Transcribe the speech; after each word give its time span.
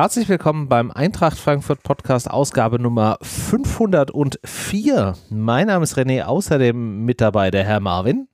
Herzlich 0.00 0.28
willkommen 0.28 0.68
beim 0.68 0.92
Eintracht 0.92 1.36
Frankfurt 1.36 1.82
Podcast 1.82 2.30
Ausgabe 2.30 2.78
Nummer 2.78 3.18
504. 3.20 5.16
Mein 5.28 5.66
Name 5.66 5.82
ist 5.82 5.98
René, 5.98 6.22
außerdem 6.22 7.04
mit 7.04 7.20
dabei 7.20 7.50
der 7.50 7.64
Herr 7.64 7.80
Marvin. 7.80 8.28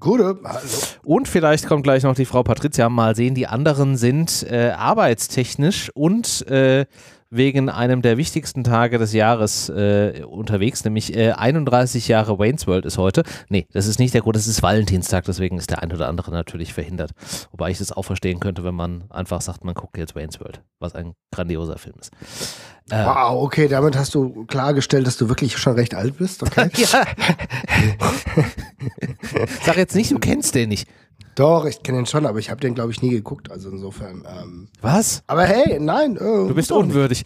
Gute, 0.00 0.40
hallo. 0.42 0.58
Und 1.04 1.28
vielleicht 1.28 1.68
kommt 1.68 1.84
gleich 1.84 2.02
noch 2.02 2.16
die 2.16 2.24
Frau 2.24 2.42
Patricia. 2.42 2.88
Mal 2.88 3.14
sehen, 3.14 3.36
die 3.36 3.46
anderen 3.46 3.96
sind 3.96 4.44
äh, 4.50 4.72
arbeitstechnisch 4.76 5.92
und 5.94 6.48
äh, 6.48 6.84
wegen 7.36 7.68
einem 7.68 8.02
der 8.02 8.16
wichtigsten 8.16 8.64
Tage 8.64 8.98
des 8.98 9.12
Jahres 9.12 9.68
äh, 9.68 10.22
unterwegs, 10.26 10.84
nämlich 10.84 11.16
äh, 11.16 11.32
31 11.32 12.08
Jahre 12.08 12.38
Wayne's 12.38 12.66
World 12.66 12.84
ist 12.84 12.98
heute. 12.98 13.22
Nee, 13.48 13.66
das 13.72 13.86
ist 13.86 13.98
nicht 13.98 14.14
der 14.14 14.20
Grund, 14.22 14.36
das 14.36 14.46
ist 14.46 14.62
Valentinstag, 14.62 15.24
deswegen 15.24 15.58
ist 15.58 15.70
der 15.70 15.82
ein 15.82 15.92
oder 15.92 16.08
andere 16.08 16.30
natürlich 16.30 16.72
verhindert. 16.72 17.10
Wobei 17.50 17.70
ich 17.70 17.78
das 17.78 17.92
auch 17.92 18.04
verstehen 18.04 18.40
könnte, 18.40 18.64
wenn 18.64 18.74
man 18.74 19.04
einfach 19.10 19.40
sagt, 19.40 19.64
man 19.64 19.74
guckt 19.74 19.96
jetzt 19.98 20.14
Wayne's 20.14 20.40
World, 20.40 20.62
was 20.78 20.94
ein 20.94 21.14
grandioser 21.32 21.78
Film 21.78 21.96
ist. 22.00 22.12
Äh, 22.90 23.04
wow, 23.04 23.42
okay, 23.42 23.66
damit 23.66 23.96
hast 23.96 24.14
du 24.14 24.44
klargestellt, 24.46 25.06
dass 25.06 25.16
du 25.16 25.28
wirklich 25.28 25.56
schon 25.56 25.74
recht 25.74 25.94
alt 25.94 26.18
bist, 26.18 26.42
okay? 26.42 26.70
Sag 29.64 29.76
jetzt 29.76 29.94
nicht, 29.94 30.10
du 30.10 30.18
kennst 30.18 30.54
den 30.54 30.68
nicht. 30.68 30.88
Doch, 31.34 31.64
ich 31.64 31.82
kenne 31.82 31.98
den 31.98 32.06
schon, 32.06 32.26
aber 32.26 32.38
ich 32.38 32.50
habe 32.50 32.60
den, 32.60 32.74
glaube 32.74 32.92
ich, 32.92 33.02
nie 33.02 33.10
geguckt. 33.10 33.50
Also 33.50 33.70
insofern. 33.70 34.24
Ähm, 34.26 34.68
Was? 34.80 35.22
Aber 35.26 35.44
hey, 35.44 35.78
nein. 35.80 36.16
Äh, 36.16 36.18
du 36.18 36.54
bist 36.54 36.70
unwürdig. 36.70 37.24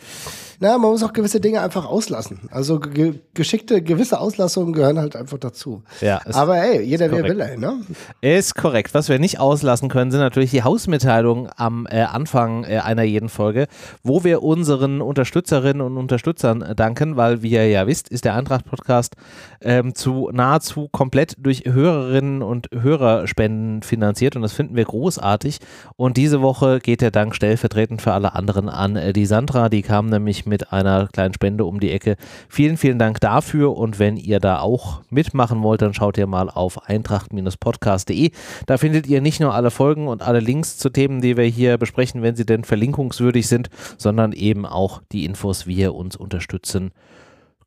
Na, 0.61 0.77
man 0.77 0.91
muss 0.91 1.05
auch 1.05 1.13
gewisse 1.13 1.41
Dinge 1.41 1.61
einfach 1.61 1.87
auslassen. 1.87 2.49
Also 2.51 2.81
ge 2.81 3.21
geschickte, 3.35 3.81
gewisse 3.81 4.19
Auslassungen 4.19 4.73
gehören 4.73 4.99
halt 4.99 5.15
einfach 5.15 5.39
dazu. 5.39 5.85
Ja. 6.01 6.21
Aber 6.33 6.57
hey, 6.57 6.83
jeder 6.83 7.13
wer 7.13 7.23
will, 7.23 7.41
ey, 7.41 7.57
ne? 7.57 7.81
Ist 8.21 8.57
korrekt. 8.57 8.93
Was 8.93 9.09
wir 9.09 9.21
nicht 9.21 9.39
auslassen 9.39 9.89
können, 9.89 10.11
sind 10.11 10.19
natürlich 10.19 10.51
die 10.51 10.65
Hausmitteilungen 10.65 11.49
am 11.57 11.87
äh, 11.89 12.01
Anfang 12.01 12.65
äh, 12.65 12.79
einer 12.79 13.05
jeden 13.05 13.29
Folge, 13.29 13.69
wo 14.03 14.25
wir 14.25 14.43
unseren 14.43 15.01
Unterstützerinnen 15.01 15.81
und 15.81 15.97
Unterstützern 15.97 16.63
äh, 16.63 16.75
danken, 16.75 17.17
weil, 17.17 17.43
wie 17.43 17.51
ihr 17.51 17.69
ja 17.69 17.87
wisst, 17.87 18.09
ist 18.09 18.25
der 18.25 18.35
Eintracht-Podcast 18.35 19.15
ähm, 19.61 19.95
zu 19.95 20.31
nahezu 20.33 20.89
komplett 20.89 21.35
durch 21.39 21.65
Hörerinnen 21.67 22.43
und 22.43 22.69
Hörerspenden 22.73 23.83
finanziert 23.83 24.35
und 24.35 24.43
das 24.43 24.55
finden 24.55 24.75
wir 24.75 24.85
großartig. 24.85 25.59
Und 25.95 26.17
diese 26.17 26.43
Woche 26.43 26.81
geht 26.81 27.01
der 27.01 27.13
Dank 27.13 27.37
stellvertretend 27.37 28.03
für 28.03 28.13
alle 28.13 28.35
anderen 28.35 28.69
an 28.69 28.97
äh, 28.97 29.13
die 29.13 29.27
Sandra, 29.27 29.69
die 29.69 29.83
kam 29.83 30.07
nämlich 30.07 30.48
mit 30.49 30.73
einer 30.73 31.09
kleinen 31.09 31.35
Spende 31.35 31.65
um 31.65 31.81
die 31.81 31.93
Ecke. 31.93 32.17
Vielen, 32.49 32.77
vielen 32.77 32.99
Dank 32.99 33.21
dafür 33.21 33.77
und 33.77 33.99
wenn 33.99 34.17
ihr 34.17 34.41
da 34.41 34.61
auch 34.61 35.03
mitmachen 35.11 35.63
wollt, 35.63 35.83
dann 35.83 35.95
schaut 35.95 36.19
ihr 36.19 36.27
mal 36.27 36.51
auf 36.51 36.89
eintracht-podcast.de. 36.89 38.31
Da 38.67 38.79
findet 38.79 39.07
ihr 39.07 39.21
nicht 39.21 39.41
nur 39.41 39.55
alle 39.55 39.71
Folgen 39.71 40.09
und 40.09 40.23
alle 40.23 40.41
Links 40.41 40.79
zu 40.79 40.91
Themen, 40.91 41.21
die 41.21 41.37
wir 41.37 41.45
hier 41.45 41.79
besprechen, 41.79 42.23
wenn 42.23 42.37
sie 42.37 42.47
denn 42.47 42.65
verlinkungswürdig 42.65 43.47
sind, 43.47 43.69
sondern 43.97 44.33
eben 44.33 44.67
auch 44.67 45.03
die 45.13 45.25
Infos, 45.25 45.67
wie 45.67 45.77
ihr 45.77 45.95
uns 45.95 46.17
unterstützen 46.17 46.93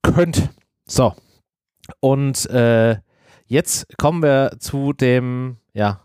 könnt. 0.01 0.49
So. 0.85 1.13
Und 1.99 2.49
äh, 2.49 2.97
jetzt 3.45 3.97
kommen 3.97 4.23
wir 4.23 4.57
zu 4.59 4.93
dem, 4.93 5.57
ja, 5.73 6.01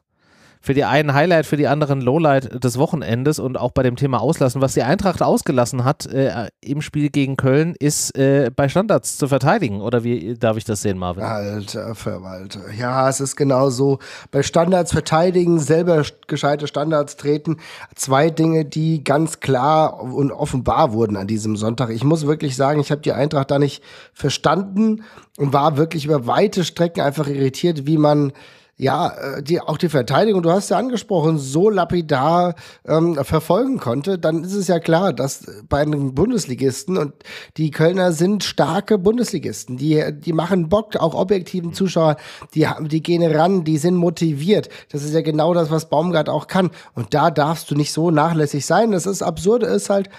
für 0.66 0.74
die 0.74 0.84
einen 0.84 1.14
Highlight, 1.14 1.46
für 1.46 1.56
die 1.56 1.68
anderen 1.68 2.00
Lowlight 2.00 2.64
des 2.64 2.76
Wochenendes 2.76 3.38
und 3.38 3.56
auch 3.56 3.70
bei 3.70 3.84
dem 3.84 3.94
Thema 3.94 4.20
Auslassen. 4.20 4.60
Was 4.60 4.74
die 4.74 4.82
Eintracht 4.82 5.22
ausgelassen 5.22 5.84
hat 5.84 6.06
äh, 6.06 6.48
im 6.60 6.82
Spiel 6.82 7.08
gegen 7.08 7.36
Köln, 7.36 7.76
ist 7.78 8.18
äh, 8.18 8.50
bei 8.54 8.68
Standards 8.68 9.16
zu 9.16 9.28
verteidigen. 9.28 9.80
Oder 9.80 10.02
wie 10.02 10.34
darf 10.34 10.56
ich 10.56 10.64
das 10.64 10.82
sehen, 10.82 10.98
Marvin? 10.98 11.22
Alter 11.22 11.94
Verwalter. 11.94 12.62
Ja, 12.76 13.08
es 13.08 13.20
ist 13.20 13.36
genau 13.36 13.70
so. 13.70 14.00
Bei 14.32 14.42
Standards 14.42 14.90
verteidigen, 14.90 15.60
selber 15.60 16.02
gescheite 16.26 16.66
Standards 16.66 17.16
treten. 17.16 17.58
Zwei 17.94 18.30
Dinge, 18.30 18.64
die 18.64 19.04
ganz 19.04 19.38
klar 19.38 20.02
und 20.02 20.32
offenbar 20.32 20.92
wurden 20.92 21.16
an 21.16 21.28
diesem 21.28 21.56
Sonntag. 21.56 21.90
Ich 21.90 22.02
muss 22.02 22.26
wirklich 22.26 22.56
sagen, 22.56 22.80
ich 22.80 22.90
habe 22.90 23.02
die 23.02 23.12
Eintracht 23.12 23.52
da 23.52 23.60
nicht 23.60 23.84
verstanden 24.12 25.04
und 25.38 25.52
war 25.52 25.76
wirklich 25.76 26.06
über 26.06 26.26
weite 26.26 26.64
Strecken 26.64 27.02
einfach 27.02 27.28
irritiert, 27.28 27.86
wie 27.86 27.98
man 27.98 28.32
ja, 28.78 29.08
äh, 29.08 29.42
die, 29.42 29.60
auch 29.60 29.78
die 29.78 29.88
Verteidigung, 29.88 30.42
du 30.42 30.50
hast 30.50 30.68
ja 30.68 30.76
angesprochen, 30.76 31.38
so 31.38 31.70
lapidar 31.70 32.54
ähm, 32.86 33.14
verfolgen 33.24 33.78
konnte, 33.78 34.18
dann 34.18 34.44
ist 34.44 34.52
es 34.52 34.68
ja 34.68 34.78
klar, 34.80 35.14
dass 35.14 35.46
bei 35.68 35.80
einem 35.80 36.14
Bundesligisten 36.14 36.98
und 36.98 37.14
die 37.56 37.70
Kölner 37.70 38.12
sind 38.12 38.44
starke 38.44 38.98
Bundesligisten, 38.98 39.78
die, 39.78 40.04
die 40.12 40.34
machen 40.34 40.68
Bock, 40.68 40.96
auch 40.96 41.14
objektiven 41.14 41.72
Zuschauer, 41.72 42.16
die, 42.54 42.68
die 42.82 43.02
gehen 43.02 43.22
ran, 43.22 43.64
die 43.64 43.78
sind 43.78 43.96
motiviert. 43.96 44.68
Das 44.90 45.02
ist 45.02 45.14
ja 45.14 45.22
genau 45.22 45.54
das, 45.54 45.70
was 45.70 45.88
Baumgart 45.88 46.28
auch 46.28 46.46
kann. 46.46 46.70
Und 46.94 47.14
da 47.14 47.30
darfst 47.30 47.70
du 47.70 47.74
nicht 47.74 47.92
so 47.92 48.10
nachlässig 48.10 48.66
sein. 48.66 48.92
Das 48.92 49.06
ist 49.06 49.22
absurde 49.22 49.66
ist 49.66 49.88
halt, 49.88 50.10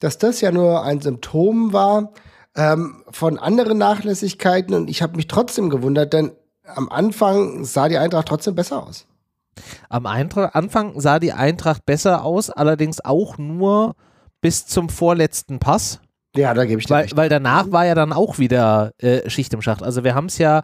dass 0.00 0.16
das 0.18 0.40
ja 0.40 0.52
nur 0.52 0.82
ein 0.82 1.00
Symptom 1.00 1.72
war 1.72 2.12
ähm, 2.54 3.02
von 3.10 3.38
anderen 3.38 3.78
Nachlässigkeiten 3.78 4.74
und 4.74 4.88
ich 4.88 5.02
habe 5.02 5.16
mich 5.16 5.26
trotzdem 5.26 5.68
gewundert, 5.68 6.12
denn 6.12 6.32
am 6.74 6.88
Anfang 6.88 7.64
sah 7.64 7.88
die 7.88 7.98
Eintracht 7.98 8.28
trotzdem 8.28 8.54
besser 8.54 8.82
aus. 8.82 9.06
Am 9.88 10.06
Anfang 10.06 11.00
sah 11.00 11.18
die 11.18 11.32
Eintracht 11.32 11.86
besser 11.86 12.24
aus, 12.24 12.50
allerdings 12.50 13.04
auch 13.04 13.38
nur 13.38 13.94
bis 14.40 14.66
zum 14.66 14.88
vorletzten 14.88 15.58
Pass. 15.58 16.00
Ja, 16.34 16.52
da 16.52 16.66
gebe 16.66 16.80
ich 16.80 16.86
dir 16.86 16.94
weil, 16.94 17.02
recht. 17.02 17.16
Weil 17.16 17.28
danach 17.28 17.72
war 17.72 17.86
ja 17.86 17.94
dann 17.94 18.12
auch 18.12 18.38
wieder 18.38 18.92
äh, 18.98 19.28
Schicht 19.30 19.54
im 19.54 19.62
Schacht. 19.62 19.82
Also 19.82 20.04
wir 20.04 20.14
haben 20.14 20.26
es 20.26 20.36
ja 20.38 20.62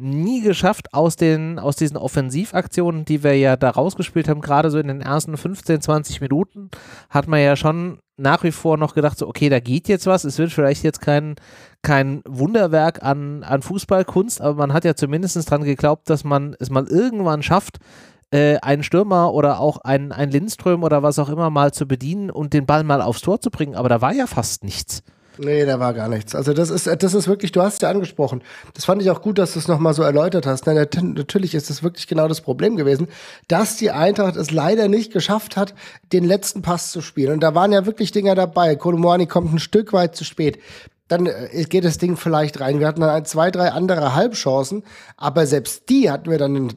nie 0.00 0.40
geschafft, 0.40 0.92
aus, 0.94 1.16
den, 1.16 1.58
aus 1.58 1.76
diesen 1.76 1.96
Offensivaktionen, 1.96 3.04
die 3.04 3.22
wir 3.22 3.36
ja 3.36 3.56
da 3.56 3.70
rausgespielt 3.70 4.28
haben, 4.28 4.40
gerade 4.40 4.70
so 4.70 4.78
in 4.78 4.88
den 4.88 5.00
ersten 5.00 5.36
15, 5.36 5.80
20 5.80 6.20
Minuten, 6.20 6.70
hat 7.08 7.28
man 7.28 7.40
ja 7.40 7.56
schon 7.56 7.98
nach 8.16 8.42
wie 8.42 8.52
vor 8.52 8.76
noch 8.76 8.94
gedacht, 8.94 9.18
so, 9.18 9.26
okay, 9.26 9.48
da 9.48 9.60
geht 9.60 9.88
jetzt 9.88 10.06
was. 10.06 10.24
Es 10.24 10.38
wird 10.38 10.52
vielleicht 10.52 10.84
jetzt 10.84 11.00
kein, 11.00 11.36
kein 11.82 12.22
Wunderwerk 12.26 13.02
an, 13.02 13.42
an 13.42 13.62
Fußballkunst, 13.62 14.40
aber 14.40 14.54
man 14.54 14.72
hat 14.72 14.84
ja 14.84 14.94
zumindest 14.94 15.50
dran 15.50 15.64
geglaubt, 15.64 16.10
dass 16.10 16.24
man 16.24 16.54
es 16.58 16.70
mal 16.70 16.86
irgendwann 16.86 17.42
schafft, 17.42 17.78
äh, 18.30 18.58
einen 18.58 18.82
Stürmer 18.82 19.32
oder 19.32 19.60
auch 19.60 19.78
einen, 19.78 20.12
einen 20.12 20.32
Lindström 20.32 20.84
oder 20.84 21.02
was 21.02 21.18
auch 21.18 21.28
immer 21.28 21.50
mal 21.50 21.72
zu 21.72 21.86
bedienen 21.86 22.30
und 22.30 22.52
den 22.52 22.66
Ball 22.66 22.84
mal 22.84 23.02
aufs 23.02 23.22
Tor 23.22 23.40
zu 23.40 23.50
bringen. 23.50 23.74
Aber 23.74 23.88
da 23.88 24.00
war 24.00 24.12
ja 24.12 24.26
fast 24.26 24.64
nichts. 24.64 25.02
Nee, 25.42 25.64
da 25.64 25.80
war 25.80 25.94
gar 25.94 26.08
nichts. 26.08 26.34
Also 26.34 26.52
das 26.52 26.68
ist, 26.68 26.86
das 26.86 27.14
ist 27.14 27.26
wirklich, 27.26 27.50
du 27.50 27.62
hast 27.62 27.80
ja 27.80 27.88
angesprochen. 27.88 28.42
Das 28.74 28.84
fand 28.84 29.00
ich 29.00 29.10
auch 29.10 29.22
gut, 29.22 29.38
dass 29.38 29.54
du 29.54 29.58
es 29.58 29.68
nochmal 29.68 29.94
so 29.94 30.02
erläutert 30.02 30.46
hast. 30.46 30.66
Na, 30.66 30.74
natürlich 30.74 31.54
ist 31.54 31.70
das 31.70 31.82
wirklich 31.82 32.06
genau 32.06 32.28
das 32.28 32.42
Problem 32.42 32.76
gewesen, 32.76 33.08
dass 33.48 33.76
die 33.76 33.90
Eintracht 33.90 34.36
es 34.36 34.50
leider 34.50 34.88
nicht 34.88 35.14
geschafft 35.14 35.56
hat, 35.56 35.74
den 36.12 36.24
letzten 36.24 36.60
Pass 36.60 36.90
zu 36.90 37.00
spielen. 37.00 37.32
Und 37.32 37.40
da 37.40 37.54
waren 37.54 37.72
ja 37.72 37.86
wirklich 37.86 38.12
Dinger 38.12 38.34
dabei. 38.34 38.76
Kolumani 38.76 39.26
kommt 39.26 39.54
ein 39.54 39.58
Stück 39.60 39.94
weit 39.94 40.14
zu 40.14 40.24
spät 40.24 40.58
dann 41.10 41.26
äh, 41.26 41.64
geht 41.68 41.84
das 41.84 41.98
Ding 41.98 42.16
vielleicht 42.16 42.60
rein. 42.60 42.78
Wir 42.78 42.86
hatten 42.86 43.00
dann 43.00 43.24
zwei, 43.24 43.50
drei 43.50 43.72
andere 43.72 44.14
Halbchancen, 44.14 44.84
aber 45.16 45.44
selbst 45.46 45.88
die 45.88 46.10
hatten 46.10 46.30
wir 46.30 46.38
dann 46.38 46.54
in, 46.54 46.72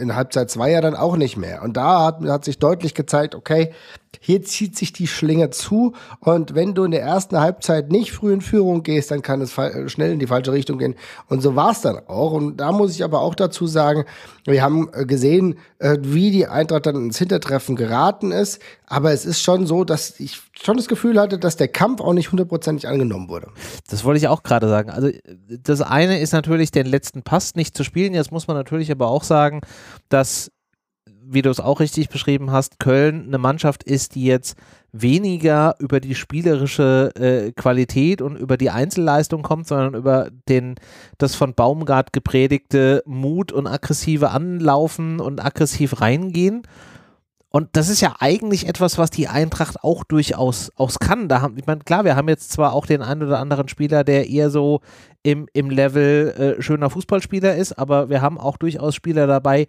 in 0.00 0.14
Halbzeit 0.14 0.50
zwei 0.50 0.70
ja 0.70 0.80
dann 0.80 0.94
auch 0.94 1.16
nicht 1.16 1.36
mehr. 1.38 1.62
Und 1.62 1.76
da 1.76 2.04
hat, 2.04 2.20
hat 2.22 2.44
sich 2.44 2.58
deutlich 2.58 2.94
gezeigt, 2.94 3.34
okay, 3.34 3.72
hier 4.18 4.42
zieht 4.42 4.76
sich 4.76 4.92
die 4.92 5.06
Schlinge 5.06 5.50
zu 5.50 5.94
und 6.20 6.54
wenn 6.54 6.74
du 6.74 6.84
in 6.84 6.90
der 6.90 7.02
ersten 7.02 7.38
Halbzeit 7.38 7.92
nicht 7.92 8.12
früh 8.12 8.32
in 8.32 8.40
Führung 8.40 8.82
gehst, 8.82 9.10
dann 9.10 9.22
kann 9.22 9.40
es 9.40 9.52
schnell 9.86 10.12
in 10.12 10.18
die 10.18 10.26
falsche 10.26 10.52
Richtung 10.52 10.78
gehen. 10.78 10.96
Und 11.28 11.40
so 11.42 11.54
war 11.54 11.70
es 11.70 11.80
dann 11.80 11.98
auch. 12.08 12.32
Und 12.32 12.56
da 12.56 12.72
muss 12.72 12.94
ich 12.94 13.04
aber 13.04 13.20
auch 13.20 13.34
dazu 13.34 13.66
sagen, 13.66 14.04
wir 14.44 14.62
haben 14.62 14.90
äh, 14.92 15.06
gesehen, 15.06 15.58
äh, 15.78 15.96
wie 16.00 16.30
die 16.30 16.46
Eintracht 16.46 16.86
dann 16.86 16.96
ins 16.96 17.18
Hintertreffen 17.18 17.76
geraten 17.76 18.32
ist. 18.32 18.60
Aber 18.86 19.12
es 19.12 19.24
ist 19.24 19.42
schon 19.42 19.66
so, 19.66 19.84
dass 19.84 20.18
ich 20.18 20.40
schon 20.60 20.76
das 20.76 20.88
Gefühl 20.88 21.20
hatte, 21.20 21.38
dass 21.38 21.56
der 21.56 21.68
Kampf 21.68 22.00
auch 22.00 22.12
nicht 22.12 22.32
hundertprozentig 22.32 22.88
angenommen 22.88 23.28
wurde. 23.28 23.48
Das 23.88 24.04
wollte 24.04 24.18
ich 24.18 24.28
auch 24.28 24.42
gerade 24.42 24.68
sagen. 24.68 24.90
Also 24.90 25.10
das 25.62 25.80
eine 25.82 26.20
ist 26.20 26.32
natürlich, 26.32 26.70
den 26.72 26.86
letzten 26.86 27.22
Pass 27.22 27.54
nicht 27.54 27.76
zu 27.76 27.84
spielen. 27.84 28.14
Jetzt 28.14 28.32
muss 28.32 28.48
man 28.48 28.56
natürlich 28.56 28.90
aber 28.90 29.08
auch 29.08 29.24
sagen, 29.24 29.60
dass 30.08 30.50
wie 31.32 31.42
du 31.42 31.50
es 31.50 31.60
auch 31.60 31.80
richtig 31.80 32.08
beschrieben 32.08 32.50
hast, 32.50 32.78
Köln 32.78 33.26
eine 33.26 33.38
Mannschaft 33.38 33.84
ist, 33.84 34.14
die 34.14 34.24
jetzt 34.24 34.56
weniger 34.92 35.76
über 35.78 36.00
die 36.00 36.14
spielerische 36.14 37.12
äh, 37.14 37.52
Qualität 37.52 38.20
und 38.20 38.36
über 38.36 38.56
die 38.56 38.70
Einzelleistung 38.70 39.42
kommt, 39.42 39.68
sondern 39.68 39.94
über 39.94 40.30
den, 40.48 40.74
das 41.18 41.36
von 41.36 41.54
Baumgart 41.54 42.12
gepredigte 42.12 43.02
Mut 43.06 43.52
und 43.52 43.66
aggressive 43.66 44.30
Anlaufen 44.30 45.20
und 45.20 45.44
aggressiv 45.44 46.00
reingehen. 46.00 46.62
Und 47.52 47.70
das 47.72 47.88
ist 47.88 48.00
ja 48.00 48.14
eigentlich 48.20 48.68
etwas, 48.68 48.96
was 48.96 49.10
die 49.10 49.26
Eintracht 49.26 49.82
auch 49.82 50.04
durchaus 50.04 50.70
aus 50.76 51.00
kann. 51.00 51.28
Da 51.28 51.40
haben, 51.40 51.58
ich 51.58 51.66
meine, 51.66 51.80
klar, 51.80 52.04
wir 52.04 52.14
haben 52.14 52.28
jetzt 52.28 52.52
zwar 52.52 52.72
auch 52.72 52.86
den 52.86 53.02
einen 53.02 53.24
oder 53.24 53.40
anderen 53.40 53.66
Spieler, 53.66 54.04
der 54.04 54.28
eher 54.28 54.50
so 54.50 54.80
im, 55.24 55.48
im 55.52 55.68
Level 55.68 56.56
äh, 56.58 56.62
schöner 56.62 56.90
Fußballspieler 56.90 57.56
ist, 57.56 57.72
aber 57.76 58.08
wir 58.08 58.22
haben 58.22 58.38
auch 58.38 58.56
durchaus 58.56 58.94
Spieler 58.94 59.26
dabei, 59.26 59.66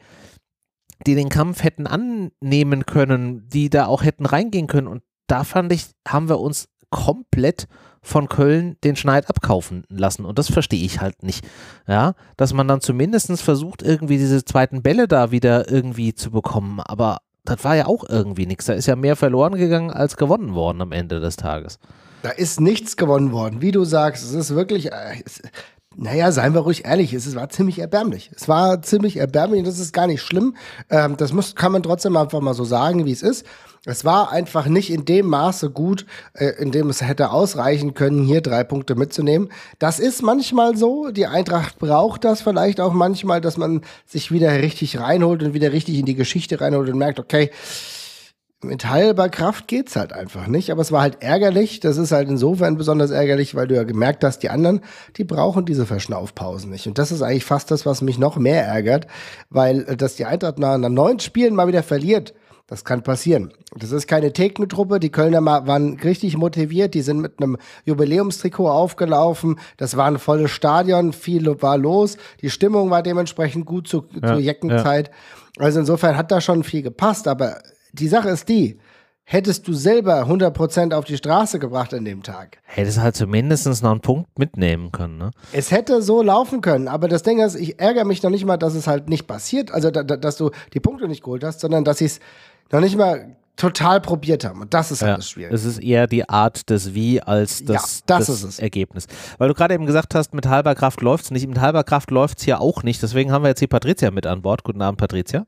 die 1.06 1.15
den 1.15 1.30
Kampf 1.30 1.63
hätten 1.63 1.88
annehmen 1.88 2.86
können, 2.86 3.48
die 3.50 3.69
da 3.69 3.86
auch 3.86 4.03
hätten 4.03 4.25
reingehen 4.25 4.68
können. 4.68 4.88
Und 4.88 5.03
da 5.27 5.44
fand 5.44 5.71
ich, 5.71 5.88
haben 6.07 6.30
wir 6.30 6.39
uns 6.39 6.68
komplett 6.89 7.68
von 8.01 8.27
Köln 8.27 8.77
den 8.83 8.95
Schneid 8.95 9.30
abkaufen 9.30 9.86
lassen. 9.89 10.25
Und 10.25 10.39
das 10.39 10.51
verstehe 10.51 10.83
ich 10.83 11.01
halt 11.01 11.24
nicht. 11.24 11.45
Ja, 11.88 12.13
dass 12.36 12.53
man 12.53 12.68
dann 12.68 12.81
zumindest 12.81 13.42
versucht, 13.42 13.83
irgendwie 13.83 14.18
diese 14.18 14.44
zweiten 14.44 14.81
Bälle 14.81 15.07
da 15.07 15.31
wieder 15.31 15.69
irgendwie 15.69 16.13
zu 16.13 16.31
bekommen. 16.31 16.80
Aber 16.81 17.19
das 17.45 17.63
war 17.63 17.75
ja 17.75 17.88
auch 17.88 18.04
irgendwie 18.07 18.45
nichts. 18.45 18.65
Da 18.65 18.74
ist 18.74 18.88
ja 18.88 18.95
mehr 18.95 19.15
verloren 19.15 19.56
gegangen 19.56 19.92
als 19.92 20.18
gewonnen 20.18 20.54
worden 20.54 20.81
am 20.81 20.92
Ende 20.92 21.19
des 21.19 21.36
Tages. 21.36 21.80
Da 22.24 22.30
ist 22.30 22.59
nichts 22.59 22.97
gewonnen 22.97 23.31
worden. 23.31 23.62
Wie 23.62 23.71
du 23.71 23.83
sagst, 23.83 24.24
es 24.24 24.33
ist 24.33 24.54
wirklich, 24.56 24.92
äh, 24.92 25.24
naja, 25.97 26.31
seien 26.31 26.53
wir 26.53 26.61
ruhig 26.61 26.85
ehrlich, 26.85 27.13
es 27.13 27.35
war 27.35 27.49
ziemlich 27.49 27.79
erbärmlich. 27.79 28.31
Es 28.33 28.47
war 28.47 28.81
ziemlich 28.81 29.17
erbärmlich 29.17 29.59
und 29.59 29.67
das 29.67 29.79
ist 29.79 29.93
gar 29.93 30.07
nicht 30.07 30.21
schlimm. 30.21 30.55
Ähm, 30.89 31.17
das 31.17 31.33
muss, 31.33 31.55
kann 31.55 31.73
man 31.73 31.83
trotzdem 31.83 32.15
einfach 32.15 32.39
mal 32.39 32.53
so 32.53 32.63
sagen, 32.63 33.05
wie 33.05 33.11
es 33.11 33.21
ist. 33.21 33.45
Es 33.83 34.05
war 34.05 34.31
einfach 34.31 34.67
nicht 34.67 34.91
in 34.91 35.05
dem 35.05 35.25
Maße 35.25 35.69
gut, 35.71 36.05
äh, 36.33 36.51
in 36.59 36.71
dem 36.71 36.89
es 36.89 37.01
hätte 37.01 37.31
ausreichen 37.31 37.93
können, 37.93 38.23
hier 38.23 38.41
drei 38.41 38.63
Punkte 38.63 38.95
mitzunehmen. 38.95 39.49
Das 39.79 39.99
ist 39.99 40.21
manchmal 40.21 40.77
so. 40.77 41.09
Die 41.09 41.27
Eintracht 41.27 41.77
braucht 41.79 42.23
das 42.23 42.41
vielleicht 42.41 42.79
auch 42.79 42.94
manchmal, 42.94 43.41
dass 43.41 43.57
man 43.57 43.81
sich 44.05 44.31
wieder 44.31 44.51
richtig 44.61 44.99
reinholt 44.99 45.44
und 45.44 45.53
wieder 45.53 45.73
richtig 45.73 45.97
in 45.97 46.05
die 46.05 46.15
Geschichte 46.15 46.61
reinholt 46.61 46.89
und 46.89 46.97
merkt, 46.99 47.19
okay, 47.19 47.51
mit 48.63 48.89
halber 48.89 49.29
Kraft 49.29 49.67
geht's 49.67 49.95
halt 49.95 50.13
einfach 50.13 50.47
nicht. 50.47 50.71
Aber 50.71 50.81
es 50.81 50.91
war 50.91 51.01
halt 51.01 51.21
ärgerlich. 51.21 51.79
Das 51.79 51.97
ist 51.97 52.11
halt 52.11 52.29
insofern 52.29 52.77
besonders 52.77 53.11
ärgerlich, 53.11 53.55
weil 53.55 53.67
du 53.67 53.75
ja 53.75 53.83
gemerkt 53.83 54.23
hast, 54.23 54.39
die 54.39 54.49
anderen, 54.49 54.81
die 55.17 55.23
brauchen 55.23 55.65
diese 55.65 55.85
Verschnaufpausen 55.85 56.69
nicht. 56.69 56.87
Und 56.87 56.97
das 56.97 57.11
ist 57.11 57.21
eigentlich 57.21 57.45
fast 57.45 57.71
das, 57.71 57.85
was 57.85 58.01
mich 58.01 58.19
noch 58.19 58.37
mehr 58.37 58.65
ärgert, 58.65 59.07
weil 59.49 59.81
äh, 59.87 59.97
dass 59.97 60.15
die 60.15 60.25
Eintracht 60.25 60.59
nach 60.59 60.77
neun 60.77 61.19
Spielen 61.19 61.55
mal 61.55 61.67
wieder 61.67 61.83
verliert. 61.83 62.33
Das 62.67 62.85
kann 62.85 63.03
passieren. 63.03 63.51
Das 63.75 63.91
ist 63.91 64.07
keine 64.07 64.31
Techno-Truppe. 64.31 65.01
Die 65.01 65.11
Kölner 65.11 65.43
waren 65.43 65.99
richtig 65.99 66.37
motiviert. 66.37 66.93
Die 66.93 67.01
sind 67.01 67.19
mit 67.19 67.41
einem 67.41 67.57
Jubiläumstrikot 67.83 68.69
aufgelaufen. 68.69 69.59
Das 69.75 69.97
war 69.97 70.05
ein 70.05 70.19
volles 70.19 70.51
Stadion. 70.51 71.11
Viel 71.11 71.61
war 71.61 71.77
los. 71.77 72.15
Die 72.39 72.49
Stimmung 72.49 72.89
war 72.89 73.03
dementsprechend 73.03 73.65
gut 73.65 73.89
zu, 73.89 74.05
ja, 74.13 74.29
zur 74.29 74.39
Jeckenzeit. 74.39 75.09
Ja. 75.57 75.65
Also 75.65 75.81
insofern 75.81 76.15
hat 76.15 76.31
da 76.31 76.39
schon 76.39 76.63
viel 76.63 76.81
gepasst. 76.81 77.27
Aber 77.27 77.57
die 77.93 78.07
Sache 78.07 78.29
ist 78.29 78.49
die, 78.49 78.79
hättest 79.23 79.67
du 79.67 79.73
selber 79.73 80.23
100% 80.23 80.93
auf 80.93 81.05
die 81.05 81.17
Straße 81.17 81.59
gebracht 81.59 81.93
an 81.93 82.05
dem 82.05 82.23
Tag. 82.23 82.57
Hättest 82.63 82.99
halt 82.99 83.15
zumindest 83.15 83.65
noch 83.81 83.91
einen 83.91 84.01
Punkt 84.01 84.38
mitnehmen 84.38 84.91
können, 84.91 85.17
ne? 85.17 85.31
Es 85.53 85.71
hätte 85.71 86.01
so 86.01 86.21
laufen 86.21 86.61
können, 86.61 86.88
aber 86.88 87.07
das 87.07 87.23
Ding 87.23 87.39
ist, 87.39 87.55
ich 87.55 87.79
ärgere 87.79 88.05
mich 88.05 88.23
noch 88.23 88.29
nicht 88.29 88.45
mal, 88.45 88.57
dass 88.57 88.75
es 88.75 88.88
halt 88.88 89.09
nicht 89.09 89.27
passiert, 89.27 89.71
also 89.71 89.89
da, 89.89 90.03
da, 90.03 90.17
dass 90.17 90.35
du 90.38 90.51
die 90.73 90.79
Punkte 90.79 91.07
nicht 91.07 91.23
geholt 91.23 91.43
hast, 91.43 91.61
sondern 91.61 91.85
dass 91.85 92.01
ich 92.01 92.13
es 92.13 92.19
noch 92.71 92.81
nicht 92.81 92.97
mal 92.97 93.38
total 93.55 94.01
probiert 94.01 94.44
haben. 94.44 94.61
Und 94.61 94.73
das 94.73 94.91
ist 94.91 95.01
halt 95.01 95.11
ja, 95.11 95.15
das 95.17 95.29
Schwierige. 95.29 95.53
Es 95.53 95.65
ist 95.65 95.79
eher 95.79 96.07
die 96.07 96.27
Art 96.27 96.69
des 96.69 96.94
Wie 96.94 97.21
als 97.21 97.63
das, 97.63 97.99
ja, 97.99 98.17
das, 98.17 98.27
das 98.27 98.59
Ergebnis. 98.59 99.07
Weil 99.37 99.49
du 99.49 99.53
gerade 99.53 99.73
eben 99.73 99.85
gesagt 99.85 100.15
hast, 100.15 100.33
mit 100.33 100.47
halber 100.47 100.73
Kraft 100.73 101.01
läuft 101.01 101.25
es 101.25 101.31
nicht. 101.31 101.47
Mit 101.47 101.59
halber 101.59 101.83
Kraft 101.83 102.11
läuft 102.11 102.39
es 102.39 102.45
hier 102.45 102.59
auch 102.59 102.81
nicht. 102.81 103.03
Deswegen 103.03 103.31
haben 103.31 103.44
wir 103.44 103.49
jetzt 103.49 103.61
die 103.61 103.67
Patricia 103.67 104.09
mit 104.09 104.25
an 104.25 104.41
Bord. 104.41 104.63
Guten 104.63 104.81
Abend, 104.81 104.99
Patricia. 104.99 105.45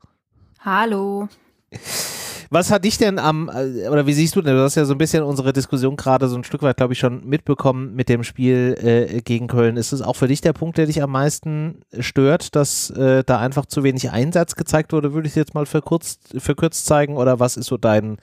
Hallo. 0.60 1.28
Was 2.54 2.70
hat 2.70 2.84
dich 2.84 2.98
denn 2.98 3.18
am, 3.18 3.50
äh, 3.52 3.88
oder 3.88 4.06
wie 4.06 4.12
siehst 4.12 4.36
du 4.36 4.40
denn, 4.40 4.54
du 4.54 4.62
hast 4.62 4.76
ja 4.76 4.84
so 4.84 4.94
ein 4.94 4.98
bisschen 4.98 5.24
unsere 5.24 5.52
Diskussion 5.52 5.96
gerade 5.96 6.28
so 6.28 6.36
ein 6.36 6.44
Stück 6.44 6.62
weit, 6.62 6.76
glaube 6.76 6.92
ich, 6.92 7.00
schon 7.00 7.26
mitbekommen 7.26 7.96
mit 7.96 8.08
dem 8.08 8.22
Spiel 8.22 8.76
äh, 8.80 9.22
gegen 9.22 9.48
Köln. 9.48 9.76
Ist 9.76 9.90
es 9.90 10.02
auch 10.02 10.14
für 10.14 10.28
dich 10.28 10.40
der 10.40 10.52
Punkt, 10.52 10.78
der 10.78 10.86
dich 10.86 11.02
am 11.02 11.10
meisten 11.10 11.80
stört, 11.98 12.54
dass 12.54 12.90
äh, 12.90 13.24
da 13.24 13.40
einfach 13.40 13.66
zu 13.66 13.82
wenig 13.82 14.08
Einsatz 14.12 14.54
gezeigt 14.54 14.92
wurde? 14.92 15.14
Würde 15.14 15.26
ich 15.26 15.32
es 15.32 15.34
jetzt 15.34 15.54
mal 15.54 15.66
verkürzt, 15.66 16.32
verkürzt 16.38 16.86
zeigen 16.86 17.16
oder 17.16 17.40
was 17.40 17.56
ist 17.56 17.66
so 17.66 17.76
dein 17.76 18.18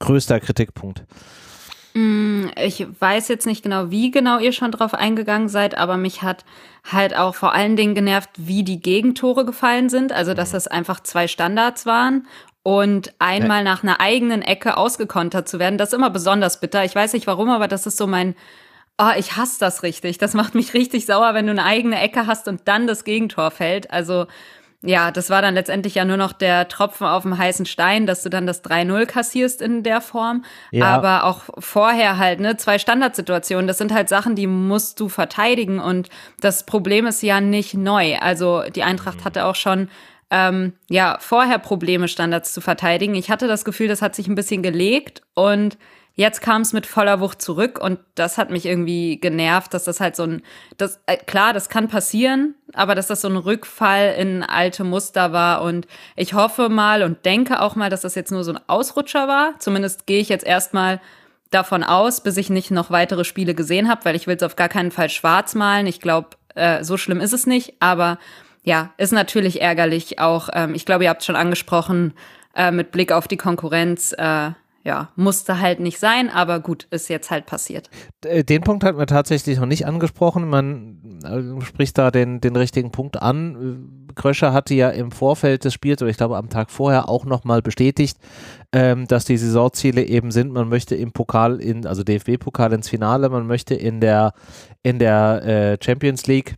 größter 0.00 0.40
Kritikpunkt? 0.40 1.04
Mm, 1.94 2.46
ich 2.56 2.86
weiß 3.00 3.28
jetzt 3.28 3.46
nicht 3.46 3.62
genau, 3.62 3.90
wie 3.90 4.10
genau 4.10 4.38
ihr 4.38 4.52
schon 4.52 4.72
drauf 4.72 4.92
eingegangen 4.92 5.48
seid, 5.48 5.76
aber 5.76 5.96
mich 5.96 6.22
hat 6.22 6.44
halt 6.84 7.16
auch 7.16 7.34
vor 7.34 7.54
allen 7.54 7.76
Dingen 7.76 7.94
genervt, 7.94 8.30
wie 8.36 8.62
die 8.62 8.80
Gegentore 8.80 9.44
gefallen 9.44 9.88
sind. 9.88 10.12
Also, 10.12 10.34
dass 10.34 10.50
mhm. 10.50 10.54
das 10.54 10.66
einfach 10.68 11.00
zwei 11.00 11.28
Standards 11.28 11.86
waren 11.86 12.26
und 12.68 13.14
einmal 13.18 13.64
nach 13.64 13.82
einer 13.82 13.98
eigenen 13.98 14.42
Ecke 14.42 14.76
ausgekontert 14.76 15.48
zu 15.48 15.58
werden, 15.58 15.78
das 15.78 15.88
ist 15.88 15.94
immer 15.94 16.10
besonders 16.10 16.60
bitter. 16.60 16.84
Ich 16.84 16.94
weiß 16.94 17.14
nicht 17.14 17.26
warum, 17.26 17.48
aber 17.48 17.66
das 17.66 17.86
ist 17.86 17.96
so 17.96 18.06
mein, 18.06 18.34
oh, 18.98 19.08
ich 19.16 19.38
hasse 19.38 19.58
das 19.58 19.82
richtig. 19.82 20.18
Das 20.18 20.34
macht 20.34 20.54
mich 20.54 20.74
richtig 20.74 21.06
sauer, 21.06 21.32
wenn 21.32 21.46
du 21.46 21.52
eine 21.52 21.64
eigene 21.64 21.98
Ecke 21.98 22.26
hast 22.26 22.46
und 22.46 22.68
dann 22.68 22.86
das 22.86 23.04
Gegentor 23.04 23.52
fällt. 23.52 23.90
Also 23.90 24.26
ja, 24.82 25.10
das 25.10 25.30
war 25.30 25.40
dann 25.40 25.54
letztendlich 25.54 25.94
ja 25.94 26.04
nur 26.04 26.18
noch 26.18 26.34
der 26.34 26.68
Tropfen 26.68 27.06
auf 27.06 27.22
dem 27.22 27.38
heißen 27.38 27.64
Stein, 27.64 28.06
dass 28.06 28.22
du 28.22 28.28
dann 28.28 28.46
das 28.46 28.62
3-0 28.62 29.06
kassierst 29.06 29.62
in 29.62 29.82
der 29.82 30.02
Form. 30.02 30.44
Ja. 30.70 30.88
Aber 30.88 31.24
auch 31.24 31.44
vorher 31.58 32.18
halt, 32.18 32.38
ne, 32.38 32.58
zwei 32.58 32.78
Standardsituationen, 32.78 33.66
das 33.66 33.78
sind 33.78 33.94
halt 33.94 34.10
Sachen, 34.10 34.34
die 34.36 34.46
musst 34.46 35.00
du 35.00 35.08
verteidigen 35.08 35.80
und 35.80 36.10
das 36.38 36.66
Problem 36.66 37.06
ist 37.06 37.22
ja 37.22 37.40
nicht 37.40 37.72
neu. 37.72 38.18
Also 38.18 38.64
die 38.68 38.82
Eintracht 38.82 39.20
mhm. 39.20 39.24
hatte 39.24 39.46
auch 39.46 39.54
schon 39.54 39.88
ähm, 40.30 40.74
ja, 40.88 41.18
vorher 41.20 41.58
Probleme, 41.58 42.08
Standards 42.08 42.52
zu 42.52 42.60
verteidigen. 42.60 43.14
Ich 43.14 43.30
hatte 43.30 43.48
das 43.48 43.64
Gefühl, 43.64 43.88
das 43.88 44.02
hat 44.02 44.14
sich 44.14 44.28
ein 44.28 44.34
bisschen 44.34 44.62
gelegt 44.62 45.22
und 45.34 45.78
jetzt 46.14 46.42
kam 46.42 46.62
es 46.62 46.72
mit 46.72 46.84
voller 46.84 47.20
Wucht 47.20 47.40
zurück 47.40 47.78
und 47.80 48.00
das 48.16 48.38
hat 48.38 48.50
mich 48.50 48.66
irgendwie 48.66 49.20
genervt, 49.20 49.72
dass 49.72 49.84
das 49.84 50.00
halt 50.00 50.16
so 50.16 50.24
ein, 50.24 50.42
das, 50.76 51.00
äh, 51.06 51.16
klar, 51.16 51.52
das 51.52 51.68
kann 51.68 51.86
passieren, 51.86 52.56
aber 52.74 52.94
dass 52.94 53.06
das 53.06 53.20
so 53.20 53.28
ein 53.28 53.36
Rückfall 53.36 54.16
in 54.18 54.42
alte 54.42 54.82
Muster 54.82 55.32
war 55.32 55.62
und 55.62 55.86
ich 56.16 56.34
hoffe 56.34 56.68
mal 56.68 57.04
und 57.04 57.24
denke 57.24 57.62
auch 57.62 57.76
mal, 57.76 57.88
dass 57.88 58.00
das 58.00 58.16
jetzt 58.16 58.32
nur 58.32 58.42
so 58.42 58.52
ein 58.52 58.60
Ausrutscher 58.66 59.28
war. 59.28 59.54
Zumindest 59.60 60.06
gehe 60.06 60.20
ich 60.20 60.28
jetzt 60.28 60.44
erstmal 60.44 61.00
davon 61.50 61.84
aus, 61.84 62.20
bis 62.20 62.36
ich 62.36 62.50
nicht 62.50 62.70
noch 62.70 62.90
weitere 62.90 63.24
Spiele 63.24 63.54
gesehen 63.54 63.88
habe, 63.88 64.04
weil 64.04 64.16
ich 64.16 64.26
will 64.26 64.36
es 64.36 64.42
auf 64.42 64.56
gar 64.56 64.68
keinen 64.68 64.90
Fall 64.90 65.08
schwarz 65.08 65.54
malen. 65.54 65.86
Ich 65.86 66.00
glaube, 66.00 66.30
äh, 66.56 66.82
so 66.82 66.96
schlimm 66.96 67.20
ist 67.20 67.32
es 67.32 67.46
nicht, 67.46 67.74
aber 67.80 68.18
ja, 68.68 68.92
ist 68.98 69.12
natürlich 69.12 69.62
ärgerlich 69.62 70.18
auch. 70.18 70.50
Ähm, 70.52 70.74
ich 70.74 70.84
glaube, 70.84 71.04
ihr 71.04 71.10
habt 71.10 71.24
schon 71.24 71.36
angesprochen, 71.36 72.12
äh, 72.54 72.70
mit 72.70 72.92
Blick 72.92 73.12
auf 73.12 73.26
die 73.26 73.38
Konkurrenz, 73.38 74.12
äh, 74.12 74.50
ja, 74.84 75.08
musste 75.16 75.58
halt 75.58 75.80
nicht 75.80 75.98
sein, 75.98 76.28
aber 76.28 76.60
gut, 76.60 76.86
ist 76.90 77.08
jetzt 77.08 77.30
halt 77.30 77.46
passiert. 77.46 77.88
Äh, 78.26 78.44
den 78.44 78.60
Punkt 78.60 78.84
hat 78.84 78.94
man 78.94 79.06
tatsächlich 79.06 79.58
noch 79.58 79.64
nicht 79.64 79.86
angesprochen. 79.86 80.50
Man 80.50 81.18
äh, 81.24 81.64
spricht 81.64 81.96
da 81.96 82.10
den, 82.10 82.42
den 82.42 82.56
richtigen 82.56 82.90
Punkt 82.90 83.22
an. 83.22 84.06
Kröscher 84.14 84.52
hatte 84.52 84.74
ja 84.74 84.90
im 84.90 85.12
Vorfeld 85.12 85.64
des 85.64 85.72
Spiels, 85.72 86.02
oder 86.02 86.10
ich 86.10 86.18
glaube 86.18 86.36
am 86.36 86.50
Tag 86.50 86.70
vorher, 86.70 87.08
auch 87.08 87.24
nochmal 87.24 87.62
bestätigt, 87.62 88.18
ähm, 88.74 89.06
dass 89.06 89.24
die 89.24 89.38
Saisonziele 89.38 90.02
eben 90.02 90.30
sind, 90.30 90.52
man 90.52 90.68
möchte 90.68 90.94
im 90.94 91.12
Pokal, 91.12 91.62
in, 91.62 91.86
also 91.86 92.02
DFB-Pokal 92.02 92.74
ins 92.74 92.90
Finale, 92.90 93.30
man 93.30 93.46
möchte 93.46 93.74
in 93.74 94.02
der, 94.02 94.34
in 94.82 94.98
der 94.98 95.42
äh, 95.42 95.78
Champions 95.82 96.26
League 96.26 96.56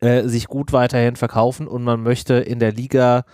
äh, 0.00 0.28
sich 0.28 0.46
gut 0.46 0.72
weiterhin 0.72 1.16
verkaufen 1.16 1.66
und 1.66 1.84
man 1.84 2.02
möchte 2.02 2.34
in 2.34 2.58
der 2.58 2.72
Liga 2.72 3.24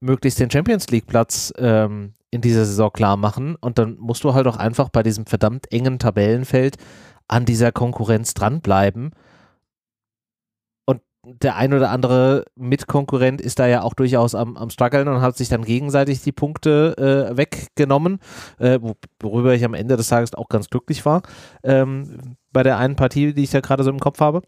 möglichst 0.00 0.40
den 0.40 0.50
Champions 0.50 0.88
League 0.88 1.06
Platz 1.06 1.52
ähm, 1.58 2.14
in 2.30 2.40
dieser 2.40 2.64
Saison 2.64 2.92
klar 2.92 3.16
machen 3.16 3.56
und 3.56 3.78
dann 3.78 3.96
musst 3.98 4.24
du 4.24 4.34
halt 4.34 4.46
auch 4.46 4.56
einfach 4.56 4.88
bei 4.88 5.02
diesem 5.02 5.26
verdammt 5.26 5.70
engen 5.72 5.98
Tabellenfeld 5.98 6.76
an 7.28 7.44
dieser 7.44 7.72
Konkurrenz 7.72 8.34
dranbleiben. 8.34 9.10
Und 10.86 11.00
der 11.24 11.56
ein 11.56 11.72
oder 11.72 11.90
andere 11.90 12.44
Mitkonkurrent 12.56 13.40
ist 13.40 13.58
da 13.58 13.66
ja 13.66 13.82
auch 13.82 13.94
durchaus 13.94 14.34
am, 14.34 14.56
am 14.56 14.70
struggeln 14.70 15.08
und 15.08 15.20
hat 15.20 15.36
sich 15.36 15.48
dann 15.48 15.64
gegenseitig 15.64 16.22
die 16.22 16.32
Punkte 16.32 17.30
äh, 17.32 17.36
weggenommen, 17.36 18.18
äh, 18.58 18.78
worüber 19.20 19.54
ich 19.54 19.64
am 19.64 19.74
Ende 19.74 19.96
des 19.96 20.08
Tages 20.08 20.34
auch 20.34 20.48
ganz 20.48 20.68
glücklich 20.68 21.04
war 21.04 21.22
ähm, 21.62 22.36
bei 22.52 22.62
der 22.62 22.78
einen 22.78 22.96
Partie, 22.96 23.34
die 23.34 23.44
ich 23.44 23.50
da 23.50 23.60
gerade 23.60 23.84
so 23.84 23.90
im 23.90 24.00
Kopf 24.00 24.20
habe. 24.20 24.42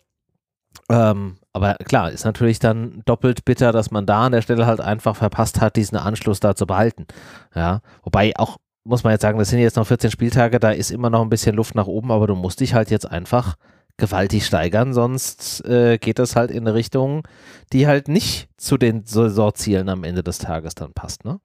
Ähm, 0.90 1.36
aber 1.54 1.75
klar, 1.75 2.11
ist 2.11 2.25
natürlich 2.25 2.58
dann 2.58 3.02
doppelt 3.06 3.44
bitter, 3.44 3.70
dass 3.70 3.92
man 3.92 4.06
da 4.06 4.26
an 4.26 4.32
der 4.32 4.42
Stelle 4.42 4.66
halt 4.66 4.80
einfach 4.80 5.14
verpasst 5.14 5.61
hat, 5.61 5.76
diesen 5.76 5.96
Anschluss 5.96 6.40
da 6.40 6.56
zu 6.56 6.66
behalten. 6.66 7.06
Ja, 7.54 7.80
wobei 8.02 8.32
auch, 8.37 8.58
muss 8.82 9.04
man 9.04 9.12
jetzt 9.12 9.23
sagen, 9.23 9.38
das 9.38 9.50
sind 9.50 9.61
jetzt 9.61 9.76
noch 9.76 9.87
14 9.87 10.11
Spieltage, 10.11 10.58
da 10.58 10.73
ist 10.73 10.90
immer 10.90 11.11
noch 11.11 11.23
ein 11.23 11.30
bisschen 11.30 11.54
Luft 11.54 11.76
nach 11.76 11.87
oben, 11.87 12.11
aber 12.11 12.26
du 12.26 12.34
musst 12.34 12.58
dich 12.58 12.75
halt 12.75 12.90
jetzt 12.90 13.08
einfach 13.08 13.54
gewaltig 13.96 14.44
steigern, 14.44 14.92
sonst 14.92 15.64
äh, 15.64 15.99
geht 15.99 16.18
das 16.18 16.34
halt 16.34 16.50
in 16.50 16.66
eine 16.66 16.75
Richtung, 16.75 17.23
die 17.73 17.87
halt 17.87 18.08
nicht 18.08 18.49
zu 18.56 18.76
den 18.76 19.04
Saisonzielen 19.06 19.88
am 19.88 20.02
Ende 20.02 20.25
des 20.25 20.38
Tages 20.38 20.75
dann 20.75 20.92
passt, 20.92 21.25
ne? 21.25 21.38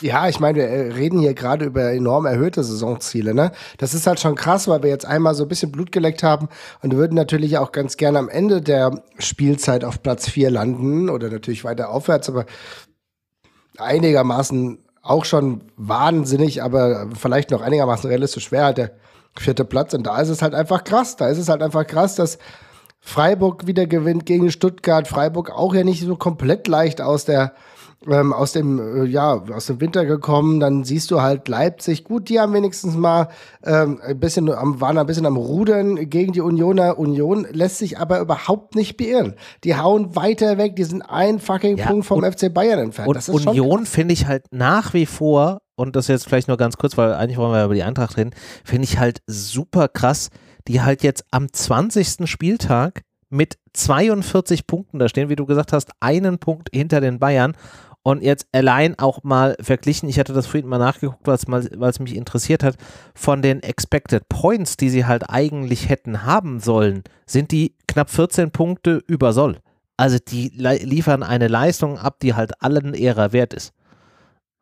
Ja, 0.00 0.28
ich 0.28 0.40
meine, 0.40 0.58
wir 0.58 0.68
äh, 0.68 0.92
reden 0.92 1.18
hier 1.18 1.34
gerade 1.34 1.66
über 1.66 1.92
enorm 1.92 2.24
erhöhte 2.26 2.64
Saisonziele. 2.64 3.34
Ne? 3.34 3.52
Das 3.78 3.92
ist 3.92 4.06
halt 4.06 4.18
schon 4.18 4.34
krass, 4.34 4.66
weil 4.66 4.82
wir 4.82 4.90
jetzt 4.90 5.04
einmal 5.04 5.34
so 5.34 5.44
ein 5.44 5.48
bisschen 5.48 5.70
Blut 5.70 5.92
geleckt 5.92 6.22
haben 6.22 6.48
und 6.82 6.96
würden 6.96 7.14
natürlich 7.14 7.58
auch 7.58 7.72
ganz 7.72 7.96
gerne 7.96 8.18
am 8.18 8.28
Ende 8.28 8.62
der 8.62 9.02
Spielzeit 9.18 9.84
auf 9.84 10.02
Platz 10.02 10.28
4 10.28 10.50
landen 10.50 11.10
oder 11.10 11.28
natürlich 11.28 11.64
weiter 11.64 11.90
aufwärts, 11.90 12.28
aber 12.28 12.46
einigermaßen 13.78 14.78
auch 15.02 15.24
schon 15.24 15.62
wahnsinnig, 15.76 16.62
aber 16.62 17.08
vielleicht 17.18 17.50
noch 17.50 17.62
einigermaßen 17.62 18.08
realistisch 18.08 18.44
schwer 18.44 18.64
halt 18.64 18.78
der 18.78 18.90
vierte 19.38 19.64
Platz. 19.64 19.94
Und 19.94 20.06
da 20.06 20.20
ist 20.20 20.28
es 20.28 20.42
halt 20.42 20.54
einfach 20.54 20.84
krass. 20.84 21.16
Da 21.16 21.28
ist 21.28 21.38
es 21.38 21.48
halt 21.48 21.62
einfach 21.62 21.86
krass, 21.86 22.14
dass 22.14 22.38
Freiburg 23.00 23.66
wieder 23.66 23.86
gewinnt 23.86 24.26
gegen 24.26 24.50
Stuttgart. 24.50 25.08
Freiburg 25.08 25.50
auch 25.50 25.74
ja 25.74 25.84
nicht 25.84 26.02
so 26.02 26.16
komplett 26.16 26.68
leicht 26.68 27.00
aus 27.00 27.24
der 27.24 27.54
ähm, 28.08 28.32
aus 28.32 28.52
dem, 28.52 28.78
äh, 28.78 29.04
ja, 29.04 29.42
aus 29.52 29.66
dem 29.66 29.80
Winter 29.80 30.04
gekommen. 30.04 30.60
Dann 30.60 30.84
siehst 30.84 31.10
du 31.10 31.20
halt 31.20 31.48
Leipzig. 31.48 32.04
Gut, 32.04 32.28
die 32.28 32.40
haben 32.40 32.52
wenigstens 32.54 32.96
mal 32.96 33.28
ähm, 33.64 34.00
ein 34.02 34.18
bisschen 34.18 34.50
am, 34.50 34.80
waren 34.80 34.96
ein 34.98 35.06
bisschen 35.06 35.26
am 35.26 35.36
Rudern 35.36 36.08
gegen 36.08 36.32
die 36.32 36.40
Unioner. 36.40 36.98
Union 36.98 37.46
lässt 37.50 37.78
sich 37.78 37.98
aber 37.98 38.20
überhaupt 38.20 38.74
nicht 38.74 38.96
beirren. 38.96 39.34
Die 39.64 39.76
hauen 39.76 40.16
weiter 40.16 40.56
weg, 40.56 40.76
die 40.76 40.84
sind 40.84 41.02
ein 41.02 41.38
fucking 41.38 41.76
ja, 41.76 41.86
Punkt 41.86 42.06
vom 42.06 42.22
und, 42.22 42.34
FC 42.34 42.52
Bayern 42.52 42.78
entfernt. 42.78 43.28
Und 43.28 43.46
Union 43.46 43.86
finde 43.86 44.14
ich 44.14 44.26
halt 44.26 44.46
nach 44.50 44.94
wie 44.94 45.06
vor, 45.06 45.60
und 45.76 45.96
das 45.96 46.08
jetzt 46.08 46.26
vielleicht 46.26 46.48
nur 46.48 46.56
ganz 46.56 46.76
kurz, 46.76 46.96
weil 46.96 47.14
eigentlich 47.14 47.38
wollen 47.38 47.52
wir 47.52 47.64
über 47.64 47.74
die 47.74 47.82
Eintracht 47.82 48.16
reden, 48.16 48.30
finde 48.64 48.84
ich 48.84 48.98
halt 48.98 49.22
super 49.26 49.88
krass, 49.88 50.30
die 50.68 50.82
halt 50.82 51.02
jetzt 51.02 51.24
am 51.30 51.52
20. 51.52 52.28
Spieltag 52.28 53.02
mit 53.30 53.58
42 53.72 54.66
Punkten, 54.66 54.98
da 54.98 55.08
stehen, 55.08 55.28
wie 55.28 55.36
du 55.36 55.46
gesagt 55.46 55.72
hast, 55.72 55.90
einen 56.00 56.38
Punkt 56.38 56.68
hinter 56.72 57.00
den 57.00 57.18
Bayern 57.18 57.56
und 58.02 58.22
jetzt 58.22 58.46
allein 58.52 58.98
auch 58.98 59.22
mal 59.22 59.56
verglichen, 59.60 60.08
ich 60.08 60.18
hatte 60.18 60.32
das 60.32 60.46
vorhin 60.46 60.68
mal 60.68 60.78
nachgeguckt, 60.78 61.26
weil 61.26 61.90
es 61.90 62.00
mich 62.00 62.16
interessiert 62.16 62.62
hat, 62.62 62.76
von 63.14 63.42
den 63.42 63.62
Expected 63.62 64.28
Points, 64.28 64.76
die 64.76 64.88
sie 64.88 65.04
halt 65.04 65.28
eigentlich 65.28 65.88
hätten 65.88 66.24
haben 66.24 66.60
sollen, 66.60 67.02
sind 67.26 67.50
die 67.52 67.74
knapp 67.86 68.10
14 68.10 68.50
Punkte 68.50 69.02
über 69.06 69.32
Soll. 69.32 69.58
Also 69.96 70.18
die 70.18 70.48
liefern 70.48 71.22
eine 71.22 71.48
Leistung 71.48 71.98
ab, 71.98 72.20
die 72.20 72.34
halt 72.34 72.62
allen 72.62 72.94
ihrer 72.94 73.32
wert 73.32 73.52
ist. 73.52 73.74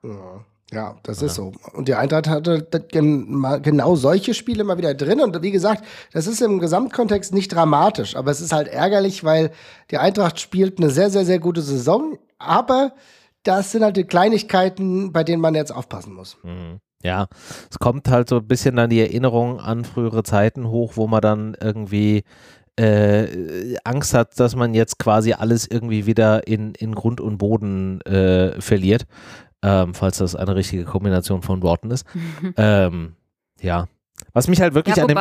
Ja. 0.03 0.45
Ja, 0.71 0.99
das 1.03 1.21
ja. 1.21 1.29
ist 1.29 1.35
so. 1.37 1.53
Und 1.73 1.89
die 1.89 1.95
Eintracht 1.95 2.29
hatte 2.29 2.67
genau 2.93 3.97
solche 3.97 4.35
Spiele 4.35 4.65
mal 4.65 4.77
wieder 4.77 4.93
drin. 4.95 5.21
Und 5.21 5.41
wie 5.43 5.51
gesagt, 5.51 5.83
das 6.13 6.27
ist 6.27 6.43
im 6.43 6.59
Gesamtkontext 6.59 7.33
nicht 7.33 7.55
dramatisch, 7.55 8.17
aber 8.17 8.31
es 8.31 8.43
ist 8.43 8.53
halt 8.53 8.69
ärgerlich, 8.69 9.25
weil 9.25 9.51
die 9.91 9.97
Eintracht 9.97 10.39
spielt 10.41 10.79
eine 10.79 10.91
sehr, 10.91 11.09
sehr, 11.09 11.25
sehr 11.25 11.39
gute 11.39 11.63
Saison. 11.63 12.19
Aber 12.39 12.93
das 13.49 13.73
sind 13.73 13.83
halt 13.83 13.97
die 13.97 14.05
Kleinigkeiten, 14.05 15.13
bei 15.13 15.25
denen 15.25 15.41
man 15.41 15.55
jetzt 15.55 15.73
aufpassen 15.73 16.13
muss. 16.13 16.37
Mhm. 16.43 16.81
Ja, 17.03 17.29
es 17.71 17.79
kommt 17.79 18.09
halt 18.09 18.29
so 18.29 18.37
ein 18.39 18.47
bisschen 18.47 18.77
dann 18.77 18.91
die 18.91 19.01
Erinnerung 19.01 19.61
an 19.61 19.85
frühere 19.85 20.23
Zeiten 20.25 20.69
hoch, 20.69 20.93
wo 20.97 21.07
man 21.07 21.21
dann 21.21 21.57
irgendwie 21.61 22.25
äh, 22.79 23.77
Angst 23.85 24.15
hat, 24.15 24.39
dass 24.39 24.55
man 24.57 24.75
jetzt 24.75 24.99
quasi 24.99 25.33
alles 25.33 25.67
irgendwie 25.67 26.07
wieder 26.07 26.47
in, 26.47 26.75
in 26.75 26.95
Grund 26.95 27.21
und 27.21 27.39
Boden 27.39 28.01
äh, 28.03 28.61
verliert, 28.61 29.07
ähm, 29.63 29.95
falls 29.95 30.19
das 30.19 30.35
eine 30.35 30.55
richtige 30.57 30.85
Kombination 30.85 31.43
von 31.43 31.63
Worten 31.63 31.91
ist. 31.91 32.05
ähm, 32.57 33.15
ja, 33.61 33.87
was 34.33 34.49
mich 34.49 34.61
halt 34.61 34.75
wirklich 34.75 34.97
ja, 34.97 35.05
an 35.05 35.09
dem 35.09 35.19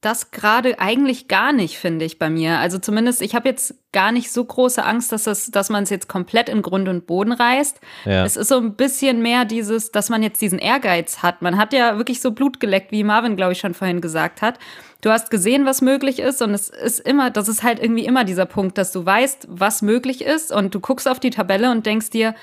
das 0.00 0.30
gerade 0.30 0.78
eigentlich 0.78 1.26
gar 1.26 1.52
nicht, 1.52 1.76
finde 1.76 2.04
ich 2.04 2.20
bei 2.20 2.30
mir. 2.30 2.58
Also 2.58 2.78
zumindest, 2.78 3.20
ich 3.20 3.34
habe 3.34 3.48
jetzt 3.48 3.74
gar 3.92 4.12
nicht 4.12 4.30
so 4.30 4.44
große 4.44 4.84
Angst, 4.84 5.10
dass, 5.10 5.24
das, 5.24 5.50
dass 5.50 5.70
man 5.70 5.82
es 5.82 5.90
jetzt 5.90 6.08
komplett 6.08 6.48
in 6.48 6.62
Grund 6.62 6.88
und 6.88 7.06
Boden 7.06 7.32
reißt. 7.32 7.80
Ja. 8.04 8.24
Es 8.24 8.36
ist 8.36 8.48
so 8.48 8.58
ein 8.58 8.76
bisschen 8.76 9.22
mehr 9.22 9.44
dieses, 9.44 9.90
dass 9.90 10.08
man 10.08 10.22
jetzt 10.22 10.40
diesen 10.40 10.60
Ehrgeiz 10.60 11.22
hat. 11.22 11.42
Man 11.42 11.58
hat 11.58 11.72
ja 11.72 11.96
wirklich 11.96 12.20
so 12.20 12.30
Blut 12.30 12.60
geleckt, 12.60 12.92
wie 12.92 13.02
Marvin, 13.02 13.34
glaube 13.34 13.52
ich, 13.52 13.58
schon 13.58 13.74
vorhin 13.74 14.00
gesagt 14.00 14.40
hat. 14.40 14.60
Du 15.00 15.10
hast 15.10 15.30
gesehen, 15.30 15.64
was 15.64 15.80
möglich 15.80 16.20
ist 16.20 16.42
und 16.42 16.54
es 16.54 16.68
ist 16.68 17.00
immer, 17.00 17.30
das 17.30 17.48
ist 17.48 17.64
halt 17.64 17.80
irgendwie 17.80 18.04
immer 18.04 18.24
dieser 18.24 18.46
Punkt, 18.46 18.78
dass 18.78 18.92
du 18.92 19.04
weißt, 19.04 19.48
was 19.50 19.82
möglich 19.82 20.24
ist 20.24 20.52
und 20.52 20.74
du 20.74 20.80
guckst 20.80 21.08
auf 21.08 21.18
die 21.18 21.30
Tabelle 21.30 21.70
und 21.72 21.86
denkst 21.86 22.10
dir, 22.10 22.34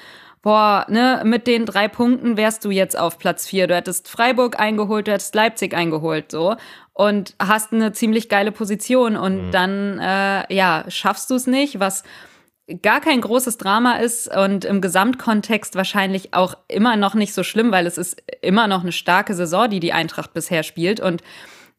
boah, 0.45 0.85
ne, 0.89 1.23
mit 1.25 1.47
den 1.47 1.65
drei 1.65 1.87
Punkten 1.87 2.37
wärst 2.37 2.63
du 2.63 2.69
jetzt 2.69 2.95
auf 2.95 3.17
Platz 3.17 3.47
vier. 3.47 3.65
Du 3.65 3.75
hättest 3.75 4.07
Freiburg 4.07 4.59
eingeholt, 4.59 5.07
du 5.07 5.11
hättest 5.11 5.33
Leipzig 5.33 5.73
eingeholt, 5.73 6.31
so. 6.31 6.55
Und 6.93 7.33
hast 7.39 7.73
eine 7.73 7.93
ziemlich 7.93 8.29
geile 8.29 8.51
Position 8.51 9.17
und 9.17 9.47
mhm. 9.47 9.51
dann, 9.51 9.99
äh, 9.99 10.53
ja, 10.53 10.85
schaffst 10.87 11.31
du 11.31 11.35
es 11.35 11.47
nicht, 11.47 11.79
was 11.79 12.03
gar 12.83 13.01
kein 13.01 13.21
großes 13.21 13.57
Drama 13.57 13.93
ist 13.93 14.33
und 14.33 14.65
im 14.65 14.81
Gesamtkontext 14.81 15.75
wahrscheinlich 15.75 16.35
auch 16.35 16.53
immer 16.67 16.95
noch 16.95 17.15
nicht 17.15 17.33
so 17.33 17.41
schlimm, 17.41 17.71
weil 17.71 17.87
es 17.87 17.97
ist 17.97 18.21
immer 18.41 18.67
noch 18.67 18.83
eine 18.83 18.91
starke 18.91 19.33
Saison, 19.33 19.67
die 19.67 19.79
die 19.79 19.93
Eintracht 19.93 20.33
bisher 20.33 20.61
spielt 20.61 20.99
und 20.99 21.23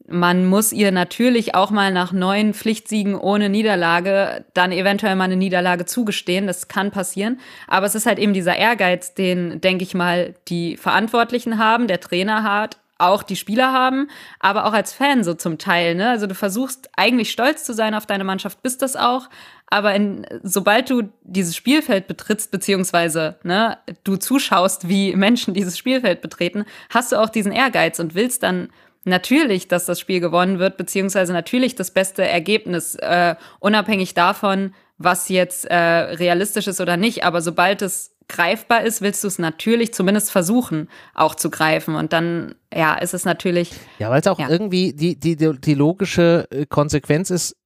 man 0.09 0.47
muss 0.47 0.73
ihr 0.73 0.93
natürlich 0.93 1.55
auch 1.55 1.71
mal 1.71 1.93
nach 1.93 2.13
neun 2.13 2.55
Pflichtsiegen 2.55 3.17
ohne 3.17 3.49
Niederlage 3.49 4.45
dann 4.55 4.73
eventuell 4.73 5.17
mal 5.17 5.25
eine 5.25 5.37
Niederlage 5.37 5.85
zugestehen. 5.85 6.47
Das 6.47 6.69
kann 6.69 6.91
passieren. 6.91 7.41
Aber 7.67 7.87
es 7.87 7.95
ist 7.95 8.07
halt 8.07 8.19
eben 8.19 8.33
dieser 8.33 8.57
Ehrgeiz, 8.57 9.15
den, 9.15 9.61
denke 9.61 9.85
ich 9.85 9.95
mal, 9.95 10.35
die 10.49 10.77
Verantwortlichen 10.77 11.59
haben, 11.59 11.89
der 11.89 12.01
Trainer 12.01 12.43
hat, 12.43 12.79
auch 12.99 13.23
die 13.23 13.37
Spieler 13.37 13.73
haben, 13.73 14.09
aber 14.41 14.65
auch 14.65 14.73
als 14.73 14.93
Fan 14.93 15.23
so 15.23 15.35
zum 15.35 15.59
Teil. 15.59 15.95
Ne? 15.95 16.09
Also 16.09 16.27
du 16.27 16.35
versuchst 16.35 16.89
eigentlich 16.97 17.31
stolz 17.31 17.65
zu 17.65 17.75
sein 17.75 17.95
auf 17.95 18.07
deine 18.07 18.25
Mannschaft, 18.25 18.63
bist 18.63 18.83
das 18.83 18.97
auch. 18.97 19.29
Aber 19.69 19.95
in, 19.95 20.25
sobald 20.43 20.89
du 20.89 21.03
dieses 21.23 21.57
Spielfeld 21.57 22.07
betrittst, 22.07 22.53
beziehungsweise 22.53 23.37
ne, 23.43 23.79
du 24.05 24.17
zuschaust, 24.17 24.89
wie 24.89 25.15
Menschen 25.17 25.55
dieses 25.55 25.77
Spielfeld 25.77 26.21
betreten, 26.21 26.65
hast 26.89 27.13
du 27.13 27.17
auch 27.17 27.29
diesen 27.29 27.53
Ehrgeiz 27.53 27.99
und 27.99 28.15
willst 28.15 28.45
dann 28.45 28.69
natürlich, 29.07 29.69
dass 29.69 29.87
das 29.87 30.01
Spiel 30.01 30.21
gewonnen 30.21 30.59
wird, 30.59 30.77
beziehungsweise 30.77 31.33
natürlich 31.33 31.75
das 31.75 31.91
beste 31.91 32.27
Ergebnis, 32.27 32.97
äh, 32.97 33.37
unabhängig 33.61 34.15
davon, 34.15 34.75
was 34.99 35.29
jetzt 35.29 35.67
äh, 35.67 35.77
realistisch 35.77 36.67
ist 36.67 36.81
oder 36.81 36.97
nicht. 36.97 37.25
Aber 37.25 37.41
sobald 37.41 37.83
es 37.83 38.17
greifbar 38.29 38.83
ist, 38.83 39.03
willst 39.03 39.23
du 39.23 39.29
es 39.29 39.39
natürlich 39.39 39.95
zumindest 39.95 40.31
versuchen, 40.31 40.89
auch 41.15 41.35
zu 41.35 41.51
greifen. 41.51 41.95
Und 41.95 42.13
dann, 42.13 42.55
ja, 42.75 42.95
ist 42.95 43.15
es 43.15 43.25
natürlich. 43.25 43.73
Ja, 43.99 44.11
weil 44.11 44.21
es 44.21 44.27
auch 44.27 44.39
ja. 44.39 44.49
irgendwie 44.49 44.93
die, 44.93 45.19
die, 45.19 45.37
die 45.37 45.75
logische 45.75 46.47
äh, 46.51 46.67
Konsequenz 46.67 47.31
ist, 47.31 47.57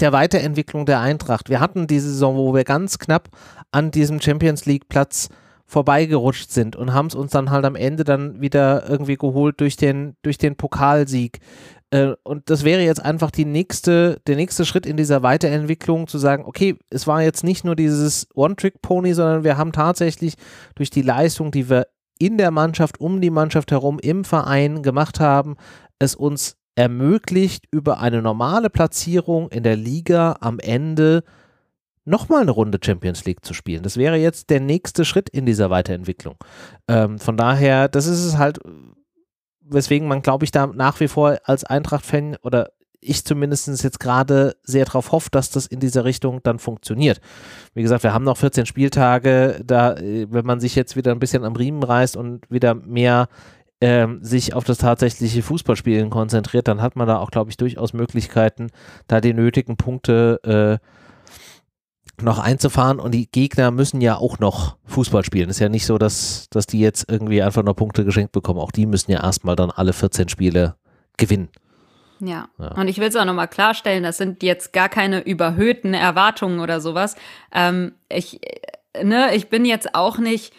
der 0.00 0.12
Weiterentwicklung 0.12 0.86
der 0.86 1.00
Eintracht. 1.00 1.50
Wir 1.50 1.60
hatten 1.60 1.86
diese 1.86 2.08
Saison, 2.08 2.36
wo 2.36 2.54
wir 2.54 2.64
ganz 2.64 2.98
knapp 2.98 3.28
an 3.70 3.90
diesem 3.90 4.20
Champions 4.20 4.64
League 4.64 4.88
Platz 4.88 5.28
vorbeigerutscht 5.66 6.50
sind 6.50 6.76
und 6.76 6.92
haben 6.92 7.06
es 7.06 7.14
uns 7.14 7.32
dann 7.32 7.50
halt 7.50 7.64
am 7.64 7.74
Ende 7.74 8.04
dann 8.04 8.40
wieder 8.40 8.88
irgendwie 8.88 9.16
geholt 9.16 9.60
durch 9.60 9.76
den, 9.76 10.16
durch 10.22 10.38
den 10.38 10.56
Pokalsieg. 10.56 11.40
Äh, 11.90 12.14
und 12.22 12.50
das 12.50 12.64
wäre 12.64 12.82
jetzt 12.82 13.04
einfach 13.04 13.30
die 13.30 13.44
nächste, 13.44 14.20
der 14.26 14.36
nächste 14.36 14.64
Schritt 14.64 14.86
in 14.86 14.96
dieser 14.96 15.22
Weiterentwicklung, 15.22 16.06
zu 16.06 16.18
sagen, 16.18 16.44
okay, 16.44 16.76
es 16.90 17.06
war 17.06 17.22
jetzt 17.22 17.44
nicht 17.44 17.64
nur 17.64 17.76
dieses 17.76 18.28
One-Trick-Pony, 18.34 19.14
sondern 19.14 19.44
wir 19.44 19.56
haben 19.56 19.72
tatsächlich 19.72 20.34
durch 20.74 20.90
die 20.90 21.02
Leistung, 21.02 21.50
die 21.50 21.70
wir 21.70 21.86
in 22.18 22.38
der 22.38 22.50
Mannschaft, 22.50 23.00
um 23.00 23.20
die 23.20 23.30
Mannschaft 23.30 23.70
herum, 23.70 23.98
im 23.98 24.24
Verein 24.24 24.82
gemacht 24.82 25.20
haben, 25.20 25.56
es 25.98 26.14
uns 26.14 26.56
ermöglicht, 26.76 27.66
über 27.70 28.00
eine 28.00 28.22
normale 28.22 28.70
Platzierung 28.70 29.48
in 29.50 29.62
der 29.62 29.76
Liga 29.76 30.36
am 30.40 30.58
Ende 30.58 31.22
nochmal 32.04 32.42
eine 32.42 32.50
Runde 32.50 32.78
Champions 32.82 33.24
League 33.24 33.44
zu 33.44 33.54
spielen. 33.54 33.82
Das 33.82 33.96
wäre 33.96 34.16
jetzt 34.16 34.50
der 34.50 34.60
nächste 34.60 35.04
Schritt 35.04 35.28
in 35.28 35.46
dieser 35.46 35.70
Weiterentwicklung. 35.70 36.36
Ähm, 36.88 37.18
von 37.18 37.36
daher, 37.36 37.88
das 37.88 38.06
ist 38.06 38.24
es 38.24 38.38
halt, 38.38 38.58
weswegen 39.60 40.08
man, 40.08 40.22
glaube 40.22 40.44
ich, 40.44 40.50
da 40.50 40.66
nach 40.66 41.00
wie 41.00 41.08
vor 41.08 41.38
als 41.44 41.64
Eintracht-Fan 41.64 42.36
oder 42.42 42.70
ich 43.04 43.24
zumindest 43.24 43.68
jetzt 43.84 44.00
gerade 44.00 44.56
sehr 44.62 44.86
darauf 44.86 45.12
hoffe, 45.12 45.28
dass 45.30 45.50
das 45.50 45.66
in 45.66 45.78
dieser 45.78 46.04
Richtung 46.04 46.40
dann 46.42 46.58
funktioniert. 46.58 47.20
Wie 47.74 47.82
gesagt, 47.82 48.02
wir 48.02 48.14
haben 48.14 48.24
noch 48.24 48.38
14 48.38 48.66
Spieltage, 48.66 49.60
da, 49.64 49.94
äh, 49.94 50.26
wenn 50.30 50.46
man 50.46 50.60
sich 50.60 50.74
jetzt 50.74 50.96
wieder 50.96 51.12
ein 51.12 51.18
bisschen 51.18 51.44
am 51.44 51.56
Riemen 51.56 51.82
reißt 51.82 52.16
und 52.16 52.50
wieder 52.50 52.74
mehr 52.74 53.28
ähm, 53.80 54.20
sich 54.22 54.54
auf 54.54 54.64
das 54.64 54.78
tatsächliche 54.78 55.42
Fußballspielen 55.42 56.08
konzentriert, 56.08 56.68
dann 56.68 56.80
hat 56.80 56.96
man 56.96 57.06
da 57.06 57.18
auch, 57.18 57.30
glaube 57.30 57.50
ich, 57.50 57.58
durchaus 57.58 57.92
Möglichkeiten, 57.92 58.68
da 59.06 59.20
die 59.20 59.34
nötigen 59.34 59.76
Punkte 59.76 60.80
äh, 60.80 60.86
noch 62.22 62.38
einzufahren 62.38 63.00
und 63.00 63.12
die 63.12 63.30
Gegner 63.30 63.70
müssen 63.70 64.00
ja 64.00 64.16
auch 64.16 64.38
noch 64.38 64.76
Fußball 64.86 65.24
spielen. 65.24 65.50
Ist 65.50 65.58
ja 65.58 65.68
nicht 65.68 65.86
so, 65.86 65.98
dass, 65.98 66.48
dass 66.50 66.66
die 66.66 66.80
jetzt 66.80 67.10
irgendwie 67.10 67.42
einfach 67.42 67.62
nur 67.62 67.74
Punkte 67.74 68.04
geschenkt 68.04 68.32
bekommen. 68.32 68.60
Auch 68.60 68.72
die 68.72 68.86
müssen 68.86 69.10
ja 69.10 69.22
erstmal 69.22 69.56
dann 69.56 69.70
alle 69.70 69.92
14 69.92 70.28
Spiele 70.28 70.76
gewinnen. 71.16 71.48
Ja. 72.20 72.48
ja. 72.58 72.68
Und 72.72 72.88
ich 72.88 72.98
will 72.98 73.08
es 73.08 73.16
auch 73.16 73.24
nochmal 73.24 73.48
klarstellen, 73.48 74.02
das 74.02 74.16
sind 74.16 74.42
jetzt 74.42 74.72
gar 74.72 74.88
keine 74.88 75.20
überhöhten 75.20 75.94
Erwartungen 75.94 76.60
oder 76.60 76.80
sowas. 76.80 77.16
Ähm, 77.52 77.92
ich, 78.08 78.40
ne, 79.02 79.34
ich 79.34 79.48
bin 79.48 79.64
jetzt 79.64 79.94
auch 79.94 80.18
nicht 80.18 80.54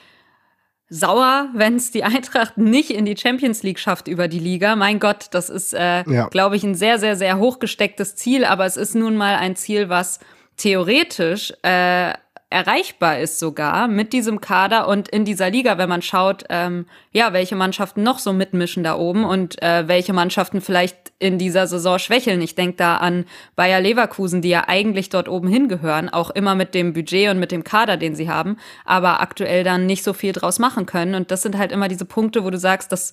sauer, 0.90 1.50
wenn 1.54 1.78
es 1.78 1.92
die 1.92 2.04
Eintracht 2.04 2.58
nicht 2.58 2.92
in 2.92 3.06
die 3.06 3.18
Champions 3.18 3.64
League 3.64 3.80
schafft 3.80 4.08
über 4.08 4.28
die 4.28 4.40
Liga. 4.40 4.76
Mein 4.76 5.00
Gott, 5.00 5.28
das 5.32 5.50
ist, 5.50 5.74
äh, 5.74 6.04
ja. 6.10 6.28
glaube 6.28 6.56
ich, 6.56 6.64
ein 6.64 6.76
sehr, 6.76 7.00
sehr, 7.00 7.16
sehr 7.16 7.38
hochgestecktes 7.38 8.16
Ziel, 8.16 8.46
aber 8.46 8.66
es 8.66 8.78
ist 8.78 8.96
nun 8.96 9.16
mal 9.16 9.36
ein 9.36 9.56
Ziel, 9.56 9.90
was 9.90 10.20
theoretisch 10.58 11.54
äh, 11.64 12.14
erreichbar 12.50 13.20
ist 13.20 13.40
sogar 13.40 13.88
mit 13.88 14.14
diesem 14.14 14.40
Kader 14.40 14.88
und 14.88 15.10
in 15.10 15.26
dieser 15.26 15.50
Liga, 15.50 15.78
wenn 15.78 15.90
man 15.90 16.02
schaut, 16.02 16.46
ähm, 16.50 16.86
ja, 17.12 17.34
welche 17.34 17.56
Mannschaften 17.56 18.04
noch 18.04 18.20
so 18.20 18.34
mitmischen 18.34 18.84
da 18.84 18.96
oben 18.96 19.26
und 19.26 19.62
äh, 19.62 19.88
welche 19.88 20.14
Mannschaften 20.14 20.62
vielleicht 20.62 21.12
in 21.18 21.38
dieser 21.38 21.66
Saison 21.68 21.98
schwächeln. 21.98 22.42
Ich 22.42 22.56
denke 22.56 22.78
da 22.78 22.98
an 22.98 23.26
Bayer 23.56 23.82
Leverkusen, 23.82 24.42
die 24.42 24.50
ja 24.50 24.66
eigentlich 24.68 25.10
dort 25.10 25.28
oben 25.28 25.48
hingehören, 25.48 26.08
auch 26.08 26.30
immer 26.30 26.56
mit 26.56 26.76
dem 26.76 26.94
Budget 26.94 27.30
und 27.32 27.40
mit 27.40 27.52
dem 27.52 27.64
Kader, 27.64 27.98
den 27.98 28.16
sie 28.16 28.30
haben, 28.30 28.58
aber 28.86 29.22
aktuell 29.22 29.64
dann 29.64 29.86
nicht 29.86 30.04
so 30.04 30.14
viel 30.14 30.32
draus 30.32 30.60
machen 30.60 30.86
können. 30.86 31.16
Und 31.16 31.32
das 31.32 31.42
sind 31.42 31.58
halt 31.58 31.72
immer 31.72 31.88
diese 31.88 32.06
Punkte, 32.06 32.44
wo 32.46 32.52
du 32.52 32.58
sagst, 32.58 32.92
das 32.92 33.12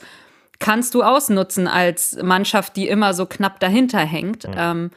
kannst 0.58 0.94
du 0.94 1.02
ausnutzen 1.02 1.66
als 1.66 2.16
Mannschaft, 2.22 2.76
die 2.76 2.86
immer 2.86 3.14
so 3.14 3.26
knapp 3.26 3.58
dahinter 3.60 4.00
hängt. 4.00 4.46
Mhm. 4.46 4.54
Ähm, 4.56 4.90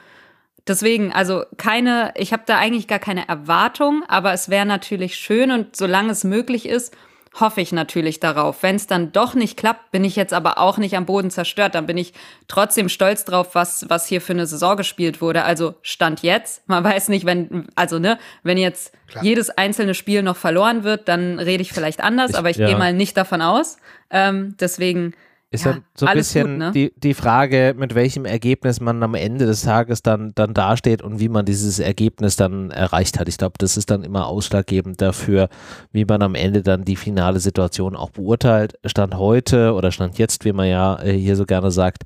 deswegen, 0.68 1.12
also 1.14 1.44
keine, 1.58 2.14
ich 2.16 2.34
habe 2.34 2.44
da 2.46 2.58
eigentlich 2.58 2.88
gar 2.88 3.00
keine 3.00 3.28
Erwartung, 3.28 4.04
aber 4.08 4.34
es 4.34 4.50
wäre 4.50 4.66
natürlich 4.66 5.16
schön 5.16 5.52
und 5.52 5.76
solange 5.76 6.12
es 6.12 6.24
möglich 6.24 6.68
ist, 6.68 6.96
hoffe 7.40 7.62
ich 7.62 7.72
natürlich 7.72 8.20
darauf. 8.20 8.64
Wenn 8.64 8.76
es 8.76 8.88
dann 8.88 9.12
doch 9.12 9.34
nicht 9.34 9.58
klappt, 9.58 9.92
bin 9.92 10.04
ich 10.04 10.16
jetzt 10.16 10.34
aber 10.34 10.58
auch 10.58 10.78
nicht 10.78 10.96
am 10.96 11.06
Boden 11.06 11.30
zerstört. 11.30 11.76
Dann 11.76 11.86
bin 11.86 11.98
ich 11.98 12.14
trotzdem 12.48 12.90
stolz 12.90 13.26
drauf, 13.26 13.56
was, 13.56 13.90
was 13.90 14.08
hier 14.08 14.22
für 14.22 14.34
eine 14.34 14.46
Saison 14.46 14.78
gespielt 14.78 15.22
wurde. 15.22 15.44
Also 15.44 15.76
Stand 15.82 16.22
jetzt. 16.22 16.64
Man 16.68 16.84
weiß 16.84 17.10
nicht, 17.10 17.26
wenn, 17.26 17.68
also 17.76 18.00
ne, 18.00 18.18
wenn 18.44 18.58
jetzt 18.58 18.94
Klar. 19.08 19.24
jedes 19.24 19.50
einzelne 19.50 19.94
Spiel 19.94 20.24
noch 20.24 20.38
verloren 20.38 20.84
wird, 20.84 21.08
dann 21.08 21.40
rede 21.40 21.62
ich 21.62 21.74
vielleicht 21.74 22.02
anders, 22.02 22.32
ich, 22.32 22.38
aber 22.38 22.50
ich 22.50 22.58
ja. 22.58 22.68
gehe 22.68 22.78
mal 22.78 22.94
nicht 22.94 23.18
davon 23.18 23.42
aus. 23.42 23.78
Ähm, 24.10 24.56
deswegen 24.60 25.14
ist 25.56 25.66
ja, 25.66 25.78
so 25.96 26.06
ein 26.06 26.16
bisschen 26.16 26.48
gut, 26.48 26.58
ne? 26.58 26.72
die, 26.72 26.94
die 26.96 27.14
Frage, 27.14 27.76
mit 27.78 27.96
welchem 27.96 28.26
Ergebnis 28.26 28.80
man 28.80 29.02
am 29.02 29.16
Ende 29.16 29.46
des 29.46 29.64
Tages 29.64 30.04
dann, 30.04 30.34
dann 30.36 30.54
dasteht 30.54 31.02
und 31.02 31.20
wie 31.20 31.30
man 31.30 31.46
dieses 31.46 31.80
Ergebnis 31.80 32.36
dann 32.36 32.72
erreicht 32.72 33.20
hat. 33.20 33.28
Ich 33.28 33.38
glaube, 33.38 33.56
das 33.58 33.78
ist 33.78 33.90
dann 33.90 34.04
immer 34.04 34.28
ausschlaggebend 34.28 35.02
dafür, 35.02 35.50
wie 35.92 36.06
man 36.06 36.22
am 36.22 36.36
Ende 36.36 36.62
dann 36.62 36.86
die 36.86 36.96
finale 36.96 37.40
Situation 37.40 37.96
auch 37.96 38.12
beurteilt. 38.12 38.76
Stand 38.86 39.16
heute 39.16 39.74
oder 39.74 39.92
Stand 39.92 40.18
jetzt, 40.18 40.46
wie 40.46 40.54
man 40.54 40.68
ja 40.68 41.02
äh, 41.02 41.14
hier 41.18 41.36
so 41.36 41.46
gerne 41.46 41.72
sagt, 41.72 42.04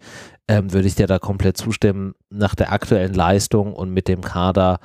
ähm, 0.48 0.74
würde 0.74 0.88
ich 0.88 0.96
dir 0.96 1.08
da 1.08 1.20
komplett 1.20 1.58
zustimmen, 1.58 2.16
nach 2.30 2.56
der 2.56 2.72
aktuellen 2.72 3.14
Leistung 3.14 3.74
und 3.74 3.92
mit 3.92 4.08
dem 4.08 4.22
Kader 4.22 4.80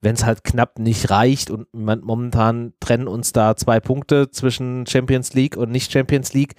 wenn 0.00 0.14
es 0.14 0.24
halt 0.24 0.44
knapp 0.44 0.78
nicht 0.78 1.10
reicht 1.10 1.50
und 1.50 1.66
momentan 1.72 2.72
trennen 2.80 3.06
uns 3.06 3.32
da 3.32 3.56
zwei 3.56 3.80
Punkte 3.80 4.30
zwischen 4.30 4.86
Champions 4.86 5.34
League 5.34 5.56
und 5.56 5.70
nicht 5.70 5.92
Champions 5.92 6.32
League, 6.32 6.54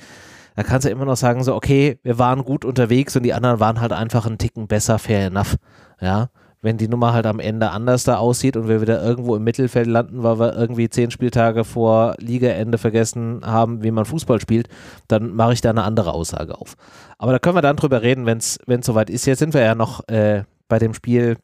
da 0.55 0.63
kannst 0.63 0.85
du 0.85 0.89
immer 0.89 1.05
noch 1.05 1.15
sagen, 1.15 1.43
so, 1.43 1.55
okay, 1.55 1.99
wir 2.03 2.19
waren 2.19 2.43
gut 2.43 2.65
unterwegs 2.65 3.15
und 3.15 3.23
die 3.23 3.33
anderen 3.33 3.59
waren 3.59 3.81
halt 3.81 3.93
einfach 3.93 4.25
einen 4.25 4.37
Ticken 4.37 4.67
besser, 4.67 4.99
fair 4.99 5.27
enough. 5.27 5.55
Ja, 5.99 6.29
wenn 6.61 6.77
die 6.77 6.87
Nummer 6.87 7.13
halt 7.13 7.25
am 7.25 7.39
Ende 7.39 7.71
anders 7.71 8.03
da 8.03 8.17
aussieht 8.17 8.55
und 8.55 8.67
wir 8.67 8.81
wieder 8.81 9.03
irgendwo 9.03 9.35
im 9.35 9.43
Mittelfeld 9.43 9.87
landen, 9.87 10.21
weil 10.23 10.39
wir 10.39 10.55
irgendwie 10.55 10.89
zehn 10.89 11.09
Spieltage 11.09 11.63
vor 11.63 12.15
Ligaende 12.19 12.77
vergessen 12.77 13.41
haben, 13.43 13.83
wie 13.83 13.91
man 13.91 14.05
Fußball 14.05 14.39
spielt, 14.39 14.67
dann 15.07 15.33
mache 15.33 15.53
ich 15.53 15.61
da 15.61 15.71
eine 15.71 15.83
andere 15.83 16.13
Aussage 16.13 16.59
auf. 16.59 16.75
Aber 17.17 17.31
da 17.31 17.39
können 17.39 17.55
wir 17.55 17.61
dann 17.61 17.77
drüber 17.77 18.03
reden, 18.03 18.25
wenn 18.25 18.37
es 18.37 18.59
soweit 18.81 19.09
ist. 19.09 19.25
Jetzt 19.25 19.39
sind 19.39 19.53
wir 19.53 19.61
ja 19.61 19.75
noch 19.75 20.07
äh, 20.07 20.43
bei 20.67 20.77
dem 20.77 20.93
Spiel 20.93 21.37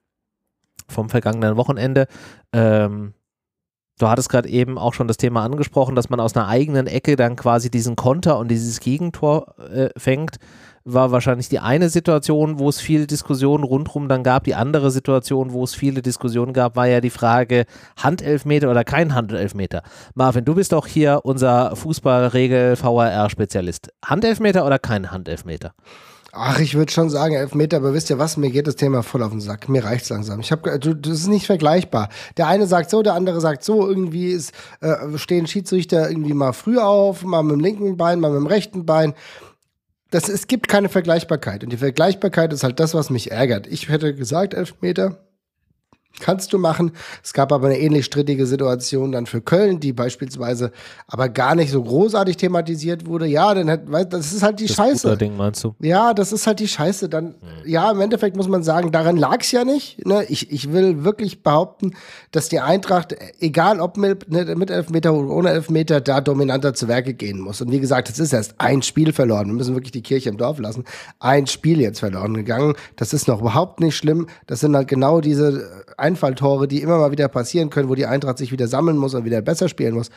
vom 0.87 1.09
vergangenen 1.09 1.57
Wochenende. 1.57 2.07
Ähm, 2.53 3.13
Du 3.99 4.07
hattest 4.07 4.29
gerade 4.29 4.47
eben 4.47 4.77
auch 4.77 4.93
schon 4.93 5.07
das 5.07 5.17
Thema 5.17 5.43
angesprochen, 5.43 5.95
dass 5.95 6.09
man 6.09 6.19
aus 6.19 6.35
einer 6.35 6.47
eigenen 6.47 6.85
Ecke 6.85 7.15
dann 7.15 7.35
quasi 7.35 7.71
diesen 7.71 7.95
Konter 7.95 8.37
und 8.37 8.49
dieses 8.49 8.79
Gegentor 8.79 9.55
äh, 9.71 9.89
fängt. 9.97 10.37
War 10.89 11.11
wahrscheinlich 11.11 11.49
die 11.49 11.59
eine 11.59 11.89
Situation, 11.89 12.59
wo 12.59 12.69
es 12.69 12.79
viele 12.79 13.07
Diskussionen 13.07 13.63
rundherum 13.63 14.07
dann 14.07 14.23
gab. 14.23 14.43
Die 14.45 14.55
andere 14.55 14.91
Situation, 14.91 15.51
wo 15.51 15.63
es 15.63 15.75
viele 15.75 16.01
Diskussionen 16.01 16.53
gab, 16.53 16.77
war 16.77 16.87
ja 16.87 17.01
die 17.01 17.09
Frage 17.09 17.65
Handelfmeter 17.97 18.69
oder 18.69 18.85
kein 18.85 19.15
Handelfmeter. 19.15 19.81
Marvin, 20.13 20.45
du 20.45 20.55
bist 20.55 20.71
doch 20.71 20.87
hier 20.87 21.21
unser 21.23 21.75
Fußballregel-VAR-Spezialist. 21.75 23.91
Handelfmeter 24.05 24.65
oder 24.65 24.79
kein 24.79 25.11
Handelfmeter? 25.11 25.73
Ach, 26.39 26.59
ich 26.59 26.75
würde 26.75 26.91
schon 26.91 27.09
sagen 27.09 27.33
Elfmeter, 27.33 27.77
aber 27.77 27.95
wisst 27.95 28.11
ihr 28.11 28.19
was? 28.19 28.37
Mir 28.37 28.51
geht 28.51 28.67
das 28.67 28.75
Thema 28.75 29.01
voll 29.01 29.23
auf 29.23 29.31
den 29.31 29.41
Sack. 29.41 29.69
Mir 29.69 29.83
reicht's 29.83 30.09
langsam. 30.09 30.39
Ich 30.39 30.51
habe, 30.51 30.77
das 30.77 31.19
ist 31.19 31.27
nicht 31.27 31.47
vergleichbar. 31.47 32.09
Der 32.37 32.47
eine 32.47 32.67
sagt 32.67 32.91
so, 32.91 33.01
der 33.01 33.15
andere 33.15 33.41
sagt 33.41 33.63
so. 33.63 33.87
Irgendwie 33.87 34.27
ist, 34.27 34.53
äh, 34.81 35.17
stehen 35.17 35.47
Schiedsrichter 35.47 36.09
irgendwie 36.09 36.33
mal 36.33 36.53
früh 36.53 36.77
auf, 36.77 37.23
mal 37.23 37.41
mit 37.41 37.53
dem 37.53 37.59
linken 37.61 37.97
Bein, 37.97 38.19
mal 38.19 38.29
mit 38.29 38.39
dem 38.39 38.45
rechten 38.45 38.85
Bein. 38.85 39.15
Das, 40.11 40.29
es 40.29 40.45
gibt 40.45 40.67
keine 40.67 40.89
Vergleichbarkeit. 40.89 41.63
Und 41.63 41.71
die 41.71 41.77
Vergleichbarkeit 41.77 42.53
ist 42.53 42.63
halt 42.63 42.79
das, 42.79 42.93
was 42.93 43.09
mich 43.09 43.31
ärgert. 43.31 43.65
Ich 43.65 43.89
hätte 43.89 44.13
gesagt 44.13 44.53
Elfmeter. 44.53 45.26
Kannst 46.19 46.51
du 46.51 46.57
machen. 46.57 46.91
Es 47.23 47.33
gab 47.33 47.51
aber 47.51 47.67
eine 47.67 47.77
ähnlich 47.79 48.05
strittige 48.05 48.47
Situation 48.47 49.11
dann 49.11 49.27
für 49.27 49.39
Köln, 49.41 49.79
die 49.79 49.93
beispielsweise 49.93 50.71
aber 51.07 51.29
gar 51.29 51.53
nicht 51.53 51.71
so 51.71 51.83
großartig 51.83 52.37
thematisiert 52.37 53.05
wurde. 53.05 53.27
Ja, 53.27 53.53
dann 53.53 53.69
hat, 53.69 53.91
weißt, 53.91 54.11
das 54.13 54.33
ist 54.33 54.41
halt 54.41 54.59
die 54.59 54.65
das 54.65 54.75
Scheiße. 54.75 55.15
Ding 55.17 55.37
meinst 55.37 55.63
du? 55.63 55.75
Ja, 55.79 56.15
das 56.15 56.33
ist 56.33 56.47
halt 56.47 56.59
die 56.59 56.67
Scheiße. 56.67 57.07
Dann, 57.07 57.25
mhm. 57.25 57.35
ja, 57.65 57.91
im 57.91 58.01
Endeffekt 58.01 58.35
muss 58.35 58.47
man 58.47 58.63
sagen, 58.63 58.91
daran 58.91 59.15
lag 59.15 59.41
es 59.41 59.51
ja 59.51 59.63
nicht. 59.63 60.05
Ne? 60.07 60.25
Ich, 60.27 60.51
ich 60.51 60.71
will 60.73 61.03
wirklich 61.03 61.43
behaupten, 61.43 61.93
dass 62.31 62.49
die 62.49 62.59
Eintracht, 62.59 63.15
egal 63.39 63.79
ob 63.79 63.97
mit, 63.97 64.31
ne, 64.31 64.55
mit 64.55 64.71
Elfmeter 64.71 65.13
oder 65.13 65.29
ohne 65.29 65.49
Elfmeter, 65.51 66.01
da 66.01 66.19
dominanter 66.19 66.73
zu 66.73 66.87
Werke 66.87 67.13
gehen 67.13 67.39
muss. 67.39 67.61
Und 67.61 67.71
wie 67.71 67.79
gesagt, 67.79 68.09
es 68.09 68.17
ist 68.17 68.33
erst 68.33 68.55
ein 68.57 68.81
Spiel 68.81 69.13
verloren. 69.13 69.47
Wir 69.47 69.53
müssen 69.53 69.75
wirklich 69.75 69.91
die 69.91 70.01
Kirche 70.01 70.29
im 70.29 70.37
Dorf 70.37 70.57
lassen. 70.57 70.83
Ein 71.19 71.45
Spiel 71.45 71.79
jetzt 71.79 71.99
verloren 71.99 72.33
gegangen. 72.33 72.73
Das 72.95 73.13
ist 73.13 73.27
noch 73.27 73.41
überhaupt 73.41 73.79
nicht 73.81 73.95
schlimm. 73.95 74.27
Das 74.47 74.61
sind 74.61 74.75
halt 74.75 74.87
genau 74.87 75.21
diese 75.21 75.85
Einfalltore, 75.97 76.67
die 76.67 76.81
immer 76.81 76.97
mal 76.97 77.11
wieder 77.11 77.27
passieren 77.27 77.69
können, 77.69 77.89
wo 77.89 77.95
die 77.95 78.05
Eintracht 78.05 78.37
sich 78.37 78.51
wieder 78.51 78.67
sammeln 78.67 78.97
muss 78.97 79.13
und 79.13 79.25
wieder 79.25 79.41
besser 79.41 79.67
spielen 79.67 79.95
muss. 79.95 80.09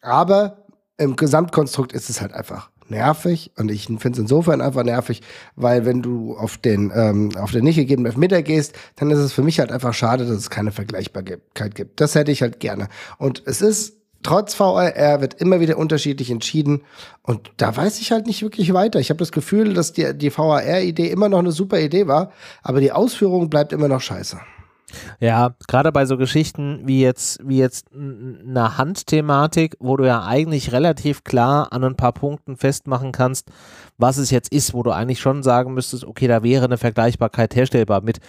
Aber 0.00 0.58
im 0.98 1.16
Gesamtkonstrukt 1.16 1.92
ist 1.92 2.10
es 2.10 2.20
halt 2.20 2.32
einfach 2.32 2.70
nervig 2.88 3.50
und 3.56 3.70
ich 3.70 3.86
finde 3.86 4.10
es 4.10 4.18
insofern 4.18 4.60
einfach 4.60 4.84
nervig, 4.84 5.22
weil 5.56 5.84
wenn 5.84 6.02
du 6.02 6.36
auf 6.36 6.58
den 6.58 6.92
ähm, 6.94 7.30
auf 7.36 7.50
den 7.50 7.64
nicht 7.64 7.76
gegebenen 7.76 8.06
Elfmeter 8.06 8.42
gehst, 8.42 8.74
dann 8.96 9.10
ist 9.10 9.18
es 9.18 9.32
für 9.32 9.42
mich 9.42 9.58
halt 9.58 9.72
einfach 9.72 9.94
schade, 9.94 10.26
dass 10.26 10.36
es 10.36 10.50
keine 10.50 10.70
Vergleichbarkeit 10.70 11.74
gibt. 11.74 12.00
Das 12.00 12.14
hätte 12.14 12.30
ich 12.30 12.42
halt 12.42 12.60
gerne. 12.60 12.88
Und 13.18 13.42
es 13.46 13.62
ist 13.62 13.96
trotz 14.22 14.58
VAR 14.58 15.20
wird 15.20 15.34
immer 15.34 15.60
wieder 15.60 15.78
unterschiedlich 15.78 16.30
entschieden 16.30 16.82
und 17.22 17.50
da 17.56 17.76
weiß 17.76 18.00
ich 18.00 18.12
halt 18.12 18.26
nicht 18.26 18.42
wirklich 18.42 18.72
weiter. 18.72 19.00
Ich 19.00 19.10
habe 19.10 19.18
das 19.18 19.32
Gefühl, 19.32 19.74
dass 19.74 19.92
die, 19.92 20.16
die 20.16 20.36
VAR-Idee 20.36 21.08
immer 21.08 21.28
noch 21.28 21.40
eine 21.40 21.52
super 21.52 21.80
Idee 21.80 22.06
war, 22.06 22.30
aber 22.62 22.80
die 22.80 22.92
Ausführung 22.92 23.50
bleibt 23.50 23.72
immer 23.72 23.88
noch 23.88 24.00
scheiße. 24.00 24.38
Ja, 25.20 25.54
gerade 25.68 25.92
bei 25.92 26.06
so 26.06 26.16
Geschichten 26.16 26.82
wie 26.84 27.00
jetzt, 27.00 27.40
wie 27.46 27.58
jetzt 27.58 27.88
eine 27.92 28.78
Handthematik, 28.78 29.76
wo 29.80 29.96
du 29.96 30.06
ja 30.06 30.24
eigentlich 30.24 30.72
relativ 30.72 31.24
klar 31.24 31.72
an 31.72 31.84
ein 31.84 31.96
paar 31.96 32.12
Punkten 32.12 32.56
festmachen 32.56 33.12
kannst, 33.12 33.50
was 33.98 34.16
es 34.18 34.30
jetzt 34.30 34.52
ist, 34.52 34.74
wo 34.74 34.82
du 34.82 34.90
eigentlich 34.90 35.20
schon 35.20 35.42
sagen 35.42 35.74
müsstest, 35.74 36.04
okay, 36.04 36.26
da 36.28 36.42
wäre 36.42 36.64
eine 36.64 36.78
Vergleichbarkeit 36.78 37.54
herstellbar 37.54 38.02
mit 38.02 38.20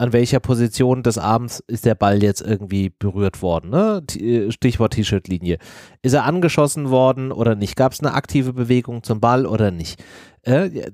an 0.00 0.14
welcher 0.14 0.40
Position 0.40 1.02
des 1.02 1.18
Abends 1.18 1.62
ist 1.66 1.84
der 1.84 1.94
Ball 1.94 2.22
jetzt 2.22 2.40
irgendwie 2.40 2.88
berührt 2.88 3.42
worden. 3.42 3.68
Ne? 3.68 4.02
Äh, 4.18 4.50
Stichwort 4.50 4.94
T-Shirt-Linie. 4.94 5.58
Ist 6.00 6.14
er 6.14 6.24
angeschossen 6.24 6.88
worden 6.88 7.32
oder 7.32 7.54
nicht? 7.54 7.76
Gab 7.76 7.92
es 7.92 8.00
eine 8.00 8.14
aktive 8.14 8.54
Bewegung 8.54 9.02
zum 9.02 9.20
Ball 9.20 9.44
oder 9.44 9.70
nicht? 9.70 10.02
Äh, 10.40 10.90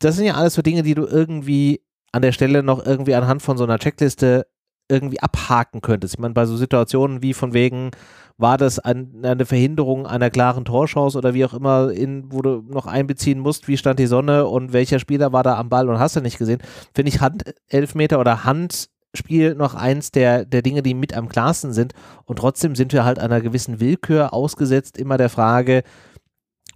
das 0.00 0.16
sind 0.16 0.26
ja 0.26 0.34
alles 0.34 0.52
so 0.52 0.60
Dinge, 0.60 0.82
die 0.82 0.94
du 0.94 1.06
irgendwie 1.06 1.80
an 2.16 2.22
der 2.22 2.32
Stelle 2.32 2.62
noch 2.62 2.84
irgendwie 2.84 3.14
anhand 3.14 3.42
von 3.42 3.58
so 3.58 3.64
einer 3.64 3.78
Checkliste 3.78 4.46
irgendwie 4.88 5.20
abhaken 5.20 5.82
könntest. 5.82 6.14
Ich 6.14 6.20
meine, 6.20 6.34
bei 6.34 6.46
so 6.46 6.56
Situationen 6.56 7.22
wie 7.22 7.34
von 7.34 7.52
wegen, 7.52 7.90
war 8.38 8.56
das 8.56 8.78
ein, 8.78 9.22
eine 9.22 9.46
Verhinderung 9.46 10.06
einer 10.06 10.30
klaren 10.30 10.64
Torchance 10.64 11.16
oder 11.16 11.34
wie 11.34 11.44
auch 11.44 11.54
immer, 11.54 11.90
in, 11.90 12.30
wo 12.32 12.42
du 12.42 12.62
noch 12.68 12.86
einbeziehen 12.86 13.38
musst, 13.38 13.66
wie 13.68 13.76
stand 13.76 13.98
die 13.98 14.06
Sonne 14.06 14.46
und 14.46 14.72
welcher 14.72 14.98
Spieler 14.98 15.32
war 15.32 15.42
da 15.42 15.56
am 15.56 15.68
Ball 15.68 15.88
und 15.88 15.98
hast 15.98 16.16
du 16.16 16.20
nicht 16.20 16.38
gesehen, 16.38 16.60
finde 16.94 17.10
ich 17.10 17.20
Handelfmeter 17.20 18.20
oder 18.20 18.44
Handspiel 18.44 19.54
noch 19.54 19.74
eins 19.74 20.10
der, 20.10 20.44
der 20.44 20.62
Dinge, 20.62 20.82
die 20.82 20.94
mit 20.94 21.14
am 21.14 21.28
klarsten 21.28 21.72
sind. 21.72 21.94
Und 22.24 22.38
trotzdem 22.38 22.74
sind 22.74 22.92
wir 22.92 23.04
halt 23.04 23.18
einer 23.18 23.40
gewissen 23.40 23.80
Willkür 23.80 24.32
ausgesetzt, 24.32 24.98
immer 24.98 25.16
der 25.16 25.30
Frage, 25.30 25.82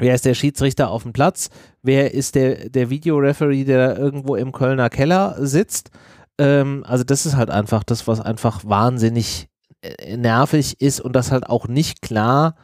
Wer 0.01 0.15
ist 0.15 0.25
der 0.25 0.35
Schiedsrichter 0.35 0.91
auf 0.91 1.03
dem 1.03 1.13
Platz? 1.13 1.51
Wer 1.83 2.15
ist 2.15 2.35
der, 2.35 2.71
der 2.71 2.89
Videoreferee, 2.89 3.65
der 3.65 3.99
irgendwo 3.99 4.35
im 4.35 4.51
Kölner 4.51 4.89
Keller 4.89 5.37
sitzt? 5.39 5.91
Ähm, 6.39 6.85
also 6.87 7.05
das 7.05 7.27
ist 7.27 7.37
halt 7.37 7.51
einfach 7.51 7.85
das, 7.85 8.09
was 8.09 8.19
einfach 8.19 8.65
wahnsinnig 8.65 9.49
äh, 9.83 10.17
nervig 10.17 10.81
ist 10.81 11.01
und 11.01 11.15
das 11.15 11.31
halt 11.31 11.47
auch 11.47 11.69
nicht 11.69 12.01
klar 12.01 12.55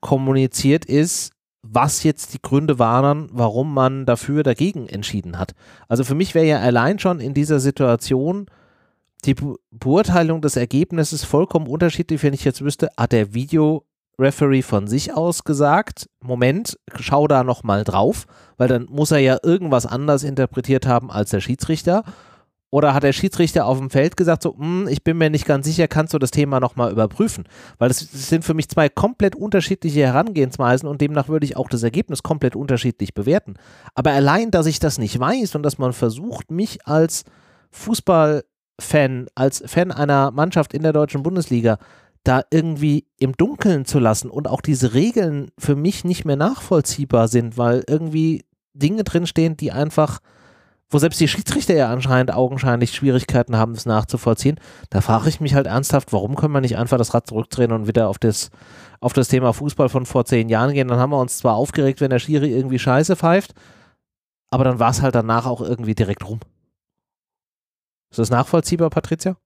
kommuniziert 0.00 0.86
ist, 0.86 1.32
was 1.62 2.04
jetzt 2.04 2.32
die 2.32 2.40
Gründe 2.40 2.78
waren, 2.78 3.28
warum 3.32 3.72
man 3.74 4.06
dafür 4.06 4.42
dagegen 4.42 4.88
entschieden 4.88 5.38
hat. 5.38 5.52
Also 5.88 6.04
für 6.04 6.14
mich 6.14 6.34
wäre 6.34 6.46
ja 6.46 6.60
allein 6.60 6.98
schon 6.98 7.20
in 7.20 7.34
dieser 7.34 7.60
Situation 7.60 8.46
die 9.26 9.36
Beurteilung 9.70 10.40
des 10.40 10.56
Ergebnisses 10.56 11.22
vollkommen 11.22 11.68
unterschiedlich, 11.68 12.22
wenn 12.22 12.34
ich 12.34 12.44
jetzt 12.44 12.64
wüsste, 12.64 12.88
hat 12.96 13.12
der 13.12 13.34
Video 13.34 13.84
Referee 14.22 14.62
von 14.62 14.86
sich 14.86 15.12
aus 15.14 15.44
gesagt, 15.44 16.08
Moment, 16.20 16.78
schau 16.98 17.28
da 17.28 17.44
nochmal 17.44 17.84
drauf, 17.84 18.26
weil 18.56 18.68
dann 18.68 18.86
muss 18.88 19.10
er 19.10 19.18
ja 19.18 19.38
irgendwas 19.42 19.84
anders 19.84 20.22
interpretiert 20.24 20.86
haben 20.86 21.10
als 21.10 21.30
der 21.30 21.40
Schiedsrichter. 21.40 22.04
Oder 22.70 22.94
hat 22.94 23.02
der 23.02 23.12
Schiedsrichter 23.12 23.66
auf 23.66 23.76
dem 23.76 23.90
Feld 23.90 24.16
gesagt, 24.16 24.42
so, 24.42 24.56
hm, 24.56 24.88
ich 24.88 25.04
bin 25.04 25.18
mir 25.18 25.28
nicht 25.28 25.44
ganz 25.44 25.66
sicher, 25.66 25.88
kannst 25.88 26.14
du 26.14 26.18
das 26.18 26.30
Thema 26.30 26.58
nochmal 26.58 26.90
überprüfen? 26.90 27.44
Weil 27.76 27.88
das, 27.88 27.98
das, 28.10 28.30
sind 28.30 28.46
für 28.46 28.54
mich 28.54 28.70
zwei 28.70 28.88
komplett 28.88 29.36
unterschiedliche 29.36 30.06
Herangehensweisen 30.06 30.88
und 30.88 31.02
demnach 31.02 31.28
würde 31.28 31.44
ich 31.44 31.58
auch 31.58 31.68
das 31.68 31.82
Ergebnis 31.82 32.22
komplett 32.22 32.56
unterschiedlich 32.56 33.12
bewerten. 33.12 33.56
Aber 33.94 34.12
allein, 34.12 34.50
dass 34.50 34.64
ich 34.64 34.78
das 34.78 34.96
nicht 34.96 35.20
weiß 35.20 35.54
und 35.54 35.62
dass 35.64 35.76
man 35.76 35.92
versucht, 35.92 36.50
mich 36.50 36.86
als 36.86 37.24
Fußballfan, 37.72 39.26
als 39.34 39.62
Fan 39.66 39.92
einer 39.92 40.30
Mannschaft 40.30 40.72
in 40.72 40.82
der 40.82 40.94
deutschen 40.94 41.22
Bundesliga 41.22 41.76
da 42.24 42.42
irgendwie 42.50 43.06
im 43.18 43.36
Dunkeln 43.36 43.84
zu 43.84 43.98
lassen 43.98 44.30
und 44.30 44.48
auch 44.48 44.60
diese 44.60 44.94
Regeln 44.94 45.50
für 45.58 45.74
mich 45.74 46.04
nicht 46.04 46.24
mehr 46.24 46.36
nachvollziehbar 46.36 47.28
sind, 47.28 47.58
weil 47.58 47.84
irgendwie 47.88 48.44
Dinge 48.74 49.04
drinstehen, 49.04 49.56
die 49.56 49.72
einfach 49.72 50.20
wo 50.92 50.98
selbst 50.98 51.20
die 51.20 51.28
Schiedsrichter 51.28 51.74
ja 51.74 51.90
anscheinend 51.90 52.34
augenscheinlich 52.34 52.92
Schwierigkeiten 52.92 53.56
haben, 53.56 53.72
es 53.72 53.86
nachzuvollziehen. 53.86 54.60
Da 54.90 55.00
frage 55.00 55.28
ich 55.28 55.40
mich 55.40 55.54
halt 55.54 55.66
ernsthaft, 55.66 56.12
warum 56.12 56.36
können 56.36 56.52
wir 56.52 56.60
nicht 56.60 56.76
einfach 56.76 56.98
das 56.98 57.14
Rad 57.14 57.26
zurückdrehen 57.26 57.72
und 57.72 57.86
wieder 57.86 58.08
auf 58.08 58.18
das, 58.18 58.50
auf 59.00 59.14
das 59.14 59.28
Thema 59.28 59.52
Fußball 59.54 59.88
von 59.88 60.04
vor 60.04 60.26
zehn 60.26 60.50
Jahren 60.50 60.74
gehen? 60.74 60.88
Dann 60.88 60.98
haben 60.98 61.12
wir 61.12 61.18
uns 61.18 61.38
zwar 61.38 61.54
aufgeregt, 61.54 62.00
wenn 62.00 62.10
der 62.10 62.18
Schiri 62.18 62.50
irgendwie 62.50 62.78
Scheiße 62.78 63.16
pfeift, 63.16 63.54
aber 64.50 64.64
dann 64.64 64.78
war 64.78 64.90
es 64.90 65.00
halt 65.00 65.14
danach 65.14 65.46
auch 65.46 65.62
irgendwie 65.62 65.94
direkt 65.94 66.28
rum. 66.28 66.40
Ist 68.10 68.18
das 68.18 68.30
nachvollziehbar, 68.30 68.90
Patricia? 68.90 69.36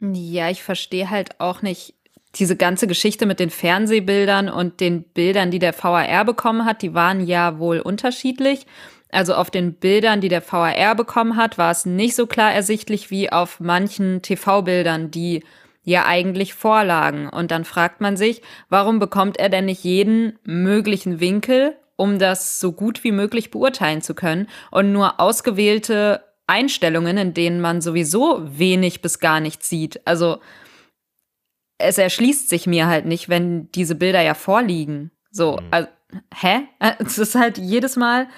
Ja, 0.00 0.48
ich 0.48 0.62
verstehe 0.62 1.10
halt 1.10 1.38
auch 1.40 1.60
nicht 1.60 1.96
diese 2.34 2.56
ganze 2.56 2.86
Geschichte 2.86 3.26
mit 3.26 3.40
den 3.40 3.50
Fernsehbildern 3.50 4.48
und 4.48 4.80
den 4.80 5.02
Bildern, 5.02 5.50
die 5.50 5.58
der 5.58 5.74
VAR 5.74 6.24
bekommen 6.24 6.64
hat, 6.64 6.82
die 6.82 6.94
waren 6.94 7.26
ja 7.26 7.58
wohl 7.58 7.80
unterschiedlich. 7.80 8.66
Also 9.10 9.34
auf 9.34 9.50
den 9.50 9.74
Bildern, 9.74 10.20
die 10.20 10.28
der 10.28 10.42
VAR 10.42 10.94
bekommen 10.94 11.36
hat, 11.36 11.56
war 11.56 11.70
es 11.70 11.86
nicht 11.86 12.14
so 12.14 12.26
klar 12.26 12.52
ersichtlich 12.52 13.10
wie 13.10 13.32
auf 13.32 13.60
manchen 13.60 14.20
TV-Bildern, 14.20 15.10
die 15.10 15.42
ja 15.82 16.04
eigentlich 16.04 16.52
vorlagen. 16.52 17.28
Und 17.28 17.50
dann 17.50 17.64
fragt 17.64 18.02
man 18.02 18.16
sich, 18.16 18.42
warum 18.68 18.98
bekommt 18.98 19.38
er 19.38 19.48
denn 19.48 19.64
nicht 19.64 19.84
jeden 19.84 20.38
möglichen 20.44 21.20
Winkel, 21.20 21.76
um 21.96 22.18
das 22.18 22.60
so 22.60 22.72
gut 22.72 23.02
wie 23.02 23.12
möglich 23.12 23.50
beurteilen 23.50 24.02
zu 24.02 24.14
können 24.14 24.48
und 24.70 24.92
nur 24.92 25.18
ausgewählte 25.18 26.22
Einstellungen, 26.46 27.16
in 27.16 27.34
denen 27.34 27.60
man 27.60 27.80
sowieso 27.80 28.42
wenig 28.44 29.00
bis 29.00 29.18
gar 29.18 29.40
nichts 29.40 29.68
sieht. 29.68 30.06
Also 30.06 30.38
es 31.78 31.98
erschließt 31.98 32.48
sich 32.48 32.66
mir 32.66 32.86
halt 32.88 33.06
nicht, 33.06 33.28
wenn 33.28 33.70
diese 33.72 33.94
Bilder 33.94 34.20
ja 34.20 34.34
vorliegen. 34.34 35.10
So, 35.30 35.52
mhm. 35.52 35.66
also, 35.70 35.88
hä? 36.34 36.60
Es 36.98 37.18
ist 37.18 37.34
halt 37.34 37.58
jedes 37.58 37.96
Mal 37.96 38.28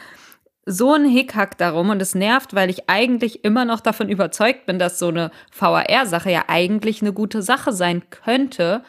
so 0.67 0.93
ein 0.93 1.07
Hickhack 1.07 1.59
darum 1.59 1.91
und 1.91 2.03
es 2.03 2.15
nervt, 2.15 2.55
weil 2.55 2.71
ich 2.71 2.89
eigentlich 2.89 3.45
immer 3.45 3.65
noch 3.65 3.81
davon 3.81 4.09
überzeugt 4.09 4.67
bin, 4.67 4.79
dass 4.79 4.99
so 4.99 5.09
eine 5.09 5.31
VAR-Sache 5.59 6.31
ja 6.31 6.45
eigentlich 6.49 7.01
eine 7.01 7.13
gute 7.13 7.43
Sache 7.43 7.73
sein 7.73 8.03
könnte, 8.11 8.85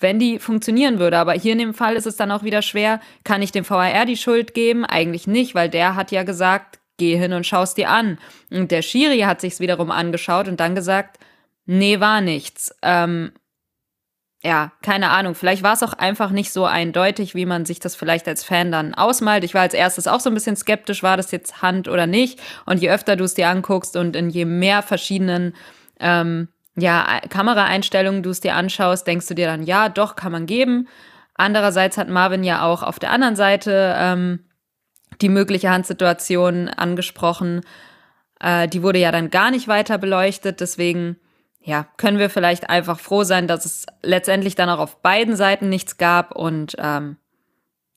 wenn 0.00 0.18
die 0.18 0.38
funktionieren 0.38 0.98
würde. 0.98 1.18
Aber 1.18 1.34
hier 1.34 1.52
in 1.52 1.58
dem 1.58 1.74
Fall 1.74 1.94
ist 1.94 2.06
es 2.06 2.16
dann 2.16 2.30
auch 2.30 2.42
wieder 2.42 2.62
schwer, 2.62 3.00
kann 3.22 3.42
ich 3.42 3.52
dem 3.52 3.68
VAR 3.68 4.06
die 4.06 4.16
Schuld 4.16 4.54
geben? 4.54 4.84
Eigentlich 4.84 5.26
nicht, 5.26 5.54
weil 5.54 5.68
der 5.68 5.94
hat 5.94 6.10
ja 6.10 6.22
gesagt, 6.22 6.78
geh 6.96 7.16
hin 7.16 7.32
und 7.32 7.46
schaust 7.46 7.76
dir 7.76 7.90
an. 7.90 8.18
Und 8.50 8.70
der 8.70 8.82
Schiri 8.82 9.20
hat 9.20 9.40
sich's 9.40 9.60
wiederum 9.60 9.90
angeschaut 9.90 10.48
und 10.48 10.58
dann 10.58 10.74
gesagt, 10.74 11.18
nee, 11.66 12.00
war 12.00 12.20
nichts. 12.20 12.74
Ähm, 12.82 13.32
ja, 14.44 14.70
keine 14.82 15.10
Ahnung, 15.10 15.34
vielleicht 15.34 15.64
war 15.64 15.72
es 15.72 15.82
auch 15.82 15.94
einfach 15.94 16.30
nicht 16.30 16.52
so 16.52 16.64
eindeutig, 16.64 17.34
wie 17.34 17.46
man 17.46 17.64
sich 17.64 17.80
das 17.80 17.96
vielleicht 17.96 18.28
als 18.28 18.44
Fan 18.44 18.70
dann 18.70 18.94
ausmalt. 18.94 19.42
Ich 19.42 19.54
war 19.54 19.62
als 19.62 19.74
erstes 19.74 20.06
auch 20.06 20.20
so 20.20 20.30
ein 20.30 20.34
bisschen 20.34 20.54
skeptisch, 20.54 21.02
war 21.02 21.16
das 21.16 21.32
jetzt 21.32 21.60
Hand 21.60 21.88
oder 21.88 22.06
nicht? 22.06 22.40
Und 22.64 22.80
je 22.80 22.90
öfter 22.90 23.16
du 23.16 23.24
es 23.24 23.34
dir 23.34 23.48
anguckst 23.48 23.96
und 23.96 24.14
in 24.14 24.30
je 24.30 24.44
mehr 24.44 24.82
verschiedenen 24.82 25.54
ähm, 25.98 26.48
ja, 26.76 27.20
Kameraeinstellungen 27.28 28.22
du 28.22 28.30
es 28.30 28.40
dir 28.40 28.54
anschaust, 28.54 29.06
denkst 29.06 29.26
du 29.26 29.34
dir 29.34 29.46
dann, 29.46 29.64
ja, 29.64 29.88
doch, 29.88 30.14
kann 30.14 30.30
man 30.30 30.46
geben. 30.46 30.86
Andererseits 31.34 31.98
hat 31.98 32.08
Marvin 32.08 32.44
ja 32.44 32.64
auch 32.64 32.84
auf 32.84 33.00
der 33.00 33.10
anderen 33.10 33.34
Seite 33.34 33.94
ähm, 33.98 34.44
die 35.20 35.28
mögliche 35.28 35.70
Handsituation 35.70 36.68
angesprochen. 36.68 37.62
Äh, 38.40 38.68
die 38.68 38.84
wurde 38.84 39.00
ja 39.00 39.10
dann 39.10 39.30
gar 39.30 39.50
nicht 39.50 39.66
weiter 39.66 39.98
beleuchtet, 39.98 40.60
deswegen 40.60 41.16
ja, 41.68 41.86
können 41.98 42.18
wir 42.18 42.30
vielleicht 42.30 42.70
einfach 42.70 42.98
froh 42.98 43.24
sein, 43.24 43.46
dass 43.46 43.66
es 43.66 43.84
letztendlich 44.02 44.54
dann 44.54 44.70
auch 44.70 44.78
auf 44.78 45.02
beiden 45.02 45.36
Seiten 45.36 45.68
nichts 45.68 45.98
gab 45.98 46.34
und 46.34 46.74
ähm, 46.78 47.18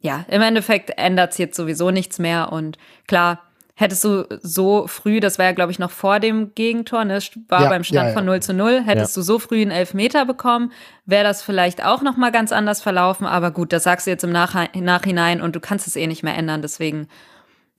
ja, 0.01 0.25
im 0.27 0.41
Endeffekt 0.41 0.91
ändert 0.97 1.31
es 1.31 1.37
jetzt 1.37 1.55
sowieso 1.55 1.89
nichts 1.89 2.19
mehr 2.19 2.51
und 2.51 2.77
klar, 3.07 3.43
hättest 3.75 4.03
du 4.03 4.27
so 4.41 4.87
früh, 4.87 5.21
das 5.21 5.39
war 5.39 5.45
ja 5.45 5.51
glaube 5.53 5.71
ich 5.71 5.79
noch 5.79 5.91
vor 5.91 6.19
dem 6.19 6.53
Gegentor, 6.53 7.05
ne, 7.05 7.19
war 7.47 7.61
ja, 7.61 7.69
beim 7.69 7.85
Stand 7.85 8.07
ja, 8.07 8.07
ja. 8.09 8.13
von 8.13 8.25
0 8.25 8.41
zu 8.41 8.53
0, 8.53 8.83
hättest 8.83 9.15
du 9.15 9.21
so 9.21 9.39
früh 9.39 9.61
einen 9.61 9.71
Elfmeter 9.71 10.25
bekommen, 10.25 10.73
wäre 11.05 11.23
das 11.23 11.41
vielleicht 11.41 11.81
auch 11.81 12.01
nochmal 12.01 12.33
ganz 12.33 12.51
anders 12.51 12.81
verlaufen, 12.81 13.25
aber 13.25 13.51
gut, 13.51 13.71
das 13.71 13.83
sagst 13.83 14.05
du 14.05 14.11
jetzt 14.11 14.25
im 14.25 14.33
Nach 14.33 14.53
Nachhinein 14.75 15.39
und 15.39 15.55
du 15.55 15.61
kannst 15.61 15.87
es 15.87 15.95
eh 15.95 16.07
nicht 16.07 16.23
mehr 16.23 16.35
ändern, 16.35 16.61
deswegen 16.61 17.07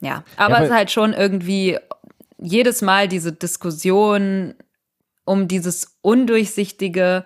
ja, 0.01 0.25
aber 0.39 0.61
es 0.61 0.69
ist 0.69 0.75
halt 0.75 0.91
schon 0.91 1.13
irgendwie 1.13 1.79
jedes 2.39 2.81
Mal 2.81 3.09
diese 3.09 3.31
Diskussion 3.31 4.55
um 5.25 5.49
dieses 5.49 5.99
undurchsichtige 6.03 7.25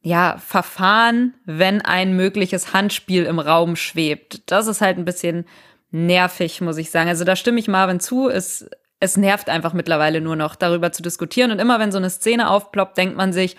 ja, 0.00 0.36
Verfahren, 0.38 1.34
wenn 1.44 1.82
ein 1.82 2.14
mögliches 2.14 2.72
Handspiel 2.72 3.24
im 3.24 3.40
Raum 3.40 3.74
schwebt. 3.74 4.50
Das 4.50 4.68
ist 4.68 4.80
halt 4.80 4.98
ein 4.98 5.04
bisschen 5.04 5.46
nervig, 5.90 6.60
muss 6.60 6.78
ich 6.78 6.90
sagen. 6.90 7.08
Also 7.08 7.24
da 7.24 7.34
stimme 7.34 7.58
ich 7.58 7.66
Marvin 7.66 7.98
zu. 7.98 8.28
Es, 8.28 8.68
es 9.00 9.16
nervt 9.16 9.48
einfach 9.48 9.72
mittlerweile 9.72 10.20
nur 10.20 10.36
noch, 10.36 10.54
darüber 10.54 10.92
zu 10.92 11.02
diskutieren. 11.02 11.50
Und 11.50 11.58
immer 11.58 11.80
wenn 11.80 11.90
so 11.90 11.98
eine 11.98 12.10
Szene 12.10 12.50
aufploppt, 12.50 12.96
denkt 12.96 13.16
man 13.16 13.32
sich, 13.32 13.56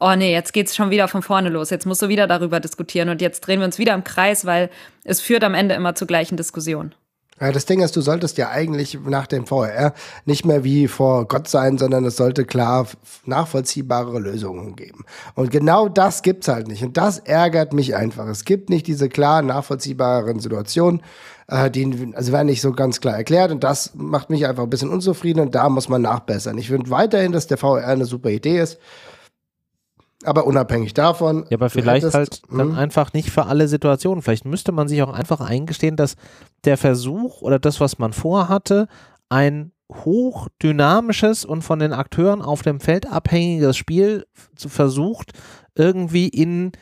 oh 0.00 0.14
nee, 0.16 0.32
jetzt 0.32 0.52
geht's 0.52 0.74
schon 0.74 0.90
wieder 0.90 1.06
von 1.06 1.22
vorne 1.22 1.50
los. 1.50 1.70
Jetzt 1.70 1.86
musst 1.86 2.02
du 2.02 2.08
wieder 2.08 2.26
darüber 2.26 2.60
diskutieren 2.60 3.10
und 3.10 3.20
jetzt 3.20 3.40
drehen 3.42 3.60
wir 3.60 3.66
uns 3.66 3.78
wieder 3.78 3.94
im 3.94 4.04
Kreis, 4.04 4.46
weil 4.46 4.70
es 5.04 5.20
führt 5.20 5.44
am 5.44 5.54
Ende 5.54 5.74
immer 5.74 5.94
zu 5.94 6.06
gleichen 6.06 6.36
Diskussionen. 6.36 6.94
Ja, 7.40 7.52
das 7.52 7.64
Ding 7.64 7.80
ist, 7.80 7.96
du 7.96 8.02
solltest 8.02 8.36
ja 8.36 8.50
eigentlich 8.50 8.98
nach 9.02 9.26
dem 9.26 9.46
VR 9.46 9.94
nicht 10.26 10.44
mehr 10.44 10.62
wie 10.62 10.88
vor 10.88 11.26
Gott 11.26 11.48
sein, 11.48 11.78
sondern 11.78 12.04
es 12.04 12.16
sollte 12.16 12.44
klar 12.44 12.86
nachvollziehbare 13.24 14.18
Lösungen 14.18 14.76
geben. 14.76 15.06
Und 15.34 15.50
genau 15.50 15.88
das 15.88 16.20
gibt's 16.20 16.48
halt 16.48 16.68
nicht. 16.68 16.82
Und 16.82 16.98
das 16.98 17.18
ärgert 17.18 17.72
mich 17.72 17.96
einfach. 17.96 18.26
Es 18.26 18.44
gibt 18.44 18.68
nicht 18.68 18.86
diese 18.86 19.08
klar 19.08 19.40
nachvollziehbaren 19.40 20.38
Situationen, 20.38 21.00
äh, 21.48 21.70
die 21.70 22.12
also 22.14 22.30
werden 22.32 22.46
nicht 22.46 22.60
so 22.60 22.72
ganz 22.72 23.00
klar 23.00 23.16
erklärt. 23.16 23.52
Und 23.52 23.64
das 23.64 23.92
macht 23.94 24.28
mich 24.28 24.46
einfach 24.46 24.64
ein 24.64 24.70
bisschen 24.70 24.90
unzufrieden 24.90 25.40
und 25.40 25.54
da 25.54 25.70
muss 25.70 25.88
man 25.88 26.02
nachbessern. 26.02 26.58
Ich 26.58 26.68
finde 26.68 26.90
weiterhin, 26.90 27.32
dass 27.32 27.46
der 27.46 27.56
VR 27.56 27.86
eine 27.86 28.04
super 28.04 28.28
Idee 28.28 28.60
ist. 28.60 28.78
Aber 30.24 30.46
unabhängig 30.46 30.92
davon. 30.92 31.46
Ja, 31.48 31.56
aber 31.56 31.70
vielleicht 31.70 32.04
hättest, 32.04 32.14
halt 32.14 32.42
dann 32.50 32.72
hm? 32.72 32.74
einfach 32.74 33.12
nicht 33.12 33.30
für 33.30 33.46
alle 33.46 33.68
Situationen. 33.68 34.22
Vielleicht 34.22 34.44
müsste 34.44 34.70
man 34.72 34.86
sich 34.86 35.02
auch 35.02 35.12
einfach 35.12 35.40
eingestehen, 35.40 35.96
dass 35.96 36.16
der 36.64 36.76
Versuch 36.76 37.40
oder 37.40 37.58
das, 37.58 37.80
was 37.80 37.98
man 37.98 38.12
vorhatte, 38.12 38.86
ein 39.30 39.72
hochdynamisches 39.90 41.44
und 41.44 41.62
von 41.62 41.78
den 41.78 41.92
Akteuren 41.92 42.42
auf 42.42 42.62
dem 42.62 42.80
Feld 42.80 43.10
abhängiges 43.10 43.76
Spiel 43.76 44.26
zu 44.54 44.68
versucht, 44.68 45.32
irgendwie 45.74 46.28
in, 46.28 46.72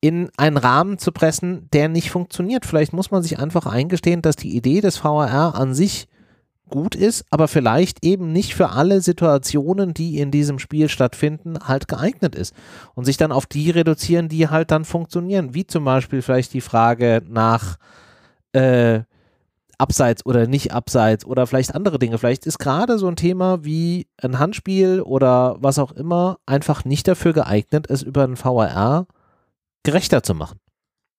in 0.00 0.30
einen 0.36 0.56
Rahmen 0.56 0.98
zu 0.98 1.12
pressen, 1.12 1.68
der 1.72 1.88
nicht 1.88 2.10
funktioniert. 2.10 2.66
Vielleicht 2.66 2.92
muss 2.92 3.10
man 3.10 3.22
sich 3.22 3.38
einfach 3.38 3.66
eingestehen, 3.66 4.22
dass 4.22 4.36
die 4.36 4.56
Idee 4.56 4.80
des 4.80 5.02
VAR 5.02 5.54
an 5.54 5.74
sich 5.74 6.08
gut 6.68 6.94
ist, 6.94 7.24
aber 7.30 7.48
vielleicht 7.48 8.04
eben 8.04 8.32
nicht 8.32 8.54
für 8.54 8.70
alle 8.70 9.00
Situationen, 9.00 9.94
die 9.94 10.18
in 10.18 10.30
diesem 10.30 10.58
Spiel 10.58 10.88
stattfinden, 10.88 11.58
halt 11.66 11.88
geeignet 11.88 12.34
ist. 12.34 12.54
Und 12.94 13.04
sich 13.04 13.16
dann 13.16 13.32
auf 13.32 13.46
die 13.46 13.70
reduzieren, 13.70 14.28
die 14.28 14.48
halt 14.48 14.70
dann 14.70 14.84
funktionieren. 14.84 15.54
Wie 15.54 15.66
zum 15.66 15.84
Beispiel 15.84 16.22
vielleicht 16.22 16.54
die 16.54 16.60
Frage 16.60 17.22
nach 17.28 17.76
äh, 18.52 19.00
Abseits 19.78 20.26
oder 20.26 20.46
nicht 20.48 20.72
Abseits 20.72 21.24
oder 21.24 21.46
vielleicht 21.46 21.74
andere 21.74 21.98
Dinge. 21.98 22.18
Vielleicht 22.18 22.46
ist 22.46 22.58
gerade 22.58 22.98
so 22.98 23.06
ein 23.06 23.16
Thema 23.16 23.64
wie 23.64 24.08
ein 24.20 24.38
Handspiel 24.38 25.00
oder 25.00 25.56
was 25.60 25.78
auch 25.78 25.92
immer 25.92 26.38
einfach 26.46 26.84
nicht 26.84 27.06
dafür 27.06 27.32
geeignet, 27.32 27.86
es 27.88 28.02
über 28.02 28.24
ein 28.24 28.36
VAR 28.36 29.06
gerechter 29.84 30.22
zu 30.24 30.34
machen. 30.34 30.58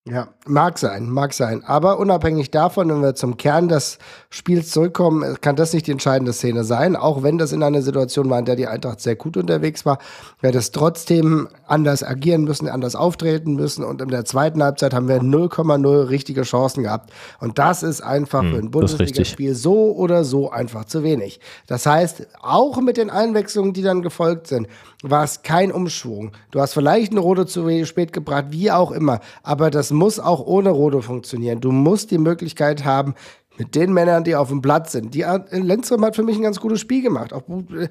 Ja, 0.08 0.30
mag 0.48 0.80
sein, 0.80 1.10
mag 1.10 1.34
sein. 1.34 1.64
Aber 1.66 2.00
unabhängig 2.00 2.50
davon, 2.50 2.90
wenn 2.90 3.02
wir 3.02 3.16
zum 3.16 3.38
Kern 3.38 3.68
des 3.68 4.00
Spiels 4.30 4.72
zurückkommen, 4.72 5.38
kann 5.42 5.56
das 5.56 5.74
nicht 5.74 5.88
die 5.88 5.92
entscheidende 5.92 6.34
Szene 6.34 6.64
sein. 6.64 6.96
Auch 6.96 7.22
wenn 7.22 7.38
das 7.38 7.52
in 7.52 7.62
einer 7.62 7.82
Situation 7.82 8.30
war, 8.30 8.40
in 8.40 8.46
der 8.46 8.56
die 8.56 8.66
Eintracht 8.66 9.02
sehr 9.02 9.16
gut 9.16 9.38
unterwegs 9.38 9.86
war, 9.86 10.00
wäre 10.40 10.54
das 10.54 10.72
trotzdem 10.72 11.50
anders 11.68 12.02
agieren 12.02 12.44
müssen, 12.46 12.70
anders 12.70 12.96
auftreten 12.96 13.56
müssen. 13.56 13.84
Und 13.84 14.02
in 14.02 14.08
der 14.08 14.26
zweiten 14.26 14.64
Halbzeit 14.64 14.94
haben 14.94 15.10
wir 15.10 15.20
0,0 15.20 16.10
richtige 16.10 16.42
Chancen 16.44 16.84
gehabt. 16.84 17.12
Und 17.40 17.60
das 17.60 17.84
ist 17.84 18.02
einfach 18.02 18.42
hm, 18.42 18.52
für 18.52 18.58
ein 18.58 18.72
Bundesligaspiel 18.72 19.54
so 19.54 19.92
oder 19.96 20.24
so 20.24 20.50
einfach 20.50 20.86
zu 20.86 21.04
wenig. 21.04 21.40
Das 21.68 21.86
heißt, 21.86 22.26
auch 22.42 22.82
mit 22.82 22.98
den 22.98 23.10
Einwechslungen, 23.10 23.74
die 23.74 23.84
dann 23.84 24.02
gefolgt 24.02 24.48
sind, 24.48 24.68
war 25.04 25.24
es 25.24 25.44
kein 25.44 25.72
Umschwung. 25.72 26.32
Du 26.52 26.60
hast 26.60 26.74
vielleicht 26.74 27.12
eine 27.12 27.22
rote 27.22 27.46
zu 27.46 27.86
spät 27.86 28.12
gebracht, 28.12 28.46
wie 28.50 28.72
auch 28.72 28.92
immer. 28.92 29.20
Aber 29.44 29.70
das 29.70 29.89
muss 29.92 30.20
auch 30.20 30.46
ohne 30.46 30.70
Rode 30.70 31.02
funktionieren. 31.02 31.62
Du 31.62 31.72
musst 31.72 32.12
die 32.12 32.18
Möglichkeit 32.18 32.86
haben, 32.86 33.16
mit 33.60 33.76
den 33.76 33.92
Männern, 33.92 34.24
die 34.24 34.36
auf 34.36 34.48
dem 34.48 34.62
Platz 34.62 34.94
sind. 34.94 35.14
Die, 35.14 35.22
äh, 35.22 35.40
Lenzström 35.52 36.04
hat 36.06 36.16
für 36.16 36.24
mich 36.24 36.38
ein 36.38 36.44
ganz 36.44 36.62
gutes 36.62 36.80
Spiel 36.80 37.04
gemacht. 37.04 37.34
Auch, 37.34 37.44
äh, 37.50 37.90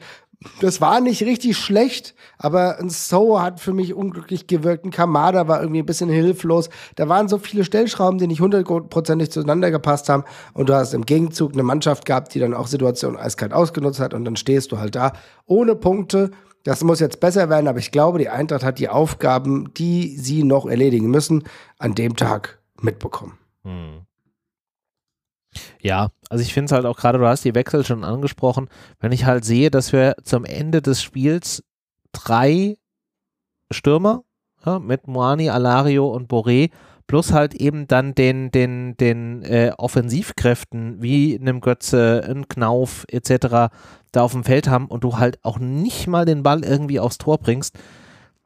das 0.60 0.80
war 0.80 1.00
nicht 1.00 1.22
richtig 1.24 1.58
schlecht, 1.58 2.14
aber 2.38 2.78
ein 2.78 2.90
So 2.90 3.42
hat 3.42 3.60
für 3.60 3.72
mich 3.72 3.92
unglücklich 3.92 4.46
gewirkt. 4.46 4.84
Ein 4.84 4.92
Kamada 4.92 5.48
war 5.48 5.60
irgendwie 5.60 5.80
ein 5.80 5.86
bisschen 5.86 6.08
hilflos. 6.08 6.70
Da 6.94 7.08
waren 7.08 7.28
so 7.28 7.38
viele 7.38 7.64
Stellschrauben, 7.64 8.18
die 8.18 8.28
nicht 8.28 8.40
hundertprozentig 8.40 9.30
zueinander 9.30 9.70
gepasst 9.70 10.08
haben. 10.08 10.24
Und 10.54 10.68
du 10.68 10.74
hast 10.74 10.94
im 10.94 11.04
Gegenzug 11.04 11.52
eine 11.52 11.64
Mannschaft 11.64 12.06
gehabt, 12.06 12.34
die 12.34 12.38
dann 12.38 12.54
auch 12.54 12.68
Situationen 12.68 13.18
eiskalt 13.18 13.52
ausgenutzt 13.52 14.00
hat. 14.00 14.14
Und 14.14 14.24
dann 14.24 14.36
stehst 14.36 14.72
du 14.72 14.78
halt 14.78 14.94
da 14.94 15.12
ohne 15.46 15.74
Punkte 15.74 16.30
das 16.68 16.84
muss 16.84 17.00
jetzt 17.00 17.18
besser 17.18 17.48
werden, 17.48 17.66
aber 17.66 17.78
ich 17.78 17.92
glaube, 17.92 18.18
die 18.18 18.28
Eintracht 18.28 18.62
hat 18.62 18.78
die 18.78 18.90
Aufgaben, 18.90 19.72
die 19.72 20.18
sie 20.18 20.44
noch 20.44 20.66
erledigen 20.66 21.10
müssen, 21.10 21.44
an 21.78 21.94
dem 21.94 22.14
Tag 22.14 22.58
mitbekommen. 22.78 23.38
Hm. 23.64 24.02
Ja, 25.80 26.10
also 26.28 26.42
ich 26.42 26.52
finde 26.52 26.66
es 26.66 26.72
halt 26.72 26.84
auch 26.84 26.98
gerade, 26.98 27.16
du 27.16 27.26
hast 27.26 27.46
die 27.46 27.54
Wechsel 27.54 27.86
schon 27.86 28.04
angesprochen, 28.04 28.68
wenn 29.00 29.12
ich 29.12 29.24
halt 29.24 29.46
sehe, 29.46 29.70
dass 29.70 29.94
wir 29.94 30.16
zum 30.24 30.44
Ende 30.44 30.82
des 30.82 31.02
Spiels 31.02 31.64
drei 32.12 32.76
Stürmer 33.70 34.24
ja, 34.66 34.78
mit 34.78 35.08
Moani, 35.08 35.48
Alario 35.48 36.08
und 36.08 36.30
Boré 36.30 36.70
plus 37.08 37.32
halt 37.32 37.54
eben 37.54 37.88
dann 37.88 38.14
den, 38.14 38.52
den, 38.52 38.96
den 38.98 39.42
äh, 39.42 39.72
Offensivkräften 39.76 41.02
wie 41.02 41.36
einem 41.36 41.60
Götze, 41.60 42.22
ein 42.28 42.46
Knauf 42.46 43.04
etc. 43.08 43.72
da 44.12 44.22
auf 44.22 44.32
dem 44.32 44.44
Feld 44.44 44.68
haben 44.68 44.86
und 44.86 45.02
du 45.02 45.16
halt 45.16 45.40
auch 45.42 45.58
nicht 45.58 46.06
mal 46.06 46.26
den 46.26 46.44
Ball 46.44 46.62
irgendwie 46.64 47.00
aufs 47.00 47.18
Tor 47.18 47.38
bringst, 47.38 47.76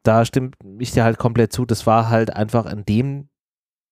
da 0.01 0.25
stimmt 0.25 0.55
ich 0.79 0.91
dir 0.91 1.03
halt 1.03 1.19
komplett 1.19 1.53
zu. 1.53 1.65
Das 1.65 1.85
war 1.85 2.09
halt 2.09 2.35
einfach 2.35 2.65
in 2.65 2.85
dem 2.85 3.29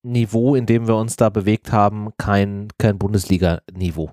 Niveau, 0.04 0.56
in 0.56 0.66
dem 0.66 0.88
wir 0.88 0.96
uns 0.96 1.16
da 1.16 1.30
bewegt 1.30 1.72
haben, 1.72 2.10
kein, 2.18 2.70
kein 2.80 2.98
Bundesliga-Niveau. 2.98 4.12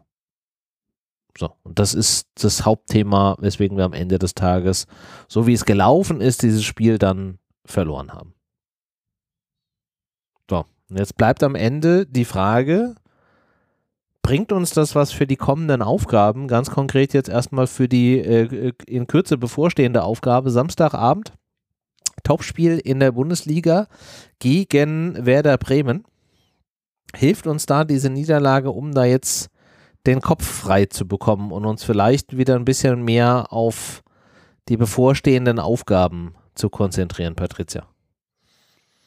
So, 1.38 1.52
und 1.62 1.78
das 1.78 1.94
ist 1.94 2.28
das 2.34 2.64
Hauptthema, 2.64 3.36
weswegen 3.38 3.76
wir 3.76 3.84
am 3.84 3.92
Ende 3.92 4.18
des 4.18 4.34
Tages, 4.34 4.86
so 5.28 5.46
wie 5.46 5.52
es 5.52 5.64
gelaufen 5.64 6.20
ist, 6.20 6.42
dieses 6.42 6.64
Spiel 6.64 6.98
dann 6.98 7.38
verloren 7.64 8.12
haben. 8.12 8.34
Jetzt 10.90 11.16
bleibt 11.16 11.42
am 11.42 11.54
Ende 11.54 12.06
die 12.06 12.24
Frage, 12.24 12.94
bringt 14.22 14.52
uns 14.52 14.70
das 14.70 14.94
was 14.94 15.12
für 15.12 15.26
die 15.26 15.36
kommenden 15.36 15.82
Aufgaben, 15.82 16.48
ganz 16.48 16.70
konkret 16.70 17.12
jetzt 17.12 17.28
erstmal 17.28 17.66
für 17.66 17.88
die 17.88 18.18
äh, 18.18 18.72
in 18.86 19.06
Kürze 19.06 19.36
bevorstehende 19.36 20.02
Aufgabe 20.02 20.50
Samstagabend? 20.50 21.32
Topspiel 22.24 22.78
in 22.78 23.00
der 23.00 23.12
Bundesliga 23.12 23.86
gegen 24.38 25.24
Werder 25.24 25.56
Bremen. 25.56 26.04
Hilft 27.14 27.46
uns 27.46 27.66
da 27.66 27.84
diese 27.84 28.10
Niederlage, 28.10 28.70
um 28.70 28.92
da 28.92 29.04
jetzt 29.04 29.50
den 30.06 30.20
Kopf 30.20 30.44
frei 30.44 30.86
zu 30.86 31.06
bekommen 31.06 31.52
und 31.52 31.64
uns 31.64 31.84
vielleicht 31.84 32.36
wieder 32.36 32.56
ein 32.56 32.64
bisschen 32.64 33.02
mehr 33.02 33.52
auf 33.52 34.02
die 34.68 34.76
bevorstehenden 34.76 35.58
Aufgaben 35.58 36.34
zu 36.54 36.68
konzentrieren, 36.68 37.34
Patricia? 37.34 37.86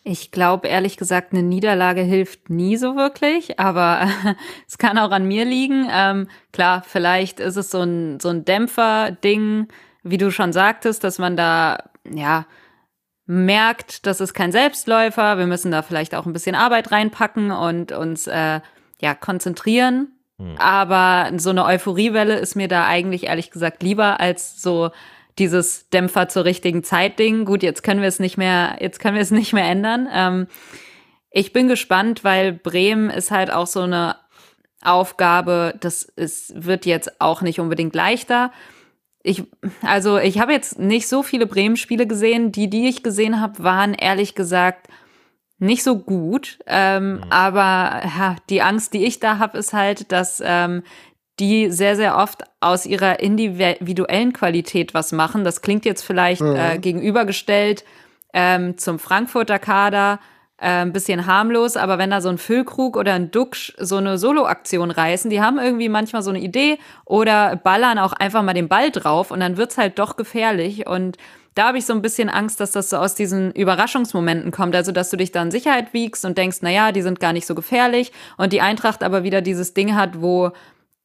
Ich 0.04 0.32
glaube 0.32 0.68
ehrlich 0.68 0.98
gesagt, 0.98 1.32
eine 1.32 1.44
Niederlage 1.44 2.02
hilft 2.02 2.50
nie 2.50 2.76
so 2.76 2.96
wirklich, 2.96 3.60
aber 3.60 4.08
es 4.68 4.78
kann 4.78 4.98
auch 4.98 5.12
an 5.12 5.28
mir 5.28 5.46
liegen. 5.46 5.88
Ähm, 5.92 6.28
klar, 6.52 6.84
vielleicht 6.86 7.40
ist 7.40 7.56
es 7.56 7.70
so 7.70 7.82
ein, 7.82 8.20
so 8.20 8.30
ein 8.30 8.44
Dämpfer-Ding, 8.44 9.68
wie 10.04 10.18
du 10.18 10.32
schon 10.32 10.54
sagtest, 10.54 11.04
dass 11.04 11.20
man 11.20 11.38
da, 11.38 11.78
ja, 12.10 12.46
merkt, 13.28 14.08
das 14.08 14.20
ist 14.20 14.34
kein 14.34 14.52
Selbstläufer, 14.52 15.38
wir 15.38 15.46
müssen 15.46 15.72
da 15.72 15.84
vielleicht 15.84 16.16
auch 16.16 16.26
ein 16.26 16.34
bisschen 16.34 16.56
Arbeit 16.56 16.92
reinpacken 16.92 17.52
und 17.52 17.92
uns 17.92 18.28
äh, 18.28 18.60
ja 19.00 19.16
konzentrieren. 19.16 20.14
Hm. 20.38 20.56
Aber 20.58 21.32
so 21.38 21.52
eine 21.52 21.64
Euphoriewelle 21.66 22.40
ist 22.40 22.56
mir 22.56 22.68
da 22.68 22.88
eigentlich 22.88 23.26
ehrlich 23.26 23.52
gesagt 23.52 23.84
lieber 23.84 24.20
als 24.20 24.62
so 24.62 24.90
dieses 25.40 25.90
Dämpfer 25.90 26.28
zur 26.28 26.46
richtigen 26.46 26.84
Zeit 26.84 27.20
Ding. 27.20 27.46
Gut, 27.46 27.64
jetzt 27.64 27.84
können 27.84 28.02
wir 28.02 28.08
es 28.08 28.20
nicht 28.20 28.38
mehr, 28.38 28.78
jetzt 28.80 29.00
können 29.00 29.16
wir 29.16 29.22
es 29.22 29.32
nicht 29.32 29.54
mehr 29.54 29.66
ändern. 29.66 30.08
Ähm, 30.14 30.48
ich 31.30 31.54
bin 31.54 31.68
gespannt, 31.68 32.24
weil 32.24 32.52
Bremen 32.54 33.10
ist 33.10 33.32
halt 33.32 33.52
auch 33.52 33.68
so 33.68 33.82
eine 33.82 34.18
Aufgabe, 34.84 35.76
das 35.80 36.04
ist, 36.04 36.66
wird 36.66 36.86
jetzt 36.86 37.22
auch 37.22 37.42
nicht 37.42 37.60
unbedingt 37.60 37.96
leichter 37.96 38.52
ich, 39.24 39.44
also 39.82 40.18
ich 40.18 40.40
habe 40.40 40.52
jetzt 40.52 40.80
nicht 40.80 41.08
so 41.08 41.24
viele 41.24 41.46
Bremen-Spiele 41.46 42.08
gesehen. 42.08 42.52
Die, 42.52 42.70
die 42.70 42.88
ich 42.88 43.04
gesehen 43.04 43.40
habe, 43.40 43.64
waren 43.64 43.94
ehrlich 43.94 44.36
gesagt 44.36 44.88
nicht 45.60 45.84
so 45.84 46.00
gut. 46.00 46.60
Ähm, 46.66 47.14
mhm. 47.14 47.24
Aber 47.30 48.02
ja, 48.04 48.36
die 48.50 48.62
Angst, 48.62 48.94
die 48.94 49.06
ich 49.06 49.20
da 49.20 49.38
habe, 49.38 49.58
ist 49.58 49.74
halt, 49.74 50.12
dass 50.12 50.42
ähm, 50.44 50.84
die 51.42 51.72
sehr, 51.72 51.96
sehr 51.96 52.18
oft 52.18 52.44
aus 52.60 52.86
ihrer 52.86 53.20
individuellen 53.20 54.32
Qualität 54.32 54.94
was 54.94 55.12
machen. 55.12 55.44
Das 55.44 55.62
klingt 55.62 55.86
jetzt 55.86 56.04
vielleicht 56.04 56.42
mhm. 56.42 56.56
äh, 56.56 56.78
gegenübergestellt 56.78 57.84
ähm, 58.34 58.78
zum 58.78 59.00
Frankfurter 59.00 59.58
Kader 59.58 60.20
äh, 60.58 60.68
ein 60.68 60.94
bisschen 60.94 61.26
harmlos, 61.26 61.76
aber 61.76 61.98
wenn 61.98 62.12
da 62.12 62.22
so 62.22 62.30
ein 62.30 62.38
Füllkrug 62.38 62.96
oder 62.96 63.14
ein 63.14 63.32
Duxch 63.32 63.74
so 63.80 63.98
eine 63.98 64.20
Solo-Aktion 64.20 64.92
reißen, 64.92 65.32
die 65.32 65.42
haben 65.42 65.58
irgendwie 65.58 65.90
manchmal 65.90 66.22
so 66.22 66.30
eine 66.30 66.40
Idee 66.40 66.78
oder 67.06 67.56
ballern 67.56 67.98
auch 67.98 68.14
einfach 68.14 68.44
mal 68.44 68.54
den 68.54 68.70
Ball 68.70 68.92
drauf 68.92 69.32
und 69.32 69.40
dann 69.40 69.58
wird's 69.58 69.80
halt 69.80 69.98
doch 69.98 70.16
gefährlich 70.16 70.88
und 70.88 71.18
da 71.56 71.68
habe 71.68 71.80
ich 71.80 71.86
so 71.86 71.94
ein 71.94 72.02
bisschen 72.02 72.30
Angst, 72.30 72.60
dass 72.62 72.72
das 72.72 72.90
so 72.90 72.98
aus 72.98 73.14
diesen 73.14 73.52
Überraschungsmomenten 73.52 74.52
kommt. 74.52 74.74
Also, 74.74 74.94
dass 74.94 75.10
du 75.10 75.18
dich 75.18 75.34
da 75.34 75.42
in 75.42 75.52
Sicherheit 75.52 75.92
wiegst 75.92 76.24
und 76.24 76.38
denkst, 76.38 76.62
naja, 76.62 76.94
die 76.94 77.02
sind 77.02 77.20
gar 77.20 77.34
nicht 77.34 77.46
so 77.46 77.56
gefährlich. 77.56 78.14
Und 78.38 78.54
die 78.54 78.62
Eintracht 78.62 79.04
aber 79.04 79.24
wieder 79.24 79.42
dieses 79.42 79.74
Ding 79.74 79.94
hat, 79.96 80.22
wo 80.22 80.52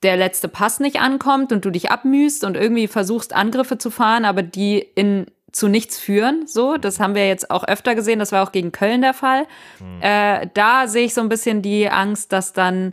der 0.02 0.16
letzte 0.16 0.48
Pass 0.48 0.80
nicht 0.80 1.00
ankommt 1.00 1.52
und 1.52 1.64
du 1.64 1.70
dich 1.70 1.90
abmühst 1.90 2.44
und 2.44 2.56
irgendwie 2.56 2.88
versuchst, 2.88 3.34
Angriffe 3.34 3.78
zu 3.78 3.90
fahren, 3.90 4.24
aber 4.24 4.42
die 4.42 4.78
in 4.78 5.26
zu 5.52 5.68
nichts 5.68 5.98
führen. 5.98 6.46
So, 6.46 6.76
das 6.76 7.00
haben 7.00 7.14
wir 7.14 7.26
jetzt 7.26 7.50
auch 7.50 7.64
öfter 7.64 7.94
gesehen. 7.94 8.18
Das 8.18 8.30
war 8.30 8.46
auch 8.46 8.52
gegen 8.52 8.72
Köln 8.72 9.00
der 9.00 9.14
Fall. 9.14 9.46
Mhm. 9.80 10.02
Äh, 10.02 10.48
da 10.52 10.86
sehe 10.86 11.06
ich 11.06 11.14
so 11.14 11.22
ein 11.22 11.30
bisschen 11.30 11.62
die 11.62 11.88
Angst, 11.88 12.32
dass 12.32 12.52
dann, 12.52 12.92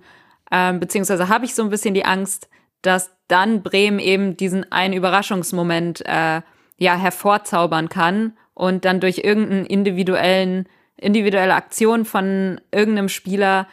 äh, 0.49 0.71
beziehungsweise 0.73 1.27
habe 1.27 1.43
ich 1.43 1.55
so 1.55 1.61
ein 1.61 1.69
bisschen 1.69 1.93
die 1.93 2.05
Angst, 2.05 2.49
dass 2.81 3.11
dann 3.27 3.63
Bremen 3.63 3.99
eben 3.99 4.37
diesen 4.37 4.71
einen 4.71 4.93
Überraschungsmoment 4.93 6.05
äh, 6.05 6.41
ja 6.77 6.95
hervorzaubern 6.95 7.89
kann 7.89 8.37
und 8.53 8.85
dann 8.85 8.99
durch 9.01 9.19
irgendeinen 9.19 9.65
individuellen 9.65 10.67
individuelle 10.95 11.55
Aktion 11.55 12.05
von 12.05 12.61
irgendeinem 12.71 13.09
Spieler 13.09 13.67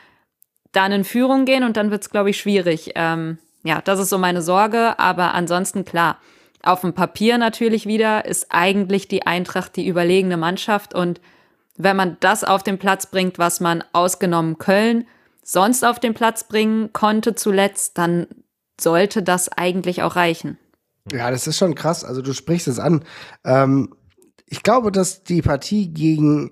dann 0.73 0.93
in 0.93 1.05
Führung 1.05 1.45
gehen 1.45 1.65
und 1.65 1.77
dann 1.77 1.91
wird 1.91 2.03
es, 2.03 2.11
glaube 2.11 2.31
ich, 2.31 2.39
schwierig. 2.39 2.93
Ähm, 2.95 3.39
ja, 3.63 3.81
das 3.81 3.99
ist 3.99 4.11
so 4.11 4.19
meine 4.19 4.43
Sorge, 4.43 4.99
aber 4.99 5.35
ansonsten 5.35 5.85
klar 5.85 6.19
auf 6.63 6.83
dem 6.83 6.93
Papier 6.93 7.39
natürlich 7.39 7.87
wieder 7.87 8.25
ist 8.27 8.49
eigentlich 8.51 9.09
die 9.09 9.27
Eintracht 9.27 9.77
die 9.77 9.87
überlegene 9.87 10.37
Mannschaft 10.37 10.95
und 10.95 11.21
wenn 11.77 11.97
man 11.97 12.19
das 12.21 12.45
auf 12.45 12.63
den 12.63 12.79
Platz 12.79 13.07
bringt, 13.07 13.39
was 13.39 13.61
man 13.61 13.83
ausgenommen 13.93 14.59
Köln 14.59 15.07
sonst 15.43 15.85
auf 15.85 15.99
den 15.99 16.13
Platz 16.13 16.45
bringen 16.45 16.93
konnte 16.93 17.35
zuletzt, 17.35 17.97
dann 17.97 18.27
sollte 18.79 19.23
das 19.23 19.49
eigentlich 19.49 20.03
auch 20.03 20.17
reichen. 20.17 20.59
Ja, 21.11 21.31
das 21.31 21.47
ist 21.47 21.57
schon 21.57 21.75
krass. 21.75 22.05
Also 22.05 22.21
du 22.23 22.35
sprichst 22.35 22.69
es 22.69 22.79
an. 22.79 23.05
Ähm, 23.45 23.95
ich 24.47 24.63
glaube, 24.63 24.93
dass 24.93 25.25
die 25.25 25.43
Partie 25.43 25.89
gegen 25.93 26.51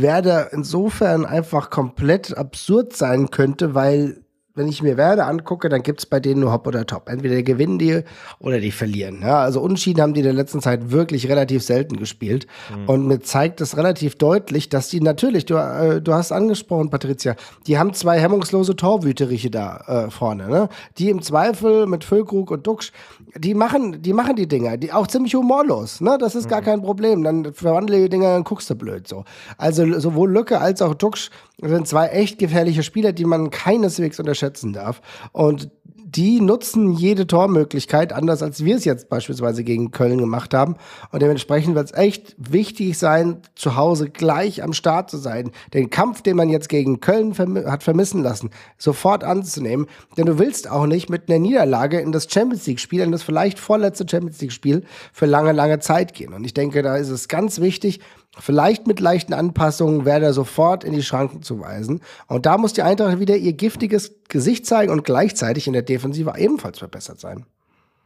Werder 0.00 0.52
insofern 0.52 1.24
einfach 1.26 1.70
komplett 1.70 2.36
absurd 2.36 2.96
sein 2.96 3.30
könnte, 3.30 3.74
weil 3.74 4.23
wenn 4.56 4.68
ich 4.68 4.82
mir 4.82 4.96
Werde 4.96 5.24
angucke, 5.24 5.68
dann 5.68 5.82
gibt's 5.82 6.06
bei 6.06 6.20
denen 6.20 6.40
nur 6.40 6.52
Hop 6.52 6.66
oder 6.66 6.86
Top. 6.86 7.08
Entweder 7.08 7.42
gewinnen 7.42 7.78
die 7.78 8.02
oder 8.38 8.60
die 8.60 8.70
verlieren. 8.70 9.20
Ja, 9.22 9.40
also 9.40 9.60
Unschieden 9.60 10.00
haben 10.00 10.14
die 10.14 10.20
in 10.20 10.26
der 10.26 10.32
letzten 10.32 10.60
Zeit 10.60 10.92
wirklich 10.92 11.28
relativ 11.28 11.64
selten 11.64 11.96
gespielt. 11.96 12.46
Mhm. 12.70 12.88
Und 12.88 13.06
mir 13.08 13.20
zeigt 13.20 13.60
es 13.60 13.76
relativ 13.76 14.14
deutlich, 14.14 14.68
dass 14.68 14.88
die 14.88 15.00
natürlich, 15.00 15.46
du, 15.46 15.56
äh, 15.56 16.00
du 16.00 16.14
hast 16.14 16.30
angesprochen, 16.30 16.88
Patricia, 16.88 17.34
die 17.66 17.78
haben 17.78 17.94
zwei 17.94 18.20
hemmungslose 18.20 18.76
Torwüteriche 18.76 19.50
da 19.50 20.06
äh, 20.06 20.10
vorne, 20.10 20.48
ne? 20.48 20.68
Die 20.98 21.10
im 21.10 21.20
Zweifel 21.20 21.86
mit 21.86 22.04
Füllkrug 22.04 22.52
und 22.52 22.64
Duxch, 22.64 22.92
die 23.36 23.54
machen, 23.54 24.02
die 24.02 24.12
machen 24.12 24.36
die 24.36 24.46
Dinger, 24.46 24.76
die 24.76 24.92
auch 24.92 25.08
ziemlich 25.08 25.34
humorlos, 25.34 26.00
ne? 26.00 26.16
Das 26.20 26.36
ist 26.36 26.44
mhm. 26.44 26.50
gar 26.50 26.62
kein 26.62 26.80
Problem. 26.80 27.24
Dann 27.24 27.52
verwandle 27.52 28.02
die 28.02 28.08
Dinger, 28.08 28.34
dann 28.34 28.44
guckst 28.44 28.70
du 28.70 28.76
blöd 28.76 29.08
so. 29.08 29.24
Also 29.58 29.98
sowohl 29.98 30.30
Lücke 30.30 30.60
als 30.60 30.80
auch 30.80 30.94
Duxch 30.94 31.30
sind 31.60 31.88
zwei 31.88 32.08
echt 32.08 32.38
gefährliche 32.38 32.82
Spieler, 32.82 33.12
die 33.12 33.24
man 33.24 33.50
keineswegs 33.50 34.18
unterschätzen 34.18 34.72
darf. 34.72 35.00
Und 35.32 35.70
die 36.16 36.40
nutzen 36.40 36.92
jede 36.92 37.26
Tormöglichkeit, 37.26 38.12
anders 38.12 38.42
als 38.42 38.64
wir 38.64 38.76
es 38.76 38.84
jetzt 38.84 39.08
beispielsweise 39.08 39.64
gegen 39.64 39.90
Köln 39.90 40.18
gemacht 40.18 40.54
haben. 40.54 40.76
Und 41.10 41.22
dementsprechend 41.22 41.74
wird 41.74 41.86
es 41.86 41.98
echt 41.98 42.36
wichtig 42.38 42.96
sein, 42.98 43.38
zu 43.56 43.74
Hause 43.74 44.10
gleich 44.10 44.62
am 44.62 44.74
Start 44.74 45.10
zu 45.10 45.16
sein. 45.16 45.50
Den 45.72 45.90
Kampf, 45.90 46.22
den 46.22 46.36
man 46.36 46.50
jetzt 46.50 46.68
gegen 46.68 47.00
Köln 47.00 47.34
verm 47.34 47.56
hat 47.56 47.82
vermissen 47.82 48.22
lassen, 48.22 48.50
sofort 48.78 49.24
anzunehmen. 49.24 49.86
Denn 50.16 50.26
du 50.26 50.38
willst 50.38 50.70
auch 50.70 50.86
nicht 50.86 51.10
mit 51.10 51.28
einer 51.28 51.40
Niederlage 51.40 51.98
in 51.98 52.12
das 52.12 52.30
Champions 52.30 52.66
League-Spiel, 52.66 53.00
in 53.00 53.10
das 53.10 53.24
vielleicht 53.24 53.58
vorletzte 53.58 54.06
Champions 54.08 54.40
League-Spiel 54.40 54.84
für 55.12 55.26
lange, 55.26 55.50
lange 55.50 55.80
Zeit 55.80 56.14
gehen. 56.14 56.32
Und 56.32 56.44
ich 56.44 56.54
denke, 56.54 56.82
da 56.82 56.96
ist 56.96 57.10
es 57.10 57.26
ganz 57.26 57.60
wichtig, 57.60 58.00
vielleicht 58.38 58.86
mit 58.86 59.00
leichten 59.00 59.32
Anpassungen 59.32 60.04
Werder 60.04 60.32
sofort 60.32 60.84
in 60.84 60.92
die 60.92 61.02
Schranken 61.02 61.42
zu 61.42 61.60
weisen. 61.60 62.00
Und 62.26 62.46
da 62.46 62.58
muss 62.58 62.72
die 62.72 62.82
Eintracht 62.82 63.20
wieder 63.20 63.36
ihr 63.36 63.52
giftiges 63.52 64.14
Gesicht 64.28 64.66
zeigen 64.66 64.92
und 64.92 65.04
gleichzeitig 65.04 65.66
in 65.66 65.72
der 65.72 65.82
Defensive 65.82 66.34
ebenfalls 66.36 66.78
verbessert 66.78 67.20
sein. 67.20 67.46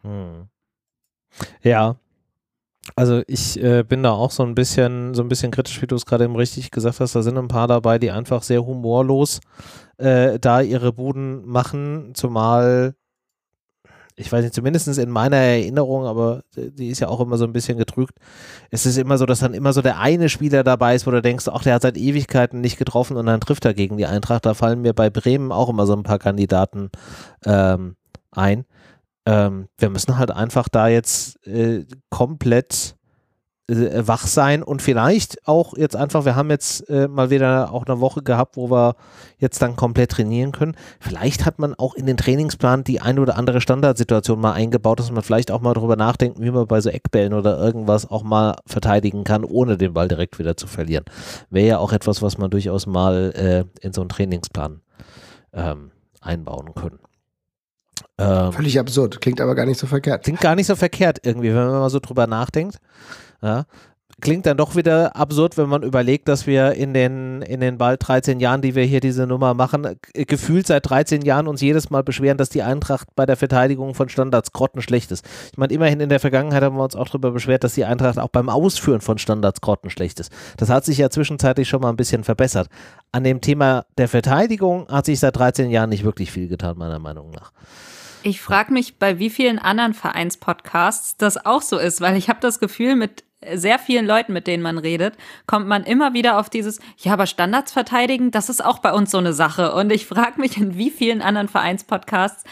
Hm. 0.02 0.48
Ja. 1.62 1.96
Also 2.96 3.22
ich 3.26 3.62
äh, 3.62 3.82
bin 3.82 4.02
da 4.02 4.12
auch 4.12 4.30
so 4.30 4.42
ein 4.42 4.54
bisschen, 4.54 5.12
so 5.12 5.22
ein 5.22 5.28
bisschen 5.28 5.50
kritisch, 5.50 5.82
wie 5.82 5.86
du 5.86 5.94
es 5.94 6.06
gerade 6.06 6.24
eben 6.24 6.36
richtig 6.36 6.70
gesagt 6.70 7.00
hast. 7.00 7.14
Da 7.14 7.22
sind 7.22 7.36
ein 7.36 7.48
paar 7.48 7.68
dabei, 7.68 7.98
die 7.98 8.10
einfach 8.10 8.42
sehr 8.42 8.64
humorlos 8.64 9.40
äh, 9.98 10.38
da 10.38 10.62
ihre 10.62 10.92
Buden 10.92 11.44
machen, 11.44 12.12
zumal 12.14 12.94
ich 14.18 14.32
weiß 14.32 14.42
nicht, 14.42 14.54
zumindest 14.54 14.98
in 14.98 15.10
meiner 15.10 15.36
Erinnerung, 15.36 16.04
aber 16.04 16.42
die 16.56 16.88
ist 16.88 16.98
ja 16.98 17.08
auch 17.08 17.20
immer 17.20 17.38
so 17.38 17.44
ein 17.44 17.52
bisschen 17.52 17.78
getrügt. 17.78 18.18
Es 18.70 18.84
ist 18.84 18.98
immer 18.98 19.16
so, 19.16 19.26
dass 19.26 19.40
dann 19.40 19.54
immer 19.54 19.72
so 19.72 19.80
der 19.80 20.00
eine 20.00 20.28
Spieler 20.28 20.64
dabei 20.64 20.94
ist, 20.94 21.06
wo 21.06 21.10
du 21.12 21.22
denkst, 21.22 21.46
ach, 21.48 21.62
der 21.62 21.74
hat 21.74 21.82
seit 21.82 21.96
Ewigkeiten 21.96 22.60
nicht 22.60 22.78
getroffen 22.78 23.16
und 23.16 23.26
dann 23.26 23.40
trifft 23.40 23.64
er 23.64 23.74
gegen 23.74 23.96
die 23.96 24.06
Eintracht. 24.06 24.44
Da 24.44 24.54
fallen 24.54 24.82
mir 24.82 24.92
bei 24.92 25.08
Bremen 25.08 25.52
auch 25.52 25.68
immer 25.68 25.86
so 25.86 25.94
ein 25.94 26.02
paar 26.02 26.18
Kandidaten 26.18 26.90
ähm, 27.44 27.96
ein. 28.32 28.64
Ähm, 29.24 29.68
wir 29.78 29.90
müssen 29.90 30.18
halt 30.18 30.32
einfach 30.32 30.68
da 30.68 30.88
jetzt 30.88 31.46
äh, 31.46 31.84
komplett 32.10 32.96
äh, 33.68 34.06
wach 34.06 34.26
sein 34.26 34.62
und 34.62 34.80
vielleicht 34.80 35.46
auch 35.46 35.76
jetzt 35.76 35.94
einfach, 35.94 36.24
wir 36.24 36.36
haben 36.36 36.50
jetzt 36.50 36.88
äh, 36.88 37.06
mal 37.06 37.30
wieder 37.30 37.72
auch 37.72 37.84
eine 37.84 38.00
Woche 38.00 38.22
gehabt, 38.22 38.56
wo 38.56 38.70
wir 38.70 38.96
jetzt 39.38 39.60
dann 39.60 39.76
komplett 39.76 40.12
trainieren 40.12 40.52
können. 40.52 40.74
Vielleicht 41.00 41.44
hat 41.44 41.58
man 41.58 41.74
auch 41.74 41.94
in 41.94 42.06
den 42.06 42.16
Trainingsplan 42.16 42.84
die 42.84 43.00
eine 43.00 43.20
oder 43.20 43.36
andere 43.36 43.60
Standardsituation 43.60 44.40
mal 44.40 44.52
eingebaut, 44.52 45.00
dass 45.00 45.10
man 45.10 45.22
vielleicht 45.22 45.50
auch 45.50 45.60
mal 45.60 45.74
darüber 45.74 45.96
nachdenkt, 45.96 46.40
wie 46.40 46.50
man 46.50 46.66
bei 46.66 46.80
so 46.80 46.88
Eckbällen 46.88 47.34
oder 47.34 47.58
irgendwas 47.58 48.10
auch 48.10 48.22
mal 48.22 48.56
verteidigen 48.66 49.24
kann, 49.24 49.44
ohne 49.44 49.76
den 49.76 49.92
Ball 49.92 50.08
direkt 50.08 50.38
wieder 50.38 50.56
zu 50.56 50.66
verlieren. 50.66 51.04
Wäre 51.50 51.68
ja 51.68 51.78
auch 51.78 51.92
etwas, 51.92 52.22
was 52.22 52.38
man 52.38 52.50
durchaus 52.50 52.86
mal 52.86 53.32
äh, 53.34 53.84
in 53.84 53.92
so 53.92 54.00
einen 54.00 54.08
Trainingsplan 54.08 54.80
ähm, 55.52 55.90
einbauen 56.20 56.74
können. 56.74 56.98
Ähm, 58.16 58.52
Völlig 58.52 58.78
absurd, 58.78 59.20
klingt 59.20 59.40
aber 59.40 59.54
gar 59.54 59.66
nicht 59.66 59.78
so 59.78 59.86
verkehrt. 59.86 60.24
Klingt 60.24 60.40
gar 60.40 60.54
nicht 60.54 60.66
so 60.66 60.74
verkehrt 60.74 61.20
irgendwie, 61.22 61.48
wenn 61.48 61.66
man 61.66 61.80
mal 61.80 61.90
so 61.90 62.00
drüber 62.00 62.26
nachdenkt. 62.26 62.78
Ja. 63.42 63.66
Klingt 64.20 64.46
dann 64.46 64.56
doch 64.56 64.74
wieder 64.74 65.14
absurd, 65.14 65.56
wenn 65.56 65.68
man 65.68 65.84
überlegt, 65.84 66.26
dass 66.26 66.44
wir 66.44 66.72
in 66.72 66.92
den, 66.92 67.40
in 67.42 67.60
den 67.60 67.78
bald 67.78 68.06
13 68.08 68.40
Jahren, 68.40 68.62
die 68.62 68.74
wir 68.74 68.82
hier 68.82 68.98
diese 68.98 69.28
Nummer 69.28 69.54
machen, 69.54 69.86
gefühlt 70.12 70.66
seit 70.66 70.90
13 70.90 71.22
Jahren 71.22 71.46
uns 71.46 71.60
jedes 71.60 71.90
Mal 71.90 72.02
beschweren, 72.02 72.36
dass 72.36 72.48
die 72.48 72.62
Eintracht 72.62 73.14
bei 73.14 73.26
der 73.26 73.36
Verteidigung 73.36 73.94
von 73.94 74.08
Standards 74.08 74.52
grottenschlecht 74.52 75.12
ist. 75.12 75.24
Ich 75.52 75.56
meine, 75.56 75.72
immerhin 75.72 76.00
in 76.00 76.08
der 76.08 76.18
Vergangenheit 76.18 76.64
haben 76.64 76.76
wir 76.76 76.82
uns 76.82 76.96
auch 76.96 77.06
darüber 77.06 77.30
beschwert, 77.30 77.62
dass 77.62 77.74
die 77.74 77.84
Eintracht 77.84 78.18
auch 78.18 78.28
beim 78.28 78.48
Ausführen 78.48 79.00
von 79.00 79.18
Standards 79.18 79.60
grottenschlecht 79.60 80.18
ist. 80.18 80.32
Das 80.56 80.68
hat 80.68 80.84
sich 80.84 80.98
ja 80.98 81.10
zwischenzeitlich 81.10 81.68
schon 81.68 81.80
mal 81.80 81.90
ein 81.90 81.96
bisschen 81.96 82.24
verbessert. 82.24 82.68
An 83.12 83.22
dem 83.22 83.40
Thema 83.40 83.86
der 83.98 84.08
Verteidigung 84.08 84.88
hat 84.88 85.06
sich 85.06 85.20
seit 85.20 85.36
13 85.36 85.70
Jahren 85.70 85.90
nicht 85.90 86.02
wirklich 86.02 86.32
viel 86.32 86.48
getan, 86.48 86.76
meiner 86.76 86.98
Meinung 86.98 87.30
nach. 87.30 87.52
Ich 88.24 88.40
frage 88.40 88.72
mich, 88.72 88.98
bei 88.98 89.20
wie 89.20 89.30
vielen 89.30 89.60
anderen 89.60 89.94
Vereinspodcasts 89.94 91.18
das 91.18 91.46
auch 91.46 91.62
so 91.62 91.78
ist, 91.78 92.00
weil 92.00 92.16
ich 92.16 92.28
habe 92.28 92.40
das 92.40 92.58
Gefühl, 92.58 92.96
mit 92.96 93.22
sehr 93.54 93.78
vielen 93.78 94.06
Leuten, 94.06 94.32
mit 94.32 94.46
denen 94.46 94.62
man 94.62 94.78
redet, 94.78 95.14
kommt 95.46 95.66
man 95.66 95.84
immer 95.84 96.14
wieder 96.14 96.38
auf 96.38 96.50
dieses, 96.50 96.80
ja, 96.98 97.12
aber 97.12 97.26
Standards 97.26 97.72
verteidigen, 97.72 98.30
das 98.30 98.48
ist 98.48 98.64
auch 98.64 98.78
bei 98.78 98.92
uns 98.92 99.10
so 99.10 99.18
eine 99.18 99.32
Sache. 99.32 99.72
Und 99.74 99.92
ich 99.92 100.06
frage 100.06 100.40
mich, 100.40 100.56
in 100.56 100.76
wie 100.76 100.90
vielen 100.90 101.22
anderen 101.22 101.48
Vereinspodcasts 101.48 102.44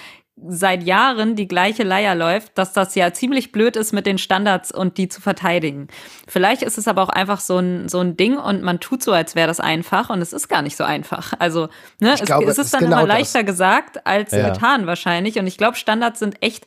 seit 0.44 0.82
Jahren 0.82 1.34
die 1.34 1.48
gleiche 1.48 1.82
Leier 1.82 2.14
läuft, 2.14 2.58
dass 2.58 2.74
das 2.74 2.94
ja 2.94 3.12
ziemlich 3.12 3.52
blöd 3.52 3.74
ist 3.74 3.92
mit 3.92 4.04
den 4.04 4.18
Standards 4.18 4.70
und 4.70 4.98
die 4.98 5.08
zu 5.08 5.22
verteidigen. 5.22 5.88
Vielleicht 6.28 6.62
ist 6.62 6.76
es 6.76 6.88
aber 6.88 7.02
auch 7.02 7.08
einfach 7.08 7.40
so 7.40 7.58
ein, 7.58 7.88
so 7.88 8.00
ein 8.00 8.18
Ding 8.18 8.36
und 8.36 8.62
man 8.62 8.78
tut 8.78 9.02
so, 9.02 9.12
als 9.12 9.34
wäre 9.34 9.48
das 9.48 9.60
einfach 9.60 10.10
und 10.10 10.20
es 10.20 10.34
ist 10.34 10.48
gar 10.48 10.60
nicht 10.60 10.76
so 10.76 10.84
einfach. 10.84 11.32
Also, 11.38 11.68
ne, 12.00 12.12
es, 12.12 12.22
glaube, 12.22 12.44
es, 12.50 12.58
ist 12.58 12.74
dann 12.74 12.80
genau 12.80 12.98
immer 12.98 13.06
leichter 13.06 13.42
das. 13.42 13.46
gesagt 13.46 14.06
als 14.06 14.32
ja. 14.32 14.50
getan 14.50 14.86
wahrscheinlich 14.86 15.38
und 15.38 15.46
ich 15.46 15.56
glaube, 15.56 15.76
Standards 15.76 16.18
sind 16.18 16.42
echt 16.42 16.66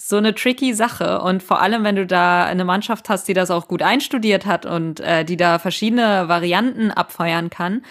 so 0.00 0.16
eine 0.16 0.34
tricky 0.34 0.74
Sache. 0.74 1.20
Und 1.20 1.42
vor 1.42 1.60
allem, 1.60 1.84
wenn 1.84 1.96
du 1.96 2.06
da 2.06 2.44
eine 2.44 2.64
Mannschaft 2.64 3.08
hast, 3.08 3.28
die 3.28 3.34
das 3.34 3.50
auch 3.50 3.68
gut 3.68 3.82
einstudiert 3.82 4.46
hat 4.46 4.66
und 4.66 5.00
äh, 5.00 5.24
die 5.24 5.36
da 5.36 5.58
verschiedene 5.58 6.28
Varianten 6.28 6.90
abfeuern 6.90 7.50
kann, 7.50 7.82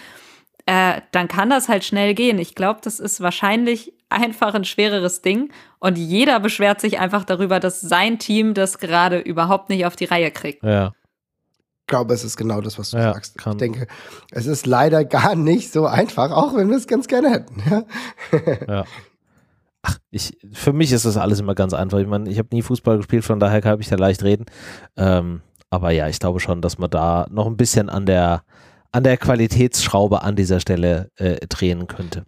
äh, 0.66 1.00
dann 1.12 1.28
kann 1.28 1.50
das 1.50 1.68
halt 1.68 1.84
schnell 1.84 2.14
gehen. 2.14 2.38
Ich 2.38 2.54
glaube, 2.54 2.80
das 2.82 3.00
ist 3.00 3.20
wahrscheinlich 3.20 3.92
einfach 4.08 4.54
ein 4.54 4.64
schwereres 4.64 5.22
Ding. 5.22 5.50
Und 5.78 5.98
jeder 5.98 6.40
beschwert 6.40 6.80
sich 6.80 6.98
einfach 6.98 7.24
darüber, 7.24 7.60
dass 7.60 7.80
sein 7.80 8.18
Team 8.18 8.54
das 8.54 8.78
gerade 8.78 9.18
überhaupt 9.18 9.68
nicht 9.68 9.86
auf 9.86 9.96
die 9.96 10.04
Reihe 10.04 10.30
kriegt. 10.30 10.62
Ja. 10.62 10.92
Ich 11.82 11.88
glaube, 11.88 12.14
es 12.14 12.24
ist 12.24 12.36
genau 12.36 12.60
das, 12.60 12.80
was 12.80 12.90
du 12.90 12.96
ja, 12.96 13.14
sagst. 13.14 13.38
Kann. 13.38 13.52
Ich 13.52 13.58
denke, 13.58 13.86
es 14.32 14.46
ist 14.46 14.66
leider 14.66 15.04
gar 15.04 15.36
nicht 15.36 15.72
so 15.72 15.86
einfach, 15.86 16.32
auch 16.32 16.54
wenn 16.56 16.68
wir 16.68 16.76
es 16.76 16.88
ganz 16.88 17.06
gerne 17.06 17.30
hätten. 17.30 17.62
Ja. 17.70 17.84
ja. 18.68 18.84
Ach, 19.88 19.98
ich, 20.10 20.36
für 20.52 20.72
mich 20.72 20.90
ist 20.90 21.04
das 21.04 21.16
alles 21.16 21.38
immer 21.38 21.54
ganz 21.54 21.72
einfach. 21.72 21.98
Ich 21.98 22.08
meine, 22.08 22.28
ich 22.28 22.38
habe 22.38 22.48
nie 22.50 22.62
Fußball 22.62 22.96
gespielt, 22.96 23.24
von 23.24 23.38
daher 23.38 23.60
kann 23.60 23.80
ich 23.80 23.88
da 23.88 23.94
leicht 23.94 24.24
reden. 24.24 24.46
Ähm, 24.96 25.42
aber 25.70 25.90
ja, 25.90 26.08
ich 26.08 26.18
glaube 26.18 26.40
schon, 26.40 26.60
dass 26.60 26.78
man 26.78 26.90
da 26.90 27.26
noch 27.30 27.46
ein 27.46 27.56
bisschen 27.56 27.88
an 27.88 28.04
der, 28.04 28.42
an 28.90 29.04
der 29.04 29.16
Qualitätsschraube 29.16 30.22
an 30.22 30.34
dieser 30.34 30.58
Stelle 30.58 31.10
äh, 31.16 31.36
drehen 31.46 31.86
könnte. 31.86 32.26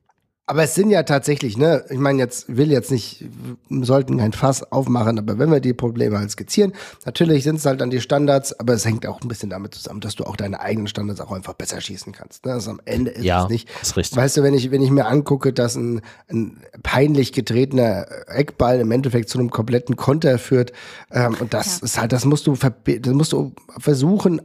Aber 0.51 0.63
es 0.63 0.75
sind 0.75 0.89
ja 0.89 1.03
tatsächlich, 1.03 1.59
ne, 1.59 1.85
ich 1.91 1.99
meine, 1.99 2.19
jetzt 2.19 2.47
will 2.49 2.73
jetzt 2.73 2.91
nicht, 2.91 3.23
wir 3.69 3.85
sollten 3.85 4.17
kein 4.17 4.33
Fass 4.33 4.73
aufmachen, 4.73 5.19
aber 5.19 5.39
wenn 5.39 5.51
wir 5.51 5.61
die 5.61 5.75
Probleme 5.75 6.19
halt 6.19 6.31
skizzieren, 6.31 6.73
natürlich 7.05 7.45
sind 7.45 7.57
es 7.57 7.67
halt 7.67 7.83
dann 7.83 7.91
die 7.91 8.01
Standards, 8.01 8.59
aber 8.59 8.73
es 8.73 8.87
hängt 8.87 9.07
auch 9.07 9.21
ein 9.21 9.29
bisschen 9.29 9.51
damit 9.51 9.75
zusammen, 9.75 10.01
dass 10.01 10.15
du 10.15 10.25
auch 10.25 10.37
deine 10.37 10.59
eigenen 10.61 10.87
Standards 10.87 11.21
auch 11.21 11.33
einfach 11.33 11.53
besser 11.53 11.83
schießen 11.83 12.15
kannst. 12.15 12.47
Ne? 12.47 12.55
Also 12.55 12.71
am 12.71 12.81
Ende 12.87 13.11
ist 13.11 13.25
ja, 13.25 13.43
es 13.43 13.51
nicht. 13.51 13.69
Ist 13.83 13.99
richtig. 13.99 14.17
Weißt 14.17 14.39
du, 14.39 14.43
wenn 14.43 14.55
ich, 14.55 14.71
wenn 14.71 14.81
ich 14.81 14.91
mir 14.91 15.05
angucke, 15.05 15.53
dass 15.53 15.77
ein, 15.77 16.01
ein 16.31 16.57
peinlich 16.83 17.35
getretener 17.35 18.07
Eckball 18.29 18.81
im 18.81 18.91
Endeffekt 18.91 19.29
zu 19.29 19.39
einem 19.39 19.51
kompletten 19.51 19.97
Konter 19.97 20.39
führt, 20.39 20.73
ähm, 21.11 21.37
und 21.39 21.53
das 21.53 21.81
ja. 21.81 21.85
ist 21.85 22.01
halt, 22.01 22.13
das 22.13 22.25
musst 22.25 22.47
du, 22.47 22.55
das 22.55 23.13
musst 23.13 23.35
du 23.35 23.53
versuchen, 23.77 24.41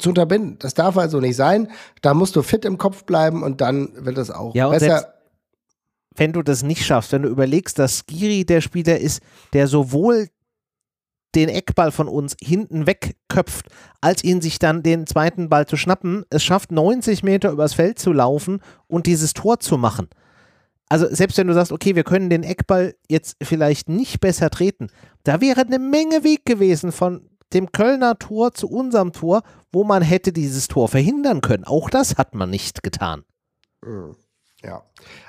zu 0.00 0.10
unterbinden. 0.10 0.58
Das 0.58 0.74
darf 0.74 0.96
also 0.96 1.20
nicht 1.20 1.36
sein. 1.36 1.68
Da 2.02 2.14
musst 2.14 2.36
du 2.36 2.42
fit 2.42 2.64
im 2.64 2.78
Kopf 2.78 3.04
bleiben 3.04 3.42
und 3.42 3.60
dann 3.60 3.90
wird 4.04 4.18
es 4.18 4.30
auch 4.30 4.54
ja, 4.54 4.68
besser. 4.68 4.86
Selbst, 4.86 5.08
wenn 6.16 6.32
du 6.32 6.42
das 6.42 6.62
nicht 6.62 6.84
schaffst, 6.84 7.12
wenn 7.12 7.22
du 7.22 7.28
überlegst, 7.28 7.78
dass 7.78 8.04
Skiri 8.06 8.44
der 8.44 8.60
Spieler 8.60 8.98
ist, 8.98 9.22
der 9.52 9.68
sowohl 9.68 10.28
den 11.34 11.48
Eckball 11.48 11.92
von 11.92 12.08
uns 12.08 12.36
hinten 12.42 12.86
wegköpft, 12.86 13.66
als 14.00 14.24
ihn 14.24 14.40
sich 14.40 14.58
dann 14.58 14.82
den 14.82 15.06
zweiten 15.06 15.48
Ball 15.48 15.66
zu 15.66 15.76
schnappen, 15.76 16.24
es 16.30 16.42
schafft 16.42 16.72
90 16.72 17.22
Meter 17.22 17.50
übers 17.52 17.74
Feld 17.74 17.98
zu 17.98 18.12
laufen 18.12 18.60
und 18.88 19.06
dieses 19.06 19.32
Tor 19.32 19.60
zu 19.60 19.78
machen. 19.78 20.08
Also 20.88 21.06
selbst 21.08 21.38
wenn 21.38 21.46
du 21.46 21.54
sagst, 21.54 21.70
okay, 21.70 21.94
wir 21.94 22.02
können 22.02 22.30
den 22.30 22.42
Eckball 22.42 22.96
jetzt 23.08 23.36
vielleicht 23.40 23.88
nicht 23.88 24.20
besser 24.20 24.50
treten, 24.50 24.88
da 25.22 25.40
wäre 25.40 25.60
eine 25.60 25.78
Menge 25.78 26.24
Weg 26.24 26.44
gewesen 26.44 26.90
von 26.90 27.29
dem 27.52 27.72
Kölner 27.72 28.18
Tor 28.18 28.52
zu 28.52 28.68
unserem 28.68 29.12
Tor, 29.12 29.42
wo 29.72 29.84
man 29.84 30.02
hätte 30.02 30.32
dieses 30.32 30.68
Tor 30.68 30.88
verhindern 30.88 31.40
können. 31.40 31.64
Auch 31.64 31.90
das 31.90 32.16
hat 32.16 32.34
man 32.34 32.50
nicht 32.50 32.82
getan. 32.82 33.24
Mhm. 33.84 34.16
Ja, 34.62 34.82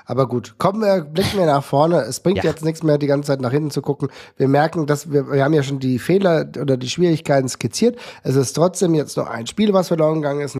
aber 0.04 0.28
gut, 0.28 0.56
kommen 0.58 0.82
wir, 0.82 1.00
blicken 1.00 1.38
wir 1.38 1.46
nach 1.46 1.64
vorne. 1.64 2.02
Es 2.02 2.20
bringt 2.20 2.38
ja. 2.38 2.44
jetzt 2.44 2.62
nichts 2.62 2.82
mehr, 2.82 2.98
die 2.98 3.06
ganze 3.06 3.28
Zeit 3.28 3.40
nach 3.40 3.50
hinten 3.50 3.70
zu 3.70 3.80
gucken. 3.80 4.08
Wir 4.36 4.46
merken, 4.46 4.86
dass 4.86 5.10
wir, 5.10 5.30
wir 5.30 5.42
haben 5.42 5.54
ja 5.54 5.62
schon 5.62 5.78
die 5.78 5.98
Fehler 5.98 6.46
oder 6.60 6.76
die 6.76 6.90
Schwierigkeiten 6.90 7.48
skizziert. 7.48 7.98
Es 8.22 8.36
ist 8.36 8.52
trotzdem 8.52 8.94
jetzt 8.94 9.16
noch 9.16 9.28
ein 9.28 9.46
Spiel, 9.46 9.72
was 9.72 9.88
verloren 9.88 10.16
gegangen 10.16 10.42
ist. 10.42 10.58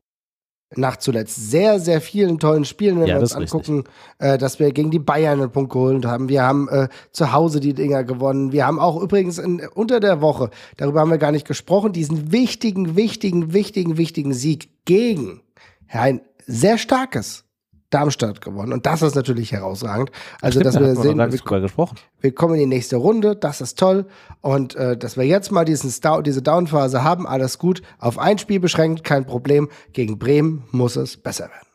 Nach 0.76 0.96
zuletzt 0.96 1.50
sehr, 1.50 1.80
sehr 1.80 2.00
vielen 2.00 2.38
tollen 2.38 2.64
Spielen, 2.64 3.00
wenn 3.00 3.06
ja, 3.06 3.14
wir 3.14 3.20
uns 3.20 3.34
angucken, 3.34 3.84
äh, 4.18 4.38
dass 4.38 4.58
wir 4.58 4.72
gegen 4.72 4.90
die 4.90 4.98
Bayern 4.98 5.40
einen 5.40 5.52
Punkt 5.52 5.72
geholt 5.72 6.04
haben. 6.04 6.28
Wir 6.28 6.42
haben 6.42 6.68
äh, 6.68 6.88
zu 7.12 7.32
Hause 7.32 7.60
die 7.60 7.74
Dinger 7.74 8.04
gewonnen. 8.04 8.52
Wir 8.52 8.66
haben 8.66 8.78
auch 8.78 9.00
übrigens 9.00 9.38
in, 9.38 9.66
unter 9.74 10.00
der 10.00 10.20
Woche, 10.20 10.50
darüber 10.76 11.00
haben 11.00 11.10
wir 11.10 11.18
gar 11.18 11.32
nicht 11.32 11.46
gesprochen, 11.46 11.92
diesen 11.92 12.32
wichtigen, 12.32 12.96
wichtigen, 12.96 13.52
wichtigen, 13.52 13.96
wichtigen 13.96 14.32
Sieg 14.32 14.84
gegen 14.84 15.42
ein 15.88 16.20
sehr 16.46 16.78
starkes 16.78 17.44
Darmstadt 17.92 18.40
gewonnen. 18.40 18.72
Und 18.72 18.86
das 18.86 19.02
ist 19.02 19.14
natürlich 19.14 19.52
herausragend. 19.52 20.10
Also, 20.40 20.60
Stimmt, 20.60 20.74
dass 20.74 20.80
wir 20.80 20.96
sehen, 20.96 21.18
wir, 21.18 21.90
wir, 22.20 22.34
kommen 22.34 22.54
in 22.54 22.60
die 22.60 22.66
nächste 22.66 22.96
Runde, 22.96 23.36
das 23.36 23.60
ist 23.60 23.78
toll. 23.78 24.06
Und 24.40 24.74
äh, 24.76 24.96
dass 24.96 25.16
wir 25.16 25.24
jetzt 25.24 25.52
mal 25.52 25.64
diesen 25.64 25.90
Stau, 25.90 26.22
diese 26.22 26.42
Downphase 26.42 27.04
haben, 27.04 27.26
alles 27.26 27.58
gut. 27.58 27.82
Auf 27.98 28.18
ein 28.18 28.38
Spiel 28.38 28.60
beschränkt, 28.60 29.04
kein 29.04 29.26
Problem. 29.26 29.68
Gegen 29.92 30.18
Bremen 30.18 30.64
muss 30.70 30.96
es 30.96 31.16
besser 31.16 31.44
werden. 31.44 31.68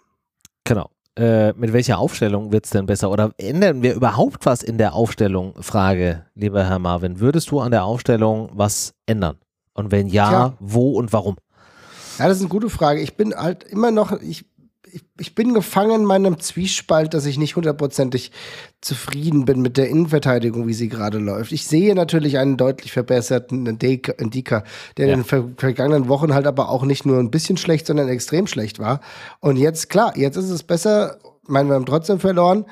Genau. 0.63 0.89
Äh, 1.17 1.53
mit 1.53 1.73
welcher 1.73 1.97
Aufstellung 1.97 2.51
wird 2.51 2.65
es 2.65 2.71
denn 2.71 2.85
besser? 2.85 3.09
Oder 3.09 3.31
ändern 3.37 3.81
wir 3.81 3.95
überhaupt 3.95 4.45
was 4.45 4.61
in 4.61 4.77
der 4.77 4.93
Aufstellung? 4.93 5.55
Frage, 5.61 6.25
lieber 6.35 6.63
Herr 6.63 6.79
Marvin. 6.79 7.19
Würdest 7.19 7.49
du 7.49 7.59
an 7.59 7.71
der 7.71 7.85
Aufstellung 7.85 8.51
was 8.53 8.93
ändern? 9.07 9.37
Und 9.73 9.91
wenn 9.91 10.07
ja, 10.07 10.29
Tja. 10.29 10.53
wo 10.59 10.91
und 10.91 11.13
warum? 11.13 11.37
Ja, 12.19 12.27
das 12.27 12.37
ist 12.37 12.43
eine 12.43 12.49
gute 12.49 12.69
Frage. 12.69 12.99
Ich 12.99 13.15
bin 13.15 13.33
halt 13.35 13.63
immer 13.63 13.91
noch, 13.91 14.21
ich 14.21 14.45
ich, 14.91 15.03
ich 15.19 15.35
bin 15.35 15.53
gefangen 15.53 16.01
in 16.01 16.05
meinem 16.05 16.39
Zwiespalt, 16.39 17.13
dass 17.13 17.25
ich 17.25 17.37
nicht 17.37 17.55
hundertprozentig 17.55 18.31
zufrieden 18.81 19.45
bin 19.45 19.61
mit 19.61 19.77
der 19.77 19.89
Innenverteidigung, 19.89 20.67
wie 20.67 20.73
sie 20.73 20.89
gerade 20.89 21.17
läuft. 21.17 21.51
Ich 21.51 21.67
sehe 21.67 21.95
natürlich 21.95 22.37
einen 22.37 22.57
deutlich 22.57 22.91
verbesserten 22.91 23.65
Indika, 23.65 24.63
der 24.97 25.07
ja. 25.07 25.13
in 25.13 25.19
den 25.19 25.25
ver 25.25 25.49
vergangenen 25.57 26.07
Wochen 26.07 26.33
halt 26.33 26.47
aber 26.47 26.69
auch 26.69 26.83
nicht 26.83 27.05
nur 27.05 27.19
ein 27.19 27.31
bisschen 27.31 27.57
schlecht, 27.57 27.87
sondern 27.87 28.09
extrem 28.09 28.47
schlecht 28.47 28.79
war. 28.79 29.01
Und 29.39 29.57
jetzt, 29.57 29.89
klar, 29.89 30.17
jetzt 30.17 30.37
ist 30.37 30.49
es 30.49 30.63
besser. 30.63 31.17
Ich 31.43 31.49
meine, 31.49 31.69
wir 31.69 31.75
haben 31.75 31.85
trotzdem 31.85 32.19
verloren. 32.19 32.65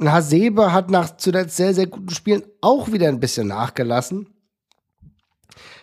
Hasebe 0.00 0.72
hat 0.72 0.90
nach 0.90 1.16
zuletzt 1.16 1.56
sehr, 1.56 1.74
sehr 1.74 1.86
guten 1.86 2.10
Spielen 2.10 2.42
auch 2.60 2.92
wieder 2.92 3.08
ein 3.08 3.20
bisschen 3.20 3.48
nachgelassen. 3.48 4.28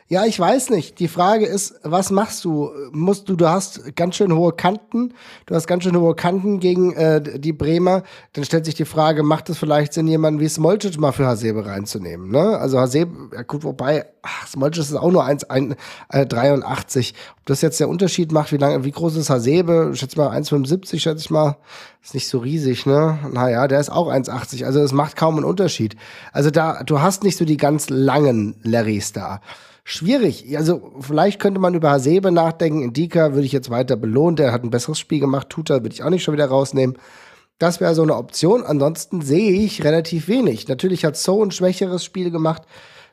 Ja, 0.07 0.23
ich 0.23 0.39
weiß 0.39 0.69
nicht. 0.69 0.99
Die 0.99 1.07
Frage 1.07 1.47
ist, 1.47 1.79
was 1.81 2.11
machst 2.11 2.45
du? 2.45 2.69
Musst 2.91 3.27
du, 3.27 3.35
du 3.35 3.49
hast 3.49 3.95
ganz 3.95 4.15
schön 4.15 4.35
hohe 4.35 4.51
Kanten, 4.53 5.15
du 5.47 5.55
hast 5.55 5.65
ganz 5.65 5.83
schön 5.83 5.97
hohe 5.97 6.13
Kanten 6.13 6.59
gegen 6.59 6.93
äh, 6.93 7.39
die 7.39 7.53
Bremer. 7.53 8.03
Dann 8.33 8.45
stellt 8.45 8.65
sich 8.65 8.75
die 8.75 8.85
Frage, 8.85 9.23
macht 9.23 9.49
es 9.49 9.57
vielleicht 9.57 9.93
Sinn, 9.93 10.07
jemanden 10.07 10.39
wie 10.39 10.47
Smolcic 10.47 10.99
mal 10.99 11.11
für 11.11 11.25
Hasebe 11.25 11.65
reinzunehmen? 11.65 12.29
Ne? 12.29 12.55
Also 12.59 12.79
Hasebe, 12.79 13.35
ja 13.35 13.41
gut, 13.41 13.63
wobei, 13.63 14.05
ach, 14.21 14.45
Smolcic 14.45 14.83
ist 14.83 14.93
auch 14.93 15.09
nur 15.09 15.25
1,83. 15.25 15.49
Äh, 16.11 17.13
Ob 17.39 17.45
das 17.47 17.61
jetzt 17.61 17.79
der 17.79 17.89
Unterschied 17.89 18.31
macht, 18.31 18.51
wie 18.51 18.57
lange, 18.57 18.85
wie 18.85 18.91
groß 18.91 19.15
ist 19.15 19.31
Hasebe? 19.31 19.89
Schätze 19.95 20.19
mal 20.19 20.29
1,75, 20.29 20.99
schätze 20.99 21.21
ich 21.21 21.31
mal. 21.31 21.57
Ist 22.03 22.13
nicht 22.13 22.27
so 22.27 22.37
riesig, 22.37 22.85
ne? 22.85 23.17
Naja, 23.31 23.67
der 23.67 23.79
ist 23.79 23.89
auch 23.89 24.07
1,80. 24.07 24.65
Also 24.65 24.81
das 24.81 24.91
macht 24.91 25.15
kaum 25.15 25.37
einen 25.37 25.45
Unterschied. 25.45 25.95
Also 26.31 26.51
da, 26.51 26.83
du 26.83 27.01
hast 27.01 27.23
nicht 27.23 27.37
so 27.37 27.45
die 27.45 27.57
ganz 27.57 27.89
langen 27.89 28.53
Larrys 28.61 29.11
da 29.11 29.41
schwierig. 29.85 30.57
Also 30.57 30.91
vielleicht 30.99 31.39
könnte 31.39 31.61
man 31.61 31.75
über 31.75 31.91
Hasebe 31.91 32.31
nachdenken. 32.31 32.81
Indika 32.81 33.33
würde 33.33 33.45
ich 33.45 33.53
jetzt 33.53 33.69
weiter 33.69 33.95
belohnen. 33.95 34.35
Der 34.35 34.51
hat 34.51 34.63
ein 34.63 34.71
besseres 34.71 34.99
Spiel 34.99 35.21
gemacht. 35.21 35.49
Tuta 35.49 35.75
würde 35.75 35.93
ich 35.93 36.03
auch 36.03 36.09
nicht 36.09 36.23
schon 36.23 36.33
wieder 36.33 36.47
rausnehmen. 36.47 36.97
Das 37.59 37.79
wäre 37.79 37.95
so 37.95 38.01
eine 38.01 38.17
Option. 38.17 38.63
Ansonsten 38.63 39.21
sehe 39.21 39.51
ich 39.51 39.85
relativ 39.85 40.27
wenig. 40.27 40.67
Natürlich 40.67 41.05
hat 41.05 41.15
So 41.15 41.41
ein 41.41 41.51
schwächeres 41.51 42.03
Spiel 42.03 42.31
gemacht. 42.31 42.63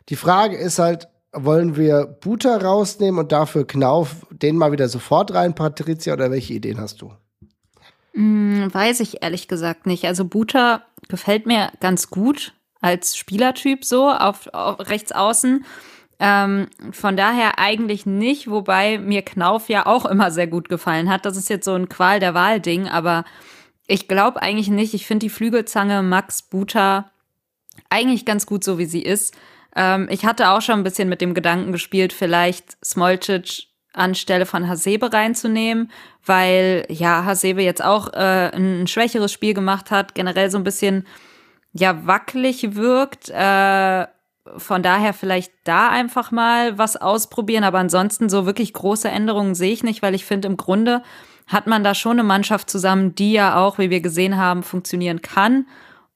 Die 0.09 0.17
Frage 0.17 0.57
ist 0.57 0.81
halt, 0.81 1.09
wollen 1.33 1.77
wir 1.77 2.07
Buta 2.07 2.57
rausnehmen 2.57 3.21
und 3.21 3.31
dafür 3.33 3.67
Knauf 3.67 4.27
den 4.31 4.57
mal 4.57 4.73
wieder 4.73 4.89
sofort 4.89 5.33
rein, 5.33 5.55
Patricia, 5.55 6.15
oder 6.15 6.31
welche 6.31 6.55
Ideen 6.55 6.81
hast 6.81 7.03
du? 7.03 7.13
Hm, 8.15 8.69
weiß 8.73 9.01
ich 9.01 9.23
ehrlich 9.23 9.47
gesagt 9.47 9.87
nicht. 9.87 10.07
Also 10.07 10.25
Buta 10.25 10.83
gefällt 11.09 11.47
mir 11.47 11.71
ganz 11.81 12.11
gut 12.11 12.55
als 12.81 13.17
Spielertyp 13.17 13.85
so 13.85 14.11
auf, 14.11 14.49
auf 14.53 14.81
rechts 14.81 15.13
außen. 15.13 15.65
Ähm, 16.25 16.69
von 16.93 17.17
daher 17.17 17.59
eigentlich 17.59 18.07
nicht, 18.07 18.49
wobei 18.49 18.97
mir 18.97 19.23
Knauf 19.23 19.69
ja 19.69 19.87
auch 19.87 20.07
immer 20.07 20.31
sehr 20.31 20.47
gut 20.47 20.69
gefallen 20.69 21.11
hat. 21.11 21.27
Das 21.27 21.37
ist 21.37 21.51
jetzt 21.51 21.65
so 21.65 21.75
ein 21.75 21.89
Qual 21.89 22.21
der 22.21 22.33
Wahl-Ding, 22.33 22.87
aber 22.87 23.25
ich 23.89 24.07
glaube 24.07 24.41
eigentlich 24.41 24.69
nicht. 24.69 24.95
Ich 24.95 25.05
finde 25.05 25.27
die 25.27 25.31
Flügelzange 25.31 26.01
Max 26.05 26.43
Buta 26.43 27.11
eigentlich 27.91 28.25
ganz 28.25 28.47
gut 28.47 28.63
so, 28.63 28.79
wie 28.79 28.85
sie 28.85 29.03
ist. 29.03 29.35
Ähm, 29.75 30.07
ich 30.13 30.25
hatte 30.25 30.51
auch 30.51 30.63
schon 30.63 30.77
ein 30.77 30.85
bisschen 30.85 31.09
mit 31.09 31.21
dem 31.21 31.35
Gedanken 31.35 31.73
gespielt, 31.73 32.13
vielleicht 32.13 32.77
Smolcic 32.85 33.65
anstelle 33.93 34.47
von 34.47 34.69
Hasebe 34.69 35.13
reinzunehmen, 35.13 35.91
weil 36.25 36.87
ja 36.89 37.25
Hasebe 37.25 37.63
jetzt 37.63 37.83
auch 37.83 38.13
äh, 38.13 38.55
ein 38.55 38.87
schwächeres 38.87 39.33
Spiel 39.33 39.55
gemacht 39.55 39.91
hat, 39.91 40.15
generell 40.15 40.53
so 40.53 40.59
ein 40.59 40.63
bisschen 40.65 41.05
ja 41.73 42.07
wackelig 42.07 42.77
wirkt. 42.77 43.29
Äh, 43.29 44.07
von 44.57 44.83
daher 44.83 45.13
vielleicht 45.13 45.53
da 45.65 45.89
einfach 45.89 46.31
mal 46.31 46.79
was 46.79 46.97
ausprobieren. 46.97 47.65
Aber 47.65 47.79
ansonsten 47.79 48.29
so 48.29 48.47
wirklich 48.47 48.73
große 48.73 49.09
Änderungen 49.09 49.55
sehe 49.55 49.73
ich 49.73 49.83
nicht, 49.83 50.03
weil 50.03 50.15
ich 50.15 50.25
finde, 50.25 50.49
im 50.49 50.57
Grunde 50.57 51.03
hat 51.47 51.67
man 51.67 51.85
da 51.85 51.95
schon 51.95 52.13
eine 52.13 52.23
Mannschaft 52.23 52.71
zusammen, 52.71 53.15
die 53.15 53.33
ja 53.33 53.57
auch, 53.57 53.79
wie 53.79 53.91
wir 53.91 54.01
gesehen 54.01 54.37
haben, 54.37 54.63
funktionieren 54.63 55.23
kann 55.23 55.67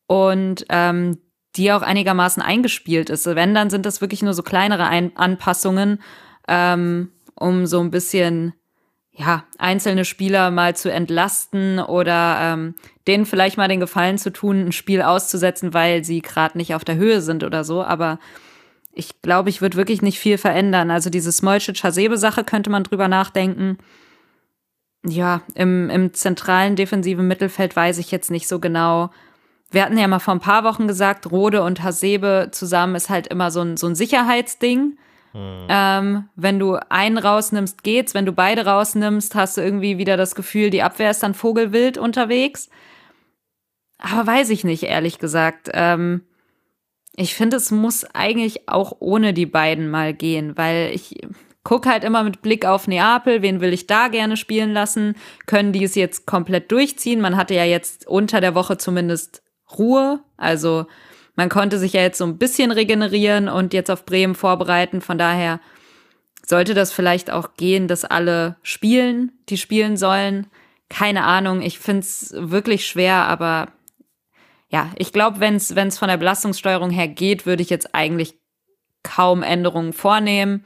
und 0.07 0.65
ähm, 0.69 1.19
die 1.57 1.73
auch 1.73 1.83
einigermaßen 1.83 2.43
eingespielt 2.43 3.11
ist. 3.11 3.27
Wenn, 3.27 3.55
dann 3.55 3.71
sind 3.71 3.87
das 3.87 4.01
wirklich 4.01 4.23
nur 4.23 4.35
so 4.35 4.43
kleinere 4.43 4.87
Ein 4.87 5.17
Anpassungen, 5.17 6.01
ähm, 6.49 7.11
um 7.35 7.67
so 7.67 7.81
ein 7.81 7.91
bisschen 7.91 8.55
ja, 9.19 9.45
einzelne 9.59 10.05
Spieler 10.05 10.51
mal 10.51 10.77
zu 10.77 10.93
entlasten 10.93 11.79
oder 11.79 12.39
ähm, 12.41 12.75
denen 13.07 13.25
vielleicht 13.25 13.57
mal 13.57 13.69
den 13.69 13.81
Gefallen 13.81 14.19
zu 14.19 14.31
tun, 14.31 14.67
ein 14.67 14.73
Spiel 14.73 15.01
auszusetzen, 15.01 15.73
weil 15.73 16.05
sie 16.05 16.21
gerade 16.21 16.59
nicht 16.59 16.75
auf 16.75 16.85
der 16.85 16.97
Höhe 16.97 17.23
sind 17.23 17.43
oder 17.43 17.65
so. 17.65 17.83
Aber 17.83 18.19
ich 18.93 19.23
glaube, 19.23 19.49
ich 19.49 19.63
würde 19.63 19.79
wirklich 19.79 20.03
nicht 20.03 20.19
viel 20.19 20.37
verändern. 20.37 20.91
Also 20.91 21.09
diese 21.09 21.33
Smolcic-Hasebe-Sache 21.33 22.45
könnte 22.45 22.69
man 22.69 22.85
drüber 22.85 23.09
nachdenken. 23.09 23.79
Ja, 25.07 25.41
im, 25.55 25.89
im 25.89 26.13
zentralen 26.13 26.77
defensiven 26.77 27.27
Mittelfeld 27.27 27.75
weiß 27.75 27.99
ich 27.99 28.11
jetzt 28.11 28.31
nicht 28.31 28.49
so 28.49 28.59
genau. 28.59 29.11
Wir 29.71 29.83
hatten 29.83 29.99
ja 29.99 30.09
mal 30.09 30.19
vor 30.19 30.35
ein 30.35 30.41
paar 30.41 30.65
Wochen 30.65 30.87
gesagt, 30.87 31.31
Rode 31.31 31.63
und 31.63 31.83
Hasebe 31.83 32.49
zusammen 32.53 32.95
ist 32.95 33.09
halt 33.09 33.29
immer 33.29 33.51
so 33.51 33.63
ein, 33.63 33.77
so 33.79 33.87
ein 33.87 33.95
Sicherheitsding. 33.95 34.99
Mhm. 35.37 35.67
Ähm, 35.69 36.29
wenn 36.35 36.59
du 36.59 36.77
einen 36.89 37.19
rausnimmst, 37.19 37.83
geht's. 37.83 38.15
Wenn 38.15 38.25
du 38.25 38.33
beide 38.33 38.65
rausnimmst, 38.65 39.35
hast 39.35 39.59
du 39.59 39.61
irgendwie 39.61 39.99
wieder 39.99 40.17
das 40.17 40.35
Gefühl, 40.35 40.71
die 40.71 40.83
Abwehr 40.83 41.11
ist 41.11 41.23
dann 41.23 41.35
vogelwild 41.35 41.99
unterwegs. 41.99 42.71
Aber 43.99 44.27
weiß 44.27 44.51
ich 44.51 44.65
nicht, 44.65 44.85
ehrlich 44.85 45.19
gesagt. 45.19 45.69
Ähm, 45.75 46.23
ich 47.17 47.35
finde, 47.35 47.59
es 47.59 47.71
muss 47.71 48.05
eigentlich 48.05 48.69
auch 48.69 48.97
ohne 49.01 49.35
die 49.35 49.47
beiden 49.47 49.91
mal 49.91 50.15
gehen, 50.15 50.57
weil 50.57 50.91
ich 50.95 51.17
gucke 51.65 51.91
halt 51.91 52.05
immer 52.05 52.23
mit 52.23 52.43
Blick 52.43 52.65
auf 52.65 52.87
Neapel, 52.87 53.43
wen 53.43 53.61
will 53.61 53.73
ich 53.73 53.87
da 53.87 54.09
gerne 54.09 54.37
spielen 54.37 54.73
lassen? 54.73 55.17
Können 55.47 55.73
die 55.73 55.85
es 55.85 55.95
jetzt 55.97 56.25
komplett 56.27 56.71
durchziehen? 56.71 57.21
Man 57.21 57.37
hatte 57.37 57.55
ja 57.55 57.65
jetzt 57.65 58.07
unter 58.07 58.41
der 58.41 58.55
Woche 58.55 58.79
zumindest 58.79 59.43
Ruhe, 59.77 60.21
also 60.37 60.87
man 61.37 61.51
konnte 61.51 61.79
sich 61.79 61.93
ja 61.93 62.01
jetzt 62.01 62.19
so 62.19 62.25
ein 62.25 62.39
bisschen 62.39 62.73
regenerieren 62.73 63.49
und 63.49 63.73
jetzt 63.75 63.91
auf 63.91 64.07
Bremen 64.07 64.35
vorbereiten. 64.35 65.01
Von 65.01 65.19
daher 65.19 65.61
sollte 66.45 66.75
das 66.75 66.93
vielleicht 66.93 67.31
auch 67.31 67.55
gehen, 67.57 67.89
dass 67.89 68.05
alle 68.05 68.57
spielen, 68.63 69.33
die 69.49 69.59
spielen 69.59 69.97
sollen. 69.97 70.47
Keine 70.89 71.25
Ahnung, 71.25 71.63
ich 71.63 71.79
finde 71.79 72.01
es 72.01 72.35
wirklich 72.37 72.87
schwer, 72.87 73.27
aber 73.27 73.69
ja, 74.69 74.91
ich 74.97 75.13
glaube, 75.13 75.41
wenn 75.41 75.57
es 75.57 75.99
von 75.99 76.09
der 76.09 76.17
Belastungssteuerung 76.17 76.91
her 76.91 77.09
geht, 77.09 77.47
würde 77.47 77.63
ich 77.63 77.71
jetzt 77.71 77.95
eigentlich 77.95 78.35
kaum 79.03 79.43
Änderungen 79.43 79.93
vornehmen. 79.93 80.65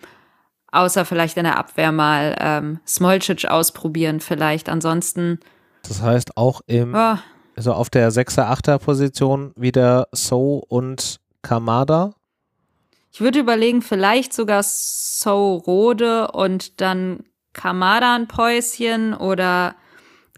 Außer 0.73 1.05
vielleicht 1.05 1.37
in 1.37 1.45
der 1.45 1.59
Abwehr 1.59 1.91
mal 1.91 2.37
ähm, 2.39 2.81
Smolcic 2.87 3.47
ausprobieren, 3.47 4.21
vielleicht. 4.21 4.69
Ansonsten. 4.69 5.41
Das 5.83 6.01
heißt, 6.01 6.37
auch 6.37 6.61
im, 6.67 6.95
oh, 6.95 7.17
also 7.61 7.75
auf 7.75 7.91
der 7.91 8.11
6er, 8.11 8.51
8er 8.51 8.79
Position 8.79 9.53
wieder 9.55 10.09
So 10.13 10.65
und 10.67 11.21
Kamada. 11.43 12.15
Ich 13.13 13.21
würde 13.21 13.39
überlegen, 13.39 13.83
vielleicht 13.83 14.33
sogar 14.33 14.63
So 14.63 15.57
Rode 15.57 16.31
und 16.31 16.81
dann 16.81 17.25
Kamada 17.53 18.15
ein 18.15 18.29
Päuschen 18.29 19.13
oder 19.13 19.75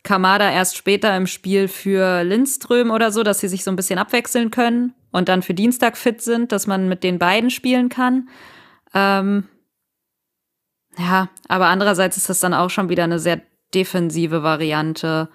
Kamada 0.03 0.51
erst 0.51 0.77
später 0.77 1.17
im 1.17 1.29
Spiel 1.29 1.69
für 1.69 2.25
Lindström 2.25 2.91
oder 2.91 3.13
so, 3.13 3.23
dass 3.23 3.39
sie 3.39 3.47
sich 3.47 3.63
so 3.63 3.71
ein 3.71 3.77
bisschen 3.77 4.01
abwechseln 4.01 4.51
können 4.51 4.93
und 5.13 5.29
dann 5.29 5.43
für 5.43 5.55
Dienstag 5.55 5.97
fit 5.97 6.23
sind, 6.23 6.51
dass 6.51 6.67
man 6.67 6.89
mit 6.89 7.05
den 7.05 7.21
beiden 7.21 7.51
spielen 7.51 7.89
kann. 7.89 8.31
Ähm 8.95 9.47
ja, 10.99 11.29
aber 11.47 11.67
andererseits 11.67 12.17
ist 12.17 12.29
das 12.29 12.41
dann 12.41 12.53
auch 12.53 12.71
schon 12.71 12.89
wieder 12.89 13.05
eine 13.05 13.21
sehr 13.21 13.43
defensive 13.73 14.43
Variante 14.43 15.29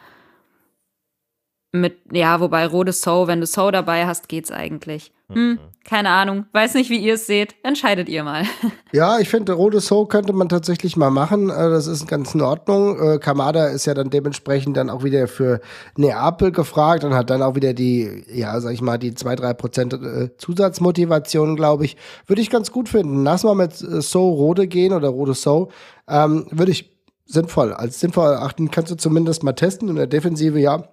mit, 1.72 2.00
ja, 2.12 2.40
wobei 2.40 2.66
rote 2.66 2.94
So, 2.94 3.28
wenn 3.28 3.42
du 3.42 3.46
So 3.46 3.72
dabei 3.72 4.06
hast, 4.06 4.30
geht's 4.30 4.52
eigentlich. 4.52 5.12
Hm, 5.30 5.50
mhm. 5.50 5.60
keine 5.84 6.10
Ahnung. 6.10 6.46
Weiß 6.54 6.74
nicht, 6.76 6.90
wie 6.90 6.98
ihr 6.98 7.16
es 7.16 7.28
seht. 7.28 7.56
Entscheidet 7.64 8.08
ihr 8.08 8.24
mal. 8.24 8.44
Ja, 8.94 9.20
ich 9.20 9.28
finde, 9.28 9.52
rote 9.52 9.82
So 9.82 10.06
könnte 10.06 10.32
man 10.32 10.48
tatsächlich 10.48 10.96
mal 10.96 11.10
machen. 11.10 11.50
Äh, 11.50 11.70
das 11.70 11.88
ist 11.88 12.08
ganz 12.08 12.34
in 12.34 12.42
Ordnung. 12.42 12.98
Äh, 12.98 13.18
Kamada 13.20 13.68
ist 13.68 13.86
ja 13.86 13.94
dann 13.94 14.10
dementsprechend 14.10 14.78
dann 14.78 14.90
auch 14.90 15.04
wieder 15.04 15.28
für 15.28 15.60
Neapel 15.98 16.54
gefragt 16.54 17.04
und 17.04 17.14
hat 17.14 17.30
dann 17.30 17.42
auch 17.42 17.56
wieder 17.56 17.74
die, 17.74 18.24
ja, 18.32 18.60
sag 18.62 18.74
ich 18.74 18.82
mal, 18.82 18.98
die 18.98 19.14
zwei 19.14 19.36
drei 19.36 19.54
Prozent 19.54 19.94
äh, 19.94 20.30
Zusatzmotivation, 20.38 21.58
glaube 21.58 21.84
ich. 21.84 21.98
Würde 22.28 22.42
ich 22.42 22.50
ganz 22.50 22.72
gut 22.72 22.88
finden. 22.88 23.26
Lass 23.26 23.44
mal 23.44 23.56
mit 23.56 23.74
So 23.76 24.30
Rode 24.30 24.68
gehen 24.68 24.94
oder 24.94 25.10
rote 25.10 25.34
So. 25.34 25.70
Ähm, 26.08 26.48
Würde 26.50 26.72
ich 26.72 26.98
sinnvoll, 27.26 27.74
als 27.74 28.00
sinnvoll 28.00 28.32
erachten. 28.32 28.72
Kannst 28.72 28.90
du 28.90 28.96
zumindest 28.96 29.44
mal 29.44 29.52
testen. 29.52 29.90
In 29.90 29.98
der 29.98 30.08
Defensive, 30.08 30.58
ja 30.58 30.88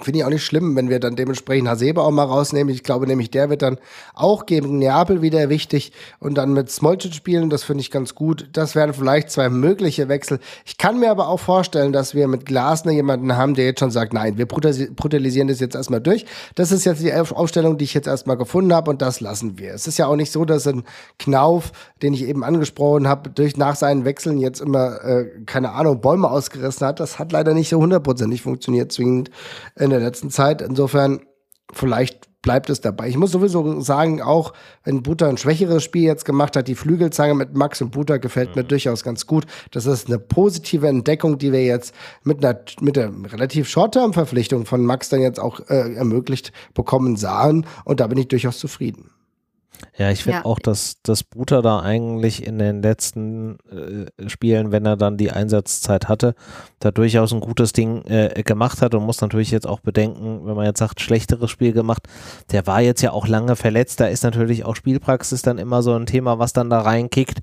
Finde 0.00 0.18
ich 0.18 0.24
auch 0.24 0.30
nicht 0.30 0.44
schlimm, 0.44 0.74
wenn 0.74 0.88
wir 0.88 0.98
dann 0.98 1.14
dementsprechend 1.14 1.68
Hasebe 1.68 2.02
auch 2.02 2.10
mal 2.10 2.24
rausnehmen. 2.24 2.74
Ich 2.74 2.82
glaube 2.82 3.06
nämlich, 3.06 3.30
der 3.30 3.48
wird 3.48 3.62
dann 3.62 3.78
auch 4.12 4.44
gegen 4.44 4.80
Neapel 4.80 5.22
wieder 5.22 5.48
wichtig 5.48 5.92
und 6.18 6.36
dann 6.36 6.52
mit 6.52 6.68
Smolcic 6.68 7.14
spielen. 7.14 7.48
Das 7.48 7.62
finde 7.62 7.82
ich 7.82 7.92
ganz 7.92 8.16
gut. 8.16 8.48
Das 8.52 8.74
wären 8.74 8.92
vielleicht 8.92 9.30
zwei 9.30 9.48
mögliche 9.48 10.08
Wechsel. 10.08 10.40
Ich 10.64 10.78
kann 10.78 10.98
mir 10.98 11.12
aber 11.12 11.28
auch 11.28 11.38
vorstellen, 11.38 11.92
dass 11.92 12.12
wir 12.12 12.26
mit 12.26 12.44
Glasner 12.44 12.90
jemanden 12.90 13.36
haben, 13.36 13.54
der 13.54 13.66
jetzt 13.66 13.78
schon 13.78 13.92
sagt, 13.92 14.12
nein, 14.12 14.36
wir 14.36 14.46
brutalisieren 14.46 15.46
das 15.46 15.60
jetzt 15.60 15.76
erstmal 15.76 16.00
durch. 16.00 16.26
Das 16.56 16.72
ist 16.72 16.84
jetzt 16.84 17.00
die 17.00 17.14
Aufstellung, 17.14 17.78
die 17.78 17.84
ich 17.84 17.94
jetzt 17.94 18.08
erstmal 18.08 18.36
gefunden 18.36 18.74
habe 18.74 18.90
und 18.90 19.00
das 19.00 19.20
lassen 19.20 19.60
wir. 19.60 19.74
Es 19.74 19.86
ist 19.86 19.98
ja 19.98 20.08
auch 20.08 20.16
nicht 20.16 20.32
so, 20.32 20.44
dass 20.44 20.66
ein 20.66 20.82
Knauf, 21.20 21.70
den 22.02 22.14
ich 22.14 22.24
eben 22.24 22.42
angesprochen 22.42 23.06
habe, 23.06 23.30
durch 23.30 23.56
nach 23.56 23.76
seinen 23.76 24.04
Wechseln 24.04 24.38
jetzt 24.38 24.60
immer, 24.60 25.04
äh, 25.04 25.30
keine 25.46 25.70
Ahnung, 25.70 26.00
Bäume 26.00 26.28
ausgerissen 26.28 26.84
hat. 26.84 26.98
Das 26.98 27.20
hat 27.20 27.30
leider 27.30 27.54
nicht 27.54 27.68
so 27.68 27.78
hundertprozentig 27.78 28.42
funktioniert 28.42 28.90
zwingend 28.90 29.30
in 29.84 29.90
der 29.90 30.00
letzten 30.00 30.30
Zeit. 30.30 30.62
Insofern, 30.62 31.20
vielleicht 31.72 32.28
bleibt 32.44 32.68
es 32.70 32.80
dabei. 32.80 33.08
Ich 33.08 33.16
muss 33.16 33.32
sowieso 33.32 33.80
sagen, 33.80 34.22
auch 34.22 34.52
wenn 34.84 35.02
Buta 35.02 35.28
ein 35.28 35.38
schwächeres 35.38 35.82
Spiel 35.82 36.02
jetzt 36.02 36.24
gemacht 36.24 36.56
hat, 36.56 36.68
die 36.68 36.74
Flügelzange 36.74 37.34
mit 37.34 37.54
Max 37.54 37.80
und 37.80 37.90
Buta 37.90 38.18
gefällt 38.18 38.50
mhm. 38.50 38.62
mir 38.62 38.64
durchaus 38.64 39.02
ganz 39.02 39.26
gut. 39.26 39.46
Das 39.70 39.86
ist 39.86 40.08
eine 40.08 40.18
positive 40.18 40.86
Entdeckung, 40.86 41.38
die 41.38 41.52
wir 41.52 41.64
jetzt 41.64 41.94
mit 42.22 42.44
einer, 42.44 42.60
mit 42.80 42.96
der 42.96 43.10
relativ 43.32 43.68
Short-Term-Verpflichtung 43.68 44.66
von 44.66 44.84
Max 44.84 45.08
dann 45.08 45.22
jetzt 45.22 45.40
auch 45.40 45.60
äh, 45.68 45.94
ermöglicht 45.94 46.52
bekommen 46.74 47.16
sahen. 47.16 47.66
Und 47.84 48.00
da 48.00 48.06
bin 48.06 48.18
ich 48.18 48.28
durchaus 48.28 48.58
zufrieden. 48.58 49.10
Ja, 49.96 50.10
ich 50.10 50.24
finde 50.24 50.38
Ja. 50.38 50.44
auch, 50.44 50.58
dass, 50.58 50.96
dass 51.02 51.22
Buter 51.22 51.62
da 51.62 51.80
eigentlich 51.80 52.46
in 52.46 52.58
den 52.58 52.82
letzten 52.82 53.58
äh, 53.70 54.28
Spielen, 54.28 54.72
wenn 54.72 54.86
er 54.86 54.96
dann 54.96 55.16
die 55.16 55.30
Einsatzzeit 55.30 56.08
hatte, 56.08 56.34
da 56.80 56.90
durchaus 56.90 57.32
ein 57.32 57.40
gutes 57.40 57.72
Ding 57.72 58.02
äh, 58.06 58.42
gemacht 58.44 58.82
hat 58.82 58.94
und 58.94 59.04
muss 59.04 59.20
natürlich 59.20 59.50
jetzt 59.50 59.66
auch 59.66 59.80
bedenken, 59.80 60.46
wenn 60.46 60.56
man 60.56 60.66
jetzt 60.66 60.78
sagt, 60.78 61.00
schlechteres 61.00 61.50
Spiel 61.50 61.72
gemacht, 61.72 62.08
der 62.50 62.66
war 62.66 62.80
jetzt 62.80 63.02
ja 63.02 63.12
auch 63.12 63.28
lange 63.28 63.56
verletzt, 63.56 64.00
da 64.00 64.06
ist 64.06 64.24
natürlich 64.24 64.64
auch 64.64 64.74
Spielpraxis 64.76 65.42
dann 65.42 65.58
immer 65.58 65.82
so 65.82 65.94
ein 65.94 66.06
Thema, 66.06 66.38
was 66.38 66.52
dann 66.52 66.70
da 66.70 66.80
reinkickt, 66.80 67.38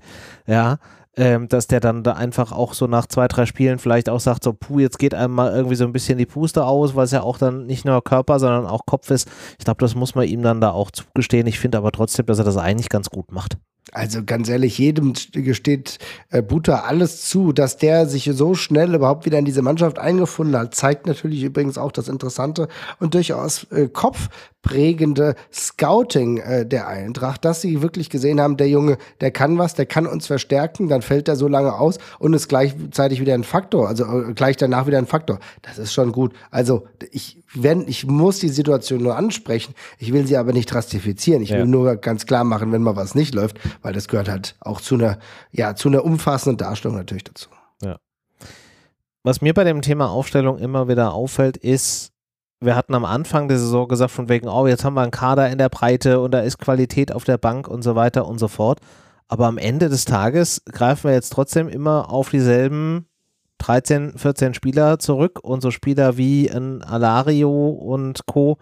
ja, 0.46 0.78
ähm, 1.16 1.48
dass 1.48 1.66
der 1.66 1.80
dann 1.80 2.02
da 2.02 2.12
einfach 2.12 2.52
auch 2.52 2.74
so 2.74 2.86
nach 2.86 3.06
zwei, 3.06 3.28
drei 3.28 3.46
Spielen 3.46 3.78
vielleicht 3.78 4.08
auch 4.08 4.20
sagt, 4.20 4.44
so, 4.44 4.52
puh, 4.52 4.78
jetzt 4.78 4.98
geht 4.98 5.14
einem 5.14 5.34
mal 5.34 5.52
irgendwie 5.52 5.76
so 5.76 5.84
ein 5.84 5.92
bisschen 5.92 6.18
die 6.18 6.26
Puste 6.26 6.64
aus, 6.64 6.94
weil 6.94 7.04
es 7.04 7.10
ja 7.10 7.22
auch 7.22 7.38
dann 7.38 7.66
nicht 7.66 7.84
nur 7.84 8.02
Körper, 8.02 8.38
sondern 8.38 8.66
auch 8.66 8.86
Kopf 8.86 9.10
ist. 9.10 9.28
Ich 9.58 9.64
glaube, 9.64 9.80
das 9.80 9.94
muss 9.94 10.14
man 10.14 10.26
ihm 10.26 10.42
dann 10.42 10.60
da 10.60 10.70
auch 10.70 10.90
zugestehen. 10.90 11.46
Ich 11.46 11.58
finde 11.58 11.78
aber 11.78 11.92
trotzdem, 11.92 12.26
dass 12.26 12.38
er 12.38 12.44
das 12.44 12.56
eigentlich 12.56 12.88
ganz 12.88 13.10
gut 13.10 13.30
macht. 13.30 13.58
Also 13.94 14.24
ganz 14.24 14.48
ehrlich, 14.48 14.78
jedem 14.78 15.12
gesteht 15.32 15.98
äh, 16.30 16.40
Buta 16.40 16.80
alles 16.86 17.28
zu, 17.28 17.52
dass 17.52 17.76
der 17.76 18.06
sich 18.06 18.30
so 18.32 18.54
schnell 18.54 18.94
überhaupt 18.94 19.26
wieder 19.26 19.38
in 19.38 19.44
diese 19.44 19.60
Mannschaft 19.60 19.98
eingefunden 19.98 20.56
hat. 20.56 20.74
Zeigt 20.74 21.06
natürlich 21.06 21.42
übrigens 21.42 21.76
auch 21.76 21.92
das 21.92 22.08
interessante 22.08 22.68
und 23.00 23.12
durchaus 23.12 23.64
äh, 23.64 23.88
kopfprägende 23.88 25.34
Scouting 25.52 26.38
äh, 26.38 26.64
der 26.64 26.88
Eintracht, 26.88 27.44
dass 27.44 27.60
sie 27.60 27.82
wirklich 27.82 28.08
gesehen 28.08 28.40
haben, 28.40 28.56
der 28.56 28.70
Junge, 28.70 28.96
der 29.20 29.30
kann 29.30 29.58
was, 29.58 29.74
der 29.74 29.84
kann 29.84 30.06
uns 30.06 30.26
verstärken, 30.26 30.88
dann 30.88 31.02
fällt 31.02 31.28
er 31.28 31.36
so 31.36 31.46
lange 31.46 31.74
aus 31.74 31.98
und 32.18 32.32
ist 32.32 32.48
gleichzeitig 32.48 33.20
wieder 33.20 33.34
ein 33.34 33.44
Faktor, 33.44 33.88
also 33.88 34.04
äh, 34.04 34.32
gleich 34.32 34.56
danach 34.56 34.86
wieder 34.86 34.96
ein 34.96 35.06
Faktor. 35.06 35.38
Das 35.60 35.76
ist 35.76 35.92
schon 35.92 36.12
gut. 36.12 36.32
Also 36.50 36.86
ich, 37.10 37.41
wenn, 37.54 37.86
ich 37.86 38.06
muss 38.06 38.38
die 38.38 38.48
Situation 38.48 39.02
nur 39.02 39.16
ansprechen, 39.16 39.74
ich 39.98 40.12
will 40.12 40.26
sie 40.26 40.36
aber 40.36 40.52
nicht 40.52 40.72
drastifizieren. 40.72 41.42
Ich 41.42 41.50
Ja. 41.50 41.58
will 41.58 41.66
nur 41.66 41.96
ganz 41.96 42.26
klar 42.26 42.44
machen, 42.44 42.72
wenn 42.72 42.82
mal 42.82 42.96
was 42.96 43.14
nicht 43.14 43.34
läuft, 43.34 43.58
weil 43.82 43.92
das 43.92 44.08
gehört 44.08 44.28
halt 44.28 44.56
auch 44.60 44.80
zu 44.80 44.94
einer, 44.94 45.18
ja, 45.50 45.74
zu 45.74 45.88
einer 45.88 46.04
umfassenden 46.04 46.56
Darstellung 46.56 46.96
natürlich 46.96 47.24
dazu. 47.24 47.48
Was 49.24 49.40
mir 49.40 49.54
bei 49.54 49.62
dem 49.62 49.82
Thema 49.82 50.10
Aufstellung 50.10 50.58
immer 50.58 50.88
wieder 50.88 51.14
auffällt, 51.14 51.56
ist, 51.56 52.10
wir 52.60 52.74
hatten 52.74 52.92
am 52.92 53.04
Anfang 53.04 53.46
der 53.46 53.56
Saison 53.58 53.86
gesagt, 53.86 54.10
von 54.10 54.28
wegen, 54.28 54.48
oh, 54.48 54.66
jetzt 54.66 54.84
haben 54.84 54.94
wir 54.94 55.02
einen 55.02 55.12
Kader 55.12 55.48
in 55.48 55.58
der 55.58 55.68
Breite 55.68 56.18
und 56.20 56.32
da 56.32 56.40
ist 56.40 56.58
Qualität 56.58 57.12
auf 57.12 57.22
der 57.22 57.38
Bank 57.38 57.68
und 57.68 57.82
so 57.82 57.94
weiter 57.94 58.26
und 58.26 58.38
so 58.38 58.48
fort. 58.48 58.80
Aber 59.28 59.46
am 59.46 59.58
Ende 59.58 59.88
des 59.88 60.06
Tages 60.06 60.62
greifen 60.66 61.04
wir 61.04 61.12
jetzt 61.14 61.32
trotzdem 61.32 61.68
immer 61.68 62.10
auf 62.10 62.30
dieselben 62.30 63.06
13, 63.62 64.18
14 64.18 64.54
Spieler 64.54 64.98
zurück 64.98 65.38
und 65.42 65.60
so 65.62 65.70
Spieler 65.70 66.16
wie 66.16 66.50
ein 66.50 66.82
Alario 66.82 67.68
und 67.70 68.26
Co., 68.26 68.58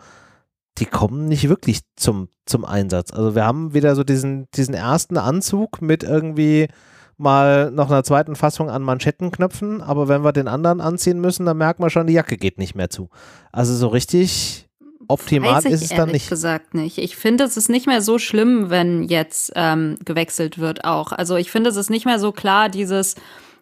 die 0.79 0.87
kommen 0.87 1.27
nicht 1.27 1.49
wirklich 1.49 1.81
zum, 1.97 2.29
zum 2.47 2.65
Einsatz. 2.65 3.13
Also 3.13 3.35
wir 3.35 3.45
haben 3.45 3.75
wieder 3.75 3.95
so 3.95 4.05
diesen, 4.05 4.49
diesen 4.55 4.75
ersten 4.75 5.17
Anzug 5.17 5.83
mit 5.83 6.03
irgendwie 6.03 6.69
mal 7.17 7.71
noch 7.71 7.91
einer 7.91 8.05
zweiten 8.05 8.37
Fassung 8.37 8.71
an 8.71 8.83
Manschettenknöpfen, 8.83 9.83
aber 9.83 10.09
wenn 10.09 10.23
wir 10.23 10.33
den 10.33 10.49
anderen 10.49 10.81
anziehen 10.81 11.21
müssen, 11.21 11.45
dann 11.45 11.59
merkt 11.59 11.81
man 11.81 11.91
schon, 11.91 12.07
die 12.07 12.15
Jacke 12.15 12.37
geht 12.37 12.59
nicht 12.59 12.75
mehr 12.75 12.89
zu. 12.89 13.09
Also 13.53 13.75
so 13.75 13.89
richtig 13.89 14.69
optimal 15.09 15.65
ist 15.67 15.83
es 15.83 15.89
dann 15.91 16.11
nicht. 16.11 16.29
gesagt 16.29 16.75
nicht. 16.75 16.99
Ich 16.99 17.17
finde, 17.17 17.45
es 17.45 17.57
ist 17.57 17.69
nicht 17.69 17.87
mehr 17.87 18.01
so 18.01 18.19
schlimm, 18.19 18.71
wenn 18.71 19.03
jetzt 19.03 19.53
ähm, 19.55 19.97
gewechselt 20.05 20.59
wird 20.59 20.85
auch. 20.85 21.13
Also 21.13 21.37
ich 21.37 21.51
finde, 21.51 21.71
es 21.71 21.77
ist 21.77 21.91
nicht 21.91 22.07
mehr 22.07 22.19
so 22.19 22.33
klar, 22.33 22.69
dieses 22.69 23.17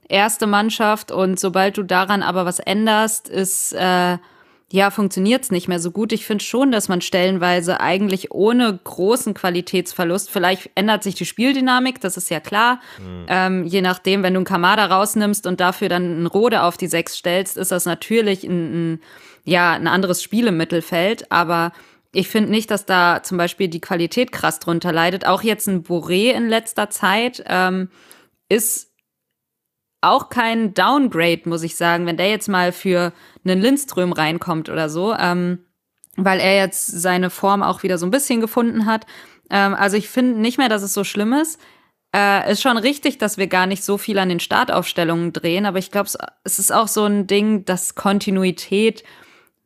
erste 0.08 0.46
Mannschaft 0.46 1.10
und 1.10 1.38
sobald 1.38 1.76
du 1.76 1.82
daran 1.82 2.22
aber 2.22 2.44
was 2.44 2.58
änderst, 2.58 3.28
ist 3.28 3.72
äh, 3.72 4.18
ja, 4.70 4.90
funktioniert 4.90 5.44
es 5.44 5.50
nicht 5.50 5.66
mehr 5.66 5.80
so 5.80 5.90
gut. 5.90 6.12
Ich 6.12 6.26
finde 6.26 6.44
schon, 6.44 6.70
dass 6.70 6.88
man 6.88 7.00
stellenweise 7.00 7.80
eigentlich 7.80 8.32
ohne 8.32 8.78
großen 8.84 9.32
Qualitätsverlust, 9.32 10.28
vielleicht 10.28 10.70
ändert 10.74 11.02
sich 11.02 11.14
die 11.14 11.24
Spieldynamik, 11.24 12.02
das 12.02 12.18
ist 12.18 12.28
ja 12.28 12.38
klar. 12.38 12.80
Ähm, 13.28 13.64
je 13.64 13.80
nachdem, 13.80 14.22
wenn 14.22 14.34
du 14.34 14.38
einen 14.38 14.44
Kamada 14.44 14.84
rausnimmst 14.84 15.46
und 15.46 15.60
dafür 15.60 15.88
dann 15.88 16.02
einen 16.02 16.26
Rode 16.26 16.62
auf 16.62 16.76
die 16.76 16.86
Sechs 16.86 17.16
stellst, 17.16 17.56
ist 17.56 17.72
das 17.72 17.86
natürlich 17.86 18.44
ein, 18.44 18.92
ein, 18.92 19.00
ja, 19.44 19.72
ein 19.72 19.86
anderes 19.86 20.22
Spiel 20.22 20.48
im 20.48 20.58
Mittelfeld. 20.58 21.32
Aber 21.32 21.72
ich 22.12 22.28
finde 22.28 22.50
nicht, 22.50 22.70
dass 22.70 22.84
da 22.84 23.22
zum 23.22 23.38
Beispiel 23.38 23.68
die 23.68 23.80
Qualität 23.80 24.32
krass 24.32 24.58
drunter 24.58 24.92
leidet. 24.92 25.26
Auch 25.26 25.42
jetzt 25.42 25.66
ein 25.66 25.82
Boré 25.82 26.32
in 26.32 26.46
letzter 26.46 26.90
Zeit 26.90 27.42
ähm, 27.48 27.88
ist 28.50 28.87
auch 30.00 30.28
kein 30.28 30.74
Downgrade, 30.74 31.42
muss 31.46 31.62
ich 31.62 31.76
sagen, 31.76 32.06
wenn 32.06 32.16
der 32.16 32.30
jetzt 32.30 32.48
mal 32.48 32.72
für 32.72 33.12
einen 33.44 33.60
Lindström 33.60 34.12
reinkommt 34.12 34.68
oder 34.68 34.88
so, 34.88 35.14
ähm, 35.14 35.64
weil 36.16 36.40
er 36.40 36.56
jetzt 36.56 36.86
seine 36.86 37.30
Form 37.30 37.62
auch 37.62 37.82
wieder 37.82 37.98
so 37.98 38.06
ein 38.06 38.10
bisschen 38.10 38.40
gefunden 38.40 38.86
hat. 38.86 39.06
Ähm, 39.50 39.74
also 39.74 39.96
ich 39.96 40.08
finde 40.08 40.40
nicht 40.40 40.58
mehr, 40.58 40.68
dass 40.68 40.82
es 40.82 40.94
so 40.94 41.04
schlimm 41.04 41.32
ist. 41.32 41.60
Äh, 42.14 42.50
ist 42.50 42.62
schon 42.62 42.78
richtig, 42.78 43.18
dass 43.18 43.36
wir 43.36 43.48
gar 43.48 43.66
nicht 43.66 43.84
so 43.84 43.98
viel 43.98 44.18
an 44.18 44.28
den 44.28 44.40
Startaufstellungen 44.40 45.32
drehen, 45.32 45.66
aber 45.66 45.78
ich 45.78 45.90
glaube, 45.90 46.08
es 46.44 46.58
ist 46.58 46.72
auch 46.72 46.88
so 46.88 47.04
ein 47.04 47.26
Ding, 47.26 47.64
dass 47.64 47.96
Kontinuität 47.96 49.04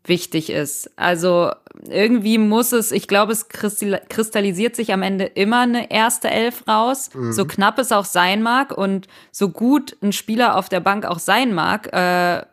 wichtig 0.05 0.51
ist. 0.51 0.91
Also 0.99 1.53
irgendwie 1.89 2.39
muss 2.39 2.73
es, 2.73 2.93
ich 2.93 3.09
glaube, 3.09 3.33
es 3.33 3.49
kristal- 3.49 4.03
kristallisiert 4.09 4.77
sich 4.77 4.93
am 4.93 5.03
Ende 5.03 5.25
immer 5.25 5.61
eine 5.61 5.91
erste 5.91 6.31
Elf 6.31 6.67
raus, 6.69 7.11
so 7.33 7.45
knapp 7.45 7.79
es 7.79 7.93
auch 7.93 8.05
sein 8.05 8.43
mag 8.43 8.77
und 8.77 9.09
so 9.31 9.49
gut 9.49 9.97
ein 10.03 10.13
Spieler 10.13 10.57
auf 10.57 10.69
der 10.69 10.81
Bank 10.81 11.05
auch 11.07 11.19
sein 11.19 11.55
mag. 11.55 11.93
Äh, 11.93 12.45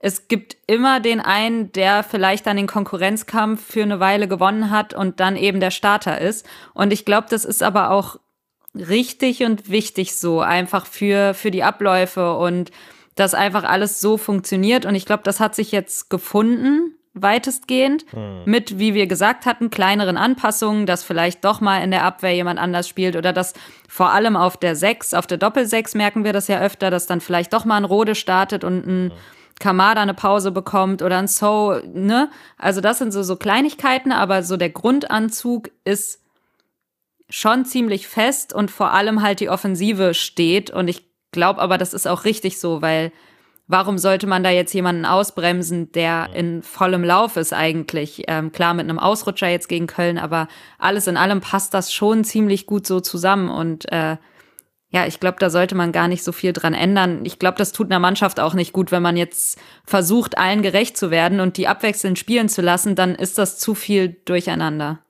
es 0.00 0.28
gibt 0.28 0.56
immer 0.68 1.00
den 1.00 1.20
einen, 1.20 1.72
der 1.72 2.04
vielleicht 2.04 2.46
dann 2.46 2.56
den 2.56 2.68
Konkurrenzkampf 2.68 3.64
für 3.64 3.82
eine 3.82 3.98
Weile 3.98 4.28
gewonnen 4.28 4.70
hat 4.70 4.94
und 4.94 5.18
dann 5.18 5.36
eben 5.36 5.58
der 5.58 5.72
Starter 5.72 6.20
ist. 6.20 6.46
Und 6.72 6.92
ich 6.92 7.04
glaube, 7.04 7.26
das 7.30 7.44
ist 7.44 7.64
aber 7.64 7.90
auch 7.90 8.16
richtig 8.74 9.42
und 9.42 9.68
wichtig 9.70 10.16
so, 10.16 10.40
einfach 10.40 10.86
für, 10.86 11.34
für 11.34 11.50
die 11.50 11.64
Abläufe 11.64 12.36
und 12.36 12.70
dass 13.16 13.34
einfach 13.34 13.64
alles 13.64 14.00
so 14.00 14.16
funktioniert. 14.16 14.86
Und 14.86 14.94
ich 14.94 15.04
glaube, 15.04 15.24
das 15.24 15.40
hat 15.40 15.56
sich 15.56 15.72
jetzt 15.72 16.10
gefunden, 16.10 16.94
weitestgehend, 17.22 18.04
mit, 18.44 18.78
wie 18.78 18.94
wir 18.94 19.06
gesagt 19.06 19.46
hatten, 19.46 19.70
kleineren 19.70 20.16
Anpassungen, 20.16 20.86
dass 20.86 21.04
vielleicht 21.04 21.44
doch 21.44 21.60
mal 21.60 21.82
in 21.82 21.90
der 21.90 22.04
Abwehr 22.04 22.34
jemand 22.34 22.58
anders 22.58 22.88
spielt 22.88 23.16
oder 23.16 23.32
dass 23.32 23.54
vor 23.88 24.10
allem 24.10 24.36
auf 24.36 24.56
der 24.56 24.76
6, 24.76 25.14
auf 25.14 25.26
der 25.26 25.38
Doppel-6 25.38 25.96
merken 25.96 26.24
wir 26.24 26.32
das 26.32 26.48
ja 26.48 26.60
öfter, 26.60 26.90
dass 26.90 27.06
dann 27.06 27.20
vielleicht 27.20 27.52
doch 27.52 27.64
mal 27.64 27.76
ein 27.76 27.84
Rode 27.84 28.14
startet 28.14 28.64
und 28.64 28.86
ein 28.86 29.12
Kamada 29.58 30.00
eine 30.00 30.14
Pause 30.14 30.52
bekommt 30.52 31.02
oder 31.02 31.18
ein 31.18 31.28
So, 31.28 31.80
ne? 31.92 32.30
Also 32.56 32.80
das 32.80 32.98
sind 32.98 33.12
so, 33.12 33.22
so 33.22 33.36
Kleinigkeiten, 33.36 34.12
aber 34.12 34.42
so 34.42 34.56
der 34.56 34.70
Grundanzug 34.70 35.70
ist 35.84 36.22
schon 37.28 37.64
ziemlich 37.64 38.06
fest 38.08 38.52
und 38.52 38.70
vor 38.70 38.92
allem 38.92 39.22
halt 39.22 39.40
die 39.40 39.50
Offensive 39.50 40.14
steht. 40.14 40.70
Und 40.70 40.88
ich 40.88 41.06
glaube 41.32 41.60
aber, 41.60 41.76
das 41.76 41.92
ist 41.92 42.06
auch 42.06 42.24
richtig 42.24 42.58
so, 42.58 42.82
weil 42.82 43.12
warum 43.68 43.98
sollte 43.98 44.26
man 44.26 44.42
da 44.42 44.50
jetzt 44.50 44.72
jemanden 44.72 45.04
ausbremsen, 45.04 45.92
der 45.92 46.30
in 46.34 46.62
vollem 46.62 47.04
Lauf 47.04 47.36
ist 47.36 47.52
eigentlich? 47.52 48.24
Ähm, 48.26 48.50
klar, 48.50 48.74
mit 48.74 48.84
einem 48.84 48.98
Ausrutscher 48.98 49.48
jetzt 49.48 49.68
gegen 49.68 49.86
Köln, 49.86 50.18
aber 50.18 50.48
alles 50.78 51.06
in 51.06 51.16
allem 51.16 51.40
passt 51.40 51.74
das 51.74 51.92
schon 51.92 52.24
ziemlich 52.24 52.66
gut 52.66 52.86
so 52.86 53.00
zusammen. 53.00 53.50
Und 53.50 53.90
äh, 53.92 54.16
ja, 54.90 55.06
ich 55.06 55.20
glaube, 55.20 55.36
da 55.38 55.50
sollte 55.50 55.74
man 55.74 55.92
gar 55.92 56.08
nicht 56.08 56.24
so 56.24 56.32
viel 56.32 56.54
dran 56.54 56.72
ändern. 56.72 57.20
Ich 57.24 57.38
glaube, 57.38 57.58
das 57.58 57.72
tut 57.72 57.90
einer 57.90 58.00
Mannschaft 58.00 58.40
auch 58.40 58.54
nicht 58.54 58.72
gut, 58.72 58.90
wenn 58.90 59.02
man 59.02 59.18
jetzt 59.18 59.60
versucht, 59.84 60.38
allen 60.38 60.62
gerecht 60.62 60.96
zu 60.96 61.10
werden 61.10 61.40
und 61.40 61.58
die 61.58 61.68
abwechselnd 61.68 62.18
spielen 62.18 62.48
zu 62.48 62.62
lassen, 62.62 62.94
dann 62.94 63.14
ist 63.14 63.36
das 63.36 63.58
zu 63.58 63.74
viel 63.74 64.16
durcheinander. 64.24 65.00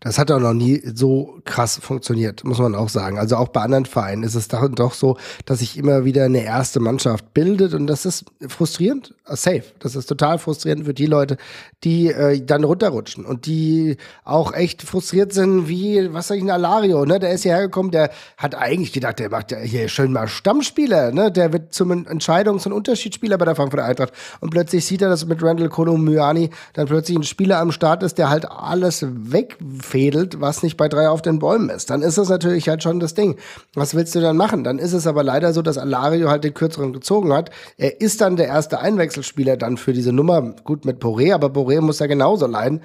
Das 0.00 0.18
hat 0.18 0.30
auch 0.30 0.38
noch 0.40 0.54
nie 0.54 0.80
so 0.94 1.40
krass 1.44 1.78
funktioniert, 1.82 2.44
muss 2.44 2.58
man 2.58 2.74
auch 2.74 2.88
sagen. 2.88 3.18
Also 3.18 3.36
auch 3.36 3.48
bei 3.48 3.62
anderen 3.62 3.86
Vereinen 3.86 4.22
ist 4.22 4.34
es 4.34 4.48
doch, 4.48 4.94
so, 4.94 5.16
dass 5.44 5.58
sich 5.58 5.76
immer 5.76 6.04
wieder 6.04 6.24
eine 6.24 6.44
erste 6.44 6.80
Mannschaft 6.80 7.34
bildet 7.34 7.74
und 7.74 7.86
das 7.86 8.06
ist 8.06 8.24
frustrierend, 8.46 9.14
safe. 9.36 9.64
Das 9.78 9.96
ist 9.96 10.06
total 10.06 10.38
frustrierend 10.38 10.84
für 10.84 10.94
die 10.94 11.06
Leute, 11.06 11.36
die 11.84 12.08
äh, 12.08 12.40
dann 12.44 12.64
runterrutschen 12.64 13.24
und 13.24 13.46
die 13.46 13.96
auch 14.24 14.52
echt 14.52 14.82
frustriert 14.82 15.32
sind, 15.32 15.68
wie, 15.68 16.12
was 16.12 16.28
sag 16.28 16.36
ich, 16.36 16.42
ein 16.42 16.50
Alario, 16.50 17.04
ne? 17.04 17.18
Der 17.18 17.30
ist 17.32 17.42
hierher 17.42 17.62
gekommen, 17.62 17.90
der 17.90 18.10
hat 18.36 18.54
eigentlich 18.54 18.92
gedacht, 18.92 19.18
der 19.18 19.30
macht 19.30 19.52
ja 19.52 19.58
hier 19.58 19.88
schön 19.88 20.12
mal 20.12 20.28
Stammspieler, 20.28 21.12
ne? 21.12 21.30
Der 21.30 21.52
wird 21.52 21.72
zum 21.72 21.90
Entscheidungs- 21.92 22.66
und 22.66 22.72
Unterschiedsspieler 22.72 23.38
bei 23.38 23.44
der 23.44 23.54
Frankfurter 23.54 23.84
Eintracht 23.84 24.12
und 24.40 24.50
plötzlich 24.50 24.84
sieht 24.86 25.02
er, 25.02 25.08
dass 25.08 25.26
mit 25.26 25.42
Randall 25.42 25.68
Kolomyani 25.68 26.50
dann 26.72 26.86
plötzlich 26.86 27.16
ein 27.16 27.22
Spieler 27.22 27.58
am 27.58 27.72
Start 27.72 28.02
ist, 28.02 28.18
der 28.18 28.30
halt 28.30 28.50
alles 28.50 29.04
wegfädelt, 29.08 30.40
was 30.40 30.62
nicht 30.62 30.76
bei 30.76 30.88
drei 30.88 31.08
auf 31.08 31.22
den 31.22 31.38
Bäumen 31.38 31.70
ist. 31.70 31.90
Dann 31.90 32.02
ist 32.02 32.18
das 32.18 32.28
natürlich 32.28 32.68
halt 32.68 32.82
schon 32.82 33.00
das 33.00 33.14
Ding. 33.14 33.36
Was 33.74 33.94
willst 33.94 34.14
du 34.14 34.20
dann 34.20 34.36
machen? 34.36 34.64
Dann 34.64 34.78
ist 34.78 34.92
es 34.92 35.06
aber 35.06 35.22
leider 35.22 35.52
so, 35.52 35.62
dass 35.62 35.78
Alario 35.78 36.30
halt 36.30 36.44
den 36.44 36.54
kürzeren 36.54 36.92
gezogen 36.92 37.32
hat. 37.32 37.50
Er 37.76 38.00
ist 38.00 38.20
dann 38.20 38.36
der 38.36 38.46
erste 38.46 38.80
Einwechselspieler 39.18 39.56
dann 39.56 39.76
für 39.76 39.92
diese 39.92 40.12
Nummer. 40.12 40.40
Gut 40.64 40.84
mit 40.84 41.02
Poré, 41.02 41.34
aber 41.34 41.48
Poré 41.48 41.80
muss 41.80 41.98
ja 41.98 42.06
genauso 42.06 42.46
leiden. 42.46 42.82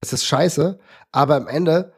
Das 0.00 0.12
ist 0.12 0.24
scheiße. 0.24 0.78
Aber 1.12 1.36
am 1.36 1.46
Ende 1.46 1.92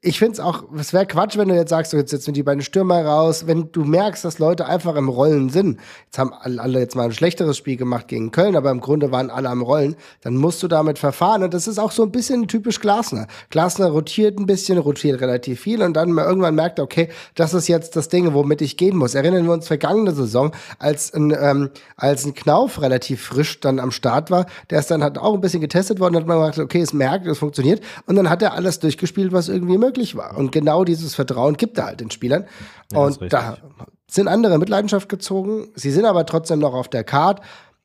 ich 0.00 0.20
finde 0.20 0.34
es 0.34 0.40
auch, 0.40 0.62
es 0.78 0.92
wäre 0.92 1.06
Quatsch, 1.06 1.36
wenn 1.36 1.48
du 1.48 1.56
jetzt 1.56 1.70
sagst, 1.70 1.90
so 1.90 1.96
jetzt 1.96 2.12
setzen 2.12 2.32
die 2.32 2.44
beiden 2.44 2.62
Stürmer 2.62 3.04
raus, 3.04 3.48
wenn 3.48 3.72
du 3.72 3.82
merkst, 3.82 4.24
dass 4.24 4.38
Leute 4.38 4.66
einfach 4.66 4.94
im 4.94 5.08
Rollen 5.08 5.50
sind. 5.50 5.80
Jetzt 6.04 6.18
haben 6.18 6.32
alle 6.32 6.78
jetzt 6.78 6.94
mal 6.94 7.06
ein 7.06 7.12
schlechteres 7.12 7.56
Spiel 7.56 7.76
gemacht 7.76 8.06
gegen 8.06 8.30
Köln, 8.30 8.54
aber 8.54 8.70
im 8.70 8.80
Grunde 8.80 9.10
waren 9.10 9.28
alle 9.28 9.48
am 9.48 9.60
Rollen. 9.60 9.96
Dann 10.20 10.36
musst 10.36 10.62
du 10.62 10.68
damit 10.68 11.00
verfahren 11.00 11.42
und 11.42 11.52
das 11.52 11.66
ist 11.66 11.80
auch 11.80 11.90
so 11.90 12.04
ein 12.04 12.12
bisschen 12.12 12.46
typisch 12.46 12.78
Glasner. 12.78 13.26
Glasner 13.50 13.88
rotiert 13.88 14.38
ein 14.38 14.46
bisschen, 14.46 14.78
rotiert 14.78 15.20
relativ 15.20 15.62
viel 15.62 15.82
und 15.82 15.94
dann 15.94 16.16
irgendwann 16.16 16.54
merkt 16.54 16.78
er, 16.78 16.84
okay, 16.84 17.08
das 17.34 17.52
ist 17.52 17.66
jetzt 17.66 17.96
das 17.96 18.08
Ding, 18.08 18.32
womit 18.34 18.62
ich 18.62 18.76
gehen 18.76 18.96
muss. 18.96 19.16
Erinnern 19.16 19.46
wir 19.46 19.52
uns 19.52 19.66
vergangene 19.66 20.12
Saison, 20.12 20.52
als 20.78 21.12
ein, 21.12 21.36
ähm, 21.36 21.70
als 21.96 22.24
ein 22.24 22.34
Knauf 22.34 22.80
relativ 22.82 23.20
frisch 23.20 23.58
dann 23.58 23.80
am 23.80 23.90
Start 23.90 24.30
war, 24.30 24.46
der 24.70 24.78
ist 24.78 24.92
dann 24.92 25.02
hat 25.02 25.18
auch 25.18 25.34
ein 25.34 25.40
bisschen 25.40 25.60
getestet 25.60 25.98
worden, 25.98 26.14
hat 26.14 26.28
man 26.28 26.38
gesagt, 26.38 26.60
okay, 26.60 26.82
es 26.82 26.92
merkt, 26.92 27.26
es 27.26 27.38
funktioniert 27.38 27.82
und 28.06 28.14
dann 28.14 28.30
hat 28.30 28.42
er 28.42 28.54
alles 28.54 28.78
durchgespielt, 28.78 29.32
was 29.32 29.48
irgendwie 29.48 29.76
möglich 29.76 29.87
möglich 29.88 30.16
war. 30.16 30.36
Und 30.36 30.52
genau 30.52 30.84
dieses 30.84 31.14
Vertrauen 31.14 31.56
gibt 31.56 31.78
er 31.78 31.86
halt 31.86 32.00
den 32.00 32.10
Spielern. 32.10 32.46
Ja, 32.92 32.98
und 33.00 33.32
da 33.32 33.58
sind 34.06 34.28
andere 34.28 34.58
mit 34.58 34.68
Leidenschaft 34.68 35.08
gezogen. 35.08 35.68
Sie 35.74 35.90
sind 35.90 36.04
aber 36.04 36.26
trotzdem 36.26 36.58
noch 36.58 36.74
auf 36.74 36.88
der 36.88 37.04
Card. 37.04 37.40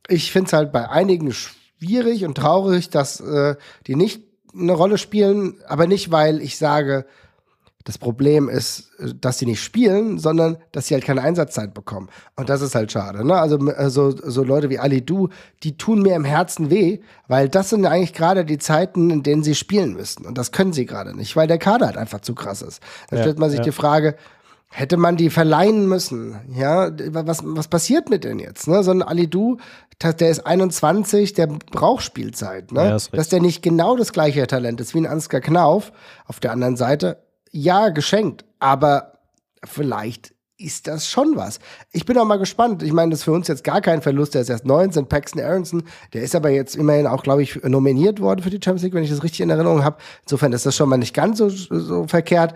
Ich 0.07 0.31
finde 0.31 0.47
es 0.47 0.53
halt 0.53 0.71
bei 0.71 0.89
einigen 0.89 1.33
schwierig 1.33 2.25
und 2.25 2.35
traurig, 2.35 2.89
dass 2.89 3.19
äh, 3.19 3.55
die 3.87 3.95
nicht 3.95 4.21
eine 4.53 4.73
Rolle 4.73 4.97
spielen, 4.97 5.55
aber 5.67 5.87
nicht, 5.87 6.11
weil 6.11 6.41
ich 6.41 6.57
sage, 6.57 7.05
das 7.83 7.97
Problem 7.97 8.49
ist, 8.49 8.91
äh, 8.99 9.13
dass 9.19 9.39
sie 9.39 9.45
nicht 9.45 9.61
spielen, 9.61 10.17
sondern 10.19 10.57
dass 10.71 10.87
sie 10.87 10.93
halt 10.93 11.03
keine 11.03 11.21
Einsatzzeit 11.21 11.73
bekommen. 11.73 12.09
Und 12.35 12.49
das 12.49 12.61
ist 12.61 12.75
halt 12.75 12.91
schade. 12.91 13.25
Ne? 13.25 13.35
Also 13.35 13.57
äh, 13.67 13.89
so, 13.89 14.11
so 14.11 14.43
Leute 14.43 14.69
wie 14.69 14.79
Ali 14.79 15.05
Du, 15.05 15.29
die 15.63 15.77
tun 15.77 16.01
mir 16.01 16.15
im 16.15 16.25
Herzen 16.25 16.69
weh, 16.69 16.99
weil 17.27 17.49
das 17.49 17.69
sind 17.69 17.85
eigentlich 17.85 18.13
gerade 18.13 18.45
die 18.45 18.57
Zeiten, 18.57 19.09
in 19.09 19.23
denen 19.23 19.43
sie 19.43 19.55
spielen 19.55 19.93
müssten. 19.93 20.25
Und 20.25 20.37
das 20.37 20.51
können 20.51 20.73
sie 20.73 20.85
gerade 20.85 21.15
nicht, 21.15 21.35
weil 21.35 21.47
der 21.47 21.57
Kader 21.57 21.87
halt 21.87 21.97
einfach 21.97 22.21
zu 22.21 22.35
krass 22.35 22.61
ist. 22.61 22.81
Dann 23.09 23.17
ja, 23.17 23.23
stellt 23.23 23.39
man 23.39 23.49
sich 23.49 23.59
ja. 23.59 23.65
die 23.65 23.71
Frage, 23.71 24.15
hätte 24.69 24.97
man 24.97 25.17
die 25.17 25.29
verleihen 25.29 25.87
müssen? 25.87 26.39
Ja, 26.55 26.89
was, 27.11 27.39
was 27.43 27.67
passiert 27.67 28.09
mit 28.09 28.23
denen 28.23 28.39
jetzt? 28.39 28.67
Ne? 28.67 28.83
So 28.83 28.91
ein 28.91 29.03
Ali 29.03 29.29
Du, 29.29 29.57
der 30.01 30.29
ist 30.29 30.45
21, 30.45 31.33
der 31.33 31.47
braucht 31.47 32.03
Spielzeit. 32.03 32.71
Ne? 32.71 32.85
Ja, 32.85 32.97
Dass 33.11 33.29
der 33.29 33.41
nicht 33.41 33.61
genau 33.61 33.95
das 33.95 34.11
gleiche 34.11 34.45
Talent 34.47 34.81
ist 34.81 34.93
wie 34.93 34.99
ein 34.99 35.05
Ansgar 35.05 35.41
Knauf. 35.41 35.91
Auf 36.25 36.39
der 36.39 36.51
anderen 36.51 36.75
Seite 36.75 37.22
ja, 37.53 37.89
geschenkt, 37.89 38.43
aber 38.59 39.19
vielleicht 39.63 40.33
ist 40.57 40.87
das 40.87 41.07
schon 41.07 41.35
was. 41.35 41.59
Ich 41.91 42.05
bin 42.05 42.17
auch 42.17 42.25
mal 42.25 42.37
gespannt. 42.37 42.83
Ich 42.83 42.93
meine, 42.93 43.11
das 43.11 43.19
ist 43.19 43.25
für 43.25 43.31
uns 43.31 43.47
jetzt 43.47 43.63
gar 43.63 43.81
kein 43.81 44.01
Verlust. 44.01 44.33
Der 44.33 44.41
ist 44.41 44.49
erst 44.49 44.65
19, 44.65 45.07
Paxton 45.07 45.41
Aronson. 45.41 45.83
Der 46.13 46.23
ist 46.23 46.35
aber 46.35 46.49
jetzt 46.49 46.75
immerhin 46.75 47.07
auch, 47.07 47.23
glaube 47.23 47.43
ich, 47.43 47.61
nominiert 47.63 48.19
worden 48.19 48.41
für 48.41 48.49
die 48.49 48.59
Champions 48.63 48.83
League, 48.83 48.93
wenn 48.93 49.03
ich 49.03 49.09
das 49.09 49.23
richtig 49.23 49.41
in 49.41 49.49
Erinnerung 49.49 49.83
habe. 49.83 49.97
Insofern 50.23 50.53
ist 50.53 50.65
das 50.65 50.75
schon 50.75 50.89
mal 50.89 50.97
nicht 50.97 51.13
ganz 51.13 51.37
so, 51.39 51.49
so 51.49 52.07
verkehrt. 52.07 52.55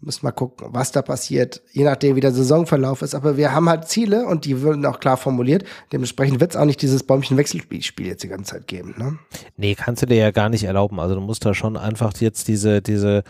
Müssen 0.00 0.24
mal 0.24 0.32
gucken, 0.32 0.68
was 0.70 0.92
da 0.92 1.02
passiert, 1.02 1.62
je 1.72 1.84
nachdem, 1.84 2.16
wie 2.16 2.20
der 2.20 2.32
Saisonverlauf 2.32 3.02
ist. 3.02 3.14
Aber 3.14 3.36
wir 3.36 3.52
haben 3.52 3.68
halt 3.68 3.88
Ziele 3.88 4.26
und 4.26 4.44
die 4.44 4.60
würden 4.60 4.84
auch 4.86 5.00
klar 5.00 5.16
formuliert. 5.16 5.64
Dementsprechend 5.92 6.40
wird 6.40 6.52
es 6.52 6.56
auch 6.56 6.66
nicht 6.66 6.82
dieses 6.82 7.02
Bäumchen-Wechselspiel 7.02 8.06
jetzt 8.06 8.22
die 8.22 8.28
ganze 8.28 8.52
Zeit 8.52 8.66
geben. 8.66 8.94
Ne? 8.98 9.18
Nee, 9.56 9.74
kannst 9.74 10.02
du 10.02 10.06
dir 10.06 10.16
ja 10.16 10.30
gar 10.30 10.48
nicht 10.48 10.64
erlauben. 10.64 11.00
Also 11.00 11.14
du 11.14 11.20
musst 11.20 11.44
da 11.44 11.54
schon 11.54 11.76
einfach 11.76 12.12
jetzt 12.20 12.48
diese, 12.48 12.82
diese 12.82 13.24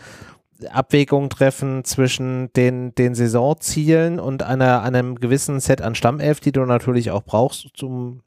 Abwägung 0.69 1.29
treffen 1.29 1.83
zwischen 1.83 2.51
den, 2.53 2.95
den 2.95 3.15
Saisonzielen 3.15 4.19
und 4.19 4.43
einer, 4.43 4.81
einem 4.81 5.15
gewissen 5.15 5.59
Set 5.59 5.81
an 5.81 5.95
Stammelf, 5.95 6.39
die 6.39 6.51
du 6.51 6.65
natürlich 6.65 7.11
auch 7.11 7.23
brauchst, 7.23 7.69
zum, 7.75 8.21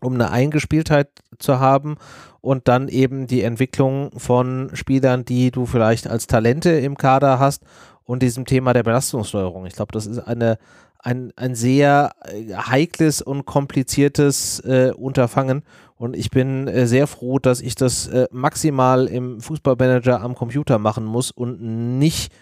um 0.00 0.14
eine 0.14 0.30
Eingespieltheit 0.30 1.08
zu 1.38 1.60
haben 1.60 1.96
und 2.40 2.68
dann 2.68 2.88
eben 2.88 3.26
die 3.26 3.42
Entwicklung 3.42 4.10
von 4.18 4.70
Spielern, 4.74 5.24
die 5.24 5.50
du 5.50 5.66
vielleicht 5.66 6.08
als 6.08 6.26
Talente 6.26 6.70
im 6.70 6.96
Kader 6.96 7.38
hast 7.38 7.64
und 8.06 8.22
diesem 8.22 8.46
Thema 8.46 8.72
der 8.72 8.84
Belastungssteuerung. 8.84 9.66
Ich 9.66 9.74
glaube, 9.74 9.92
das 9.92 10.06
ist 10.06 10.20
eine, 10.20 10.58
ein, 10.98 11.32
ein 11.36 11.54
sehr 11.54 12.12
äh, 12.24 12.54
heikles 12.54 13.20
und 13.20 13.44
kompliziertes 13.44 14.60
äh, 14.60 14.92
Unterfangen 14.96 15.62
und 15.96 16.16
ich 16.16 16.30
bin 16.30 16.68
äh, 16.68 16.86
sehr 16.86 17.06
froh, 17.06 17.38
dass 17.38 17.60
ich 17.60 17.74
das 17.74 18.06
äh, 18.08 18.28
maximal 18.30 19.06
im 19.06 19.40
Fußballmanager 19.40 20.20
am 20.20 20.34
Computer 20.34 20.78
machen 20.78 21.04
muss 21.04 21.30
und 21.30 21.60
nicht 21.98 22.32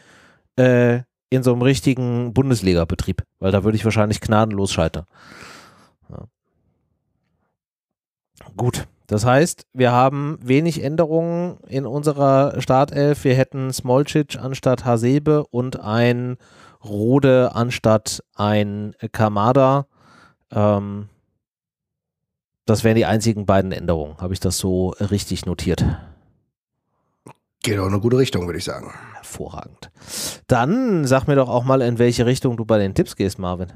äh, 0.56 1.00
in 1.30 1.42
so 1.42 1.52
einem 1.52 1.62
richtigen 1.62 2.32
Bundesliga-Betrieb, 2.32 3.22
weil 3.40 3.50
da 3.50 3.64
würde 3.64 3.76
ich 3.76 3.84
wahrscheinlich 3.84 4.20
gnadenlos 4.20 4.72
scheitern. 4.72 5.06
Ja. 6.10 6.26
Gut, 8.56 8.86
das 9.06 9.26
heißt, 9.26 9.66
wir 9.74 9.92
haben 9.92 10.38
wenig 10.42 10.82
Änderungen 10.82 11.58
in 11.68 11.84
unserer 11.84 12.60
Startelf. 12.60 13.24
Wir 13.24 13.34
hätten 13.34 13.72
Smolcic 13.72 14.36
anstatt 14.38 14.84
Hasebe 14.84 15.44
und 15.50 15.78
ein 15.80 16.38
Rode 16.82 17.54
anstatt 17.54 18.22
ein 18.34 18.94
Kamada. 19.12 19.86
Ähm, 20.50 21.08
das 22.66 22.82
wären 22.82 22.96
die 22.96 23.04
einzigen 23.04 23.44
beiden 23.44 23.72
Änderungen. 23.72 24.16
Habe 24.18 24.32
ich 24.32 24.40
das 24.40 24.56
so 24.56 24.90
richtig 24.98 25.44
notiert? 25.44 25.84
Geht 27.62 27.78
auch 27.78 27.86
in 27.86 27.92
eine 27.92 28.00
gute 28.00 28.18
Richtung, 28.18 28.46
würde 28.46 28.58
ich 28.58 28.64
sagen. 28.64 28.92
Hervorragend. 29.14 29.90
Dann 30.46 31.06
sag 31.06 31.26
mir 31.26 31.36
doch 31.36 31.48
auch 31.48 31.64
mal, 31.64 31.82
in 31.82 31.98
welche 31.98 32.24
Richtung 32.24 32.56
du 32.56 32.64
bei 32.64 32.78
den 32.78 32.94
Tipps 32.94 33.16
gehst, 33.16 33.38
Marvin. 33.38 33.72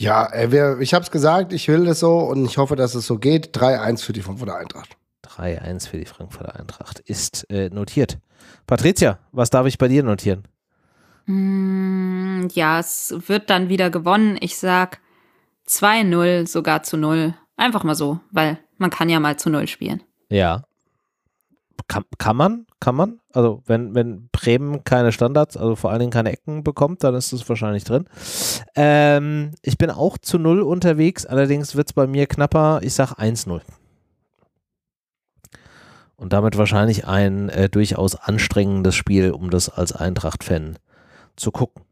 Ja, 0.00 0.24
äh, 0.32 0.82
ich 0.82 0.94
habe 0.94 1.04
es 1.04 1.10
gesagt, 1.10 1.52
ich 1.52 1.68
will 1.68 1.84
das 1.84 2.00
so 2.00 2.20
und 2.20 2.46
ich 2.46 2.56
hoffe, 2.56 2.74
dass 2.74 2.94
es 2.94 3.06
so 3.06 3.18
geht. 3.18 3.54
3-1 3.54 4.02
für 4.02 4.14
die 4.14 4.22
Frankfurter 4.22 4.56
Eintracht. 4.56 4.96
3-1 5.24 5.88
für 5.90 5.98
die 5.98 6.06
Frankfurter 6.06 6.58
Eintracht 6.58 7.00
ist 7.00 7.46
äh, 7.50 7.68
notiert. 7.68 8.18
Patricia, 8.66 9.18
was 9.30 9.50
darf 9.50 9.66
ich 9.66 9.76
bei 9.76 9.88
dir 9.88 10.02
notieren? 10.02 10.48
Mm, 11.26 12.48
ja, 12.54 12.80
es 12.80 13.14
wird 13.26 13.50
dann 13.50 13.68
wieder 13.68 13.90
gewonnen. 13.90 14.38
Ich 14.40 14.56
sag 14.56 15.00
2-0, 15.68 16.48
sogar 16.48 16.82
zu 16.82 16.96
0. 16.96 17.34
Einfach 17.58 17.84
mal 17.84 17.94
so, 17.94 18.20
weil 18.30 18.58
man 18.78 18.88
kann 18.88 19.10
ja 19.10 19.20
mal 19.20 19.38
zu 19.38 19.50
null 19.50 19.68
spielen. 19.68 20.02
Ja. 20.30 20.62
Kann, 21.88 22.04
kann 22.18 22.36
man? 22.36 22.66
Kann 22.80 22.94
man? 22.94 23.20
Also 23.32 23.62
wenn, 23.66 23.94
wenn 23.94 24.28
Bremen 24.32 24.84
keine 24.84 25.12
Standards, 25.12 25.56
also 25.56 25.76
vor 25.76 25.90
allen 25.90 26.00
Dingen 26.00 26.12
keine 26.12 26.32
Ecken 26.32 26.64
bekommt, 26.64 27.04
dann 27.04 27.14
ist 27.14 27.32
das 27.32 27.48
wahrscheinlich 27.48 27.84
drin. 27.84 28.06
Ähm, 28.74 29.52
ich 29.62 29.78
bin 29.78 29.90
auch 29.90 30.18
zu 30.18 30.38
null 30.38 30.62
unterwegs, 30.62 31.26
allerdings 31.26 31.76
wird 31.76 31.88
es 31.88 31.92
bei 31.92 32.06
mir 32.06 32.26
knapper. 32.26 32.80
Ich 32.82 32.94
sage 32.94 33.18
1-0. 33.18 33.60
Und 36.16 36.32
damit 36.32 36.58
wahrscheinlich 36.58 37.06
ein 37.06 37.48
äh, 37.48 37.68
durchaus 37.68 38.14
anstrengendes 38.14 38.94
Spiel, 38.94 39.30
um 39.30 39.50
das 39.50 39.68
als 39.68 39.92
Eintracht-Fan 39.92 40.78
zu 41.36 41.50
gucken. 41.50 41.82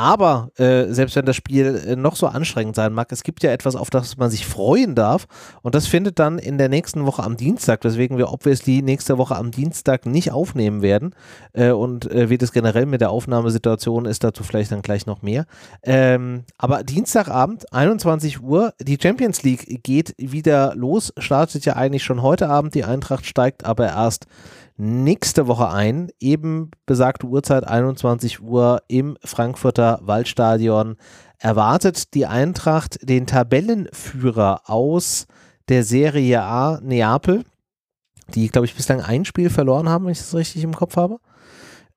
Aber 0.00 0.50
äh, 0.56 0.86
selbst 0.94 1.14
wenn 1.14 1.26
das 1.26 1.36
Spiel 1.36 1.78
äh, 1.86 1.94
noch 1.94 2.16
so 2.16 2.26
anstrengend 2.26 2.74
sein 2.74 2.94
mag, 2.94 3.12
es 3.12 3.22
gibt 3.22 3.42
ja 3.42 3.50
etwas, 3.50 3.76
auf 3.76 3.90
das 3.90 4.16
man 4.16 4.30
sich 4.30 4.46
freuen 4.46 4.94
darf. 4.94 5.26
Und 5.60 5.74
das 5.74 5.86
findet 5.86 6.18
dann 6.18 6.38
in 6.38 6.56
der 6.56 6.70
nächsten 6.70 7.04
Woche 7.04 7.22
am 7.22 7.36
Dienstag, 7.36 7.84
weswegen 7.84 8.16
wir 8.16 8.32
obviously 8.32 8.80
nächste 8.80 9.18
Woche 9.18 9.36
am 9.36 9.50
Dienstag 9.50 10.06
nicht 10.06 10.32
aufnehmen 10.32 10.80
werden. 10.80 11.14
Äh, 11.52 11.72
und 11.72 12.10
äh, 12.10 12.30
wie 12.30 12.38
das 12.38 12.52
generell 12.52 12.86
mit 12.86 13.02
der 13.02 13.10
Aufnahmesituation 13.10 14.06
ist, 14.06 14.24
dazu 14.24 14.42
vielleicht 14.42 14.72
dann 14.72 14.80
gleich 14.80 15.04
noch 15.04 15.20
mehr. 15.20 15.44
Ähm, 15.82 16.44
aber 16.56 16.82
Dienstagabend, 16.82 17.70
21 17.70 18.42
Uhr, 18.42 18.72
die 18.80 18.96
Champions 18.98 19.42
League 19.42 19.82
geht 19.82 20.14
wieder 20.16 20.74
los. 20.76 21.12
Startet 21.18 21.66
ja 21.66 21.76
eigentlich 21.76 22.04
schon 22.04 22.22
heute 22.22 22.48
Abend. 22.48 22.74
Die 22.74 22.84
Eintracht 22.84 23.26
steigt 23.26 23.66
aber 23.66 23.88
erst 23.88 24.26
nächste 24.80 25.46
Woche 25.46 25.68
ein, 25.70 26.10
eben 26.18 26.70
besagte 26.86 27.26
Uhrzeit 27.26 27.68
21 27.68 28.42
Uhr 28.42 28.82
im 28.88 29.16
Frankfurter 29.22 30.00
Waldstadion. 30.02 30.96
Erwartet 31.38 32.14
die 32.14 32.26
Eintracht 32.26 32.98
den 33.02 33.26
Tabellenführer 33.26 34.62
aus 34.64 35.26
der 35.68 35.84
Serie 35.84 36.42
A 36.42 36.80
Neapel, 36.82 37.44
die, 38.34 38.48
glaube 38.48 38.66
ich, 38.66 38.74
bislang 38.74 39.00
ein 39.00 39.24
Spiel 39.24 39.50
verloren 39.50 39.88
haben, 39.88 40.06
wenn 40.06 40.12
ich 40.12 40.18
das 40.18 40.34
richtig 40.34 40.64
im 40.64 40.74
Kopf 40.74 40.96
habe. 40.96 41.18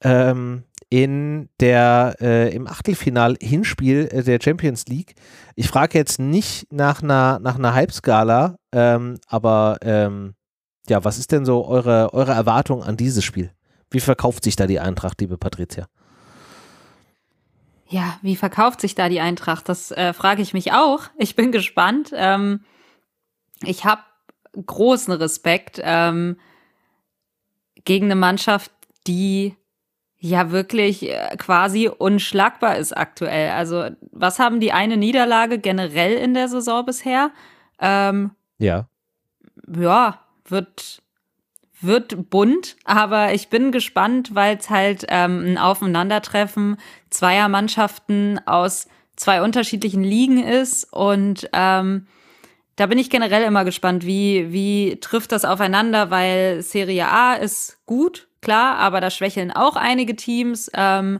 Ähm, 0.01 0.63
in 0.89 1.49
der 1.59 2.17
äh, 2.21 2.53
im 2.53 2.67
Achtelfinal-Hinspiel 2.67 4.09
äh, 4.11 4.23
der 4.23 4.39
Champions 4.41 4.85
League. 4.85 5.15
Ich 5.55 5.67
frage 5.67 5.97
jetzt 5.97 6.19
nicht 6.19 6.71
nach 6.71 7.01
einer, 7.01 7.39
nach 7.39 7.55
einer 7.55 7.73
Halbskala, 7.73 8.57
ähm, 8.71 9.17
aber 9.27 9.77
ähm, 9.81 10.35
ja, 10.87 11.03
was 11.03 11.17
ist 11.17 11.31
denn 11.31 11.45
so 11.45 11.65
eure, 11.65 12.13
eure 12.13 12.33
Erwartung 12.33 12.83
an 12.83 12.97
dieses 12.97 13.23
Spiel? 13.23 13.51
Wie 13.89 13.99
verkauft 13.99 14.43
sich 14.43 14.55
da 14.55 14.67
die 14.67 14.79
Eintracht, 14.79 15.21
liebe 15.21 15.37
Patricia? 15.37 15.87
Ja, 17.87 18.17
wie 18.21 18.35
verkauft 18.35 18.81
sich 18.81 18.95
da 18.95 19.07
die 19.07 19.19
Eintracht? 19.19 19.69
Das 19.69 19.91
äh, 19.91 20.13
frage 20.13 20.41
ich 20.41 20.53
mich 20.53 20.73
auch. 20.73 21.03
Ich 21.17 21.35
bin 21.35 21.51
gespannt. 21.51 22.11
Ähm, 22.15 22.61
ich 23.61 23.85
habe 23.85 24.01
großen 24.65 25.13
Respekt 25.13 25.79
ähm, 25.83 26.37
gegen 27.85 28.05
eine 28.05 28.15
Mannschaft, 28.15 28.71
die 29.07 29.55
ja 30.17 30.51
wirklich 30.51 31.09
äh, 31.09 31.35
quasi 31.37 31.87
unschlagbar 31.87 32.77
ist 32.77 32.95
aktuell. 32.95 33.51
Also 33.51 33.89
was 34.11 34.39
haben 34.39 34.59
die 34.59 34.71
eine 34.71 34.97
Niederlage 34.97 35.59
generell 35.59 36.13
in 36.13 36.33
der 36.33 36.47
Saison 36.47 36.85
bisher? 36.85 37.31
Ähm, 37.79 38.31
ja. 38.57 38.87
Ja, 39.67 40.19
wird, 40.45 41.01
wird 41.81 42.29
bunt, 42.29 42.75
aber 42.85 43.33
ich 43.33 43.49
bin 43.49 43.71
gespannt, 43.71 44.35
weil 44.35 44.57
es 44.57 44.69
halt 44.69 45.05
ähm, 45.09 45.45
ein 45.45 45.57
Aufeinandertreffen 45.57 46.77
zweier 47.09 47.49
Mannschaften 47.49 48.39
aus 48.45 48.87
zwei 49.15 49.41
unterschiedlichen 49.41 50.03
Ligen 50.03 50.43
ist 50.43 50.91
und 50.91 51.49
ähm, 51.53 52.07
da 52.75 52.87
bin 52.87 52.97
ich 52.97 53.09
generell 53.09 53.43
immer 53.43 53.65
gespannt, 53.65 54.05
wie, 54.05 54.51
wie 54.51 54.97
trifft 54.99 55.31
das 55.31 55.45
aufeinander, 55.45 56.09
weil 56.09 56.61
Serie 56.63 57.07
A 57.07 57.35
ist 57.35 57.77
gut, 57.85 58.27
klar, 58.41 58.77
aber 58.77 58.99
da 58.99 59.11
schwächeln 59.11 59.51
auch 59.51 59.75
einige 59.75 60.15
Teams. 60.15 60.71
Ähm, 60.73 61.19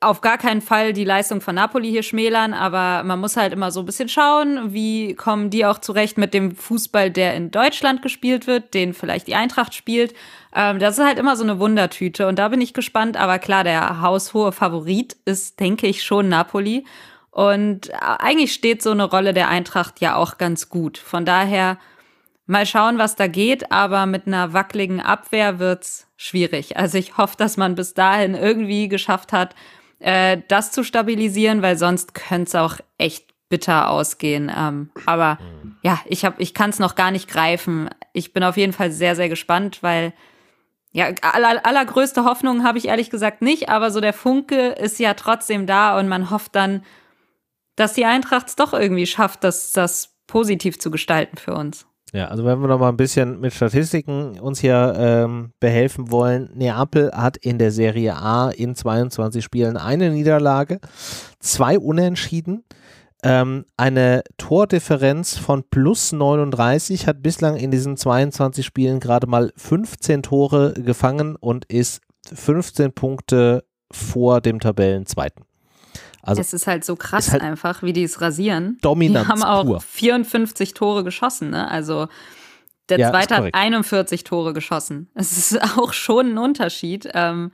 auf 0.00 0.20
gar 0.20 0.38
keinen 0.38 0.60
Fall 0.60 0.92
die 0.92 1.04
Leistung 1.04 1.40
von 1.40 1.54
Napoli 1.54 1.90
hier 1.90 2.02
schmälern, 2.02 2.54
aber 2.54 3.02
man 3.02 3.18
muss 3.18 3.36
halt 3.36 3.52
immer 3.52 3.70
so 3.70 3.80
ein 3.80 3.86
bisschen 3.86 4.08
schauen, 4.08 4.72
wie 4.72 5.14
kommen 5.14 5.50
die 5.50 5.64
auch 5.64 5.78
zurecht 5.78 6.18
mit 6.18 6.34
dem 6.34 6.54
Fußball, 6.54 7.10
der 7.10 7.34
in 7.34 7.50
Deutschland 7.50 8.02
gespielt 8.02 8.46
wird, 8.46 8.74
den 8.74 8.94
vielleicht 8.94 9.26
die 9.26 9.34
Eintracht 9.34 9.74
spielt. 9.74 10.14
Ähm, 10.54 10.78
das 10.78 10.98
ist 10.98 11.04
halt 11.04 11.18
immer 11.18 11.36
so 11.36 11.44
eine 11.44 11.58
Wundertüte 11.58 12.26
und 12.26 12.38
da 12.38 12.48
bin 12.48 12.60
ich 12.60 12.74
gespannt. 12.74 13.16
Aber 13.16 13.38
klar, 13.38 13.64
der 13.64 14.00
haushohe 14.00 14.52
Favorit 14.52 15.16
ist, 15.24 15.60
denke 15.60 15.86
ich, 15.86 16.02
schon 16.02 16.28
Napoli. 16.28 16.84
Und 17.30 17.90
äh, 17.90 17.94
eigentlich 18.00 18.52
steht 18.52 18.82
so 18.82 18.90
eine 18.90 19.04
Rolle 19.04 19.32
der 19.32 19.48
Eintracht 19.48 20.00
ja 20.00 20.16
auch 20.16 20.38
ganz 20.38 20.68
gut. 20.68 20.98
Von 20.98 21.24
daher 21.24 21.78
mal 22.50 22.66
schauen, 22.66 22.98
was 22.98 23.16
da 23.16 23.28
geht, 23.28 23.70
aber 23.70 24.06
mit 24.06 24.26
einer 24.26 24.52
wackeligen 24.52 25.00
Abwehr 25.00 25.58
wird's 25.58 26.08
schwierig. 26.16 26.76
Also 26.76 26.98
ich 26.98 27.16
hoffe, 27.16 27.36
dass 27.36 27.56
man 27.56 27.76
bis 27.76 27.94
dahin 27.94 28.34
irgendwie 28.34 28.88
geschafft 28.88 29.32
hat, 29.32 29.54
äh, 30.00 30.38
das 30.48 30.72
zu 30.72 30.82
stabilisieren, 30.82 31.62
weil 31.62 31.78
sonst 31.78 32.12
könnte 32.14 32.48
es 32.48 32.54
auch 32.56 32.76
echt 32.98 33.32
bitter 33.48 33.88
ausgehen. 33.88 34.50
Ähm, 34.54 34.90
aber 35.06 35.38
ja, 35.82 36.00
ich 36.06 36.24
habe, 36.24 36.42
ich 36.42 36.52
kann 36.52 36.70
es 36.70 36.78
noch 36.78 36.96
gar 36.96 37.10
nicht 37.10 37.28
greifen. 37.28 37.88
Ich 38.12 38.32
bin 38.32 38.42
auf 38.42 38.56
jeden 38.56 38.72
Fall 38.72 38.90
sehr, 38.90 39.16
sehr 39.16 39.28
gespannt, 39.28 39.82
weil 39.82 40.12
ja, 40.92 41.10
aller, 41.22 41.64
allergrößte 41.64 42.24
Hoffnung 42.24 42.64
habe 42.64 42.78
ich 42.78 42.88
ehrlich 42.88 43.10
gesagt 43.10 43.42
nicht, 43.42 43.68
aber 43.68 43.92
so 43.92 44.00
der 44.00 44.12
Funke 44.12 44.70
ist 44.70 44.98
ja 44.98 45.14
trotzdem 45.14 45.66
da 45.66 45.98
und 45.98 46.08
man 46.08 46.30
hofft 46.30 46.56
dann, 46.56 46.82
dass 47.76 47.92
die 47.92 48.06
Eintracht 48.06 48.48
es 48.48 48.56
doch 48.56 48.72
irgendwie 48.72 49.06
schafft, 49.06 49.44
das, 49.44 49.70
das 49.70 50.16
positiv 50.26 50.80
zu 50.80 50.90
gestalten 50.90 51.36
für 51.36 51.54
uns. 51.54 51.86
Ja, 52.12 52.26
also 52.26 52.44
wenn 52.44 52.60
wir 52.60 52.66
noch 52.66 52.80
mal 52.80 52.88
ein 52.88 52.96
bisschen 52.96 53.40
mit 53.40 53.54
Statistiken 53.54 54.40
uns 54.40 54.58
hier 54.58 54.94
ähm, 54.96 55.52
behelfen 55.60 56.10
wollen, 56.10 56.50
Neapel 56.54 57.12
hat 57.12 57.36
in 57.36 57.58
der 57.58 57.70
Serie 57.70 58.16
A 58.16 58.50
in 58.50 58.74
22 58.74 59.44
Spielen 59.44 59.76
eine 59.76 60.10
Niederlage, 60.10 60.80
zwei 61.38 61.78
Unentschieden, 61.78 62.64
ähm, 63.22 63.64
eine 63.76 64.24
Tordifferenz 64.38 65.36
von 65.36 65.62
plus 65.70 66.12
39, 66.12 67.06
hat 67.06 67.22
bislang 67.22 67.56
in 67.56 67.70
diesen 67.70 67.96
22 67.96 68.66
Spielen 68.66 68.98
gerade 68.98 69.28
mal 69.28 69.52
15 69.56 70.22
Tore 70.22 70.72
gefangen 70.74 71.36
und 71.36 71.64
ist 71.66 72.00
15 72.32 72.92
Punkte 72.92 73.64
vor 73.92 74.40
dem 74.40 74.58
Tabellenzweiten. 74.58 75.44
Also 76.30 76.40
es 76.40 76.52
ist 76.52 76.66
halt 76.66 76.84
so 76.84 76.96
krass 76.96 77.30
halt 77.32 77.42
einfach, 77.42 77.82
wie 77.82 77.92
die 77.92 78.04
es 78.04 78.20
rasieren. 78.20 78.78
Dominanz 78.82 79.26
Die 79.26 79.32
haben 79.32 79.42
auch 79.42 79.64
pur. 79.64 79.80
54 79.80 80.74
Tore 80.74 81.04
geschossen, 81.04 81.50
ne? 81.50 81.70
Also 81.70 82.08
der 82.88 82.98
Ja, 82.98 83.10
zweite 83.10 83.34
hat 83.34 83.40
korrekt. 83.40 83.54
41 83.56 84.24
Tore 84.24 84.52
geschossen. 84.52 85.08
Es 85.14 85.36
ist 85.52 85.62
auch 85.78 85.92
schon 85.92 86.32
ein 86.32 86.38
Unterschied. 86.38 87.08
Ähm, 87.14 87.52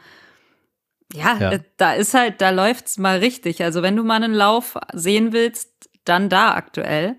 ja, 1.13 1.37
Ja. 1.39 1.53
äh, 1.53 1.61
da 1.77 1.93
ist 1.93 2.15
halt, 2.15 2.41
da 2.41 2.51
läuft's 2.51 2.99
mal 2.99 3.19
richtig. 3.19 3.63
Also 3.63 3.83
wenn 3.83 3.97
du 3.97 4.03
mal 4.05 4.23
einen 4.23 4.35
Lauf 4.35 4.77
sehen 4.93 5.33
willst, 5.33 5.91
dann 6.05 6.29
da 6.29 6.55
aktuell. 6.55 7.17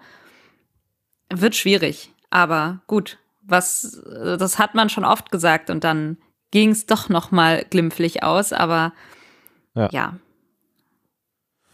Wird 1.33 1.55
schwierig. 1.55 2.13
Aber 2.29 2.81
gut, 2.87 3.17
was, 3.41 4.01
äh, 4.05 4.37
das 4.37 4.59
hat 4.59 4.75
man 4.75 4.89
schon 4.89 5.05
oft 5.05 5.31
gesagt 5.31 5.69
und 5.69 5.83
dann 5.83 6.17
ging's 6.51 6.85
doch 6.85 7.09
noch 7.09 7.31
mal 7.31 7.65
glimpflich 7.69 8.23
aus. 8.23 8.53
Aber 8.53 8.93
Ja. 9.75 9.89
ja, 9.91 10.13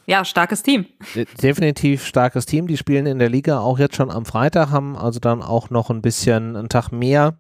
ja 0.05 0.25
starkes 0.25 0.63
Team. 0.63 0.85
De- 1.15 1.25
Definitiv 1.41 2.05
starkes 2.05 2.45
Team. 2.45 2.67
Die 2.67 2.77
spielen 2.77 3.05
in 3.05 3.19
der 3.19 3.29
Liga 3.29 3.59
auch 3.59 3.79
jetzt 3.79 3.95
schon 3.95 4.11
am 4.11 4.25
Freitag, 4.25 4.69
haben 4.71 4.95
also 4.97 5.19
dann 5.19 5.41
auch 5.41 5.69
noch 5.69 5.89
ein 5.89 6.01
bisschen 6.01 6.55
einen 6.55 6.69
Tag 6.69 6.91
mehr 6.91 7.37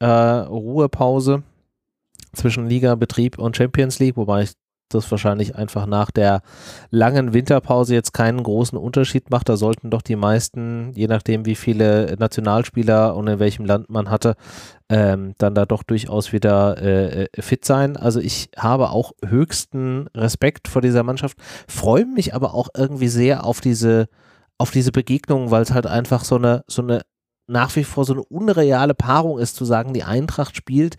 äh, 0.00 0.06
Ruhepause 0.06 1.42
zwischen 2.32 2.68
Liga, 2.68 2.94
Betrieb 2.94 3.38
und 3.38 3.56
Champions 3.56 3.98
League, 3.98 4.16
wobei 4.16 4.42
ich 4.42 4.52
das 4.94 5.10
wahrscheinlich 5.10 5.56
einfach 5.56 5.86
nach 5.86 6.10
der 6.10 6.42
langen 6.90 7.32
Winterpause 7.32 7.94
jetzt 7.94 8.12
keinen 8.12 8.42
großen 8.42 8.78
Unterschied 8.78 9.30
macht. 9.30 9.48
Da 9.48 9.56
sollten 9.56 9.90
doch 9.90 10.02
die 10.02 10.16
meisten, 10.16 10.92
je 10.94 11.06
nachdem 11.06 11.46
wie 11.46 11.54
viele 11.54 12.16
Nationalspieler 12.18 13.16
und 13.16 13.26
in 13.28 13.38
welchem 13.38 13.64
Land 13.64 13.90
man 13.90 14.10
hatte, 14.10 14.36
ähm, 14.88 15.34
dann 15.38 15.54
da 15.54 15.66
doch 15.66 15.82
durchaus 15.82 16.32
wieder 16.32 16.76
äh, 16.82 17.24
äh, 17.24 17.42
fit 17.42 17.64
sein. 17.64 17.96
Also 17.96 18.20
ich 18.20 18.50
habe 18.56 18.90
auch 18.90 19.12
höchsten 19.24 20.08
Respekt 20.14 20.68
vor 20.68 20.82
dieser 20.82 21.02
Mannschaft, 21.02 21.38
freue 21.68 22.06
mich 22.06 22.34
aber 22.34 22.54
auch 22.54 22.68
irgendwie 22.76 23.08
sehr 23.08 23.44
auf 23.44 23.60
diese, 23.60 24.08
auf 24.58 24.70
diese 24.70 24.92
Begegnung, 24.92 25.50
weil 25.50 25.62
es 25.62 25.72
halt 25.72 25.86
einfach 25.86 26.24
so 26.24 26.36
eine, 26.36 26.64
so 26.66 26.82
eine 26.82 27.02
nach 27.46 27.74
wie 27.74 27.84
vor 27.84 28.04
so 28.04 28.12
eine 28.12 28.22
unreale 28.22 28.94
Paarung 28.94 29.38
ist, 29.38 29.56
zu 29.56 29.64
sagen, 29.64 29.92
die 29.92 30.04
Eintracht 30.04 30.56
spielt 30.56 30.96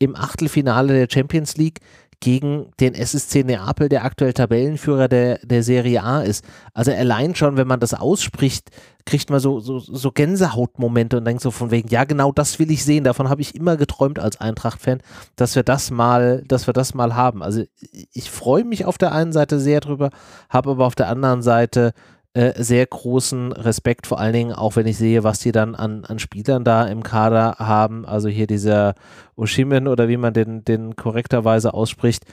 im 0.00 0.16
Achtelfinale 0.16 0.94
der 0.94 1.08
Champions 1.08 1.56
League 1.56 1.78
gegen 2.22 2.70
den 2.78 2.94
SSC 2.94 3.42
Neapel, 3.42 3.88
der 3.88 4.04
aktuell 4.04 4.32
Tabellenführer 4.32 5.08
der, 5.08 5.38
der 5.38 5.64
Serie 5.64 6.04
A 6.04 6.22
ist. 6.22 6.44
Also 6.72 6.92
allein 6.92 7.34
schon, 7.34 7.56
wenn 7.56 7.66
man 7.66 7.80
das 7.80 7.94
ausspricht, 7.94 8.70
kriegt 9.04 9.28
man 9.28 9.40
so, 9.40 9.58
so, 9.58 9.80
so 9.80 10.12
Gänsehautmomente 10.12 11.16
und 11.16 11.24
denkt 11.24 11.42
so 11.42 11.50
von 11.50 11.72
wegen, 11.72 11.88
ja 11.88 12.04
genau 12.04 12.30
das 12.30 12.60
will 12.60 12.70
ich 12.70 12.84
sehen, 12.84 13.02
davon 13.02 13.28
habe 13.28 13.40
ich 13.40 13.56
immer 13.56 13.76
geträumt 13.76 14.20
als 14.20 14.40
Eintracht-Fan, 14.40 15.02
dass 15.34 15.56
wir 15.56 15.64
das 15.64 15.90
mal, 15.90 16.44
dass 16.46 16.68
wir 16.68 16.72
das 16.72 16.94
mal 16.94 17.16
haben. 17.16 17.42
Also 17.42 17.64
ich 18.12 18.30
freue 18.30 18.62
mich 18.64 18.84
auf 18.84 18.98
der 18.98 19.10
einen 19.10 19.32
Seite 19.32 19.58
sehr 19.58 19.80
drüber, 19.80 20.10
habe 20.48 20.70
aber 20.70 20.86
auf 20.86 20.94
der 20.94 21.08
anderen 21.08 21.42
Seite 21.42 21.92
äh, 22.34 22.62
sehr 22.62 22.86
großen 22.86 23.52
Respekt, 23.52 24.06
vor 24.06 24.18
allen 24.18 24.32
Dingen 24.32 24.52
auch 24.52 24.76
wenn 24.76 24.86
ich 24.86 24.96
sehe, 24.96 25.22
was 25.22 25.40
die 25.40 25.52
dann 25.52 25.74
an, 25.74 26.04
an 26.06 26.18
Spielern 26.18 26.64
da 26.64 26.86
im 26.86 27.02
Kader 27.02 27.56
haben. 27.58 28.06
Also 28.06 28.28
hier 28.28 28.46
dieser 28.46 28.94
Oshimen 29.36 29.86
oder 29.86 30.08
wie 30.08 30.16
man 30.16 30.32
den, 30.32 30.64
den 30.64 30.96
korrekterweise 30.96 31.74
ausspricht. 31.74 32.24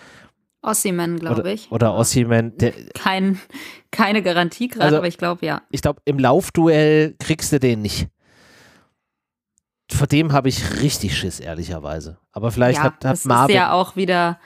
Ossiman, 0.61 1.19
glaube 1.19 1.51
ich. 1.51 1.71
oder 1.71 1.95
Ossiman, 1.95 2.53
Kein, 2.93 3.39
keine 3.91 4.21
Garantie 4.21 4.67
gerade, 4.67 4.85
Also- 4.85 4.97
aber 4.97 5.07
ich 5.07 5.17
glaube 5.17 5.45
ja. 5.45 5.61
ich 5.69 5.81
glaube, 5.81 6.01
im 6.05 6.19
Laufduell 6.19 7.15
kriegst 7.19 7.51
du 7.53 7.59
den 7.59 7.81
nicht. 7.81 8.07
Vor 9.91 10.05
dem 10.07 10.33
habe 10.33 10.49
ich 10.49 10.81
richtig 10.81 11.17
Schiss, 11.17 11.39
ehrlicherweise. 11.39 12.19
Aber 12.31 12.51
vielleicht 12.51 12.77
ja, 12.77 12.83
hat, 12.83 12.93
hat 12.95 13.03
das 13.05 13.25
Marvin. 13.25 13.55
ist 13.55 13.59
ja 13.59 13.71
auch 13.73 13.95
wieder, 13.95 14.39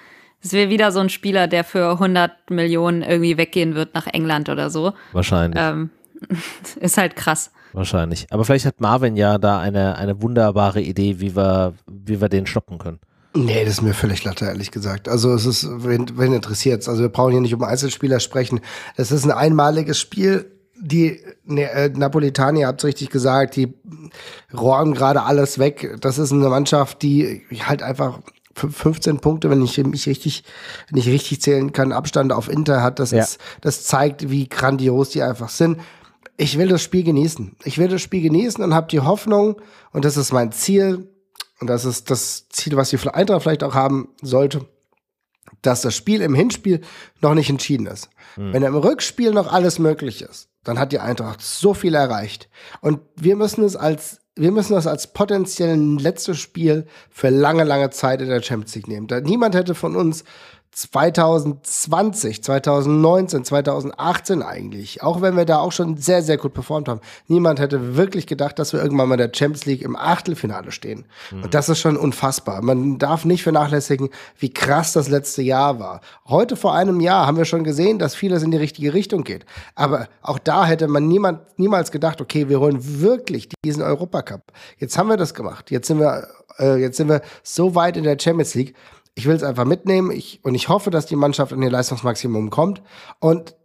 es 0.43 0.53
wäre 0.53 0.69
wieder 0.69 0.91
so 0.91 0.99
ein 0.99 1.09
Spieler, 1.09 1.47
der 1.47 1.63
für 1.63 1.91
100 1.93 2.49
Millionen 2.49 3.01
irgendwie 3.01 3.37
weggehen 3.37 3.75
wird 3.75 3.93
nach 3.93 4.07
England 4.07 4.49
oder 4.49 4.69
so. 4.69 4.93
wahrscheinlich, 5.13 5.59
Ähm, 5.61 5.89
ist 6.79 6.97
halt 6.97 7.15
krass. 7.15 7.51
wahrscheinlich. 7.73 8.27
Aber 8.29 8.45
vielleicht 8.45 8.65
hat 8.65 8.79
Marvin 8.81 9.15
ja 9.15 9.37
da 9.37 9.59
eine, 9.59 9.97
eine 9.97 10.21
wunderbare 10.21 10.81
Idee, 10.81 11.19
wie 11.19 11.35
wir, 11.35 11.73
wie 11.89 12.19
wir 12.21 12.29
den 12.29 12.45
stoppen 12.45 12.77
können. 12.77 12.99
Nee, 13.35 13.63
das 13.65 13.75
ist 13.75 13.81
mir 13.81 13.95
völlig 13.95 14.23
latte, 14.23 14.45
ehrlich 14.45 14.69
gesagt. 14.69 15.09
Also 15.09 15.33
es 15.33 15.47
ist, 15.47 15.67
wenn, 15.83 16.17
wenn 16.17 16.33
interessiert's. 16.33 16.87
Also 16.87 17.01
wir 17.01 17.09
brauchen 17.09 17.31
hier 17.31 17.41
nicht 17.41 17.55
um 17.55 17.63
Einzelspieler 17.63 18.19
sprechen. 18.19 18.59
Es 18.95 19.11
ist 19.11 19.23
ein 19.25 19.31
einmaliges 19.31 19.99
Spiel. 19.99 20.51
Die 20.79 21.19
ne, 21.45 21.71
äh, 21.71 21.89
Napolitaner, 21.89 22.59
ihr 22.59 22.67
habt's 22.67 22.83
richtig 22.83 23.09
gesagt, 23.09 23.55
die 23.55 23.73
räumen 24.53 24.93
gerade 24.93 25.23
alles 25.23 25.57
weg. 25.57 25.95
Das 26.01 26.17
ist 26.19 26.31
eine 26.31 26.49
Mannschaft, 26.49 27.01
die 27.01 27.41
halt 27.65 27.81
einfach 27.81 28.19
15 28.55 29.19
Punkte, 29.19 29.49
wenn 29.49 29.61
ich 29.63 29.77
mich 29.77 30.07
richtig, 30.07 30.43
wenn 30.89 30.99
ich 30.99 31.07
richtig 31.07 31.41
zählen 31.41 31.71
kann, 31.73 31.91
Abstand 31.91 32.31
auf 32.31 32.49
Inter 32.49 32.81
hat. 32.83 32.99
Das 32.99 33.11
Ja. 33.11 33.23
ist, 33.23 33.39
das 33.61 33.83
zeigt, 33.83 34.29
wie 34.29 34.47
grandios 34.47 35.09
die 35.09 35.23
einfach 35.23 35.49
sind. 35.49 35.79
Ich 36.37 36.57
will 36.57 36.67
das 36.67 36.81
Spiel 36.81 37.03
genießen. 37.03 37.55
Ich 37.63 37.77
will 37.77 37.87
das 37.87 38.01
Spiel 38.01 38.21
genießen 38.21 38.63
und 38.63 38.73
habe 38.73 38.87
die 38.87 38.99
Hoffnung, 39.01 39.61
und 39.91 40.05
das 40.05 40.17
ist 40.17 40.31
mein 40.33 40.51
Ziel, 40.51 41.07
und 41.59 41.67
das 41.67 41.85
ist 41.85 42.09
das 42.09 42.47
Ziel, 42.49 42.75
was 42.75 42.89
die 42.89 42.97
Eintracht 43.07 43.43
vielleicht 43.43 43.63
auch 43.63 43.73
haben 43.75 44.09
sollte, 44.21 44.65
dass 45.61 45.81
das 45.81 45.95
Spiel 45.95 46.21
im 46.21 46.33
Hinspiel 46.35 46.81
noch 47.21 47.35
nicht 47.35 47.49
entschieden 47.49 47.85
ist. 47.87 48.09
Wenn 48.35 48.63
im 48.63 48.75
Rückspiel 48.75 49.31
noch 49.31 49.51
alles 49.53 49.77
möglich 49.77 50.23
ist, 50.23 50.49
dann 50.63 50.79
hat 50.79 50.91
die 50.91 50.99
Eintracht 50.99 51.39
so 51.41 51.73
viel 51.75 51.93
erreicht. 51.93 52.49
Und 52.81 52.99
wir 53.15 53.35
müssen 53.35 53.63
es 53.63 53.75
als 53.75 54.19
wir 54.35 54.51
müssen 54.51 54.73
das 54.73 54.87
als 54.87 55.13
potenziell 55.13 55.77
letztes 55.99 56.39
Spiel 56.39 56.87
für 57.09 57.29
lange, 57.29 57.63
lange 57.63 57.91
Zeit 57.91 58.21
in 58.21 58.29
der 58.29 58.41
Champions 58.41 58.75
League 58.75 58.87
nehmen. 58.87 59.07
Da 59.07 59.21
niemand 59.21 59.55
hätte 59.55 59.75
von 59.75 59.95
uns 59.95 60.23
2020, 60.73 62.43
2019, 62.43 63.45
2018 63.45 64.41
eigentlich, 64.41 65.03
auch 65.03 65.21
wenn 65.21 65.37
wir 65.37 65.45
da 65.45 65.59
auch 65.59 65.71
schon 65.71 65.97
sehr, 65.97 66.23
sehr 66.23 66.37
gut 66.37 66.53
performt 66.53 66.89
haben, 66.89 66.99
niemand 67.27 67.59
hätte 67.59 67.95
wirklich 67.95 68.25
gedacht, 68.25 68.57
dass 68.57 68.73
wir 68.73 68.81
irgendwann 68.81 69.09
mal 69.09 69.15
in 69.15 69.29
der 69.29 69.37
Champions 69.37 69.65
League 69.65 69.83
im 69.83 69.95
Achtelfinale 69.95 70.71
stehen. 70.71 71.05
Mhm. 71.31 71.43
Und 71.43 71.53
das 71.53 71.69
ist 71.69 71.79
schon 71.79 71.95
unfassbar. 71.95 72.61
Man 72.63 72.97
darf 72.97 73.23
nicht 73.23 73.43
vernachlässigen, 73.43 74.09
wie 74.39 74.51
krass 74.51 74.93
das 74.93 75.09
letzte 75.09 75.43
Jahr 75.43 75.79
war. 75.79 76.01
Heute 76.25 76.55
vor 76.55 76.73
einem 76.73 76.99
Jahr 76.99 77.27
haben 77.27 77.37
wir 77.37 77.45
schon 77.45 77.63
gesehen, 77.63 77.99
dass 77.99 78.15
vieles 78.15 78.41
in 78.41 78.51
die 78.51 78.57
richtige 78.57 78.93
Richtung 78.93 79.23
geht. 79.23 79.45
Aber 79.75 80.07
auch 80.21 80.39
da 80.39 80.65
hätte 80.65 80.87
man 80.87 81.07
niemand, 81.07 81.41
niemals 81.57 81.91
gedacht, 81.91 82.19
okay, 82.19 82.49
wir 82.49 82.59
holen 82.59 83.01
wirklich 83.01 83.49
diesen 83.63 83.83
Europacup. 83.83 84.51
Jetzt 84.79 84.97
haben 84.97 85.09
wir 85.09 85.17
das 85.17 85.35
gemacht. 85.35 85.69
Jetzt 85.69 85.87
sind 85.87 85.99
wir, 85.99 86.27
äh, 86.57 86.77
jetzt 86.77 86.97
sind 86.97 87.09
wir 87.09 87.21
so 87.43 87.75
weit 87.75 87.95
in 87.95 88.03
der 88.03 88.17
Champions 88.19 88.55
League 88.55 88.75
ich 89.15 89.27
will 89.27 89.35
es 89.35 89.43
einfach 89.43 89.65
mitnehmen 89.65 90.11
ich, 90.11 90.39
und 90.43 90.55
ich 90.55 90.69
hoffe, 90.69 90.89
dass 90.89 91.05
die 91.05 91.15
Mannschaft 91.15 91.53
an 91.53 91.61
ihr 91.61 91.69
Leistungsmaximum 91.69 92.49
kommt. 92.49 92.81
Und 93.19 93.55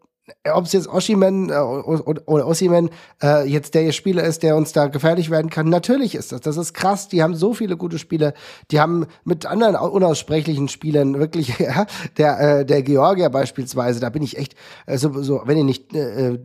ob 0.53 0.65
es 0.65 0.73
jetzt 0.73 0.89
Oshiman 0.89 1.51
äh, 1.51 1.55
oder 1.55 2.47
Ossiman 2.47 2.91
äh, 3.23 3.49
jetzt 3.49 3.75
der 3.75 3.93
Spieler 3.93 4.25
ist, 4.25 4.43
der 4.43 4.57
uns 4.57 4.73
da 4.73 4.87
gefährlich 4.87 5.31
werden 5.31 5.51
kann, 5.51 5.69
natürlich 5.69 6.15
ist 6.15 6.33
das. 6.33 6.41
Das 6.41 6.57
ist 6.57 6.75
krass. 6.75 7.09
Die 7.09 7.23
haben 7.23 7.35
so 7.35 7.55
viele 7.55 7.77
gute 7.77 7.99
Spieler. 7.99 8.35
Die 8.71 8.81
haben 8.81 9.07
mit 9.25 9.47
anderen 9.47 9.77
unaussprechlichen 9.77 10.69
Spielern 10.69 11.19
wirklich, 11.19 11.59
ja, 11.59 11.87
der, 12.17 12.41
äh, 12.61 12.67
der 12.67 12.83
Georgier 12.83 13.31
beispielsweise, 13.31 14.01
da 14.01 14.11
bin 14.11 14.23
ich 14.23 14.37
echt, 14.37 14.55
äh, 14.87 14.99
so, 14.99 15.23
so 15.23 15.43
wenn 15.45 15.59
ihr 15.59 15.65
nicht 15.65 15.95
äh, 15.95 16.35
äh 16.35 16.39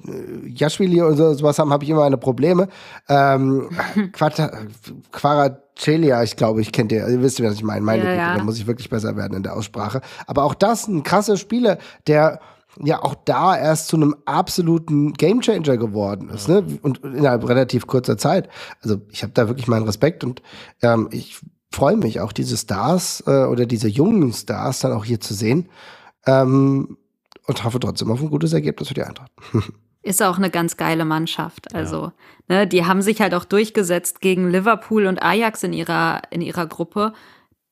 Jaschwili 0.48 1.02
und 1.02 1.18
so, 1.18 1.34
sowas 1.34 1.60
haben, 1.60 1.74
habe 1.74 1.84
ich 1.84 1.90
immer 1.90 2.02
meine 2.02 2.18
Probleme. 2.18 2.70
Ähm, 3.10 3.70
Quara, 5.12 5.63
Celia, 5.78 6.24
ich 6.24 6.36
glaube, 6.36 6.62
ich 6.62 6.72
kennt 6.72 6.92
ihr, 6.92 7.08
ihr 7.08 7.22
wisst, 7.22 7.42
was 7.44 7.56
ich 7.56 7.64
meine. 7.64 7.82
Meine 7.82 8.04
ja, 8.04 8.10
Güte, 8.10 8.22
ja. 8.22 8.38
da 8.38 8.44
muss 8.44 8.58
ich 8.58 8.68
wirklich 8.68 8.90
besser 8.90 9.16
werden 9.16 9.36
in 9.36 9.44
der 9.44 9.56
Aussprache. 9.56 10.02
Aber 10.28 10.44
auch 10.44 10.54
das 10.54 10.88
ein 10.88 11.04
krasser 11.04 11.38
Spieler, 11.38 11.78
der 12.08 12.40
ja 12.82 13.02
auch 13.04 13.16
da 13.26 13.58
erst 13.58 13.88
zu 13.88 13.96
einem 13.96 14.16
absoluten 14.26 15.14
Gamechanger 15.14 15.78
geworden 15.78 16.30
ist, 16.30 16.48
ne? 16.48 16.66
Und 16.82 17.00
innerhalb 17.04 17.48
relativ 17.48 17.88
kurzer 17.88 18.18
Zeit. 18.18 18.50
Also 18.82 18.98
ich 19.10 19.24
habe 19.24 19.34
da 19.34 19.48
wirklich 19.48 19.68
meinen 19.68 19.86
Respekt 19.86 20.24
und 20.24 20.42
ähm, 20.82 21.08
ich 21.12 21.40
freue 21.72 21.98
mich 21.98 22.20
auch 22.20 22.32
diese 22.32 22.58
Stars 22.58 23.24
äh, 23.28 23.46
oder 23.46 23.66
diese 23.66 23.88
jungen 23.88 24.34
Stars 24.34 24.80
dann 24.80 24.94
auch 24.94 25.06
hier 25.06 25.20
zu 25.20 25.34
sehen 25.34 25.70
ähm, 26.26 26.98
und 27.46 27.64
hoffe 27.64 27.80
trotzdem 27.80 28.12
auf 28.12 28.22
ein 28.22 28.30
gutes 28.30 28.54
Ergebnis 28.54 28.88
für 28.88 28.94
die 28.94 29.04
Eintracht. 29.04 29.32
ist 30.04 30.22
auch 30.22 30.38
eine 30.38 30.50
ganz 30.50 30.78
geile 30.78 31.06
Mannschaft. 31.06 31.74
Also, 31.74 32.12
ja. 32.50 32.56
ne, 32.58 32.68
die 32.68 32.86
haben 32.86 33.02
sich 33.02 33.22
halt 33.22 33.34
auch 33.34 33.46
durchgesetzt 33.46 34.22
gegen 34.22 34.52
Liverpool 34.52 35.08
und 35.08 35.24
Ajax 35.24 35.64
in 35.64 35.74
ihrer, 35.74 36.22
in 36.30 36.42
ihrer 36.42 36.68
Gruppe. 36.68 37.14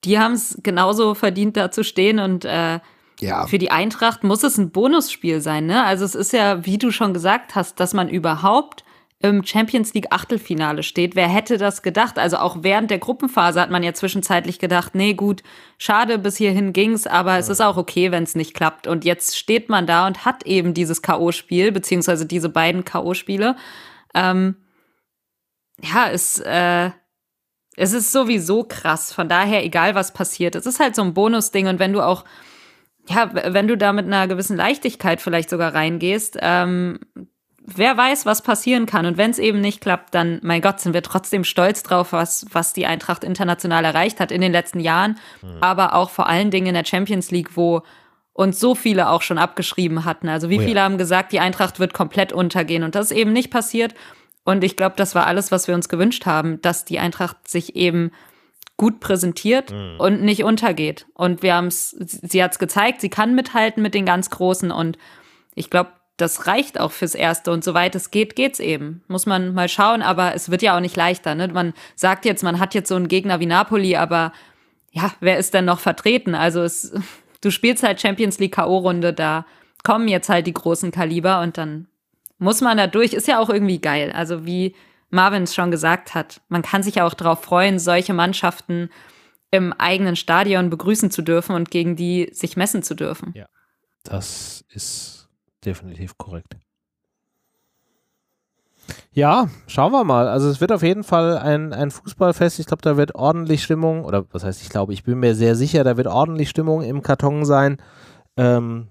Die 0.06 0.18
haben 0.18 0.34
es 0.34 0.58
genauso 0.64 1.14
verdient, 1.14 1.58
da 1.58 1.70
zu 1.70 1.84
stehen 1.84 2.20
und 2.20 2.46
äh, 2.46 2.80
ja. 3.20 3.46
für 3.46 3.60
die 3.60 3.70
Eintracht 3.70 4.24
muss 4.24 4.44
es 4.44 4.58
ein 4.58 4.72
Bonusspiel 4.72 5.42
sein, 5.42 5.68
ne? 5.68 5.84
Also 5.84 6.06
es 6.06 6.16
ist 6.16 6.34
ja, 6.34 6.66
wie 6.66 6.78
du 6.78 6.92
schon 6.92 7.14
gesagt 7.14 7.54
hast, 7.54 7.80
dass 7.80 7.94
man 7.94 8.10
überhaupt 8.10 8.84
im 9.22 9.45
Champions 9.45 9.93
League 9.93 10.07
Achtelfinale 10.11 10.84
steht. 10.84 11.15
Wer 11.15 11.28
hätte 11.28 11.57
das 11.57 11.82
gedacht? 11.82 12.17
Also 12.17 12.38
auch 12.38 12.57
während 12.61 12.89
der 12.89 12.99
Gruppenphase 12.99 13.61
hat 13.61 13.69
man 13.69 13.84
ja 13.84 13.93
zwischenzeitlich 13.93 14.59
gedacht, 14.59 14.95
nee, 14.95 15.13
gut, 15.13 15.43
schade, 15.78 16.17
bis 16.17 16.38
hierhin 16.38 16.74
ging's, 16.74 17.07
aber 17.07 17.38
es 17.38 17.49
ist 17.49 17.61
auch 17.61 17.78
okay, 17.78 18.11
wenn 18.11 18.24
es 18.24 18.36
nicht 18.36 18.53
klappt. 18.53 18.88
Und 18.88 19.05
jetzt 19.05 19.38
steht 19.38 19.69
man 19.69 19.86
da 19.86 20.07
und 20.07 20.26
hat 20.26 20.45
eben 20.45 20.74
dieses 20.74 21.01
K.O.-Spiel, 21.01 21.72
beziehungsweise 21.72 22.26
diese 22.26 22.49
beiden 22.49 22.84
K.O.-Spiele. 22.84 23.55
Ähm, 24.13 24.55
ja, 25.82 26.09
es, 26.09 26.39
äh, 26.39 26.91
es 27.76 27.93
ist 27.93 28.11
sowieso 28.11 28.63
krass. 28.63 29.13
Von 29.13 29.30
daher, 29.30 29.63
egal 29.63 29.95
was 29.95 30.13
passiert, 30.13 30.55
es 30.55 30.65
ist 30.65 30.80
halt 30.80 30.95
so 30.95 31.01
ein 31.03 31.13
Bonusding. 31.13 31.67
Und 31.67 31.80
wenn 31.80 31.93
du 31.93 32.01
auch, 32.01 32.26
ja, 33.07 33.32
wenn 33.34 33.67
du 33.67 33.78
da 33.78 33.93
mit 33.93 34.05
einer 34.05 34.28
gewissen 34.28 34.57
Leichtigkeit 34.57 35.22
vielleicht 35.22 35.49
sogar 35.49 35.74
reingehst, 35.74 36.38
ähm, 36.41 36.99
wer 37.66 37.95
weiß, 37.95 38.26
was 38.26 38.41
passieren 38.41 38.86
kann. 38.86 39.05
Und 39.05 39.18
wenn 39.18 39.32
es 39.32 39.39
eben 39.39 39.62
nicht 39.62 39.82
klappt, 39.82 40.14
dann, 40.14 40.39
mein 40.43 40.62
Gott, 40.62 40.80
sind 40.80 40.93
wir 40.93 41.03
trotzdem 41.03 41.43
stolz 41.43 41.84
drauf, 41.84 42.14
was, 42.14 42.45
was 42.51 42.74
die 42.74 42.86
Eintracht 42.86 43.24
international 43.24 43.86
erreicht 43.86 44.20
hat 44.20 44.32
in 44.32 44.41
den 44.41 44.51
letzten 44.51 44.80
Jahren. 44.80 45.18
Mhm. 45.41 45.57
Aber 45.62 45.95
auch 45.95 46.09
vor 46.09 46.28
allen 46.28 46.51
Dingen 46.51 46.68
in 46.68 46.74
der 46.74 46.86
Champions 46.86 47.32
League, 47.32 47.55
wo 47.55 47.84
uns 48.34 48.59
so 48.59 48.76
viele 48.76 49.09
auch 49.09 49.22
schon 49.22 49.38
abgeschrieben 49.38 50.05
hatten. 50.05 50.30
Also 50.30 50.49
wie 50.49 50.57
oh 50.57 50.62
ja. 50.62 50.68
viele 50.68 50.82
haben 50.82 50.97
gesagt, 50.97 51.32
die 51.32 51.39
Eintracht 51.39 51.80
wird 51.80 51.93
komplett 51.93 52.34
untergehen. 52.34 52.84
Und 52.84 52.95
das 52.95 53.12
ist 53.12 53.18
eben 53.18 53.34
nicht 53.34 53.51
passiert. 53.51 53.93
Und 54.43 54.64
ich 54.64 54.76
glaube, 54.76 54.95
das 54.97 55.14
war 55.14 55.28
alles, 55.28 55.51
was 55.51 55.68
wir 55.68 55.76
uns 55.76 55.89
gewünscht 55.89 56.26
haben, 56.26 56.62
dass 56.62 56.86
die 56.86 56.99
Eintracht 56.99 57.47
sich 57.47 57.76
eben 57.76 58.12
gut 58.78 58.99
präsentiert 58.99 59.72
mhm. 59.72 59.95
und 59.99 60.24
nicht 60.24 60.43
untergeht. 60.43 61.05
Und 61.14 61.43
wir 61.43 61.55
haben 61.55 61.68
es, 61.68 61.91
sie 61.91 62.43
hat 62.43 62.53
es 62.53 62.59
gezeigt, 62.59 63.01
sie 63.01 63.09
kann 63.09 63.36
mithalten 63.36 63.84
mit 63.84 63.93
den 63.93 64.05
ganz 64.05 64.32
Großen. 64.32 64.72
Und 64.72 64.97
ich 65.53 65.70
glaube, 65.70 65.91
das 66.18 66.47
reicht 66.47 66.80
auch 66.80 66.91
fürs 66.91 67.16
Erste. 67.16 67.51
Und 67.51 67.64
soweit 67.64 67.95
es 67.95 68.12
geht, 68.12 68.36
geht's 68.36 68.59
eben. 68.59 69.03
Muss 69.07 69.26
man 69.26 69.53
mal 69.53 69.70
schauen, 69.70 70.01
aber 70.01 70.36
es 70.36 70.51
wird 70.51 70.62
ja 70.62 70.76
auch 70.76 70.82
nicht 70.82 70.95
leichter. 70.95 71.36
Ne? 71.36 71.47
Man 71.47 71.74
sagt 71.95 72.26
jetzt, 72.26 72.43
man 72.43 72.59
hat 72.59 72.74
jetzt 72.74 72.89
so 72.89 72.95
einen 72.95 73.07
Gegner 73.07 73.39
wie 73.39 73.45
Napoli, 73.45 73.95
aber 73.95 74.32
ja, 74.91 75.14
wer 75.20 75.38
ist 75.38 75.53
denn 75.53 75.66
noch 75.66 75.80
vertreten? 75.80 76.36
Also 76.36 76.62
es, 76.62 76.93
du 77.41 77.51
spielst 77.51 77.84
halt 77.84 78.01
Champions 78.01 78.39
League 78.39 78.55
K.O.-Runde, 78.55 79.12
da 79.14 79.45
kommen 79.84 80.07
jetzt 80.07 80.30
halt 80.30 80.47
die 80.47 80.53
großen 80.53 80.91
Kaliber 80.91 81.41
und 81.41 81.57
dann 81.57 81.88
muss 82.38 82.62
man 82.62 82.78
da 82.78 82.88
durch. 82.88 83.14
Ist 83.14 83.28
ja 83.28 83.39
auch 83.39 83.49
irgendwie 83.49 83.80
geil. 83.80 84.12
Also 84.12 84.45
wie 84.45 84.76
Marvin 85.09 85.43
es 85.43 85.55
schon 85.55 85.72
gesagt 85.72 86.16
hat, 86.16 86.41
man 86.49 86.62
kann 86.62 86.84
sich 86.84 86.95
ja 86.95 87.05
auch 87.05 87.14
darauf 87.14 87.43
freuen, 87.43 87.80
solche 87.80 88.14
Mannschaften 88.14 88.89
im 89.51 89.74
eigenen 89.74 90.16
Stadion 90.16 90.70
begrüßen 90.70 91.12
zu 91.12 91.22
dürfen 91.22 91.55
und 91.55 91.70
gegen 91.70 91.95
die 91.95 92.30
sich 92.32 92.55
messen 92.55 92.84
zu 92.84 92.95
dürfen. 92.95 93.34
Ja, 93.36 93.47
das 94.03 94.64
ist 94.70 95.20
definitiv 95.66 96.18
korrekt. 96.18 96.57
Ja, 99.14 99.49
schauen 99.68 99.91
wir 99.91 100.03
mal. 100.03 100.28
Also 100.28 100.49
es 100.49 100.62
wird 100.62 100.72
auf 100.72 100.84
jeden 100.84 101.03
Fall 101.03 101.38
ein, 101.38 101.74
ein 101.74 101.91
Fußballfest. 101.91 102.59
Ich 102.59 102.66
glaube, 102.66 102.82
da 102.82 102.97
wird 102.97 103.16
ordentlich 103.16 103.64
Stimmung, 103.64 104.05
oder 104.05 104.26
was 104.32 104.43
heißt 104.43 104.62
ich 104.62 104.70
glaube, 104.70 104.93
ich 104.93 105.03
bin 105.03 105.20
mir 105.20 105.36
sehr 105.36 105.55
sicher, 105.55 105.84
da 105.84 105.97
wird 105.97 106.07
ordentlich 106.07 106.49
Stimmung 106.49 106.82
im 106.82 107.01
Karton 107.01 107.45
sein. 107.45 107.78
Ähm, 108.38 108.88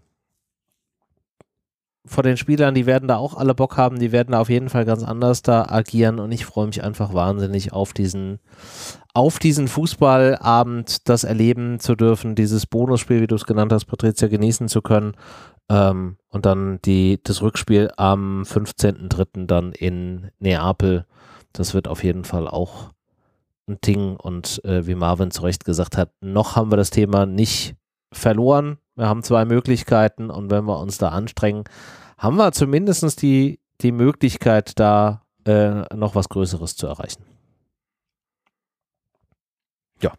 vor 2.07 2.23
den 2.23 2.37
Spielern, 2.37 2.75
die 2.75 2.87
werden 2.87 3.09
da 3.09 3.17
auch 3.17 3.37
alle 3.37 3.55
Bock 3.55 3.77
haben, 3.77 3.99
die 3.99 4.13
werden 4.13 4.33
da 4.33 4.41
auf 4.41 4.49
jeden 4.49 4.71
Fall 4.71 4.85
ganz 4.85 5.03
anders 5.03 5.43
da 5.43 5.67
agieren 5.67 6.19
und 6.19 6.33
ich 6.33 6.47
freue 6.47 6.67
mich 6.67 6.83
einfach 6.83 7.13
wahnsinnig 7.13 7.73
auf 7.73 7.93
diesen, 7.93 8.39
auf 9.13 9.39
diesen 9.39 9.69
Fußballabend, 9.69 11.09
das 11.09 11.25
erleben 11.25 11.79
zu 11.79 11.95
dürfen, 11.95 12.35
dieses 12.35 12.67
Bonusspiel, 12.67 13.21
wie 13.21 13.27
du 13.27 13.35
es 13.35 13.45
genannt 13.45 13.73
hast, 13.73 13.85
Patricia, 13.85 14.29
genießen 14.29 14.69
zu 14.69 14.81
können 14.81 15.15
ähm, 15.71 16.17
und 16.29 16.47
dann 16.47 16.81
die, 16.85 17.21
das 17.23 17.43
Rückspiel 17.43 17.91
am 17.97 18.43
15.03. 18.43 19.47
dann 19.47 19.73
in 19.73 20.31
Neapel. 20.41 21.07
Das 21.53 21.75
wird 21.75 21.89
auf 21.89 22.05
jeden 22.05 22.25
Fall 22.25 22.49
auch 22.49 22.91
ein 23.69 23.79
Ding. 23.81 24.17
Und 24.17 24.63
äh, 24.65 24.87
wie 24.87 24.97
Marvin 24.97 25.31
zu 25.31 25.43
Recht 25.43 25.65
gesagt 25.65 25.97
hat, 25.97 26.11
noch 26.21 26.57
haben 26.57 26.73
wir 26.73 26.77
das 26.77 26.91
Thema 26.91 27.25
nicht 27.25 27.77
verloren. 28.13 28.79
Wir 29.01 29.09
haben 29.09 29.23
zwei 29.23 29.47
Möglichkeiten 29.47 30.29
und 30.29 30.51
wenn 30.51 30.67
wir 30.67 30.79
uns 30.79 30.99
da 30.99 31.09
anstrengen, 31.09 31.65
haben 32.19 32.37
wir 32.37 32.53
zumindest 32.53 33.23
die, 33.23 33.59
die 33.81 33.93
Möglichkeit, 33.93 34.79
da 34.79 35.23
äh, 35.47 35.87
noch 35.97 36.15
was 36.15 36.29
Größeres 36.29 36.77
zu 36.77 36.87
erreichen. 36.87 37.25
Ja. 40.03 40.13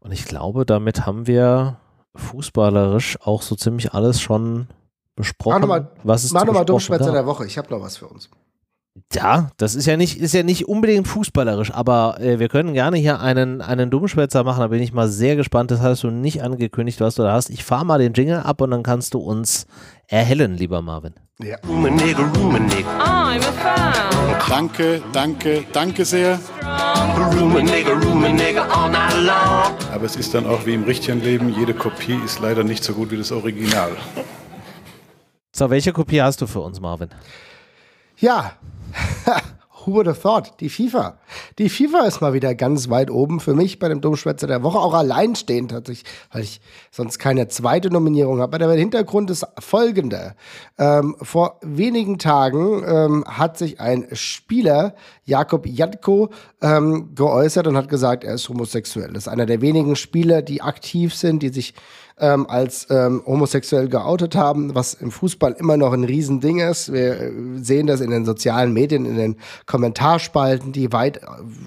Und 0.00 0.12
ich 0.12 0.24
glaube, 0.24 0.64
damit 0.64 1.04
haben 1.04 1.26
wir 1.26 1.76
fußballerisch 2.14 3.18
auch 3.20 3.42
so 3.42 3.54
ziemlich 3.54 3.92
alles 3.92 4.18
schon 4.18 4.68
besprochen. 5.14 5.56
Mach 5.56 5.60
nochmal, 5.60 5.90
was 6.04 6.24
ist 6.24 6.32
mach 6.32 6.46
nochmal 6.46 6.64
Dummschwätzer 6.64 7.12
der 7.12 7.26
Woche. 7.26 7.44
Ich 7.44 7.58
habe 7.58 7.68
noch 7.68 7.82
was 7.82 7.98
für 7.98 8.08
uns. 8.08 8.30
Ja, 9.12 9.50
das 9.56 9.74
ist 9.74 9.86
ja 9.86 9.96
nicht, 9.96 10.18
ist 10.18 10.34
ja 10.34 10.42
nicht 10.42 10.68
unbedingt 10.68 11.08
fußballerisch, 11.08 11.72
aber 11.72 12.20
äh, 12.20 12.38
wir 12.38 12.48
können 12.48 12.74
gerne 12.74 12.96
hier 12.96 13.20
einen, 13.20 13.60
einen 13.60 13.90
Dummschwätzer 13.90 14.44
machen. 14.44 14.60
Da 14.60 14.68
bin 14.68 14.82
ich 14.82 14.92
mal 14.92 15.08
sehr 15.08 15.36
gespannt. 15.36 15.70
Das 15.70 15.80
hast 15.80 16.02
du 16.02 16.10
nicht 16.10 16.42
angekündigt, 16.42 17.00
was 17.00 17.14
du 17.14 17.22
da 17.22 17.32
hast. 17.32 17.50
Ich 17.50 17.64
fahre 17.64 17.86
mal 17.86 17.98
den 17.98 18.12
Jingle 18.12 18.40
ab 18.40 18.60
und 18.60 18.70
dann 18.70 18.82
kannst 18.82 19.14
du 19.14 19.18
uns 19.18 19.66
erhellen, 20.06 20.56
lieber 20.56 20.82
Marvin. 20.82 21.14
Ja. 21.40 21.56
I'm 21.64 23.38
a 23.38 23.40
fan. 23.40 24.18
Danke, 24.48 25.02
danke, 25.12 25.64
danke 25.72 26.04
sehr. 26.04 26.38
Aber 29.92 30.04
es 30.04 30.16
ist 30.16 30.34
dann 30.34 30.46
auch 30.46 30.64
wie 30.66 30.74
im 30.74 30.84
richtigen 30.84 31.20
Leben, 31.20 31.54
jede 31.54 31.74
Kopie 31.74 32.18
ist 32.24 32.40
leider 32.40 32.64
nicht 32.64 32.82
so 32.82 32.94
gut 32.94 33.10
wie 33.10 33.16
das 33.16 33.30
Original. 33.30 33.90
So, 35.54 35.70
welche 35.70 35.92
Kopie 35.92 36.22
hast 36.22 36.40
du 36.40 36.46
für 36.46 36.60
uns, 36.60 36.80
Marvin? 36.80 37.08
Ja, 38.18 38.52
who 39.88 39.94
would 39.94 40.06
have 40.06 40.20
thought? 40.20 40.60
Die 40.60 40.68
FIFA. 40.68 41.18
Die 41.58 41.68
FIFA 41.68 42.06
ist 42.06 42.20
mal 42.20 42.32
wieder 42.34 42.54
ganz 42.54 42.90
weit 42.90 43.10
oben 43.10 43.40
für 43.40 43.54
mich 43.54 43.78
bei 43.78 43.88
dem 43.88 44.00
Dummschwätzer 44.00 44.46
der 44.46 44.62
Woche. 44.62 44.78
Auch 44.78 44.94
alleinstehend 44.94 45.72
hat 45.72 45.86
sich, 45.86 46.04
weil 46.30 46.42
ich 46.42 46.60
sonst 46.90 47.18
keine 47.18 47.48
zweite 47.48 47.90
Nominierung 47.90 48.40
habe. 48.40 48.56
Aber 48.56 48.66
der 48.66 48.76
Hintergrund 48.76 49.30
ist 49.30 49.46
folgender. 49.58 50.34
Ähm, 50.78 51.16
vor 51.22 51.58
wenigen 51.62 52.18
Tagen 52.18 52.82
ähm, 52.86 53.24
hat 53.26 53.56
sich 53.56 53.80
ein 53.80 54.06
Spieler, 54.12 54.94
Jakob 55.24 55.66
Jatko, 55.66 56.30
ähm, 56.60 57.14
geäußert 57.14 57.66
und 57.66 57.76
hat 57.76 57.88
gesagt, 57.88 58.24
er 58.24 58.34
ist 58.34 58.48
homosexuell. 58.48 59.12
Das 59.12 59.24
ist 59.24 59.28
einer 59.28 59.46
der 59.46 59.60
wenigen 59.60 59.96
Spieler, 59.96 60.42
die 60.42 60.62
aktiv 60.62 61.14
sind, 61.14 61.42
die 61.42 61.48
sich 61.50 61.74
ähm, 62.20 62.46
als 62.48 62.86
ähm, 62.90 63.22
homosexuell 63.26 63.88
geoutet 63.88 64.34
haben, 64.34 64.74
was 64.74 64.94
im 64.94 65.10
Fußball 65.10 65.52
immer 65.58 65.76
noch 65.76 65.92
ein 65.92 66.04
Riesending 66.04 66.60
ist. 66.60 66.92
Wir 66.92 67.20
äh, 67.20 67.32
sehen 67.56 67.86
das 67.86 68.00
in 68.00 68.10
den 68.10 68.24
sozialen 68.24 68.72
Medien, 68.72 69.04
in 69.04 69.16
den 69.16 69.36
Kommentarspalten, 69.66 70.72
die 70.72 70.92
weit, 70.92 71.20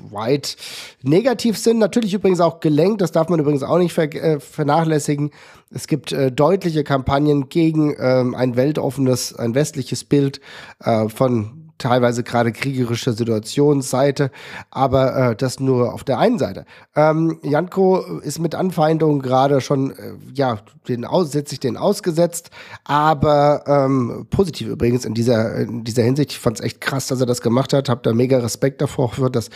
weit 0.10 0.58
negativ 1.04 1.58
sind. 1.58 1.80
Natürlich 1.80 2.14
übrigens 2.14 2.40
auch 2.40 2.60
gelenkt, 2.60 3.02
das 3.02 3.12
darf 3.12 3.30
man 3.30 3.40
übrigens 3.40 3.64
auch 3.64 3.78
nicht 3.78 3.94
ver 3.94 4.14
äh, 4.14 4.40
vernachlässigen. 4.40 5.32
Es 5.74 5.88
gibt 5.88 6.12
äh, 6.12 6.32
deutliche 6.32 6.84
Kampagnen 6.84 7.48
gegen 7.50 7.96
ähm, 7.98 8.36
ein 8.36 8.56
weltoffenes, 8.56 9.34
ein 9.36 9.56
westliches 9.56 10.04
Bild 10.04 10.42
äh, 10.84 11.08
von 11.08 11.61
teilweise 11.82 12.24
gerade 12.24 12.52
kriegerische 12.52 13.14
Situationsseite, 13.14 14.32
aber 14.70 15.32
äh, 15.32 15.36
das 15.36 15.60
nur 15.60 15.94
auf 15.94 16.04
der 16.04 16.20
einen 16.20 16.38
Seite. 16.38 16.66
Ähm, 16.96 17.40
Janko 17.44 18.00
ist 18.22 18.40
mit 18.40 18.56
Anfeindungen 18.56 19.22
gerade 19.22 19.62
schon, 19.62 19.92
äh, 19.92 20.14
ja, 20.34 20.60
den 20.88 21.06
aus, 21.06 21.32
sich 21.32 21.60
den 21.60 21.78
ausgesetzt, 21.78 22.52
aber 22.84 23.64
ähm, 23.66 24.28
positiv 24.30 24.68
übrigens 24.68 25.06
in 25.06 25.14
dieser, 25.14 25.56
in 25.56 25.84
dieser 25.84 26.04
Hinsicht. 26.04 26.32
Ich 26.32 26.40
fand 26.40 26.60
es 26.60 26.66
echt 26.66 26.82
krass, 26.82 27.08
dass 27.08 27.20
er 27.20 27.26
das 27.26 27.42
gemacht 27.42 27.74
hat, 27.74 27.90
habe 27.90 28.02
da 28.04 28.14
mega 28.14 28.38
Respekt 28.40 28.82
davor, 28.82 29.12
dass 29.32 29.50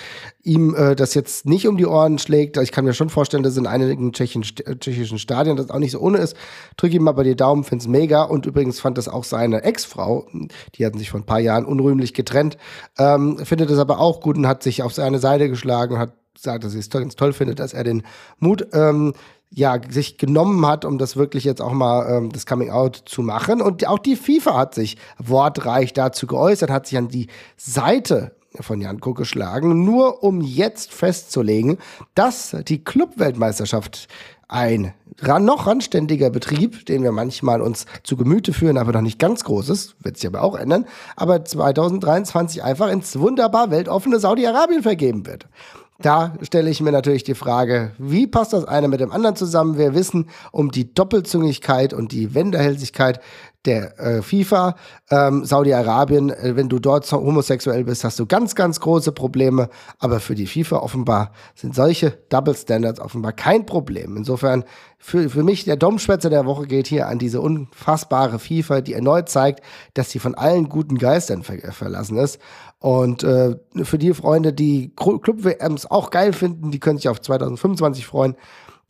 ihm 0.44 0.74
äh, 0.76 0.96
das 0.96 1.14
jetzt 1.14 1.46
nicht 1.46 1.68
um 1.68 1.78
die 1.78 1.86
Ohren 1.86 2.18
schlägt. 2.18 2.58
Ich 2.58 2.72
kann 2.72 2.86
mir 2.86 2.94
schon 2.94 3.10
vorstellen, 3.10 3.44
dass 3.44 3.58
in 3.58 3.68
einigen 3.68 4.14
tschechischen, 4.14 4.44
tschechischen 4.80 5.20
Stadien 5.20 5.58
das 5.58 5.70
auch 5.70 5.80
nicht 5.80 5.92
so 5.92 6.00
ohne 6.00 6.18
ist. 6.18 6.36
Drücke 6.78 6.96
ihm 6.96 7.08
aber 7.08 7.24
die 7.24 7.36
Daumen, 7.36 7.64
finde 7.64 7.84
es 7.84 7.88
mega 7.88 8.24
und 8.24 8.48
übrigens 8.48 8.80
fand 8.80 8.98
das 8.98 9.08
auch 9.08 9.24
seine 9.24 9.64
Ex-Frau, 9.64 10.28
die 10.76 10.86
hatten 10.86 10.98
sich 10.98 11.12
vor 11.12 11.20
ein 11.20 11.26
paar 11.26 11.40
Jahren 11.40 11.66
unrühmlich 11.66 12.15
getrennt, 12.16 12.58
ähm, 12.98 13.38
findet 13.44 13.70
es 13.70 13.80
aber 13.80 14.00
auch 14.00 14.22
gut 14.22 14.38
und 14.38 14.48
hat 14.48 14.64
sich 14.64 14.84
auf 14.84 14.94
seine 14.94 15.20
Seite 15.20 15.50
geschlagen 15.50 16.00
hat 16.00 16.14
gesagt, 16.36 16.64
dass 16.64 16.74
sie 16.74 16.80
es 16.80 16.90
ganz 16.90 17.16
toll 17.16 17.34
findet, 17.34 17.60
dass 17.60 17.74
er 17.74 17.84
den 17.84 18.04
Mut 18.40 18.68
ähm, 18.74 19.14
ja, 19.50 19.80
sich 19.90 20.18
genommen 20.18 20.66
hat, 20.66 20.86
um 20.86 20.98
das 20.98 21.16
wirklich 21.16 21.44
jetzt 21.44 21.62
auch 21.62 21.72
mal 21.72 22.10
ähm, 22.10 22.32
das 22.32 22.46
Coming 22.46 22.72
Out 22.72 23.04
zu 23.06 23.22
machen. 23.22 23.62
Und 23.62 23.88
auch 23.88 24.00
die 24.00 24.16
FIFA 24.16 24.58
hat 24.58 24.76
sich 24.76 24.98
wortreich 25.18 25.94
dazu 25.94 26.28
geäußert, 26.28 26.70
hat 26.70 26.88
sich 26.88 26.98
an 26.98 27.08
die 27.08 27.28
Seite 27.56 28.36
von 28.60 28.82
Janko 28.82 29.14
geschlagen, 29.14 29.84
nur 29.84 30.24
um 30.24 30.42
jetzt 30.42 30.94
festzulegen, 30.94 31.78
dass 32.16 32.56
die 32.68 32.84
Clubweltmeisterschaft 32.84 34.08
ein 34.48 34.94
noch 35.22 35.68
randständiger 35.68 36.30
Betrieb, 36.30 36.86
den 36.86 37.04
wir 37.04 37.12
manchmal 37.12 37.62
uns 37.62 37.86
zu 38.04 38.18
Gemüte 38.18 38.54
führen, 38.54 38.78
aber 38.78 38.92
noch 38.92 39.02
nicht 39.02 39.20
ganz 39.20 39.44
groß 39.44 39.70
ist, 39.70 39.96
wird 40.04 40.18
sich 40.18 40.28
aber 40.28 40.44
auch 40.44 40.56
ändern, 40.56 40.86
aber 41.16 41.46
2023 41.46 42.64
einfach 42.64 42.90
ins 42.90 43.18
wunderbar 43.18 43.72
weltoffene 43.72 44.20
Saudi-Arabien 44.20 44.84
vergeben 44.84 45.26
wird. 45.26 45.48
Da 46.00 46.34
stelle 46.42 46.70
ich 46.70 46.82
mir 46.82 46.92
natürlich 46.92 47.24
die 47.24 47.36
Frage, 47.36 47.94
wie 47.98 48.28
passt 48.28 48.52
das 48.52 48.66
eine 48.66 48.90
mit 48.90 49.00
dem 49.00 49.12
anderen 49.12 49.38
zusammen? 49.38 49.78
Wir 49.78 49.96
wissen 49.96 50.28
um 50.52 50.70
die 50.70 50.94
Doppelzüngigkeit 50.94 51.94
und 51.94 52.12
die 52.12 52.34
Wenderhältigkeit 52.34 53.22
der 53.66 54.00
äh, 54.00 54.22
FIFA. 54.22 54.76
Ähm, 55.10 55.46
Saudi-Arabien, 55.46 56.30
äh, 56.32 56.56
wenn 56.56 56.70
du 56.70 56.80
dort 56.80 57.10
homosexuell 57.12 57.84
bist, 57.84 58.04
hast 58.04 58.20
du 58.20 58.26
ganz, 58.26 58.56
ganz 58.56 58.80
große 58.80 59.12
Probleme. 59.12 59.70
Aber 59.98 60.20
für 60.20 60.36
die 60.36 60.48
FIFA 60.48 60.78
offenbar 60.78 61.32
sind 61.56 61.76
solche 61.76 62.12
Double 62.30 62.56
Standards 62.56 63.00
offenbar 63.00 63.34
kein 63.34 63.66
Problem. 63.66 64.18
Insofern, 64.18 64.64
für, 64.98 65.30
für 65.30 65.44
mich, 65.44 65.66
der 65.66 65.78
Domschwätzer 65.78 66.30
der 66.30 66.46
Woche 66.46 66.68
geht 66.68 66.88
hier 66.88 67.08
an 67.08 67.20
diese 67.20 67.42
unfassbare 67.42 68.40
FIFA, 68.40 68.82
die 68.82 68.94
erneut 68.94 69.30
zeigt, 69.30 69.64
dass 69.94 70.10
sie 70.12 70.20
von 70.20 70.36
allen 70.36 70.70
guten 70.70 70.98
Geistern 70.98 71.44
ver 71.44 71.72
verlassen 71.72 72.18
ist. 72.18 72.40
Und 72.86 73.24
äh, 73.24 73.56
für 73.82 73.98
die 73.98 74.14
Freunde, 74.14 74.54
die 74.54 74.92
Club-WMs 74.96 75.90
auch 75.90 76.12
geil 76.12 76.34
finden, 76.34 76.70
die 76.70 76.80
können 76.80 77.00
sich 77.00 77.10
auf 77.10 77.20
2025 77.20 78.06
freuen. 78.06 78.36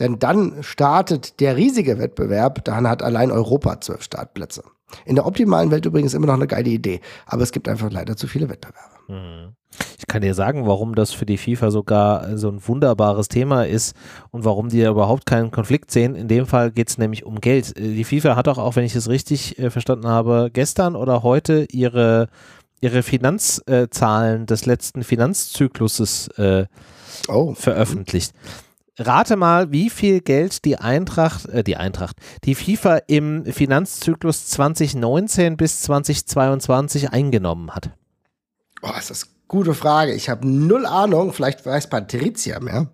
Denn 0.01 0.19
dann 0.19 0.61
startet 0.63 1.39
der 1.39 1.55
riesige 1.55 1.97
Wettbewerb, 1.97 2.65
dann 2.65 2.89
hat 2.89 3.01
allein 3.01 3.31
Europa 3.31 3.79
zwölf 3.79 4.03
Startplätze. 4.03 4.63
In 5.05 5.15
der 5.15 5.25
optimalen 5.25 5.71
Welt 5.71 5.85
übrigens 5.85 6.13
immer 6.13 6.27
noch 6.27 6.33
eine 6.33 6.45
geile 6.45 6.71
Idee, 6.71 6.99
aber 7.25 7.43
es 7.43 7.53
gibt 7.53 7.69
einfach 7.69 7.89
leider 7.89 8.17
zu 8.17 8.27
viele 8.27 8.49
Wettbewerbe. 8.49 8.95
Mhm. 9.07 9.55
Ich 9.97 10.07
kann 10.07 10.21
dir 10.21 10.33
sagen, 10.33 10.67
warum 10.67 10.95
das 10.95 11.11
für 11.11 11.25
die 11.25 11.37
FIFA 11.37 11.71
sogar 11.71 12.37
so 12.37 12.49
ein 12.49 12.67
wunderbares 12.67 13.29
Thema 13.29 13.63
ist 13.65 13.95
und 14.31 14.43
warum 14.43 14.67
die 14.67 14.79
ja 14.79 14.91
überhaupt 14.91 15.25
keinen 15.25 15.51
Konflikt 15.51 15.89
sehen. 15.89 16.15
In 16.15 16.27
dem 16.27 16.47
Fall 16.47 16.71
geht 16.71 16.89
es 16.89 16.97
nämlich 16.97 17.25
um 17.25 17.39
Geld. 17.39 17.77
Die 17.77 18.03
FIFA 18.03 18.35
hat 18.35 18.49
auch, 18.49 18.57
auch 18.57 18.75
wenn 18.75 18.83
ich 18.83 18.95
es 18.95 19.07
richtig 19.07 19.57
äh, 19.57 19.69
verstanden 19.69 20.07
habe, 20.07 20.49
gestern 20.51 20.97
oder 20.97 21.23
heute 21.23 21.65
ihre, 21.71 22.27
ihre 22.85 23.01
Finanzzahlen 23.01 24.45
des 24.45 24.67
letzten 24.67 25.03
Finanzzykluses 25.03 26.27
äh, 26.37 26.67
oh. 27.27 27.55
veröffentlicht. 27.55 28.33
Rate 28.97 29.35
mal, 29.35 29.71
wie 29.71 29.89
viel 29.89 30.21
Geld 30.21 30.63
die 30.65 30.77
Eintracht, 30.77 31.47
äh, 31.47 31.63
die 31.63 31.77
Eintracht, 31.77 32.17
die 32.43 32.53
FIFA 32.53 32.97
im 33.07 33.43
Finanzzyklus 33.43 34.45
2019 34.49 35.57
bis 35.57 35.81
2022 35.81 37.11
eingenommen 37.11 37.73
hat. 37.73 37.89
Oh, 38.83 38.91
ist 38.97 39.09
das 39.09 39.23
eine 39.23 39.31
gute 39.47 39.73
Frage. 39.73 40.13
Ich 40.13 40.29
habe 40.29 40.47
null 40.47 40.85
Ahnung. 40.85 41.33
Vielleicht 41.33 41.65
weiß 41.65 41.89
Patricia 41.89 42.59
mehr. 42.59 42.91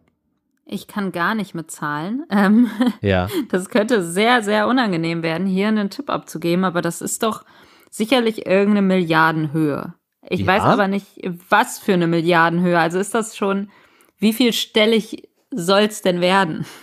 Ich 0.65 0.87
kann 0.87 1.11
gar 1.11 1.35
nicht 1.35 1.53
mit 1.53 1.69
Zahlen. 1.69 2.25
Ähm, 2.29 2.71
ja. 3.01 3.27
Das 3.49 3.67
könnte 3.67 4.09
sehr, 4.09 4.41
sehr 4.41 4.67
unangenehm 4.67 5.21
werden, 5.21 5.45
hier 5.45 5.67
einen 5.67 5.89
Tipp 5.89 6.09
abzugeben, 6.09 6.63
aber 6.63 6.81
das 6.81 7.01
ist 7.01 7.23
doch 7.23 7.43
sicherlich 7.91 8.47
irgendeine 8.47 8.81
Milliardenhöhe. 8.81 9.93
Ich 10.27 10.41
ja? 10.41 10.47
weiß 10.47 10.63
aber 10.63 10.87
nicht, 10.87 11.05
was 11.49 11.77
für 11.77 11.93
eine 11.93 12.07
Milliardenhöhe. 12.07 12.79
Also 12.79 12.97
ist 12.97 13.13
das 13.13 13.37
schon, 13.37 13.69
wie 14.17 14.33
viel 14.33 14.53
stelle 14.53 14.95
ich 14.95 15.29
soll's 15.51 16.01
denn 16.01 16.21
werden? 16.21 16.65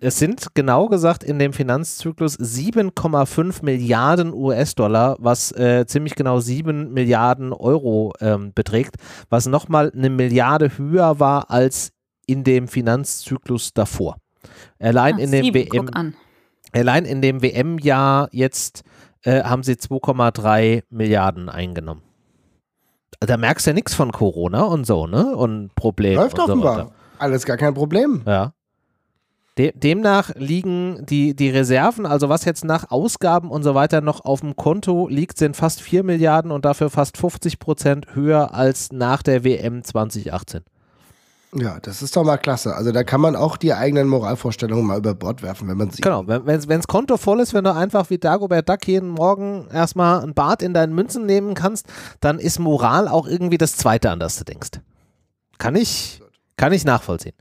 Es 0.00 0.18
sind 0.18 0.54
genau 0.54 0.88
gesagt 0.88 1.24
in 1.24 1.38
dem 1.38 1.52
Finanzzyklus 1.52 2.38
7,5 2.38 3.64
Milliarden 3.64 4.32
US-Dollar, 4.32 5.16
was 5.18 5.50
äh, 5.52 5.84
ziemlich 5.86 6.14
genau 6.14 6.38
7 6.38 6.92
Milliarden 6.92 7.52
Euro 7.52 8.12
ähm, 8.20 8.52
beträgt, 8.54 8.96
was 9.30 9.46
nochmal 9.46 9.90
eine 9.92 10.10
Milliarde 10.10 10.76
höher 10.78 11.18
war 11.18 11.50
als 11.50 11.92
in 12.26 12.44
dem 12.44 12.68
Finanzzyklus 12.68 13.72
davor. 13.72 14.18
Allein 14.78 15.14
Ach, 15.16 15.20
in 15.20 15.32
dem 15.32 15.54
WM, 15.54 16.14
allein 16.72 17.04
in 17.04 17.20
dem 17.22 17.42
WM-Jahr 17.42 18.28
jetzt 18.32 18.84
äh, 19.24 19.42
haben 19.42 19.62
sie 19.62 19.74
2,3 19.74 20.84
Milliarden 20.90 21.48
eingenommen. 21.48 22.02
Da 23.20 23.36
merkst 23.36 23.66
du 23.66 23.70
ja 23.70 23.74
nichts 23.74 23.94
von 23.94 24.12
Corona 24.12 24.62
und 24.62 24.86
so, 24.86 25.06
ne? 25.06 25.36
Und 25.36 25.74
Problemen. 25.74 26.16
Läuft 26.16 26.38
und 26.38 26.44
offenbar. 26.44 26.84
So 26.84 26.92
alles 27.20 27.44
gar 27.44 27.56
kein 27.56 27.74
Problem. 27.74 28.22
Ja. 28.26 28.54
De 29.58 29.72
demnach 29.76 30.30
liegen 30.36 31.04
die, 31.04 31.34
die 31.34 31.50
Reserven, 31.50 32.06
also 32.06 32.28
was 32.28 32.44
jetzt 32.44 32.64
nach 32.64 32.90
Ausgaben 32.90 33.50
und 33.50 33.62
so 33.62 33.74
weiter 33.74 34.00
noch 34.00 34.24
auf 34.24 34.40
dem 34.40 34.56
Konto 34.56 35.08
liegt, 35.08 35.38
sind 35.38 35.56
fast 35.56 35.82
4 35.82 36.02
Milliarden 36.02 36.50
und 36.50 36.64
dafür 36.64 36.88
fast 36.88 37.18
50 37.18 37.58
Prozent 37.58 38.14
höher 38.14 38.54
als 38.54 38.92
nach 38.92 39.22
der 39.22 39.44
WM 39.44 39.84
2018. 39.84 40.62
Ja, 41.54 41.78
das 41.80 42.00
ist 42.00 42.16
doch 42.16 42.22
mal 42.22 42.36
klasse. 42.36 42.76
Also 42.76 42.92
da 42.92 43.02
kann 43.02 43.20
man 43.20 43.34
auch 43.34 43.56
die 43.56 43.74
eigenen 43.74 44.06
Moralvorstellungen 44.06 44.86
mal 44.86 44.98
über 44.98 45.14
Bord 45.14 45.42
werfen, 45.42 45.68
wenn 45.68 45.76
man 45.76 45.90
sie. 45.90 46.00
Genau, 46.00 46.24
wenn 46.26 46.44
das 46.46 46.86
Konto 46.86 47.16
voll 47.16 47.40
ist, 47.40 47.54
wenn 47.54 47.64
du 47.64 47.74
einfach 47.74 48.08
wie 48.10 48.18
Dagobert 48.18 48.68
Duck 48.68 48.86
jeden 48.86 49.08
Morgen 49.08 49.66
erstmal 49.72 50.22
ein 50.22 50.34
Bad 50.34 50.62
in 50.62 50.74
deinen 50.74 50.94
Münzen 50.94 51.26
nehmen 51.26 51.54
kannst, 51.54 51.86
dann 52.20 52.38
ist 52.38 52.60
Moral 52.60 53.08
auch 53.08 53.26
irgendwie 53.26 53.58
das 53.58 53.76
Zweite, 53.76 54.10
an 54.10 54.20
das 54.20 54.38
du 54.38 54.44
denkst. 54.44 54.80
Kann 55.58 55.74
ich, 55.74 56.22
kann 56.56 56.72
ich 56.72 56.84
nachvollziehen. 56.84 57.34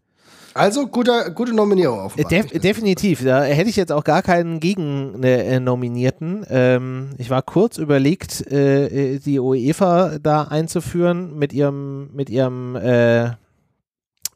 Also 0.56 0.88
gute, 0.88 1.32
gute 1.36 1.54
Nominierung 1.54 2.00
auf. 2.00 2.16
Def 2.16 2.48
definitiv. 2.48 3.24
Da 3.24 3.44
hätte 3.44 3.70
ich 3.70 3.76
jetzt 3.76 3.92
auch 3.92 4.04
gar 4.04 4.24
keinen 4.24 4.60
Gegen-Nominierten. 4.60 6.44
Äh, 6.44 6.76
ähm, 6.76 7.12
ich 7.18 7.30
war 7.30 7.44
kurz 7.44 7.78
überlegt, 7.78 8.52
äh, 8.52 9.20
die 9.20 9.40
UEFA 9.40 10.18
da 10.20 10.44
einzuführen 10.46 11.38
mit 11.38 11.54
ihrem, 11.54 12.10
mit 12.14 12.30
ihrem 12.32 12.76
äh, 12.76 13.32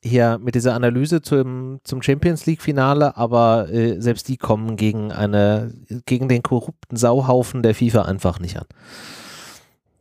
hier 0.04 0.38
mit 0.38 0.56
dieser 0.56 0.74
Analyse 0.76 1.22
zum, 1.22 1.80
zum 1.84 2.02
Champions 2.02 2.46
League-Finale, 2.46 3.16
aber 3.16 3.70
äh, 3.72 4.02
selbst 4.02 4.28
die 4.28 4.38
kommen 4.38 4.76
gegen 4.76 5.12
eine, 5.12 5.74
gegen 6.06 6.28
den 6.28 6.44
korrupten 6.44 6.98
Sauhaufen 6.98 7.64
der 7.64 7.74
FIFA 7.74 8.04
einfach 8.04 8.40
nicht 8.40 8.58
an. 8.58 8.66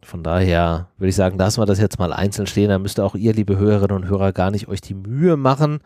Von 0.03 0.24
daher 0.24 0.88
würde 0.98 1.11
ich 1.11 1.16
sagen, 1.16 1.38
lassen 1.38 1.61
wir 1.61 1.66
das 1.66 1.78
jetzt 1.78 1.98
mal 1.98 2.12
einzeln 2.12 2.46
stehen. 2.46 2.68
Da 2.68 2.78
müsst 2.78 2.98
ihr 2.98 3.05
auch 3.05 3.14
ihr, 3.14 3.32
liebe 3.32 3.57
Hörerinnen 3.57 3.96
und 3.96 4.09
Hörer, 4.09 4.32
gar 4.32 4.50
nicht 4.50 4.68
euch 4.68 4.80
die 4.80 4.94
Mühe 4.94 5.36
machen, 5.36 5.78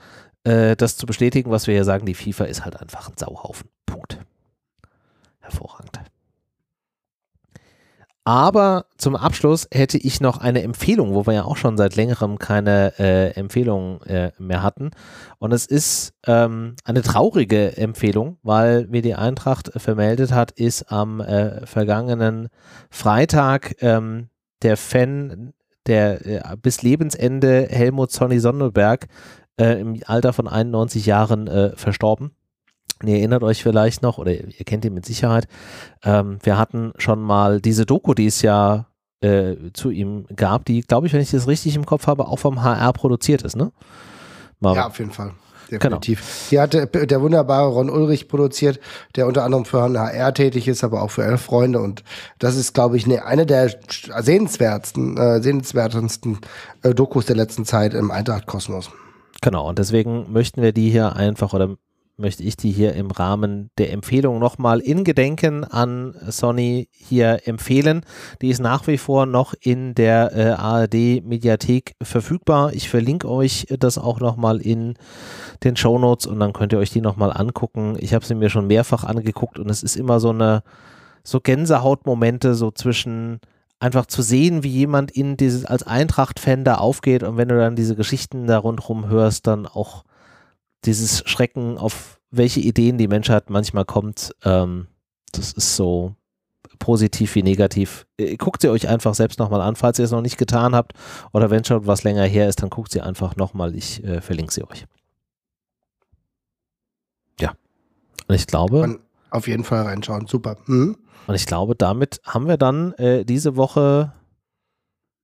äh, 0.44 0.74
das 0.74 0.96
zu 0.96 1.06
bestätigen, 1.06 1.50
was 1.50 1.66
wir 1.66 1.74
hier 1.74 1.84
sagen. 1.84 2.06
Die 2.06 2.14
FIFA 2.14 2.44
ist 2.46 2.64
halt 2.64 2.80
einfach 2.80 3.08
ein 3.08 3.18
Sauhaufen. 3.18 3.68
Punkt. 3.84 4.18
Hervorragend. 5.40 6.00
Aber 8.26 8.86
zum 8.98 9.14
Abschluss 9.14 9.68
hätte 9.72 9.98
ich 9.98 10.20
noch 10.20 10.38
eine 10.38 10.64
Empfehlung, 10.64 11.14
wo 11.14 11.28
wir 11.28 11.34
ja 11.34 11.44
auch 11.44 11.56
schon 11.56 11.76
seit 11.76 11.94
längerem 11.94 12.40
keine 12.40 12.92
äh, 12.98 13.30
Empfehlung 13.36 14.02
äh, 14.02 14.32
mehr 14.36 14.64
hatten. 14.64 14.90
Und 15.38 15.52
es 15.52 15.64
ist 15.64 16.12
ähm, 16.26 16.74
eine 16.82 17.02
traurige 17.02 17.76
Empfehlung, 17.76 18.38
weil, 18.42 18.90
wie 18.90 19.00
die 19.00 19.14
Eintracht 19.14 19.70
vermeldet 19.76 20.32
hat, 20.32 20.50
ist 20.50 20.90
am 20.90 21.20
äh, 21.20 21.64
vergangenen 21.66 22.48
Freitag 22.90 23.76
ähm, 23.80 24.28
der 24.62 24.76
Fan, 24.76 25.52
der 25.86 26.26
äh, 26.26 26.56
bis 26.60 26.82
Lebensende 26.82 27.68
Helmut 27.70 28.10
Sonny 28.10 28.40
Sonnenberg 28.40 29.06
äh, 29.56 29.80
im 29.80 30.00
Alter 30.04 30.32
von 30.32 30.48
91 30.48 31.06
Jahren 31.06 31.46
äh, 31.46 31.76
verstorben. 31.76 32.32
Ihr 33.04 33.16
erinnert 33.16 33.42
euch 33.42 33.62
vielleicht 33.62 34.02
noch, 34.02 34.18
oder 34.18 34.32
ihr 34.32 34.64
kennt 34.64 34.84
ihn 34.84 34.94
mit 34.94 35.04
Sicherheit, 35.04 35.48
ähm, 36.02 36.38
wir 36.42 36.56
hatten 36.56 36.92
schon 36.96 37.20
mal 37.20 37.60
diese 37.60 37.84
Doku, 37.84 38.14
die 38.14 38.26
es 38.26 38.40
ja 38.42 38.86
äh, 39.20 39.56
zu 39.74 39.90
ihm 39.90 40.26
gab, 40.34 40.64
die, 40.64 40.80
glaube 40.80 41.06
ich, 41.06 41.12
wenn 41.12 41.20
ich 41.20 41.30
das 41.30 41.46
richtig 41.46 41.76
im 41.76 41.86
Kopf 41.86 42.06
habe, 42.06 42.26
auch 42.26 42.38
vom 42.38 42.62
HR 42.62 42.92
produziert 42.92 43.42
ist, 43.42 43.56
ne? 43.56 43.72
Marvin. 44.60 44.80
Ja, 44.80 44.86
auf 44.86 44.98
jeden 44.98 45.10
Fall. 45.10 45.32
Definitiv. 45.70 46.20
Genau. 46.20 46.50
Die 46.50 46.60
hatte 46.60 47.06
der 47.06 47.20
wunderbare 47.20 47.68
Ron 47.68 47.90
Ulrich 47.90 48.28
produziert, 48.28 48.78
der 49.16 49.26
unter 49.26 49.42
anderem 49.42 49.64
für 49.64 49.82
HR 49.82 50.32
tätig 50.32 50.68
ist, 50.68 50.84
aber 50.84 51.02
auch 51.02 51.10
für 51.10 51.24
Elf 51.24 51.42
Freunde. 51.42 51.80
Und 51.80 52.04
das 52.38 52.56
ist, 52.56 52.72
glaube 52.72 52.96
ich, 52.96 53.06
ne, 53.06 53.24
eine 53.24 53.46
der 53.46 53.74
sehenswertesten, 54.20 55.16
äh, 55.16 55.42
sehenswertesten 55.42 56.38
äh, 56.82 56.94
Dokus 56.94 57.26
der 57.26 57.36
letzten 57.36 57.64
Zeit 57.64 57.94
im 57.94 58.10
Eintracht-Kosmos. 58.10 58.90
Genau, 59.42 59.68
und 59.68 59.78
deswegen 59.78 60.32
möchten 60.32 60.62
wir 60.62 60.72
die 60.72 60.90
hier 60.90 61.16
einfach 61.16 61.52
oder 61.52 61.76
möchte 62.18 62.42
ich 62.42 62.56
die 62.56 62.70
hier 62.70 62.94
im 62.94 63.10
Rahmen 63.10 63.70
der 63.76 63.92
Empfehlung 63.92 64.38
nochmal 64.38 64.80
in 64.80 65.04
Gedenken 65.04 65.64
an 65.64 66.14
Sony 66.28 66.88
hier 66.92 67.46
empfehlen. 67.46 68.02
Die 68.40 68.48
ist 68.48 68.60
nach 68.60 68.86
wie 68.86 68.96
vor 68.96 69.26
noch 69.26 69.54
in 69.60 69.94
der 69.94 70.32
äh, 70.34 70.50
ARD-Mediathek 70.52 71.94
verfügbar. 72.02 72.72
Ich 72.72 72.88
verlinke 72.88 73.28
euch 73.28 73.66
das 73.78 73.98
auch 73.98 74.20
nochmal 74.20 74.60
in 74.60 74.94
den 75.62 75.76
Show 75.76 75.98
Notes 75.98 76.26
und 76.26 76.40
dann 76.40 76.54
könnt 76.54 76.72
ihr 76.72 76.78
euch 76.78 76.90
die 76.90 77.02
nochmal 77.02 77.32
angucken. 77.32 77.96
Ich 78.00 78.14
habe 78.14 78.24
sie 78.24 78.34
mir 78.34 78.48
schon 78.48 78.66
mehrfach 78.66 79.04
angeguckt 79.04 79.58
und 79.58 79.70
es 79.70 79.82
ist 79.82 79.96
immer 79.96 80.18
so 80.18 80.30
eine 80.30 80.62
so 81.22 81.40
Gänsehautmomente 81.40 82.54
so 82.54 82.70
zwischen 82.70 83.40
einfach 83.78 84.06
zu 84.06 84.22
sehen, 84.22 84.62
wie 84.62 84.70
jemand 84.70 85.10
in 85.10 85.36
dieses 85.36 85.66
als 85.66 85.82
Eintracht-Fan 85.82 86.64
da 86.64 86.76
aufgeht 86.76 87.22
und 87.22 87.36
wenn 87.36 87.48
du 87.48 87.58
dann 87.58 87.76
diese 87.76 87.94
Geschichten 87.94 88.46
da 88.46 88.56
rundherum 88.58 89.08
hörst, 89.08 89.46
dann 89.46 89.66
auch 89.66 90.04
dieses 90.84 91.28
Schrecken, 91.28 91.78
auf 91.78 92.20
welche 92.30 92.60
Ideen 92.60 92.98
die 92.98 93.08
Menschheit 93.08 93.50
manchmal 93.50 93.84
kommt, 93.84 94.34
ähm, 94.44 94.88
das 95.32 95.52
ist 95.52 95.76
so 95.76 96.14
positiv 96.78 97.34
wie 97.34 97.42
negativ. 97.42 98.06
Äh, 98.18 98.36
guckt 98.36 98.62
sie 98.62 98.68
euch 98.68 98.88
einfach 98.88 99.14
selbst 99.14 99.38
nochmal 99.38 99.60
an, 99.60 99.76
falls 99.76 99.98
ihr 99.98 100.04
es 100.04 100.10
noch 100.10 100.20
nicht 100.20 100.38
getan 100.38 100.74
habt 100.74 100.92
oder 101.32 101.50
wenn 101.50 101.64
schon 101.64 101.86
was 101.86 102.04
länger 102.04 102.24
her 102.24 102.48
ist, 102.48 102.62
dann 102.62 102.70
guckt 102.70 102.92
sie 102.92 103.00
einfach 103.00 103.36
nochmal. 103.36 103.74
Ich 103.74 104.02
äh, 104.04 104.20
verlinke 104.20 104.52
sie 104.52 104.64
euch. 104.68 104.86
Ja. 107.40 107.52
Und 108.28 108.34
ich 108.34 108.46
glaube. 108.46 108.82
Und 108.82 109.00
auf 109.30 109.48
jeden 109.48 109.64
Fall 109.64 109.82
reinschauen. 109.82 110.26
Super. 110.26 110.56
Mhm. 110.66 110.96
Und 111.26 111.34
ich 111.34 111.46
glaube, 111.46 111.74
damit 111.74 112.20
haben 112.24 112.46
wir 112.46 112.56
dann 112.56 112.92
äh, 112.94 113.24
diese 113.24 113.56
Woche 113.56 114.12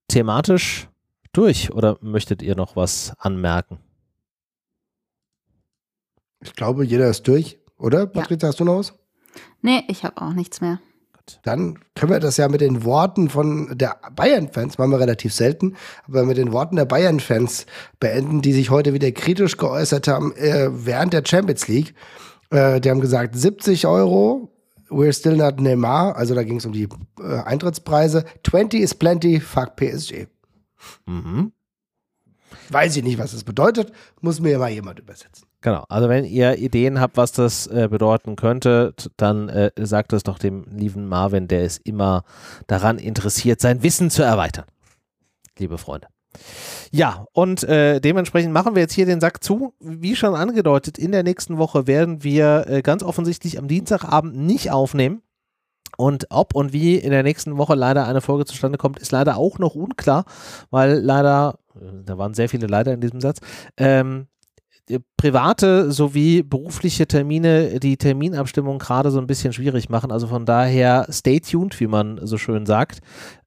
thematisch 0.09 0.89
durch. 1.33 1.73
Oder 1.73 1.97
möchtet 2.01 2.43
ihr 2.43 2.57
noch 2.57 2.77
was 2.77 3.13
anmerken? 3.19 3.79
Ich 6.43 6.55
glaube, 6.55 6.85
jeder 6.85 7.09
ist 7.09 7.27
durch, 7.29 7.59
oder? 7.79 8.07
Patricia, 8.07 8.47
ja. 8.47 8.49
hast 8.49 8.61
du 8.61 8.65
noch 8.65 8.79
was? 8.79 8.95
Nee, 9.63 9.85
ich 9.89 10.05
habe 10.05 10.21
auch 10.21 10.33
nichts 10.33 10.61
mehr. 10.61 10.81
Dann 11.45 11.79
können 11.95 12.13
wir 12.13 12.21
das 12.21 12.37
ja 12.37 12.49
mit 12.49 12.61
den 12.61 12.85
Worten 12.85 13.29
von 13.29 13.77
der 13.79 13.97
Bayern-Fans, 14.15 14.77
machen 14.79 14.91
wir 14.91 15.01
relativ 15.01 15.33
selten, 15.33 15.77
aber 16.07 16.25
mit 16.25 16.37
den 16.37 16.53
Worten 16.53 16.77
der 16.77 16.85
Bayern-Fans 16.85 17.67
beenden, 18.01 18.43
die 18.43 18.53
sich 18.53 18.71
heute 18.71 18.93
wieder 18.93 19.11
kritisch 19.13 19.57
geäußert 19.57 20.09
haben 20.09 20.35
äh, 20.37 20.69
während 20.73 21.13
der 21.13 21.23
Champions 21.25 21.69
League. 21.69 21.95
Äh, 22.51 22.81
die 22.81 22.91
haben 22.91 23.01
gesagt, 23.01 23.37
70 23.37 23.87
Euro, 23.87 24.53
we're 24.91 25.13
still 25.13 25.37
not 25.37 25.61
Neymar, 25.61 26.17
also 26.17 26.35
da 26.35 26.43
ging 26.43 26.57
es 26.57 26.67
um 26.67 26.73
die 26.73 26.89
äh, 27.21 27.39
Eintrittspreise. 27.45 28.25
20 28.45 28.81
is 28.81 28.95
plenty, 28.95 29.41
fuck 29.41 29.77
PSG. 29.77 30.27
Mhm. 31.07 31.53
Weiß 32.69 32.97
ich 32.97 33.05
nicht, 33.05 33.19
was 33.19 33.33
das 33.33 33.45
bedeutet, 33.45 33.93
muss 34.21 34.41
mir 34.41 34.59
mal 34.59 34.71
jemand 34.71 34.99
übersetzen. 34.99 35.47
Genau, 35.63 35.85
also 35.89 36.09
wenn 36.09 36.25
ihr 36.25 36.59
Ideen 36.59 37.01
habt, 37.01 37.17
was 37.17 37.31
das 37.31 37.69
äh, 37.69 37.87
bedeuten 37.89 38.35
könnte, 38.35 38.95
dann 39.17 39.49
äh, 39.49 39.71
sagt 39.79 40.13
es 40.13 40.25
doch 40.25 40.39
dem 40.39 40.65
lieben 40.65 41.09
Marvin, 41.09 41.47
der 41.47 41.63
ist 41.63 41.81
immer 41.87 42.25
daran 42.67 42.99
interessiert, 42.99 43.61
sein 43.61 43.83
Wissen 43.85 44.11
zu 44.11 44.25
erweitern. 44.25 44.65
Liebe 45.57 45.79
Freunde. 45.79 46.09
Ja, 46.91 47.27
und 47.33 47.63
äh, 47.63 48.01
dementsprechend 48.01 48.53
machen 48.53 48.75
wir 48.75 48.83
jetzt 48.83 48.95
hier 48.95 49.07
den 49.07 49.21
Sack 49.21 49.45
zu. 49.45 49.73
Wie 49.79 50.17
schon 50.17 50.35
angedeutet, 50.35 50.99
in 50.99 51.13
der 51.13 51.23
nächsten 51.23 51.59
Woche 51.59 51.87
werden 51.87 52.25
wir 52.25 52.67
äh, 52.67 52.83
ganz 52.83 53.05
offensichtlich 53.05 53.59
am 53.59 53.69
Dienstagabend 53.69 54.37
nicht 54.37 54.73
aufnehmen. 54.73 55.23
Und 55.97 56.27
ob 56.31 56.55
und 56.57 56.73
wie 56.73 56.97
in 56.97 57.11
der 57.11 57.23
nächsten 57.23 57.57
Woche 57.57 57.75
leider 57.75 58.09
eine 58.09 58.23
Folge 58.23 58.47
zustande 58.47 58.79
kommt, 58.79 58.99
ist 58.99 59.13
leider 59.13 59.37
auch 59.37 59.59
noch 59.59 59.77
unklar, 59.77 60.25
weil 60.71 60.99
leider, 60.99 61.59
äh, 61.77 62.03
da 62.05 62.19
waren 62.19 62.35
sehr 62.35 62.49
viele 62.49 62.67
leider 62.67 62.93
in 62.93 63.01
diesem 63.01 63.21
Satz, 63.21 63.39
ähm, 63.77 64.27
private 65.17 65.93
sowie 65.93 66.43
berufliche 66.43 67.07
Termine 67.07 67.79
die 67.79 67.97
Terminabstimmung 67.97 68.79
gerade 68.79 69.11
so 69.11 69.21
ein 69.21 69.27
bisschen 69.27 69.53
schwierig 69.53 69.89
machen. 69.89 70.11
Also 70.11 70.27
von 70.27 70.47
daher 70.47 71.07
stay 71.11 71.41
tuned, 71.41 71.79
wie 71.79 71.87
man 71.87 72.19
so 72.23 72.39
schön 72.39 72.67
sagt. 72.67 73.01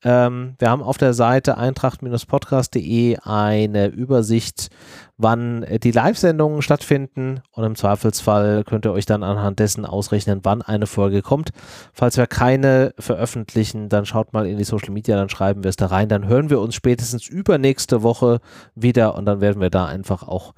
Ähm, 0.04 0.56
wir 0.60 0.70
haben 0.70 0.82
auf 0.82 0.98
der 0.98 1.14
Seite 1.14 1.58
eintracht-podcast.de 1.58 3.18
eine 3.24 3.88
Übersicht, 3.88 4.70
wann 5.18 5.66
die 5.84 5.92
Live-Sendungen 5.92 6.62
stattfinden 6.62 7.42
und 7.52 7.64
im 7.64 7.76
Zweifelsfall 7.76 8.64
könnt 8.64 8.86
ihr 8.86 8.94
euch 8.94 9.06
dann 9.06 9.24
anhand 9.24 9.60
dessen 9.60 9.86
ausrechnen, 9.86 10.42
wann 10.44 10.62
eine 10.62 10.88
Folge 10.88 11.22
kommt. 11.22 11.50
Falls 11.94 12.18
wir 12.18 12.28
keine 12.28 12.94
veröffentlichen, 13.00 13.90
dann 13.90 14.06
schaut 14.06 14.34
mal 14.34 14.46
in 14.46 14.58
die 14.58 14.64
Social 14.64 14.92
Media, 14.92 15.16
dann 15.16 15.30
schreiben 15.30 15.64
wir 15.64 15.70
es 15.70 15.76
da 15.76 15.88
rein. 15.88 16.08
Dann 16.08 16.28
hören 16.28 16.50
wir 16.50 16.62
uns 16.62 16.76
spätestens 16.76 17.28
übernächste 17.28 18.04
Woche 18.04 18.40
wieder 18.76 19.16
und 19.16 19.26
dann 19.26 19.42
werden 19.42 19.62
wir 19.62 19.70
da 19.70 19.86
einfach 19.86 20.28
auch 20.28 20.54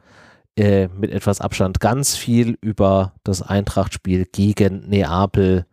äh, 0.57 0.87
mit 0.87 1.11
etwas 1.11 1.39
Abstand 1.39 1.79
ganz 1.79 2.15
viel 2.15 2.57
über 2.61 3.13
das 3.23 3.41
Eintracht-Spiel 3.41 4.25
gegen 4.25 4.89
Neapel 4.89 5.65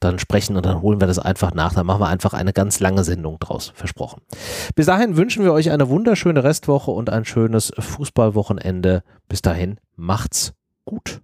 dann 0.00 0.18
sprechen 0.18 0.56
und 0.56 0.66
dann 0.66 0.82
holen 0.82 1.00
wir 1.00 1.06
das 1.06 1.18
einfach 1.18 1.54
nach. 1.54 1.74
Dann 1.74 1.86
machen 1.86 2.00
wir 2.00 2.08
einfach 2.08 2.34
eine 2.34 2.52
ganz 2.52 2.80
lange 2.80 3.04
Sendung 3.04 3.38
draus, 3.38 3.72
versprochen. 3.74 4.20
Bis 4.74 4.86
dahin 4.86 5.16
wünschen 5.16 5.44
wir 5.44 5.52
euch 5.52 5.70
eine 5.70 5.88
wunderschöne 5.88 6.42
Restwoche 6.42 6.90
und 6.90 7.08
ein 7.08 7.24
schönes 7.24 7.72
Fußballwochenende. 7.78 9.04
Bis 9.28 9.42
dahin, 9.42 9.78
macht's 9.96 10.54
gut. 10.84 11.20